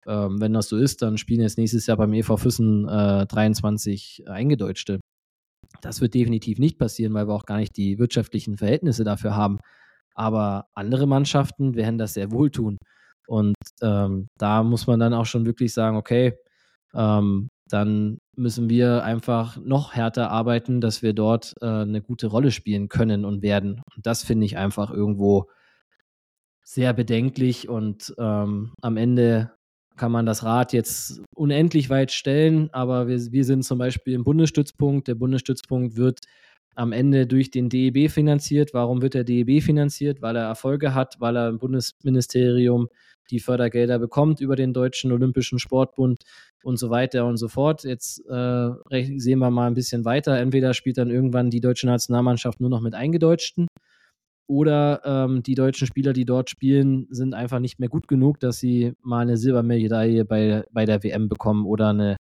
ähm, 0.06 0.40
wenn 0.40 0.52
das 0.52 0.68
so 0.68 0.76
ist, 0.76 1.02
dann 1.02 1.18
spielen 1.18 1.40
jetzt 1.40 1.58
nächstes 1.58 1.86
Jahr 1.86 1.96
beim 1.96 2.12
EV 2.12 2.36
Füssen 2.36 2.88
äh, 2.88 3.26
23 3.26 4.24
Eingedeutschte. 4.28 5.00
Das 5.82 6.00
wird 6.00 6.14
definitiv 6.14 6.58
nicht 6.58 6.78
passieren, 6.78 7.12
weil 7.14 7.26
wir 7.26 7.34
auch 7.34 7.46
gar 7.46 7.58
nicht 7.58 7.76
die 7.76 7.98
wirtschaftlichen 7.98 8.56
Verhältnisse 8.56 9.04
dafür 9.04 9.34
haben. 9.34 9.58
Aber 10.14 10.66
andere 10.74 11.06
Mannschaften 11.06 11.74
werden 11.74 11.98
das 11.98 12.14
sehr 12.14 12.30
wohl 12.30 12.50
tun. 12.50 12.78
Und 13.26 13.54
ähm, 13.82 14.28
da 14.38 14.62
muss 14.62 14.86
man 14.86 15.00
dann 15.00 15.14
auch 15.14 15.26
schon 15.26 15.46
wirklich 15.46 15.72
sagen, 15.72 15.96
okay, 15.96 16.34
ähm, 16.94 17.48
dann 17.72 18.18
müssen 18.36 18.68
wir 18.68 19.04
einfach 19.04 19.56
noch 19.56 19.94
härter 19.94 20.30
arbeiten, 20.30 20.80
dass 20.80 21.02
wir 21.02 21.12
dort 21.12 21.54
äh, 21.60 21.66
eine 21.66 22.02
gute 22.02 22.26
Rolle 22.26 22.50
spielen 22.50 22.88
können 22.88 23.24
und 23.24 23.42
werden. 23.42 23.82
Und 23.94 24.06
das 24.06 24.24
finde 24.24 24.46
ich 24.46 24.56
einfach 24.56 24.90
irgendwo 24.90 25.48
sehr 26.62 26.92
bedenklich 26.92 27.68
und 27.68 28.14
ähm, 28.18 28.72
am 28.80 28.96
Ende 28.96 29.52
kann 29.96 30.12
man 30.12 30.24
das 30.24 30.44
Rad 30.44 30.72
jetzt 30.72 31.20
unendlich 31.34 31.90
weit 31.90 32.10
stellen, 32.10 32.70
aber 32.72 33.06
wir, 33.08 33.18
wir 33.32 33.44
sind 33.44 33.64
zum 33.64 33.78
Beispiel 33.78 34.14
im 34.14 34.24
Bundesstützpunkt. 34.24 35.08
Der 35.08 35.14
Bundesstützpunkt 35.14 35.96
wird 35.96 36.20
am 36.74 36.92
Ende 36.92 37.26
durch 37.26 37.50
den 37.50 37.68
DEB 37.68 38.10
finanziert. 38.10 38.72
Warum 38.72 39.02
wird 39.02 39.14
der 39.14 39.24
DEB 39.24 39.62
finanziert? 39.62 40.22
Weil 40.22 40.36
er 40.36 40.44
Erfolge 40.44 40.94
hat, 40.94 41.16
weil 41.18 41.36
er 41.36 41.48
im 41.48 41.58
Bundesministerium 41.58 42.88
die 43.30 43.40
Fördergelder 43.40 43.98
bekommt 43.98 44.40
über 44.40 44.56
den 44.56 44.72
Deutschen 44.72 45.12
Olympischen 45.12 45.58
Sportbund 45.58 46.22
und 46.62 46.78
so 46.78 46.90
weiter 46.90 47.26
und 47.26 47.36
so 47.36 47.48
fort. 47.48 47.84
Jetzt 47.84 48.20
äh, 48.28 48.70
sehen 49.16 49.38
wir 49.38 49.50
mal 49.50 49.66
ein 49.66 49.74
bisschen 49.74 50.04
weiter. 50.04 50.38
Entweder 50.38 50.74
spielt 50.74 50.98
dann 50.98 51.10
irgendwann 51.10 51.50
die 51.50 51.60
deutsche 51.60 51.86
Nationalmannschaft 51.86 52.60
nur 52.60 52.70
noch 52.70 52.80
mit 52.80 52.94
Eingedeutschten 52.94 53.68
oder 54.50 55.00
ähm, 55.04 55.44
die 55.44 55.54
deutschen 55.54 55.86
Spieler, 55.86 56.12
die 56.12 56.24
dort 56.24 56.50
spielen, 56.50 57.06
sind 57.10 57.34
einfach 57.34 57.60
nicht 57.60 57.78
mehr 57.78 57.88
gut 57.88 58.08
genug, 58.08 58.40
dass 58.40 58.58
sie 58.58 58.94
mal 59.00 59.20
eine 59.20 59.36
Silbermedaille 59.36 60.24
bei, 60.24 60.64
bei 60.72 60.86
der 60.86 61.04
WM 61.04 61.28
bekommen 61.28 61.64
oder 61.66 61.90
eine, 61.90 62.16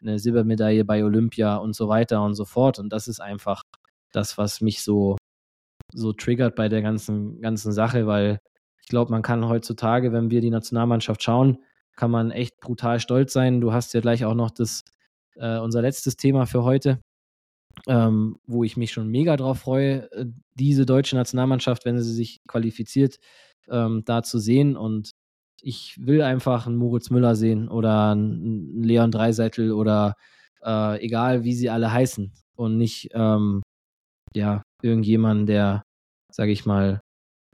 eine 0.00 0.18
Silbermedaille 0.18 0.84
bei 0.84 1.04
Olympia 1.04 1.54
und 1.54 1.76
so 1.76 1.88
weiter 1.88 2.24
und 2.24 2.34
so 2.34 2.44
fort. 2.44 2.80
Und 2.80 2.92
das 2.92 3.06
ist 3.06 3.20
einfach 3.20 3.62
das, 4.10 4.36
was 4.36 4.60
mich 4.60 4.82
so, 4.82 5.16
so 5.94 6.12
triggert 6.12 6.56
bei 6.56 6.68
der 6.68 6.82
ganzen, 6.82 7.40
ganzen 7.40 7.70
Sache, 7.70 8.08
weil 8.08 8.40
ich 8.88 8.90
glaube, 8.90 9.10
man 9.10 9.20
kann 9.20 9.46
heutzutage, 9.46 10.14
wenn 10.14 10.30
wir 10.30 10.40
die 10.40 10.48
Nationalmannschaft 10.48 11.22
schauen, 11.22 11.58
kann 11.94 12.10
man 12.10 12.30
echt 12.30 12.58
brutal 12.58 13.00
stolz 13.00 13.34
sein. 13.34 13.60
Du 13.60 13.70
hast 13.70 13.92
ja 13.92 14.00
gleich 14.00 14.24
auch 14.24 14.34
noch 14.34 14.50
das, 14.50 14.82
äh, 15.36 15.58
unser 15.58 15.82
letztes 15.82 16.16
Thema 16.16 16.46
für 16.46 16.62
heute, 16.62 16.98
ähm, 17.86 18.38
wo 18.46 18.64
ich 18.64 18.78
mich 18.78 18.90
schon 18.90 19.08
mega 19.08 19.36
drauf 19.36 19.58
freue, 19.58 20.10
äh, 20.12 20.24
diese 20.54 20.86
deutsche 20.86 21.16
Nationalmannschaft, 21.16 21.84
wenn 21.84 22.00
sie 22.00 22.14
sich 22.14 22.38
qualifiziert, 22.48 23.18
ähm, 23.68 24.04
da 24.06 24.22
zu 24.22 24.38
sehen. 24.38 24.74
Und 24.74 25.10
ich 25.60 25.98
will 26.00 26.22
einfach 26.22 26.66
einen 26.66 26.76
Moritz 26.76 27.10
Müller 27.10 27.36
sehen 27.36 27.68
oder 27.68 28.12
einen 28.12 28.82
Leon 28.82 29.10
Dreiseitel 29.10 29.72
oder 29.72 30.14
äh, 30.62 30.98
egal, 31.04 31.44
wie 31.44 31.52
sie 31.52 31.68
alle 31.68 31.92
heißen. 31.92 32.32
Und 32.56 32.78
nicht, 32.78 33.10
ähm, 33.12 33.60
ja, 34.34 34.62
irgendjemanden, 34.82 35.44
der, 35.44 35.82
sage 36.32 36.52
ich 36.52 36.64
mal, 36.64 37.02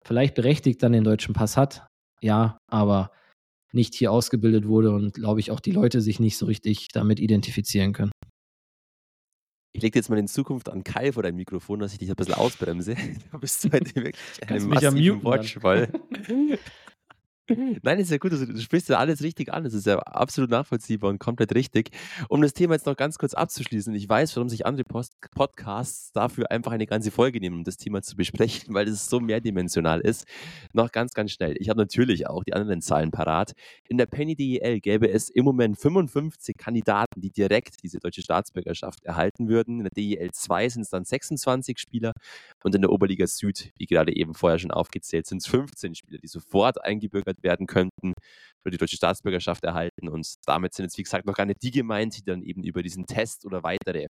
vielleicht 0.04 0.34
berechtigt 0.34 0.82
dann 0.82 0.92
den 0.92 1.04
deutschen 1.04 1.34
Pass 1.34 1.56
hat. 1.56 1.86
Ja, 2.20 2.58
aber 2.70 3.10
nicht 3.72 3.94
hier 3.94 4.12
ausgebildet 4.12 4.66
wurde 4.66 4.90
und 4.92 5.14
glaube 5.14 5.40
ich 5.40 5.50
auch 5.50 5.60
die 5.60 5.72
Leute 5.72 6.00
sich 6.00 6.20
nicht 6.20 6.36
so 6.36 6.46
richtig 6.46 6.88
damit 6.92 7.18
identifizieren 7.20 7.92
können. 7.92 8.12
Ich 9.76 9.82
lege 9.82 9.98
jetzt 9.98 10.08
mal 10.08 10.18
in 10.18 10.28
Zukunft 10.28 10.68
an 10.68 10.84
Kai 10.84 11.10
vor 11.10 11.24
dein 11.24 11.34
Mikrofon, 11.34 11.80
dass 11.80 11.92
ich 11.92 11.98
dich 11.98 12.08
ein 12.08 12.14
bisschen 12.14 12.34
ausbremse. 12.34 12.94
Du 13.32 13.40
bist 13.40 13.64
heute 13.64 13.92
wirklich 13.96 14.14
ein 14.46 14.68
massiven 14.68 15.24
Wortschwall. 15.24 15.88
Nein, 17.82 17.98
ist 17.98 18.10
ja 18.10 18.16
gut. 18.16 18.32
Also, 18.32 18.46
du 18.46 18.58
sprichst 18.58 18.88
ja 18.88 18.98
alles 18.98 19.22
richtig 19.22 19.52
an. 19.52 19.64
Das 19.64 19.74
ist 19.74 19.86
ja 19.86 19.98
absolut 19.98 20.50
nachvollziehbar 20.50 21.10
und 21.10 21.18
komplett 21.18 21.54
richtig. 21.54 21.90
Um 22.30 22.40
das 22.40 22.54
Thema 22.54 22.74
jetzt 22.74 22.86
noch 22.86 22.96
ganz 22.96 23.18
kurz 23.18 23.34
abzuschließen, 23.34 23.94
ich 23.94 24.08
weiß, 24.08 24.34
warum 24.36 24.48
sich 24.48 24.64
andere 24.64 24.84
Post 24.84 25.12
Podcasts 25.30 26.10
dafür 26.12 26.50
einfach 26.50 26.72
eine 26.72 26.86
ganze 26.86 27.10
Folge 27.10 27.40
nehmen, 27.40 27.56
um 27.56 27.64
das 27.64 27.76
Thema 27.76 28.00
zu 28.00 28.16
besprechen, 28.16 28.72
weil 28.74 28.88
es 28.88 29.10
so 29.10 29.20
mehrdimensional 29.20 30.00
ist. 30.00 30.26
Noch 30.72 30.90
ganz, 30.90 31.12
ganz 31.12 31.32
schnell. 31.32 31.54
Ich 31.58 31.68
habe 31.68 31.78
natürlich 31.78 32.26
auch 32.26 32.44
die 32.44 32.54
anderen 32.54 32.80
Zahlen 32.80 33.10
parat. 33.10 33.52
In 33.88 33.98
der 33.98 34.06
Penny 34.06 34.34
DEL 34.36 34.80
gäbe 34.80 35.10
es 35.10 35.28
im 35.28 35.44
Moment 35.44 35.78
55 35.78 36.56
Kandidaten, 36.56 37.20
die 37.20 37.30
direkt 37.30 37.82
diese 37.82 37.98
deutsche 37.98 38.22
Staatsbürgerschaft 38.22 39.04
erhalten 39.04 39.48
würden. 39.48 39.80
In 39.80 39.84
der 39.84 39.92
DEL 39.92 40.30
2 40.32 40.68
sind 40.70 40.82
es 40.82 40.88
dann 40.88 41.04
26 41.04 41.78
Spieler 41.78 42.12
und 42.62 42.74
in 42.74 42.80
der 42.80 42.90
Oberliga 42.90 43.26
Süd, 43.26 43.70
wie 43.76 43.84
gerade 43.86 44.16
eben 44.16 44.34
vorher 44.34 44.58
schon 44.58 44.70
aufgezählt, 44.70 45.26
sind 45.26 45.42
es 45.42 45.46
15 45.46 45.94
Spieler, 45.94 46.18
die 46.18 46.28
sofort 46.28 46.82
eingebürgert 46.82 47.33
eingebürgert 47.34 47.42
werden 47.42 47.66
könnten 47.66 48.12
oder 48.64 48.70
die 48.70 48.78
deutsche 48.78 48.96
Staatsbürgerschaft 48.96 49.64
erhalten. 49.64 50.08
Und 50.08 50.34
damit 50.46 50.74
sind 50.74 50.84
jetzt, 50.84 50.98
wie 50.98 51.02
gesagt, 51.02 51.26
noch 51.26 51.34
gar 51.34 51.46
nicht 51.46 51.62
die 51.62 51.70
gemeint, 51.70 52.16
die 52.16 52.22
dann 52.22 52.42
eben 52.42 52.62
über 52.62 52.82
diesen 52.82 53.06
Test 53.06 53.44
oder 53.44 53.62
weitere 53.62 54.06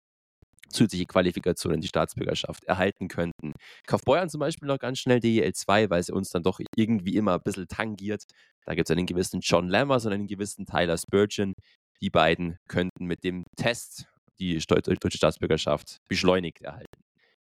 zusätzliche 0.69 1.05
Qualifikationen 1.05 1.81
die 1.81 1.87
Staatsbürgerschaft 1.87 2.63
erhalten 2.63 3.07
könnten. 3.07 3.53
Kaufbeuern 3.87 4.29
zum 4.29 4.39
Beispiel 4.39 4.67
noch 4.67 4.79
ganz 4.79 4.99
schnell 4.99 5.19
DEL 5.19 5.53
2, 5.53 5.89
weil 5.89 6.03
sie 6.03 6.13
uns 6.13 6.29
dann 6.29 6.43
doch 6.43 6.59
irgendwie 6.75 7.15
immer 7.15 7.33
ein 7.33 7.41
bisschen 7.43 7.67
tangiert. 7.67 8.23
Da 8.65 8.75
gibt 8.75 8.89
es 8.89 8.95
einen 8.95 9.05
gewissen 9.05 9.41
John 9.41 9.67
Lammers 9.67 10.05
und 10.05 10.13
einen 10.13 10.27
gewissen 10.27 10.65
Tyler 10.65 10.97
Spurgeon. 10.97 11.53
Die 12.01 12.09
beiden 12.09 12.57
könnten 12.67 13.05
mit 13.05 13.23
dem 13.23 13.43
Test 13.57 14.05
die 14.39 14.57
deutsche 14.57 15.17
Staatsbürgerschaft 15.17 15.97
beschleunigt 16.07 16.61
erhalten. 16.61 17.03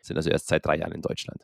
Sind 0.02 0.16
also 0.16 0.30
erst 0.30 0.48
seit 0.48 0.64
drei 0.64 0.78
Jahren 0.78 0.92
in 0.92 1.02
Deutschland. 1.02 1.42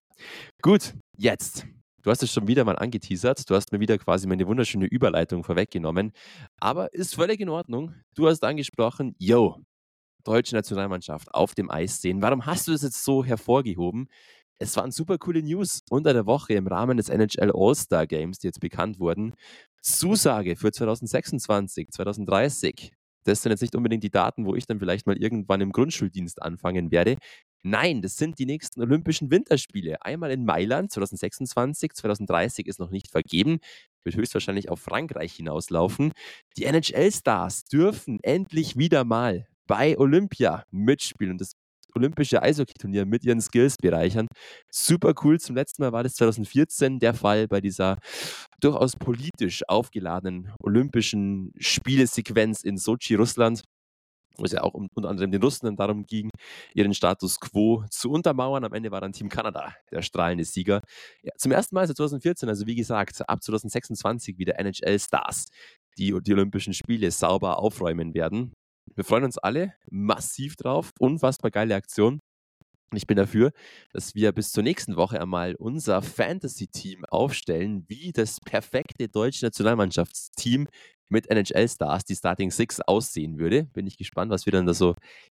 Gut, 0.62 0.94
jetzt 1.18 1.66
Du 2.06 2.12
hast 2.12 2.22
es 2.22 2.32
schon 2.32 2.46
wieder 2.46 2.64
mal 2.64 2.78
angeteasert. 2.78 3.50
Du 3.50 3.56
hast 3.56 3.72
mir 3.72 3.80
wieder 3.80 3.98
quasi 3.98 4.28
meine 4.28 4.46
wunderschöne 4.46 4.86
Überleitung 4.86 5.42
vorweggenommen. 5.42 6.12
Aber 6.60 6.94
ist 6.94 7.16
völlig 7.16 7.40
in 7.40 7.48
Ordnung. 7.48 7.96
Du 8.14 8.28
hast 8.28 8.44
angesprochen, 8.44 9.16
yo, 9.18 9.60
deutsche 10.22 10.54
Nationalmannschaft 10.54 11.34
auf 11.34 11.56
dem 11.56 11.68
Eis 11.68 12.00
sehen. 12.00 12.22
Warum 12.22 12.46
hast 12.46 12.68
du 12.68 12.70
das 12.70 12.82
jetzt 12.82 13.02
so 13.02 13.24
hervorgehoben? 13.24 14.06
Es 14.60 14.76
waren 14.76 14.92
super 14.92 15.18
coole 15.18 15.42
News 15.42 15.80
unter 15.90 16.12
der 16.12 16.26
Woche 16.26 16.54
im 16.54 16.68
Rahmen 16.68 16.96
des 16.96 17.08
NHL 17.08 17.50
All-Star 17.52 18.06
Games, 18.06 18.38
die 18.38 18.46
jetzt 18.46 18.60
bekannt 18.60 19.00
wurden. 19.00 19.34
Zusage 19.82 20.54
für 20.54 20.70
2026, 20.70 21.90
2030. 21.90 22.92
Das 23.24 23.42
sind 23.42 23.50
jetzt 23.50 23.62
nicht 23.62 23.74
unbedingt 23.74 24.04
die 24.04 24.10
Daten, 24.10 24.46
wo 24.46 24.54
ich 24.54 24.66
dann 24.66 24.78
vielleicht 24.78 25.08
mal 25.08 25.16
irgendwann 25.16 25.60
im 25.60 25.72
Grundschuldienst 25.72 26.40
anfangen 26.40 26.92
werde. 26.92 27.16
Nein, 27.62 28.00
das 28.02 28.16
sind 28.16 28.38
die 28.38 28.46
nächsten 28.46 28.80
Olympischen 28.80 29.30
Winterspiele. 29.30 30.02
Einmal 30.02 30.30
in 30.30 30.44
Mailand 30.44 30.92
2026, 30.92 31.92
2030 31.94 32.66
ist 32.66 32.78
noch 32.78 32.90
nicht 32.90 33.10
vergeben, 33.10 33.58
wird 34.04 34.16
höchstwahrscheinlich 34.16 34.68
auf 34.70 34.80
Frankreich 34.80 35.32
hinauslaufen. 35.34 36.12
Die 36.56 36.64
NHL-Stars 36.64 37.64
dürfen 37.64 38.20
endlich 38.22 38.76
wieder 38.76 39.04
mal 39.04 39.46
bei 39.66 39.98
Olympia 39.98 40.64
mitspielen 40.70 41.32
und 41.32 41.40
das 41.40 41.52
olympische 41.96 42.42
Eishockey-Turnier 42.42 43.06
mit 43.06 43.24
ihren 43.24 43.40
Skills 43.40 43.76
bereichern. 43.78 44.28
Super 44.70 45.14
cool. 45.24 45.40
Zum 45.40 45.56
letzten 45.56 45.82
Mal 45.82 45.92
war 45.92 46.02
das 46.02 46.14
2014 46.14 47.00
der 47.00 47.14
Fall 47.14 47.48
bei 47.48 47.60
dieser 47.60 47.98
durchaus 48.60 48.96
politisch 48.96 49.62
aufgeladenen 49.66 50.52
olympischen 50.60 51.52
Spielesequenz 51.58 52.62
in 52.62 52.76
Sochi, 52.76 53.14
Russland. 53.14 53.62
Wo 54.38 54.44
es 54.44 54.52
ja 54.52 54.62
auch 54.62 54.74
um, 54.74 54.88
unter 54.94 55.08
anderem 55.08 55.30
den 55.30 55.42
Russen 55.42 55.66
dann 55.66 55.76
darum 55.76 56.06
ging, 56.06 56.30
ihren 56.74 56.94
Status 56.94 57.40
quo 57.40 57.84
zu 57.90 58.10
untermauern. 58.10 58.64
Am 58.64 58.72
Ende 58.72 58.90
war 58.90 59.00
dann 59.00 59.12
Team 59.12 59.28
Kanada 59.28 59.74
der 59.90 60.02
strahlende 60.02 60.44
Sieger. 60.44 60.82
Ja, 61.22 61.32
zum 61.36 61.52
ersten 61.52 61.74
Mal 61.74 61.86
seit 61.86 61.96
2014, 61.96 62.48
also 62.48 62.66
wie 62.66 62.74
gesagt, 62.74 63.28
ab 63.28 63.42
2026 63.42 64.38
wieder 64.38 64.58
NHL-Stars, 64.58 65.46
die 65.98 66.16
die 66.20 66.32
Olympischen 66.32 66.74
Spiele 66.74 67.10
sauber 67.10 67.58
aufräumen 67.58 68.14
werden. 68.14 68.52
Wir 68.94 69.04
freuen 69.04 69.24
uns 69.24 69.38
alle 69.38 69.74
massiv 69.90 70.56
drauf. 70.56 70.90
Unfassbar 70.98 71.50
geile 71.50 71.74
Aktion. 71.74 72.20
Ich 72.94 73.06
bin 73.06 73.16
dafür, 73.16 73.50
dass 73.92 74.14
wir 74.14 74.30
bis 74.32 74.52
zur 74.52 74.62
nächsten 74.62 74.96
Woche 74.96 75.20
einmal 75.20 75.56
unser 75.56 76.02
Fantasy-Team 76.02 77.04
aufstellen, 77.06 77.84
wie 77.88 78.12
das 78.12 78.38
perfekte 78.40 79.08
deutsche 79.08 79.44
Nationalmannschaftsteam 79.44 80.68
mit 81.08 81.30
NHL-Stars, 81.30 82.04
die 82.04 82.16
Starting 82.16 82.50
Six, 82.50 82.80
aussehen 82.80 83.38
würde. 83.38 83.64
Bin 83.64 83.86
ich 83.86 83.96
gespannt, 83.96 84.30
was 84.30 84.46
wir 84.46 84.52
dann 84.52 84.66
da 84.66 84.74
so 84.74 84.94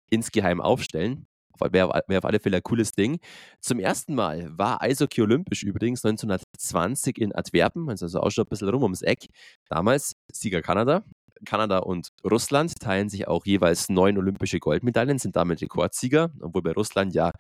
insgeheim 0.09 0.61
aufstellen. 0.61 1.27
Wäre 1.59 2.01
wär 2.07 2.17
auf 2.17 2.25
alle 2.25 2.39
Fälle 2.39 2.57
ein 2.57 2.63
cooles 2.63 2.91
Ding. 2.93 3.19
Zum 3.59 3.79
ersten 3.79 4.15
Mal 4.15 4.57
war 4.57 4.81
Eishockey 4.81 5.21
olympisch 5.21 5.63
übrigens 5.63 6.03
1920 6.03 7.19
in 7.19 7.33
Antwerpen, 7.33 7.87
also 7.89 8.19
auch 8.19 8.31
schon 8.31 8.45
ein 8.45 8.49
bisschen 8.49 8.69
rum 8.69 8.83
ums 8.83 9.03
Eck. 9.03 9.27
Damals 9.69 10.15
Sieger 10.31 10.61
Kanada. 10.61 11.03
Kanada 11.45 11.79
und 11.79 12.09
Russland 12.23 12.79
teilen 12.79 13.09
sich 13.09 13.27
auch 13.27 13.45
jeweils 13.45 13.89
neun 13.89 14.17
olympische 14.17 14.59
Goldmedaillen, 14.59 15.17
sind 15.17 15.35
damit 15.35 15.61
Rekordsieger, 15.61 16.31
obwohl 16.39 16.61
bei 16.61 16.71
Russland 16.71 17.15
ja 17.15 17.31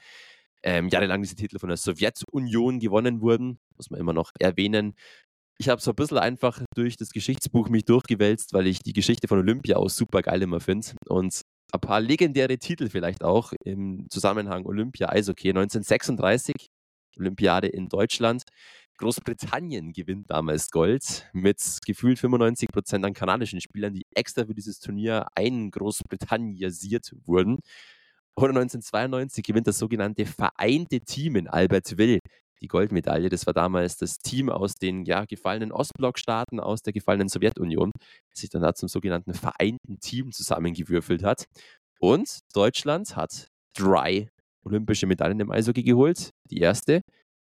ähm, 0.63 0.89
jahrelang 0.89 1.21
diese 1.21 1.35
Titel 1.35 1.59
von 1.59 1.69
der 1.69 1.77
Sowjetunion 1.77 2.79
gewonnen 2.79 3.21
wurden, 3.21 3.59
muss 3.77 3.89
man 3.89 3.99
immer 3.99 4.13
noch 4.13 4.31
erwähnen. 4.39 4.95
Ich 5.57 5.69
habe 5.69 5.81
so 5.81 5.91
ein 5.91 5.95
bisschen 5.95 6.17
einfach 6.17 6.61
durch 6.75 6.97
das 6.97 7.11
Geschichtsbuch 7.11 7.69
mich 7.69 7.85
durchgewälzt, 7.85 8.53
weil 8.53 8.67
ich 8.67 8.79
die 8.79 8.93
Geschichte 8.93 9.27
von 9.27 9.39
Olympia 9.39 9.77
auch 9.77 9.89
super 9.89 10.21
geil 10.21 10.41
immer 10.41 10.59
finde. 10.59 10.87
Und 11.07 11.41
ein 11.71 11.79
paar 11.79 12.01
legendäre 12.01 12.57
Titel 12.57 12.89
vielleicht 12.89 13.23
auch 13.23 13.53
im 13.63 14.07
Zusammenhang 14.09 14.65
Olympia 14.65 15.09
Eishockey 15.09 15.49
1936, 15.49 16.53
Olympiade 17.17 17.67
in 17.67 17.87
Deutschland. 17.89 18.43
Großbritannien 18.97 19.93
gewinnt 19.93 20.29
damals 20.29 20.69
Gold 20.69 21.27
mit 21.33 21.59
gefühlt 21.85 22.19
95 22.19 22.69
Prozent 22.69 23.03
an 23.05 23.13
kanadischen 23.13 23.59
Spielern, 23.59 23.93
die 23.93 24.05
extra 24.15 24.45
für 24.45 24.53
dieses 24.53 24.79
Turnier 24.79 25.27
ein 25.35 25.71
Großbritannisiert 25.71 27.11
wurden. 27.25 27.59
Und 28.35 28.49
1992 28.49 29.43
gewinnt 29.43 29.67
das 29.67 29.79
sogenannte 29.79 30.25
Vereinte 30.25 31.01
Team 31.01 31.35
in 31.35 31.47
Albertville 31.47 32.19
die 32.61 32.67
Goldmedaille. 32.67 33.29
Das 33.29 33.45
war 33.45 33.53
damals 33.53 33.97
das 33.97 34.19
Team 34.19 34.49
aus 34.49 34.75
den 34.75 35.05
ja, 35.05 35.25
gefallenen 35.25 35.71
Ostblockstaaten, 35.71 36.59
aus 36.59 36.81
der 36.81 36.93
gefallenen 36.93 37.29
Sowjetunion, 37.29 37.91
das 38.29 38.39
sich 38.41 38.49
dann 38.49 38.61
da 38.61 38.73
zum 38.73 38.87
sogenannten 38.87 39.33
Vereinten 39.33 39.99
Team 39.99 40.31
zusammengewürfelt 40.31 41.23
hat. 41.23 41.45
Und 41.99 42.39
Deutschland 42.53 43.15
hat 43.15 43.47
drei 43.75 44.29
olympische 44.63 45.07
Medaillen 45.07 45.39
im 45.39 45.51
Eishockey 45.51 45.83
geholt. 45.83 46.29
Die 46.49 46.59
erste 46.59 47.01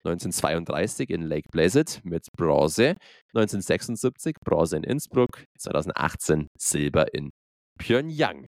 1932 0.06 1.10
in 1.10 1.24
Lake 1.24 1.50
Placid 1.52 2.02
mit 2.04 2.28
Bronze, 2.38 2.96
1976 3.34 4.36
Bronze 4.44 4.78
in 4.78 4.84
Innsbruck, 4.84 5.46
2018 5.58 6.48
Silber 6.58 7.14
in 7.14 7.32
Pyongyang. 7.80 8.48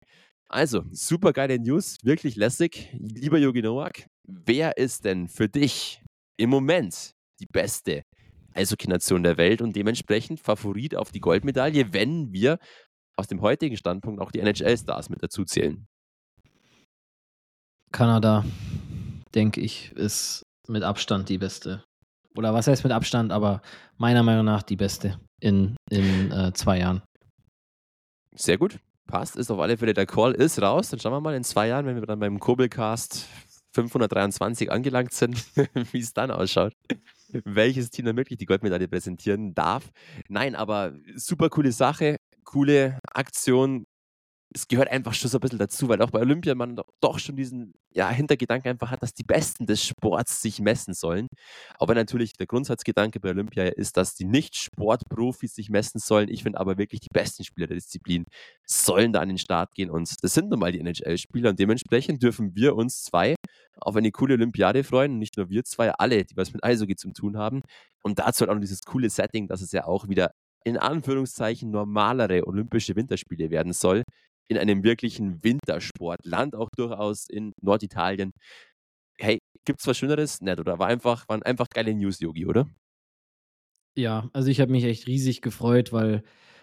Also, 0.48 0.84
super 0.92 1.32
geile 1.32 1.58
News, 1.58 1.96
wirklich 2.04 2.36
lässig. 2.36 2.88
Lieber 2.92 3.38
Yogi 3.38 3.62
Nowak, 3.62 4.06
wer 4.28 4.76
ist 4.76 5.04
denn 5.04 5.28
für 5.28 5.48
dich 5.48 6.02
im 6.36 6.50
Moment 6.50 7.12
die 7.40 7.46
beste 7.46 8.02
Eishockey-Nation 8.54 9.22
der 9.22 9.36
Welt 9.36 9.60
und 9.60 9.76
dementsprechend 9.76 10.40
Favorit 10.40 10.94
auf 10.94 11.12
die 11.12 11.20
Goldmedaille, 11.20 11.92
wenn 11.92 12.32
wir 12.32 12.58
aus 13.16 13.26
dem 13.26 13.40
heutigen 13.40 13.76
Standpunkt 13.76 14.20
auch 14.20 14.30
die 14.30 14.40
NHL-Stars 14.40 15.08
mit 15.10 15.22
dazu 15.22 15.44
zählen? 15.44 15.86
Kanada, 17.92 18.44
denke 19.34 19.60
ich, 19.60 19.92
ist 19.92 20.42
mit 20.68 20.82
Abstand 20.82 21.28
die 21.28 21.38
beste. 21.38 21.84
Oder 22.36 22.52
was 22.52 22.66
heißt 22.66 22.84
mit 22.84 22.92
Abstand, 22.92 23.32
aber 23.32 23.62
meiner 23.96 24.22
Meinung 24.22 24.44
nach 24.44 24.62
die 24.62 24.76
beste 24.76 25.18
in, 25.40 25.76
in 25.90 26.30
äh, 26.32 26.52
zwei 26.52 26.78
Jahren. 26.78 27.02
Sehr 28.34 28.58
gut. 28.58 28.78
Passt, 29.06 29.36
ist 29.36 29.50
auf 29.50 29.60
alle 29.60 29.76
Fälle 29.76 29.94
der 29.94 30.04
Call, 30.04 30.32
ist 30.32 30.60
raus. 30.60 30.90
Dann 30.90 31.00
schauen 31.00 31.12
wir 31.12 31.20
mal 31.20 31.34
in 31.34 31.44
zwei 31.44 31.68
Jahren, 31.68 31.86
wenn 31.86 31.94
wir 31.94 32.06
dann 32.06 32.18
beim 32.18 32.40
Kobelcast 32.40 33.26
523 33.76 34.70
angelangt 34.70 35.12
sind, 35.12 35.44
wie 35.92 36.00
es 36.00 36.12
dann 36.12 36.30
ausschaut. 36.30 36.72
Welches 37.44 37.90
Team 37.90 38.06
dann 38.06 38.16
wirklich 38.16 38.38
die 38.38 38.46
Goldmedaille 38.46 38.88
präsentieren 38.88 39.54
darf. 39.54 39.90
Nein, 40.28 40.54
aber 40.54 40.92
super 41.14 41.48
coole 41.50 41.72
Sache, 41.72 42.16
coole 42.44 42.98
Aktion, 43.12 43.86
es 44.56 44.68
gehört 44.68 44.88
einfach 44.90 45.12
schon 45.12 45.28
so 45.28 45.36
ein 45.36 45.40
bisschen 45.40 45.58
dazu, 45.58 45.88
weil 45.88 46.00
auch 46.00 46.10
bei 46.10 46.20
Olympia 46.20 46.54
man 46.54 46.80
doch 47.00 47.18
schon 47.18 47.36
diesen 47.36 47.74
ja, 47.92 48.08
Hintergedanken 48.08 48.70
einfach 48.70 48.90
hat, 48.90 49.02
dass 49.02 49.12
die 49.12 49.22
Besten 49.22 49.66
des 49.66 49.84
Sports 49.84 50.40
sich 50.40 50.60
messen 50.60 50.94
sollen. 50.94 51.26
Aber 51.78 51.94
natürlich 51.94 52.32
der 52.32 52.46
Grundsatzgedanke 52.46 53.20
bei 53.20 53.30
Olympia 53.30 53.64
ist, 53.64 53.98
dass 53.98 54.14
die 54.14 54.24
Nicht-Sportprofis 54.24 55.54
sich 55.54 55.68
messen 55.68 56.00
sollen. 56.00 56.30
Ich 56.30 56.42
finde 56.42 56.58
aber 56.58 56.78
wirklich, 56.78 57.00
die 57.00 57.12
besten 57.12 57.44
Spieler 57.44 57.66
der 57.66 57.76
Disziplin 57.76 58.24
sollen 58.64 59.12
da 59.12 59.20
an 59.20 59.28
den 59.28 59.38
Start 59.38 59.74
gehen 59.74 59.90
und 59.90 60.10
das 60.22 60.32
sind 60.32 60.48
nun 60.48 60.58
mal 60.58 60.72
die 60.72 60.80
NHL-Spieler 60.80 61.50
und 61.50 61.58
dementsprechend 61.58 62.22
dürfen 62.22 62.56
wir 62.56 62.76
uns 62.76 63.02
zwei 63.02 63.34
auf 63.78 63.94
eine 63.94 64.10
coole 64.10 64.34
Olympiade 64.34 64.84
freuen 64.84 65.12
und 65.12 65.18
nicht 65.18 65.36
nur 65.36 65.50
wir 65.50 65.64
zwei, 65.64 65.90
alle, 65.90 66.24
die 66.24 66.36
was 66.36 66.54
mit 66.54 66.64
Eishockey 66.64 66.96
zu 66.96 67.12
tun 67.12 67.36
haben. 67.36 67.60
Und 68.02 68.20
dazu 68.20 68.40
halt 68.40 68.50
auch 68.50 68.54
noch 68.54 68.62
dieses 68.62 68.84
coole 68.84 69.10
Setting, 69.10 69.48
dass 69.48 69.60
es 69.60 69.72
ja 69.72 69.84
auch 69.84 70.08
wieder 70.08 70.30
in 70.64 70.78
Anführungszeichen 70.78 71.70
normalere 71.70 72.46
Olympische 72.46 72.96
Winterspiele 72.96 73.50
werden 73.50 73.72
soll 73.72 74.02
in 74.48 74.58
einem 74.58 74.82
wirklichen 74.84 75.42
Wintersportland, 75.42 76.54
auch 76.54 76.70
durchaus 76.76 77.28
in 77.28 77.52
Norditalien. 77.60 78.32
Hey, 79.18 79.38
gibt 79.64 79.80
es 79.80 79.86
was 79.86 79.96
Schöneres? 79.96 80.40
Nett, 80.40 80.60
oder? 80.60 80.78
War 80.78 80.88
einfach, 80.88 81.28
waren 81.28 81.42
einfach 81.42 81.68
geile 81.68 81.94
News, 81.94 82.20
Yogi, 82.20 82.46
oder? 82.46 82.68
Ja, 83.96 84.28
also 84.32 84.48
ich 84.48 84.60
habe 84.60 84.72
mich 84.72 84.84
echt 84.84 85.06
riesig 85.06 85.40
gefreut, 85.40 85.92
weil 85.92 86.22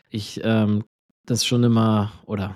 ich 0.10 0.40
ähm, 0.44 0.84
das 1.26 1.46
schon 1.46 1.64
immer, 1.64 2.12
oder 2.26 2.56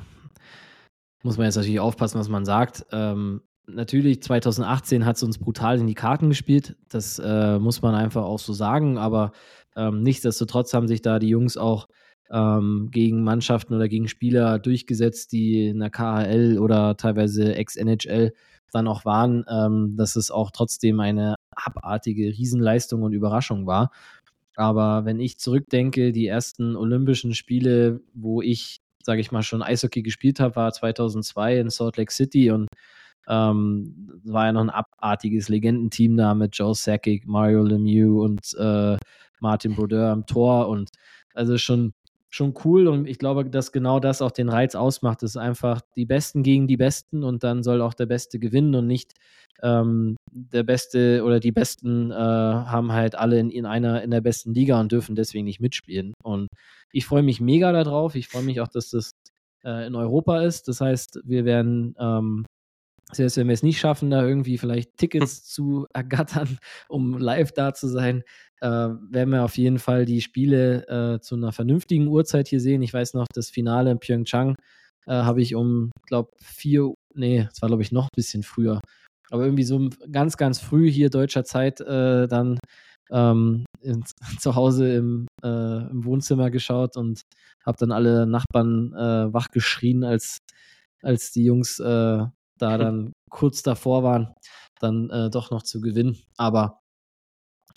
muss 1.23 1.37
man 1.37 1.45
jetzt 1.45 1.55
natürlich 1.55 1.79
aufpassen, 1.79 2.19
was 2.19 2.29
man 2.29 2.45
sagt. 2.45 2.85
Ähm, 2.91 3.41
natürlich, 3.67 4.21
2018 4.21 5.05
hat 5.05 5.17
es 5.17 5.23
uns 5.23 5.39
brutal 5.39 5.79
in 5.79 5.87
die 5.87 5.95
Karten 5.95 6.29
gespielt. 6.29 6.77
Das 6.89 7.19
äh, 7.19 7.59
muss 7.59 7.81
man 7.81 7.95
einfach 7.95 8.23
auch 8.23 8.39
so 8.39 8.53
sagen. 8.53 8.97
Aber 8.97 9.31
ähm, 9.75 10.03
nichtsdestotrotz 10.03 10.73
haben 10.73 10.87
sich 10.87 11.01
da 11.01 11.19
die 11.19 11.29
Jungs 11.29 11.57
auch 11.57 11.87
ähm, 12.31 12.89
gegen 12.91 13.23
Mannschaften 13.23 13.73
oder 13.73 13.87
gegen 13.87 14.07
Spieler 14.07 14.59
durchgesetzt, 14.59 15.31
die 15.31 15.67
in 15.67 15.79
der 15.79 15.89
KHL 15.89 16.59
oder 16.59 16.97
teilweise 16.97 17.55
Ex-NHL 17.55 18.33
dann 18.71 18.87
auch 18.87 19.05
waren, 19.05 19.45
ähm, 19.49 19.95
dass 19.97 20.15
es 20.15 20.31
auch 20.31 20.51
trotzdem 20.51 20.99
eine 20.99 21.35
abartige 21.55 22.27
Riesenleistung 22.27 23.03
und 23.03 23.13
Überraschung 23.13 23.65
war. 23.65 23.91
Aber 24.55 25.05
wenn 25.05 25.19
ich 25.19 25.39
zurückdenke, 25.39 26.11
die 26.11 26.27
ersten 26.27 26.75
Olympischen 26.75 27.33
Spiele, 27.33 28.01
wo 28.13 28.41
ich, 28.41 28.79
sage 29.03 29.21
ich 29.21 29.31
mal, 29.31 29.43
schon 29.43 29.61
Eishockey 29.61 30.01
gespielt 30.01 30.39
habe, 30.39 30.55
war 30.55 30.73
2002 30.73 31.59
in 31.59 31.69
Salt 31.69 31.97
Lake 31.97 32.11
City 32.11 32.51
und 32.51 32.67
ähm, 33.27 34.21
war 34.23 34.45
ja 34.45 34.53
noch 34.53 34.61
ein 34.61 34.69
abartiges 34.69 35.49
Legendenteam 35.49 36.17
da 36.17 36.33
mit 36.33 36.57
Joe 36.57 36.73
Sakic, 36.73 37.27
Mario 37.27 37.63
Lemieux 37.63 38.23
und 38.23 38.55
äh, 38.57 38.97
Martin 39.39 39.75
Brodeur 39.75 40.11
am 40.11 40.25
Tor 40.25 40.69
und 40.69 40.89
also 41.33 41.57
schon 41.57 41.93
schon 42.29 42.53
cool 42.65 42.87
und 42.87 43.07
ich 43.07 43.19
glaube, 43.19 43.45
dass 43.45 43.71
genau 43.71 43.99
das 43.99 44.21
auch 44.21 44.31
den 44.31 44.49
Reiz 44.49 44.75
ausmacht. 44.75 45.23
Es 45.23 45.31
ist 45.31 45.37
einfach 45.37 45.81
die 45.95 46.05
Besten 46.05 46.43
gegen 46.43 46.67
die 46.67 46.77
Besten 46.77 47.23
und 47.23 47.43
dann 47.43 47.63
soll 47.63 47.81
auch 47.81 47.93
der 47.93 48.05
Beste 48.05 48.39
gewinnen 48.39 48.75
und 48.75 48.87
nicht 48.87 49.13
ähm, 49.63 50.17
der 50.31 50.63
Beste 50.63 51.23
oder 51.23 51.39
die 51.39 51.51
Besten 51.51 52.11
äh, 52.11 52.15
haben 52.15 52.91
halt 52.91 53.15
alle 53.15 53.39
in, 53.39 53.49
in 53.49 53.65
einer 53.65 54.03
in 54.03 54.11
der 54.11 54.21
besten 54.21 54.53
Liga 54.53 54.79
und 54.79 54.91
dürfen 54.91 55.15
deswegen 55.15 55.45
nicht 55.45 55.59
mitspielen. 55.61 56.13
Und 56.23 56.47
ich 56.91 57.05
freue 57.05 57.23
mich 57.23 57.41
mega 57.41 57.71
darauf. 57.71 58.15
Ich 58.15 58.27
freue 58.27 58.43
mich 58.43 58.61
auch, 58.61 58.67
dass 58.67 58.89
das 58.89 59.11
äh, 59.63 59.87
in 59.87 59.95
Europa 59.95 60.41
ist. 60.41 60.67
Das 60.67 60.81
heißt, 60.81 61.21
wir 61.23 61.45
werden 61.45 61.95
ähm, 61.99 62.45
selbst 63.11 63.37
wenn 63.37 63.47
wir 63.47 63.53
es 63.53 63.63
nicht 63.63 63.79
schaffen, 63.79 64.09
da 64.09 64.25
irgendwie 64.25 64.57
vielleicht 64.57 64.97
Tickets 64.97 65.43
zu 65.49 65.87
ergattern, 65.93 66.57
um 66.89 67.17
live 67.17 67.51
da 67.51 67.73
zu 67.73 67.87
sein, 67.87 68.23
äh, 68.61 68.67
werden 68.67 69.31
wir 69.31 69.43
auf 69.43 69.57
jeden 69.57 69.79
Fall 69.79 70.05
die 70.05 70.21
Spiele 70.21 70.87
äh, 70.87 71.19
zu 71.21 71.35
einer 71.35 71.51
vernünftigen 71.51 72.07
Uhrzeit 72.07 72.47
hier 72.47 72.59
sehen. 72.59 72.81
Ich 72.81 72.93
weiß 72.93 73.13
noch, 73.13 73.27
das 73.33 73.49
Finale 73.49 73.91
in 73.91 73.99
Pyeongchang 73.99 74.55
äh, 75.05 75.11
habe 75.11 75.41
ich 75.41 75.55
um, 75.55 75.91
glaube 76.07 76.31
vier, 76.41 76.93
nee, 77.13 77.47
es 77.51 77.61
war 77.61 77.69
glaube 77.69 77.83
ich 77.83 77.91
noch 77.91 78.05
ein 78.05 78.15
bisschen 78.15 78.43
früher, 78.43 78.81
aber 79.29 79.43
irgendwie 79.43 79.63
so 79.63 79.89
ganz, 80.11 80.37
ganz 80.37 80.59
früh 80.59 80.89
hier 80.91 81.09
deutscher 81.09 81.43
Zeit 81.43 81.81
äh, 81.81 82.27
dann 82.27 82.59
ähm, 83.11 83.65
in, 83.81 84.03
zu 84.39 84.55
Hause 84.55 84.95
im, 84.95 85.27
äh, 85.43 85.47
im, 85.89 86.05
Wohnzimmer 86.05 86.49
geschaut 86.51 86.97
und 86.97 87.21
habe 87.65 87.77
dann 87.79 87.91
alle 87.91 88.25
Nachbarn 88.25 88.93
äh, 88.93 89.33
wach 89.33 89.49
geschrien, 89.51 90.03
als, 90.03 90.39
als 91.01 91.31
die 91.31 91.45
Jungs 91.45 91.79
da 92.57 92.77
dann 92.77 93.13
kurz 93.29 93.63
davor 93.63 94.03
waren, 94.03 94.33
dann 94.79 95.09
doch 95.31 95.51
noch 95.51 95.63
zu 95.63 95.81
gewinnen. 95.81 96.17
Aber 96.37 96.79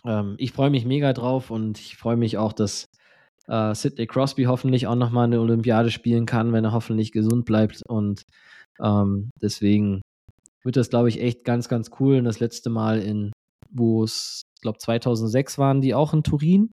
ähm, 0.05 0.35
ich 0.39 0.53
freue 0.53 0.71
mich 0.71 0.85
mega 0.85 1.13
drauf 1.13 1.51
und 1.51 1.79
ich 1.79 1.97
freue 1.97 2.17
mich 2.17 2.39
auch, 2.39 2.53
dass 2.53 2.87
äh, 3.49 3.75
Sidney 3.75 4.07
Crosby 4.07 4.45
hoffentlich 4.45 4.87
auch 4.87 4.95
nochmal 4.95 5.25
eine 5.25 5.41
Olympiade 5.41 5.91
spielen 5.91 6.27
kann, 6.27 6.53
wenn 6.53 6.65
er 6.65 6.73
hoffentlich 6.73 7.13
gesund 7.13 7.45
bleibt. 7.45 7.83
Und 7.89 8.23
Ähm, 8.81 9.31
deswegen 9.43 10.03
wird 10.65 10.77
das, 10.77 10.91
glaube 10.91 11.09
ich, 11.09 11.21
echt 11.21 11.45
ganz, 11.45 11.69
ganz 11.69 11.91
cool. 12.01 12.17
Und 12.19 12.25
das 12.25 12.41
letzte 12.41 12.71
Mal 12.71 13.01
in, 13.01 13.33
wo 13.71 14.05
es, 14.05 14.43
ich 14.57 14.63
glaube, 14.63 14.79
2006 14.79 15.59
waren 15.59 15.81
die 15.81 15.95
auch 15.95 16.15
in 16.15 16.23
Turin. 16.23 16.71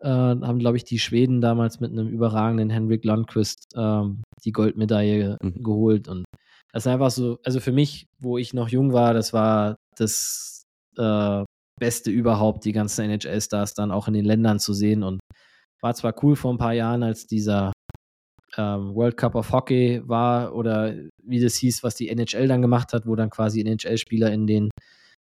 Äh, 0.00 0.08
haben, 0.08 0.58
glaube 0.58 0.76
ich, 0.76 0.84
die 0.84 0.98
Schweden 0.98 1.40
damals 1.40 1.80
mit 1.80 1.92
einem 1.92 2.08
überragenden 2.08 2.70
Henrik 2.70 3.04
Lundqvist 3.04 3.66
ähm, 3.76 4.22
die 4.44 4.52
Goldmedaille 4.52 5.36
mhm. 5.42 5.62
geholt. 5.62 6.08
Und 6.08 6.24
das 6.72 6.84
ist 6.84 6.92
einfach 6.92 7.10
so, 7.10 7.38
also 7.44 7.60
für 7.60 7.72
mich, 7.72 8.06
wo 8.18 8.38
ich 8.38 8.54
noch 8.54 8.68
jung 8.68 8.92
war, 8.92 9.14
das 9.14 9.32
war 9.32 9.76
das 9.96 10.64
äh, 10.96 11.44
Beste 11.78 12.10
überhaupt, 12.10 12.64
die 12.64 12.72
ganzen 12.72 13.10
NHL-Stars 13.10 13.74
dann 13.74 13.90
auch 13.90 14.08
in 14.08 14.14
den 14.14 14.24
Ländern 14.24 14.58
zu 14.58 14.72
sehen. 14.72 15.02
Und 15.02 15.20
war 15.80 15.94
zwar 15.94 16.14
cool 16.22 16.36
vor 16.36 16.52
ein 16.52 16.58
paar 16.58 16.74
Jahren, 16.74 17.02
als 17.02 17.26
dieser 17.26 17.72
ähm, 18.56 18.94
World 18.94 19.16
Cup 19.16 19.34
of 19.34 19.52
Hockey 19.52 20.02
war 20.04 20.54
oder 20.54 20.94
wie 21.22 21.40
das 21.40 21.54
hieß, 21.56 21.82
was 21.82 21.94
die 21.94 22.08
NHL 22.08 22.48
dann 22.48 22.62
gemacht 22.62 22.92
hat, 22.92 23.06
wo 23.06 23.14
dann 23.14 23.30
quasi 23.30 23.60
NHL-Spieler 23.60 24.32
in 24.32 24.46
den 24.46 24.70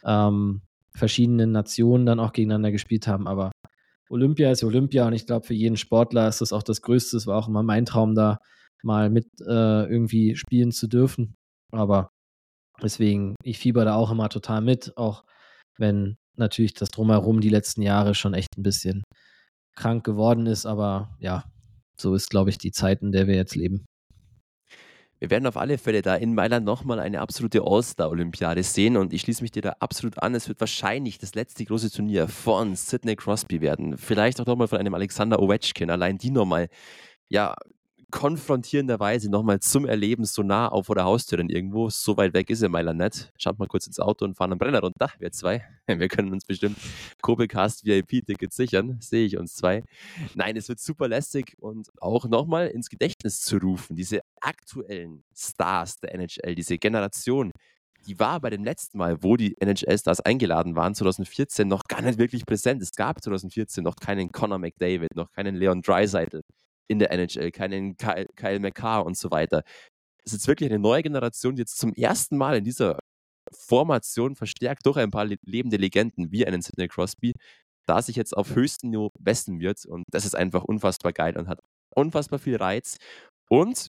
ähm, 0.03 0.61
verschiedenen 0.95 1.51
Nationen 1.51 2.05
dann 2.05 2.19
auch 2.19 2.33
gegeneinander 2.33 2.71
gespielt 2.71 3.07
haben. 3.07 3.27
Aber 3.27 3.51
Olympia 4.09 4.51
ist 4.51 4.63
Olympia 4.63 5.05
und 5.05 5.13
ich 5.13 5.25
glaube, 5.27 5.45
für 5.45 5.53
jeden 5.53 5.77
Sportler 5.77 6.27
ist 6.27 6.41
das 6.41 6.51
auch 6.51 6.63
das 6.63 6.81
Größte. 6.81 7.17
Es 7.17 7.27
war 7.27 7.37
auch 7.37 7.47
immer 7.47 7.63
mein 7.63 7.85
Traum, 7.85 8.15
da 8.15 8.39
mal 8.83 9.09
mit 9.09 9.27
äh, 9.41 9.83
irgendwie 9.85 10.35
spielen 10.35 10.71
zu 10.71 10.87
dürfen. 10.87 11.35
Aber 11.71 12.09
deswegen, 12.81 13.35
ich 13.43 13.59
fieber 13.59 13.85
da 13.85 13.95
auch 13.95 14.11
immer 14.11 14.29
total 14.29 14.61
mit, 14.61 14.95
auch 14.97 15.23
wenn 15.77 16.17
natürlich 16.35 16.73
das 16.73 16.89
Drumherum 16.89 17.41
die 17.41 17.49
letzten 17.49 17.81
Jahre 17.81 18.15
schon 18.15 18.33
echt 18.33 18.57
ein 18.57 18.63
bisschen 18.63 19.03
krank 19.75 20.03
geworden 20.03 20.45
ist. 20.47 20.65
Aber 20.65 21.15
ja, 21.19 21.43
so 21.99 22.15
ist, 22.15 22.29
glaube 22.29 22.49
ich, 22.49 22.57
die 22.57 22.71
Zeit, 22.71 23.01
in 23.01 23.11
der 23.11 23.27
wir 23.27 23.35
jetzt 23.35 23.55
leben. 23.55 23.85
Wir 25.19 25.29
werden 25.29 25.47
auf 25.47 25.57
alle 25.57 25.77
Fälle 25.77 26.01
da 26.01 26.15
in 26.15 26.33
Mailand 26.33 26.65
nochmal 26.65 26.99
eine 26.99 27.19
absolute 27.19 27.61
All-Star-Olympiade 27.61 28.63
sehen 28.63 28.95
und 28.95 29.11
ich 29.11 29.21
schließe 29.21 29.41
mich 29.41 29.51
dir 29.51 29.61
da 29.61 29.75
absolut 29.81 30.17
an. 30.23 30.33
Es 30.33 30.47
wird 30.47 30.61
wahrscheinlich 30.61 31.17
das 31.17 31.35
letzte 31.35 31.65
große 31.65 31.91
Turnier 31.91 32.29
von 32.29 32.73
Sidney 32.73 33.17
Crosby 33.17 33.59
werden. 33.59 33.97
Vielleicht 33.97 34.39
auch 34.39 34.45
nochmal 34.45 34.69
von 34.69 34.77
einem 34.77 34.93
Alexander 34.93 35.41
Ovechkin. 35.41 35.89
Allein 35.89 36.17
die 36.17 36.31
nochmal, 36.31 36.69
ja, 37.27 37.53
konfrontierenderweise 38.11 39.29
nochmal 39.29 39.59
zum 39.59 39.85
Erleben 39.85 40.25
so 40.25 40.43
nah 40.43 40.67
auf 40.67 40.87
vor 40.87 40.95
der 40.95 41.05
Haustür 41.05 41.37
denn 41.37 41.49
irgendwo. 41.49 41.89
So 41.89 42.17
weit 42.17 42.33
weg 42.33 42.49
ist 42.49 42.61
er 42.61 42.69
Mailand 42.69 42.99
nicht. 42.99 43.31
Schaut 43.37 43.59
mal 43.59 43.67
kurz 43.67 43.87
ins 43.87 43.99
Auto 43.99 44.25
und 44.25 44.35
fahren 44.35 44.51
am 44.51 44.57
Brenner 44.57 44.81
runter. 44.81 45.11
Wir 45.19 45.31
zwei. 45.31 45.63
Wir 45.87 46.07
können 46.07 46.31
uns 46.31 46.45
bestimmt 46.45 46.77
Kobelcast 47.21 47.85
VIP-Tickets 47.85 48.55
sichern. 48.55 48.97
Sehe 49.01 49.25
ich 49.25 49.37
uns 49.37 49.55
zwei. 49.55 49.83
Nein, 50.35 50.57
es 50.57 50.69
wird 50.69 50.79
super 50.79 51.07
lästig 51.07 51.53
und 51.59 51.89
auch 52.01 52.25
nochmal 52.25 52.67
ins 52.67 52.89
Gedächtnis 52.89 53.41
zu 53.41 53.57
rufen. 53.57 53.95
Diese 53.95 54.21
aktuellen 54.41 55.23
Stars 55.35 55.97
der 55.97 56.15
NHL, 56.15 56.55
diese 56.55 56.77
Generation, 56.77 57.51
die 58.07 58.19
war 58.19 58.39
bei 58.39 58.49
dem 58.49 58.63
letzten 58.63 58.97
Mal, 58.97 59.21
wo 59.21 59.35
die 59.35 59.55
NHL-Stars 59.59 60.21
eingeladen 60.21 60.75
waren, 60.75 60.95
2014, 60.95 61.67
noch 61.67 61.83
gar 61.83 62.01
nicht 62.01 62.17
wirklich 62.17 62.45
präsent. 62.45 62.81
Es 62.81 62.93
gab 62.93 63.21
2014 63.21 63.83
noch 63.83 63.97
keinen 63.97 64.31
Conor 64.31 64.57
McDavid, 64.57 65.15
noch 65.15 65.31
keinen 65.31 65.55
Leon 65.55 65.81
Dreisaitl 65.81 66.41
in 66.89 66.99
der 66.99 67.11
NHL, 67.11 67.51
keinen 67.51 67.95
Kyle, 67.97 68.27
Kyle 68.35 68.59
McCarr 68.59 69.05
und 69.05 69.17
so 69.17 69.31
weiter. 69.31 69.63
Es 70.25 70.33
ist 70.33 70.47
wirklich 70.47 70.69
eine 70.69 70.79
neue 70.79 71.03
Generation, 71.03 71.55
die 71.55 71.61
jetzt 71.61 71.77
zum 71.77 71.93
ersten 71.93 72.37
Mal 72.37 72.57
in 72.57 72.63
dieser 72.63 72.99
Formation 73.53 74.35
verstärkt 74.35 74.85
durch 74.85 74.97
ein 74.97 75.11
paar 75.11 75.25
lebende 75.25 75.77
Legenden 75.77 76.31
wie 76.31 76.45
einen 76.45 76.61
Sidney 76.61 76.87
Crosby, 76.87 77.33
da 77.87 78.01
sich 78.01 78.15
jetzt 78.15 78.35
auf 78.35 78.55
höchstem 78.55 78.91
Niveau 78.91 79.09
messen 79.19 79.59
wird. 79.59 79.85
Und 79.85 80.03
das 80.11 80.25
ist 80.25 80.35
einfach 80.35 80.63
unfassbar 80.63 81.13
geil 81.13 81.37
und 81.37 81.47
hat 81.47 81.59
unfassbar 81.95 82.39
viel 82.39 82.57
Reiz. 82.57 82.97
Und 83.49 83.89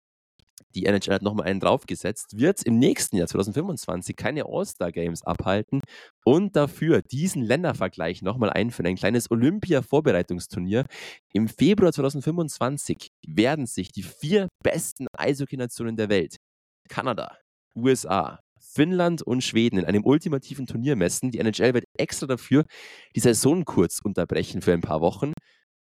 die 0.76 0.85
NHL 0.85 1.14
hat 1.14 1.22
nochmal 1.22 1.48
einen 1.48 1.60
draufgesetzt, 1.60 2.38
wird 2.38 2.64
im 2.64 2.80
nächsten 2.80 3.18
Jahr 3.18 3.27
2025 3.27 4.15
keine 4.15 4.45
All-Star-Games 4.45 5.23
abhalten 5.23 5.81
und 6.26 6.56
dafür 6.56 7.02
diesen 7.02 7.43
Ländervergleich 7.43 8.22
nochmal 8.22 8.49
einführen. 8.49 8.88
Ein 8.88 8.95
kleines 8.95 9.30
Olympia-Vorbereitungsturnier. 9.31 10.85
Im 11.34 11.48
Februar 11.48 11.91
2025 11.93 13.10
werden 13.27 13.65
sich 13.65 13.91
die 13.91 14.03
vier 14.03 14.48
besten 14.64 15.07
Eishockey-Nationen 15.18 15.95
der 15.95 16.10
Welt, 16.10 16.38
Kanada, 16.89 17.38
USA, 17.76 18.39
Finnland 18.60 19.22
und 19.22 19.43
Schweden 19.43 19.80
in 19.80 19.85
einem 19.85 20.06
ultimativen 20.06 20.68
Turnier 20.68 20.95
messen. 20.95 21.31
Die 21.31 21.39
NHL 21.39 21.73
wird 21.73 21.85
extra 21.98 22.27
dafür 22.27 22.65
die 23.15 23.19
Saison 23.19 23.65
kurz 23.65 23.99
unterbrechen 24.03 24.61
für 24.61 24.73
ein 24.73 24.81
paar 24.81 25.02
Wochen 25.02 25.34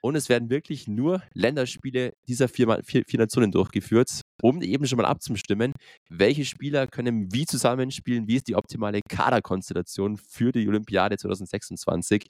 und 0.06 0.14
es 0.14 0.28
werden 0.28 0.50
wirklich 0.50 0.86
nur 0.86 1.20
Länderspiele 1.34 2.12
dieser 2.28 2.46
vier, 2.46 2.80
vier, 2.84 3.02
vier 3.04 3.18
Nationen 3.18 3.50
durchgeführt, 3.50 4.20
um 4.40 4.62
eben 4.62 4.86
schon 4.86 4.98
mal 4.98 5.04
abzustimmen, 5.04 5.72
welche 6.08 6.44
Spieler 6.44 6.86
können 6.86 7.32
wie 7.32 7.44
zusammenspielen, 7.44 8.28
wie 8.28 8.36
ist 8.36 8.46
die 8.46 8.54
optimale 8.54 9.00
Kaderkonstellation 9.08 10.16
für 10.16 10.52
die 10.52 10.68
Olympiade 10.68 11.16
2026. 11.16 12.24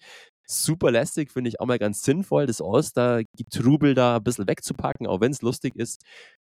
Super 0.47 0.91
lästig, 0.91 1.31
finde 1.31 1.51
ich 1.51 1.61
auch 1.61 1.67
mal 1.67 1.79
ganz 1.79 2.03
sinnvoll, 2.03 2.47
das 2.47 2.63
All-Star-Getrubel 2.63 3.93
da 3.93 4.17
ein 4.17 4.25
bisschen 4.25 4.49
wegzupacken, 4.49 5.07
auch 5.07 5.21
wenn 5.21 5.33
es 5.33 5.43
lustig 5.43 5.77
ist. 5.77 6.01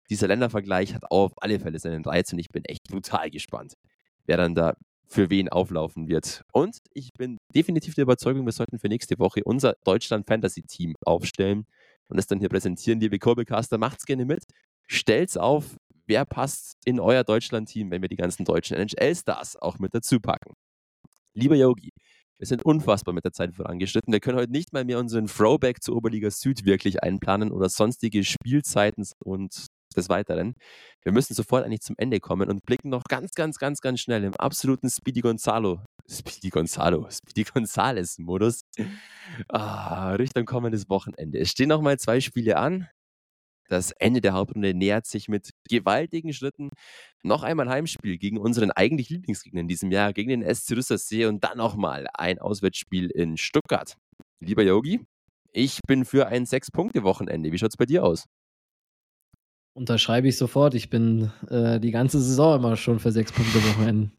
Dieser 0.10 0.30
Ländervergleich 0.30 0.94
hat 0.94 1.12
auf 1.12 1.34
alle 1.42 1.60
Fälle 1.60 1.78
seinen 1.80 2.06
Reiz 2.06 2.32
und 2.32 2.40
ich 2.40 2.48
bin 2.48 2.64
echt 2.64 2.84
brutal 2.88 3.30
gespannt, 3.30 3.74
wer 4.28 4.38
dann 4.38 4.56
da 4.56 4.76
für 5.08 5.30
wen 5.30 5.50
auflaufen 5.50 6.08
wird. 6.08 6.44
Und 6.52 6.80
ich 6.94 7.14
bin 7.14 7.38
definitiv 7.56 7.96
der 7.96 8.04
Überzeugung, 8.04 8.46
wir 8.46 8.52
sollten 8.52 8.78
für 8.78 8.90
nächste 8.90 9.18
Woche 9.20 9.42
unser 9.44 9.76
Deutschland 9.84 10.28
Fantasy 10.28 10.64
Team 10.64 10.96
aufstellen 11.06 11.66
und 12.08 12.20
es 12.20 12.28
dann 12.28 12.40
hier 12.40 12.50
präsentieren. 12.50 13.00
Liebe 13.00 13.20
Kurbelcaster, 13.20 13.78
macht's 13.78 14.06
gerne 14.06 14.26
mit. 14.26 14.44
Stellt's 14.88 15.38
auf, 15.38 15.78
wer 16.06 16.26
passt 16.26 16.78
in 16.86 17.00
euer 17.00 17.24
Deutschland-Team, 17.24 17.92
wenn 17.92 18.02
wir 18.02 18.10
die 18.10 18.16
ganzen 18.16 18.46
deutschen 18.46 18.78
NHL-Stars 18.78 19.58
auch 19.58 19.80
mit 19.80 19.94
dazu 19.94 20.20
packen. 20.20 20.54
Lieber 21.34 21.56
Yogi, 21.56 21.90
wir 22.38 22.48
sind 22.48 22.64
unfassbar 22.64 23.14
mit 23.14 23.26
der 23.26 23.32
Zeit 23.32 23.56
vorangeschritten. 23.56 24.14
Wir 24.14 24.20
können 24.20 24.38
heute 24.38 24.52
nicht 24.52 24.74
mal 24.74 24.86
mehr 24.86 25.00
unseren 25.00 25.28
Throwback 25.28 25.82
zur 25.82 25.96
Oberliga 25.96 26.30
Süd 26.30 26.66
wirklich 26.66 27.04
einplanen 27.04 27.52
oder 27.52 27.70
sonstige 27.70 28.24
Spielzeiten 28.24 29.06
und 29.20 29.68
des 29.96 30.10
Weiteren. 30.10 30.56
Wir 31.04 31.12
müssen 31.12 31.34
sofort 31.34 31.66
eigentlich 31.66 31.82
zum 31.82 31.96
Ende 31.98 32.20
kommen 32.20 32.50
und 32.50 32.66
blicken 32.66 32.90
noch 32.90 33.04
ganz, 33.06 33.32
ganz, 33.34 33.58
ganz, 33.58 33.82
ganz 33.82 34.00
schnell 34.00 34.24
im 34.24 34.36
absoluten 34.36 34.90
Speedy 34.90 35.22
Gonzalo, 35.22 35.82
Speedy 36.10 36.50
Gonzalo, 36.50 37.08
Speedy 37.12 37.44
Gonzales-Modus 37.44 38.62
ah, 39.50 40.12
Richtung 40.14 40.46
kommendes 40.46 40.90
Wochenende. 40.90 41.40
Es 41.40 41.50
stehen 41.50 41.70
noch 41.70 41.82
mal 41.82 41.98
zwei 41.98 42.20
Spiele 42.20 42.58
an. 42.58 42.88
Das 43.70 43.92
Ende 43.92 44.22
der 44.22 44.34
Hauptrunde 44.34 44.74
nähert 44.74 45.06
sich 45.06 45.28
mit 45.28 45.50
gewaltigen 45.70 46.32
Schritten. 46.32 46.70
Noch 47.24 47.44
einmal 47.44 47.68
Heimspiel 47.68 48.18
gegen 48.18 48.38
unseren 48.38 48.72
eigentlich 48.72 49.10
Lieblingsgegner 49.10 49.60
in 49.60 49.68
diesem 49.68 49.92
Jahr, 49.92 50.14
gegen 50.14 50.30
den 50.30 50.56
SC 50.56 50.78
Rüssersee 50.78 51.26
und 51.26 51.44
dann 51.44 51.58
nochmal 51.58 52.08
ein 52.14 52.40
Auswärtsspiel 52.40 53.12
in 53.12 53.36
Stuttgart. 53.36 53.96
Lieber 54.40 54.64
Yogi, 54.64 55.02
ich 55.52 55.82
bin 55.88 56.06
für 56.06 56.28
ein 56.28 56.46
Sechs-Punkte-Wochenende. 56.46 57.52
Wie 57.52 57.58
schaut 57.58 57.72
es 57.72 57.78
bei 57.78 57.86
dir 57.86 58.06
aus? 58.06 58.26
Unterschreibe 59.78 60.28
ich 60.28 60.38
sofort. 60.38 60.74
Ich 60.74 60.90
bin 60.90 61.32
äh, 61.52 61.80
die 61.80 61.92
ganze 61.92 62.20
Saison 62.20 62.56
immer 62.56 62.76
schon 62.76 62.98
für 62.98 63.12
sechs 63.12 63.32
Punkte 63.32 63.60
Wochenenden. 63.64 64.12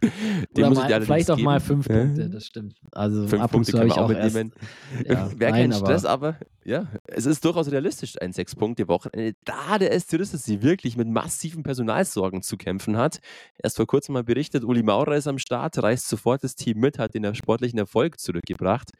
Oder 0.56 0.70
mal, 0.70 1.02
vielleicht 1.02 1.30
auch 1.30 1.36
geben. 1.36 1.44
mal 1.44 1.60
fünf. 1.60 1.88
Punkte, 1.88 2.30
das 2.30 2.46
stimmt. 2.46 2.76
Also 2.92 3.26
fünf 3.26 3.42
ab 3.42 3.50
Punkte 3.50 3.72
können 3.72 3.90
wir 3.90 3.98
auch 3.98 4.08
mitnehmen. 4.08 4.52
Ja, 5.06 5.28
Wäre 5.38 5.52
kein 5.52 5.72
Stress, 5.74 6.06
aber, 6.06 6.28
aber, 6.28 6.38
ja, 6.64 6.86
es 7.04 7.26
ist 7.26 7.44
durchaus 7.44 7.70
realistisch, 7.70 8.14
ein 8.18 8.32
Sechs-Punkte-Wochenende. 8.32 9.34
Da 9.44 9.76
der 9.76 9.98
SC 9.98 10.24
sie 10.24 10.62
wirklich 10.62 10.96
mit 10.96 11.08
massiven 11.08 11.64
Personalsorgen 11.64 12.40
zu 12.42 12.56
kämpfen 12.56 12.96
hat. 12.96 13.18
Erst 13.62 13.76
vor 13.76 13.86
kurzem 13.86 14.14
mal 14.14 14.24
berichtet, 14.24 14.64
Uli 14.64 14.82
Maurer 14.82 15.16
ist 15.16 15.26
am 15.26 15.38
Start, 15.38 15.76
reißt 15.82 16.08
sofort 16.08 16.44
das 16.44 16.54
Team 16.54 16.78
mit, 16.78 16.98
hat 16.98 17.12
den 17.14 17.34
sportlichen 17.34 17.78
Erfolg 17.78 18.20
zurückgebracht. 18.20 18.92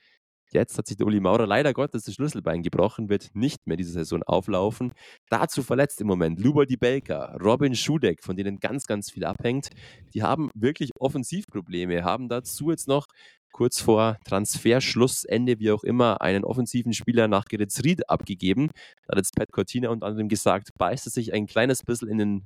Jetzt 0.53 0.79
hat 0.79 0.87
sich 0.87 0.97
der 0.97 1.07
Uli 1.07 1.21
Maurer 1.21 1.47
leider 1.47 1.73
Gottes 1.73 2.05
das 2.05 2.15
Schlüsselbein 2.15 2.63
gebrochen, 2.63 3.09
wird 3.09 3.31
nicht 3.35 3.67
mehr 3.67 3.77
diese 3.77 3.93
Saison 3.93 4.23
auflaufen. 4.23 4.93
Dazu 5.29 5.63
verletzt 5.63 6.01
im 6.01 6.07
Moment 6.07 6.41
Luba 6.41 6.65
Di 6.65 6.77
Belka, 6.77 7.37
Robin 7.37 7.75
Schudeck, 7.75 8.23
von 8.23 8.37
denen 8.37 8.59
ganz, 8.59 8.87
ganz 8.87 9.11
viel 9.11 9.25
abhängt. 9.25 9.69
Die 10.15 10.23
haben 10.23 10.51
wirklich 10.55 10.91
Offensivprobleme, 10.99 12.03
haben 12.03 12.29
dazu 12.29 12.71
jetzt 12.71 12.89
noch 12.89 13.07
kurz 13.53 13.81
vor 13.81 14.19
Transferschlussende, 14.25 15.59
wie 15.59 15.71
auch 15.71 15.83
immer, 15.83 16.21
einen 16.21 16.45
offensiven 16.45 16.93
Spieler 16.93 17.29
nach 17.29 17.45
Geritzried 17.47 18.09
abgegeben. 18.09 18.71
Da 19.07 19.13
hat 19.13 19.19
jetzt 19.19 19.35
Pat 19.35 19.53
Cortina 19.53 19.91
unter 19.91 20.07
anderem 20.07 20.29
gesagt, 20.29 20.71
beißt 20.79 21.07
er 21.07 21.11
sich 21.11 21.33
ein 21.33 21.47
kleines 21.47 21.83
bisschen 21.83 22.09
in 22.09 22.19
den 22.19 22.45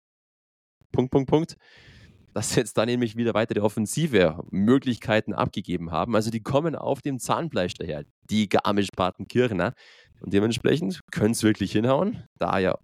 Punkt, 0.93 1.11
Punkt, 1.11 1.29
Punkt 1.31 1.57
dass 2.35 2.55
jetzt 2.55 2.79
da 2.79 2.87
nämlich 2.87 3.17
wieder 3.17 3.35
weitere 3.35 3.61
offensive 3.61 4.43
Möglichkeiten 4.51 5.35
abgegeben 5.35 5.91
haben. 5.91 6.15
Also 6.17 6.31
die 6.31 6.43
kommen 6.43 6.75
auf 6.75 7.03
dem 7.03 7.19
Zahnfleisch 7.19 7.75
daher, 7.75 8.05
die 8.31 8.49
Garmisch-Partenkirchner. 8.49 9.75
Und 10.21 10.33
dementsprechend 10.33 11.01
können 11.11 11.33
es 11.33 11.43
wirklich 11.43 11.73
hinhauen, 11.73 12.25
da 12.39 12.59
ja 12.59 12.79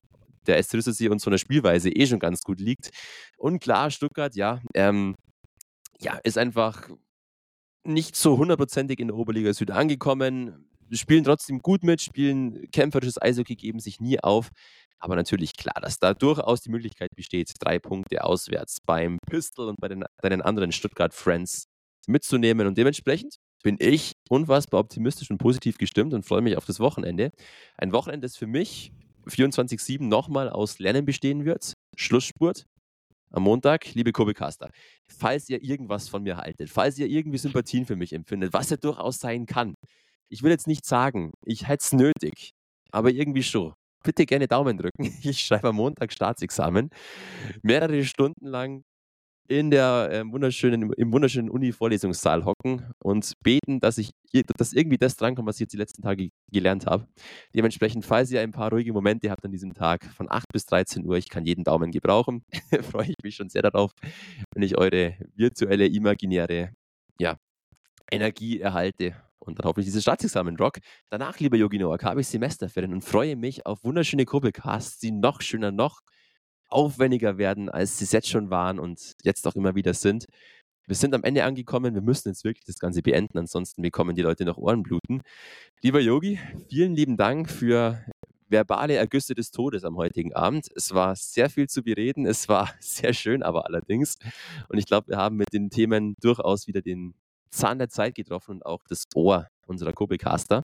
der 0.47 0.63
SC 0.63 0.75
Rüsselsee 0.75 1.09
uns 1.09 1.23
so 1.23 1.31
einer 1.31 1.39
Spielweise 1.39 1.91
eh 1.91 2.07
schon 2.07 2.19
ganz 2.19 2.43
gut 2.43 2.61
liegt. 2.61 2.91
Und 3.37 3.61
klar, 3.61 3.91
Stuttgart, 3.91 4.35
ja, 4.35 4.61
ähm, 4.75 5.15
ja, 6.01 6.19
ist 6.25 6.39
einfach 6.39 6.89
nicht 7.85 8.17
so 8.17 8.39
hundertprozentig 8.39 8.99
in 8.99 9.09
der 9.09 9.17
Oberliga 9.17 9.53
Süd 9.53 9.71
angekommen. 9.71 10.68
Spielen 10.93 11.25
trotzdem 11.25 11.61
gut 11.61 11.83
mit, 11.83 12.01
spielen 12.01 12.71
kämpferisches 12.71 13.21
Eishockey, 13.21 13.57
geben 13.57 13.81
sich 13.81 14.01
nie 14.01 14.21
auf. 14.21 14.51
Aber 14.99 15.15
natürlich 15.15 15.57
klar, 15.57 15.81
dass 15.81 15.99
da 15.99 16.15
durchaus 16.15 16.61
die 16.61 16.71
Möglichkeit 16.71 17.11
besteht, 17.15 17.53
drei 17.61 17.79
Punkte 17.79 18.25
auswärts 18.25 18.79
beim 18.85 19.19
Pistol 19.29 19.69
und 19.69 19.81
bei 19.81 19.89
den, 19.89 20.05
bei 20.21 20.31
anderen 20.31 20.73
Stuttgart 20.73 21.15
Friends 21.15 21.67
mitzunehmen. 22.07 22.67
Und 22.67 22.79
dementsprechend 22.79 23.37
bin 23.63 23.77
ich 23.79 24.13
unfassbar 24.29 24.81
optimistisch 24.81 25.31
und 25.31 25.39
positiv 25.39 25.79
gestimmt 25.79 26.15
und 26.15 26.25
freue 26.25 26.43
mich 26.43 26.57
auf 26.57 26.65
das 26.65 26.81
Wochenende. 26.81 27.31
Ein 27.77 27.93
Wochenende, 27.93 28.27
das 28.27 28.37
für 28.37 28.47
mich 28.47 28.93
24-7 29.27 30.03
nochmal 30.03 30.49
aus 30.49 30.79
Lernen 30.79 31.05
bestehen 31.05 31.45
wird. 31.45 31.75
Schlussspurt 31.97 32.67
am 33.31 33.43
Montag, 33.43 33.95
liebe 33.95 34.13
Kobe 34.13 34.35
Caster. 34.35 34.71
Falls 35.07 35.49
ihr 35.49 35.63
irgendwas 35.63 36.09
von 36.09 36.23
mir 36.23 36.39
haltet, 36.39 36.71
falls 36.71 36.99
ihr 36.99 37.07
irgendwie 37.07 37.39
Sympathien 37.39 37.85
für 37.85 37.97
mich 37.97 38.13
empfindet, 38.13 38.53
was 38.53 38.71
ja 38.71 38.77
durchaus 38.77 39.19
sein 39.19 39.47
kann. 39.47 39.75
Ich 40.31 40.43
will 40.43 40.51
jetzt 40.51 40.67
nicht 40.67 40.85
sagen, 40.85 41.33
ich 41.45 41.69
hätte 41.69 41.85
es 41.85 41.93
nötig, 41.93 42.51
aber 42.93 43.11
irgendwie 43.11 43.43
schon 43.43 43.75
bitte 44.05 44.27
gerne 44.27 44.49
Daumen 44.49 44.77
drücken. 44.79 45.13
Ich 45.23 45.41
schreibe 45.41 45.69
am 45.69 45.77
Montag 45.77 46.13
Staatsexamen. 46.13 46.91
Mehrere 47.63 48.05
Stunden 48.05 48.47
lang 48.47 48.83
in 49.49 49.71
der 49.71 50.11
äh, 50.13 50.31
wunderschönen, 50.31 50.93
im 50.93 51.13
wunderschönen 51.13 51.49
Uni-Vorlesungssaal 51.49 52.45
hocken 52.45 52.91
und 53.03 53.33
beten, 53.43 53.81
dass 53.81 53.97
ich 53.97 54.11
dass 54.59 54.75
irgendwie 54.75 54.99
das 54.99 55.17
drankommt, 55.17 55.49
was 55.49 55.57
ich 55.57 55.61
jetzt 55.61 55.73
die 55.73 55.79
letzten 55.79 56.03
Tage 56.03 56.29
gelernt 56.53 56.85
habe. 56.85 57.09
Dementsprechend, 57.55 58.05
falls 58.05 58.31
ihr 58.31 58.43
ein 58.43 58.53
paar 58.53 58.71
ruhige 58.71 58.93
Momente 58.93 59.31
habt 59.31 59.43
an 59.43 59.51
diesem 59.51 59.73
Tag 59.73 60.05
von 60.05 60.31
8 60.31 60.45
bis 60.53 60.67
13 60.67 61.07
Uhr, 61.07 61.17
ich 61.17 61.31
kann 61.31 61.47
jeden 61.47 61.65
Daumen 61.65 61.91
gebrauchen, 61.91 62.45
freue 62.93 63.09
ich 63.09 63.15
mich 63.23 63.37
schon 63.37 63.49
sehr 63.49 63.63
darauf, 63.63 63.93
wenn 64.55 64.63
ich 64.63 64.77
eure 64.77 65.17
virtuelle, 65.35 65.87
imaginäre 65.87 66.73
ja, 67.19 67.39
Energie 68.11 68.61
erhalte 68.61 69.17
und 69.49 69.59
dann 69.59 69.65
hoffentlich 69.67 69.87
dieses 69.87 70.03
Staatsexamen 70.03 70.57
rock. 70.57 70.79
Danach, 71.11 71.41
lieber 71.41 71.57
Yogi 71.57 71.79
Noak, 71.79 72.05
habe 72.05 72.21
ich 72.21 72.29
Semesterferien 72.29 72.93
und 72.93 73.03
freue 73.03 73.35
mich 73.35 73.67
auf 73.67 73.83
wunderschöne 73.83 74.25
Kurbelcasts, 74.25 74.99
die 74.99 75.11
noch 75.11 75.41
schöner, 75.43 75.73
noch 75.73 76.01
aufwendiger 76.69 77.39
werden, 77.39 77.69
als 77.69 77.99
sie 77.99 78.07
jetzt 78.15 78.29
schon 78.29 78.51
waren 78.51 78.79
und 78.79 79.15
jetzt 79.25 79.47
auch 79.47 79.57
immer 79.57 79.75
wieder 79.75 79.95
sind. 79.95 80.27
Wir 80.87 80.97
sind 80.97 81.15
am 81.15 81.25
Ende 81.25 81.45
angekommen. 81.45 81.95
Wir 81.95 82.03
müssen 82.03 82.29
jetzt 82.29 82.45
wirklich 82.45 82.65
das 82.65 82.79
Ganze 82.79 83.03
beenden, 83.03 83.39
ansonsten 83.39 83.83
bekommen 83.83 84.15
die 84.15 84.23
Leute 84.23 84.45
noch 84.45 84.57
Ohrenbluten. 84.57 85.23
Lieber 85.83 86.01
Yogi, 86.01 86.39
vielen 86.69 86.95
lieben 86.95 87.17
Dank 87.17 87.51
für 87.51 88.03
verbale 88.49 88.97
Ergüsse 88.97 89.35
des 89.35 89.51
Todes 89.51 89.85
am 89.85 89.97
heutigen 89.97 90.35
Abend. 90.35 90.69
Es 90.75 90.95
war 90.95 91.15
sehr 91.17 91.51
viel 91.51 91.69
zu 91.69 91.83
bereden. 91.83 92.27
Es 92.27 92.49
war 92.49 92.71
sehr 92.81 93.13
schön, 93.13 93.43
aber 93.43 93.67
allerdings. 93.67 94.17
Und 94.69 94.79
ich 94.79 94.87
glaube, 94.87 95.09
wir 95.09 95.17
haben 95.17 95.37
mit 95.37 95.53
den 95.53 95.71
Themen 95.71 96.15
durchaus 96.21 96.67
wieder 96.67 96.81
den 96.81 97.15
Zahn 97.51 97.79
der 97.79 97.89
Zeit 97.89 98.15
getroffen 98.15 98.53
und 98.57 98.67
auch 98.67 98.83
das 98.89 99.05
Ohr 99.15 99.49
unserer 99.67 99.93
Kobecaster. 99.93 100.63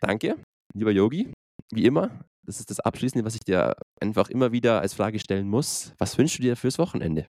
Danke, 0.00 0.36
lieber 0.74 0.90
Yogi. 0.92 1.32
Wie 1.70 1.84
immer, 1.84 2.10
das 2.46 2.60
ist 2.60 2.70
das 2.70 2.80
Abschließende, 2.80 3.24
was 3.24 3.34
ich 3.34 3.42
dir 3.42 3.74
einfach 4.00 4.30
immer 4.30 4.52
wieder 4.52 4.80
als 4.80 4.94
Frage 4.94 5.18
stellen 5.18 5.48
muss. 5.48 5.92
Was 5.98 6.16
wünschst 6.16 6.38
du 6.38 6.42
dir 6.42 6.56
fürs 6.56 6.78
Wochenende? 6.78 7.26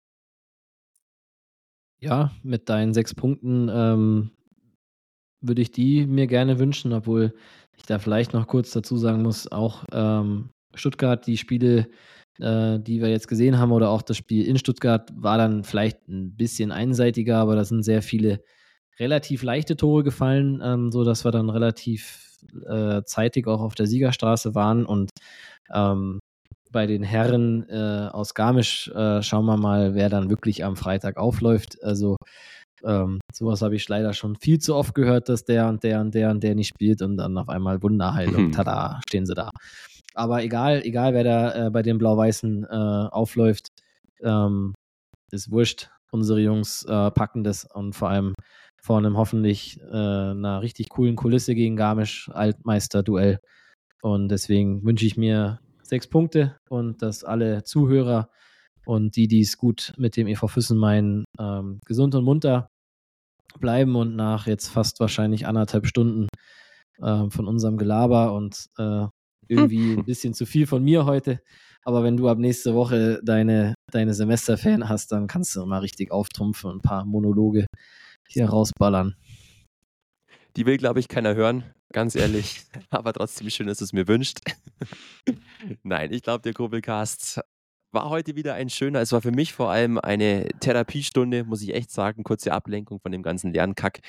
Ja, 1.99 2.31
mit 2.43 2.69
deinen 2.69 2.93
sechs 2.93 3.13
Punkten 3.13 3.69
ähm, 3.69 4.31
würde 5.41 5.61
ich 5.61 5.71
die 5.71 6.05
mir 6.05 6.27
gerne 6.27 6.59
wünschen, 6.59 6.93
obwohl 6.93 7.33
ich 7.75 7.83
da 7.83 7.99
vielleicht 7.99 8.33
noch 8.33 8.47
kurz 8.47 8.71
dazu 8.71 8.97
sagen 8.97 9.21
muss, 9.21 9.51
auch 9.51 9.83
ähm, 9.91 10.49
Stuttgart, 10.73 11.25
die 11.25 11.37
Spiele, 11.37 11.89
äh, 12.39 12.79
die 12.79 13.01
wir 13.01 13.09
jetzt 13.09 13.27
gesehen 13.27 13.57
haben, 13.57 13.71
oder 13.71 13.89
auch 13.89 14.01
das 14.01 14.17
Spiel 14.17 14.45
in 14.45 14.57
Stuttgart, 14.57 15.11
war 15.15 15.37
dann 15.37 15.63
vielleicht 15.63 16.07
ein 16.07 16.35
bisschen 16.35 16.71
einseitiger, 16.71 17.37
aber 17.37 17.55
da 17.55 17.65
sind 17.65 17.83
sehr 17.83 18.01
viele 18.01 18.41
relativ 18.99 19.43
leichte 19.43 19.77
Tore 19.77 20.03
gefallen, 20.03 20.61
ähm, 20.63 20.91
sodass 20.91 21.25
wir 21.25 21.31
dann 21.31 21.49
relativ 21.49 22.37
äh, 22.67 23.01
zeitig 23.03 23.47
auch 23.47 23.61
auf 23.61 23.75
der 23.75 23.87
Siegerstraße 23.87 24.55
waren. 24.55 24.85
Und 24.85 25.09
ähm, 25.73 26.19
bei 26.71 26.85
den 26.85 27.03
Herren 27.03 27.67
äh, 27.69 28.09
aus 28.11 28.33
Garmisch 28.33 28.89
äh, 28.89 29.21
schauen 29.21 29.45
wir 29.45 29.57
mal, 29.57 29.95
wer 29.95 30.09
dann 30.09 30.29
wirklich 30.29 30.63
am 30.63 30.75
Freitag 30.75 31.17
aufläuft. 31.17 31.83
Also 31.83 32.17
ähm, 32.83 33.19
sowas 33.33 33.61
habe 33.61 33.75
ich 33.75 33.87
leider 33.89 34.13
schon 34.13 34.35
viel 34.35 34.59
zu 34.59 34.75
oft 34.75 34.93
gehört, 34.93 35.29
dass 35.29 35.43
der 35.43 35.67
und 35.67 35.83
der 35.83 36.01
und 36.01 36.13
der 36.13 36.31
und 36.31 36.43
der 36.43 36.55
nicht 36.55 36.69
spielt 36.69 37.01
und 37.01 37.17
dann 37.17 37.37
auf 37.37 37.49
einmal 37.49 37.81
Wunderheilung, 37.81 38.47
mhm. 38.47 38.51
tada, 38.51 38.99
stehen 39.07 39.25
sie 39.25 39.33
da. 39.33 39.49
Aber 40.13 40.43
egal, 40.43 40.81
egal 40.83 41.13
wer 41.13 41.23
da 41.23 41.67
äh, 41.67 41.69
bei 41.69 41.81
den 41.81 41.97
Blau-Weißen 41.97 42.65
äh, 42.65 42.67
aufläuft, 42.67 43.67
ähm, 44.21 44.73
ist 45.31 45.51
wurscht. 45.51 45.89
Unsere 46.11 46.39
Jungs 46.39 46.83
äh, 46.85 47.11
packen 47.11 47.43
das 47.43 47.65
und 47.65 47.93
vor 47.93 48.09
allem 48.09 48.33
vor 48.81 48.97
einem 48.97 49.17
hoffentlich 49.17 49.79
äh, 49.81 49.93
einer 49.93 50.61
richtig 50.61 50.89
coolen 50.89 51.15
Kulisse 51.15 51.55
gegen 51.55 51.75
Garmisch, 51.75 52.29
Altmeister-Duell. 52.33 53.39
Und 54.01 54.29
deswegen 54.29 54.83
wünsche 54.85 55.05
ich 55.05 55.17
mir 55.17 55.59
sechs 55.81 56.07
Punkte 56.07 56.57
und 56.69 57.01
dass 57.01 57.23
alle 57.23 57.63
Zuhörer 57.63 58.29
und 58.85 59.15
die, 59.15 59.27
die 59.27 59.41
es 59.41 59.57
gut 59.57 59.93
mit 59.97 60.15
dem 60.15 60.27
EV 60.27 60.47
Füssen 60.47 60.77
meinen, 60.77 61.25
ähm, 61.39 61.79
gesund 61.85 62.15
und 62.15 62.23
munter 62.23 62.67
bleiben 63.59 63.95
und 63.95 64.15
nach 64.15 64.47
jetzt 64.47 64.69
fast 64.69 64.99
wahrscheinlich 64.99 65.47
anderthalb 65.47 65.87
Stunden 65.87 66.27
äh, 67.01 67.29
von 67.29 67.47
unserem 67.47 67.77
Gelaber 67.77 68.33
und 68.33 68.67
äh, 68.77 69.05
irgendwie 69.47 69.93
ein 69.97 70.05
bisschen 70.05 70.33
zu 70.33 70.45
viel 70.45 70.67
von 70.67 70.83
mir 70.83 71.05
heute. 71.05 71.41
Aber 71.83 72.03
wenn 72.03 72.17
du 72.17 72.27
ab 72.27 72.37
nächste 72.37 72.75
Woche 72.75 73.19
deine, 73.23 73.73
deine 73.91 74.13
Semesterferien 74.13 74.89
hast, 74.89 75.11
dann 75.11 75.27
kannst 75.27 75.55
du 75.55 75.65
mal 75.65 75.79
richtig 75.79 76.11
auftrumpfen 76.11 76.69
und 76.69 76.77
ein 76.77 76.81
paar 76.81 77.05
Monologe 77.05 77.65
hier 78.29 78.49
rausballern. 78.49 79.15
Die 80.55 80.65
will, 80.65 80.77
glaube 80.77 80.99
ich, 80.99 81.07
keiner 81.07 81.35
hören, 81.35 81.63
ganz 81.91 82.15
ehrlich. 82.15 82.61
Aber 82.89 83.13
trotzdem 83.13 83.49
schön, 83.49 83.67
dass 83.67 83.79
du 83.79 83.85
es 83.85 83.93
mir 83.93 84.07
wünscht. 84.07 84.39
Nein, 85.83 86.11
ich 86.11 86.23
glaube, 86.23 86.41
der 86.41 86.53
Kurbelcast 86.53 87.41
war 87.91 88.09
heute 88.09 88.35
wieder 88.35 88.53
ein 88.53 88.69
schöner. 88.69 89.01
Es 89.01 89.11
war 89.11 89.21
für 89.21 89.31
mich 89.31 89.53
vor 89.53 89.71
allem 89.71 89.97
eine 89.97 90.47
Therapiestunde, 90.59 91.43
muss 91.43 91.61
ich 91.61 91.73
echt 91.73 91.91
sagen. 91.91 92.23
Kurze 92.23 92.53
Ablenkung 92.53 92.99
von 92.99 93.11
dem 93.11 93.23
ganzen 93.23 93.51
Lernkack. 93.51 94.01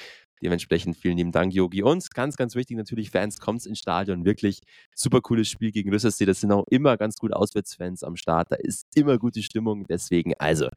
Dementsprechend 0.42 0.96
vielen 0.96 1.18
lieben 1.18 1.32
Dank, 1.32 1.52
Yogi. 1.52 1.82
Und 1.82 2.10
ganz, 2.14 2.36
ganz 2.36 2.54
wichtig 2.54 2.76
natürlich, 2.76 3.10
Fans, 3.10 3.40
kommt 3.40 3.64
ins 3.66 3.78
Stadion. 3.78 4.24
Wirklich 4.24 4.60
super 4.94 5.20
cooles 5.20 5.48
Spiel 5.48 5.70
gegen 5.70 5.90
Rüssersee. 5.90 6.24
Das 6.24 6.40
sind 6.40 6.52
auch 6.52 6.66
immer 6.68 6.96
ganz 6.96 7.16
gut 7.16 7.32
Auswärtsfans 7.32 8.02
am 8.02 8.16
Start. 8.16 8.50
Da 8.50 8.56
ist 8.56 8.86
immer 8.94 9.18
gute 9.18 9.42
Stimmung. 9.42 9.86
Deswegen, 9.86 10.34
also, 10.38 10.68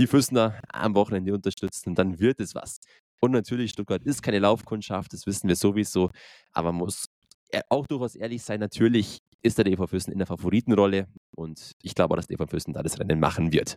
die 0.00 0.06
Füßner 0.06 0.58
am 0.68 0.94
Wochenende 0.94 1.34
unterstützen 1.34 1.90
und 1.90 1.98
dann 1.98 2.18
wird 2.18 2.40
es 2.40 2.54
was. 2.54 2.80
Und 3.20 3.32
natürlich, 3.32 3.72
Stuttgart 3.72 4.02
ist 4.02 4.22
keine 4.22 4.38
Laufkundschaft, 4.38 5.12
das 5.12 5.26
wissen 5.26 5.46
wir 5.46 5.56
sowieso, 5.56 6.10
aber 6.52 6.72
man 6.72 6.80
muss 6.80 7.04
auch 7.68 7.86
durchaus 7.86 8.14
ehrlich 8.14 8.42
sein, 8.42 8.60
natürlich 8.60 9.18
ist 9.42 9.58
der 9.58 9.64
DV 9.66 9.86
Füssen 9.86 10.12
in 10.12 10.18
der 10.18 10.26
Favoritenrolle 10.26 11.06
und 11.36 11.72
ich 11.82 11.94
glaube 11.94 12.14
auch, 12.14 12.16
dass 12.16 12.28
der 12.28 12.38
DV 12.38 12.48
Füssen 12.48 12.72
da 12.72 12.82
das 12.82 12.98
Rennen 12.98 13.20
machen 13.20 13.52
wird. 13.52 13.76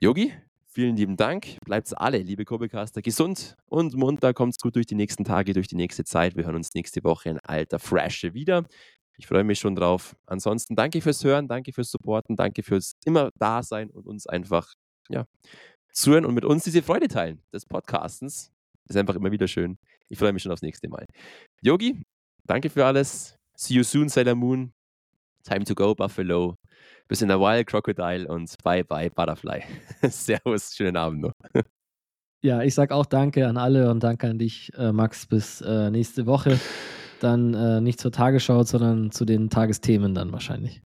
Yogi, 0.00 0.32
vielen 0.68 0.96
lieben 0.96 1.16
Dank. 1.16 1.56
Bleibt's 1.64 1.92
alle, 1.92 2.18
liebe 2.18 2.44
Kurbelcaster, 2.44 3.02
gesund 3.02 3.56
und 3.66 3.94
munter. 3.96 4.34
Kommt's 4.34 4.58
gut 4.58 4.76
durch 4.76 4.86
die 4.86 4.94
nächsten 4.94 5.24
Tage, 5.24 5.54
durch 5.54 5.66
die 5.66 5.76
nächste 5.76 6.04
Zeit. 6.04 6.36
Wir 6.36 6.44
hören 6.44 6.56
uns 6.56 6.74
nächste 6.74 7.02
Woche 7.02 7.30
in 7.30 7.38
alter 7.40 7.80
Frische 7.80 8.34
wieder. 8.34 8.64
Ich 9.16 9.26
freue 9.26 9.44
mich 9.44 9.58
schon 9.58 9.74
drauf. 9.74 10.14
Ansonsten 10.26 10.76
danke 10.76 11.00
fürs 11.00 11.24
Hören, 11.24 11.48
danke 11.48 11.72
fürs 11.72 11.90
Supporten, 11.90 12.36
danke 12.36 12.62
fürs 12.62 12.92
immer 13.04 13.30
da 13.38 13.62
sein 13.62 13.90
und 13.90 14.06
uns 14.06 14.26
einfach 14.26 14.74
ja, 15.12 15.26
zuhören 15.92 16.24
und 16.24 16.34
mit 16.34 16.44
uns 16.44 16.64
diese 16.64 16.82
Freude 16.82 17.08
teilen 17.08 17.40
des 17.52 17.66
Podcastens. 17.66 18.50
Ist 18.88 18.96
einfach 18.96 19.14
immer 19.14 19.30
wieder 19.30 19.46
schön. 19.46 19.78
Ich 20.08 20.18
freue 20.18 20.32
mich 20.32 20.42
schon 20.42 20.52
aufs 20.52 20.62
nächste 20.62 20.88
Mal. 20.88 21.06
Yogi, 21.60 22.02
danke 22.44 22.68
für 22.68 22.84
alles. 22.84 23.38
See 23.54 23.74
you 23.74 23.82
soon, 23.82 24.08
Sailor 24.08 24.34
Moon. 24.34 24.72
Time 25.44 25.64
to 25.64 25.74
go, 25.74 25.94
Buffalo. 25.94 26.56
Bis 27.08 27.22
in 27.22 27.28
der 27.28 27.40
Wild 27.40 27.66
Crocodile 27.66 28.26
und 28.26 28.56
bye 28.62 28.84
bye, 28.84 29.10
Butterfly. 29.10 29.62
Servus, 30.02 30.74
schönen 30.74 30.96
Abend 30.96 31.22
noch. 31.22 31.32
Ja, 32.44 32.60
ich 32.62 32.74
sage 32.74 32.92
auch 32.92 33.06
Danke 33.06 33.46
an 33.46 33.56
alle 33.56 33.88
und 33.88 34.02
danke 34.02 34.28
an 34.28 34.36
dich, 34.36 34.72
äh, 34.76 34.90
Max, 34.90 35.26
bis 35.26 35.60
äh, 35.60 35.92
nächste 35.92 36.26
Woche. 36.26 36.58
Dann 37.20 37.54
äh, 37.54 37.80
nicht 37.80 38.00
zur 38.00 38.10
Tagesschau, 38.10 38.64
sondern 38.64 39.12
zu 39.12 39.24
den 39.24 39.48
Tagesthemen 39.48 40.12
dann 40.12 40.32
wahrscheinlich. 40.32 40.82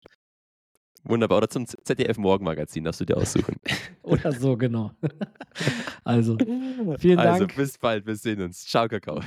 Wunderbar. 1.05 1.39
Oder 1.39 1.48
zum 1.48 1.66
ZDF 1.66 2.18
Morgenmagazin 2.18 2.85
darfst 2.85 3.01
du 3.01 3.05
dir 3.05 3.16
aussuchen. 3.16 3.56
Oder 4.02 4.32
so, 4.32 4.56
genau. 4.56 4.93
Also, 6.06 6.36
vielen 6.98 7.18
also, 7.18 7.47
Dank. 7.47 7.51
Also, 7.51 7.56
bis 7.56 7.78
bald. 7.78 8.06
Wir 8.06 8.16
sehen 8.16 8.43
uns. 8.43 8.64
Ciao, 8.64 8.89
Kakao. 8.89 9.20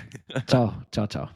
Ciao, 0.45 0.83
ciao, 0.91 1.07
ciao. 1.07 1.29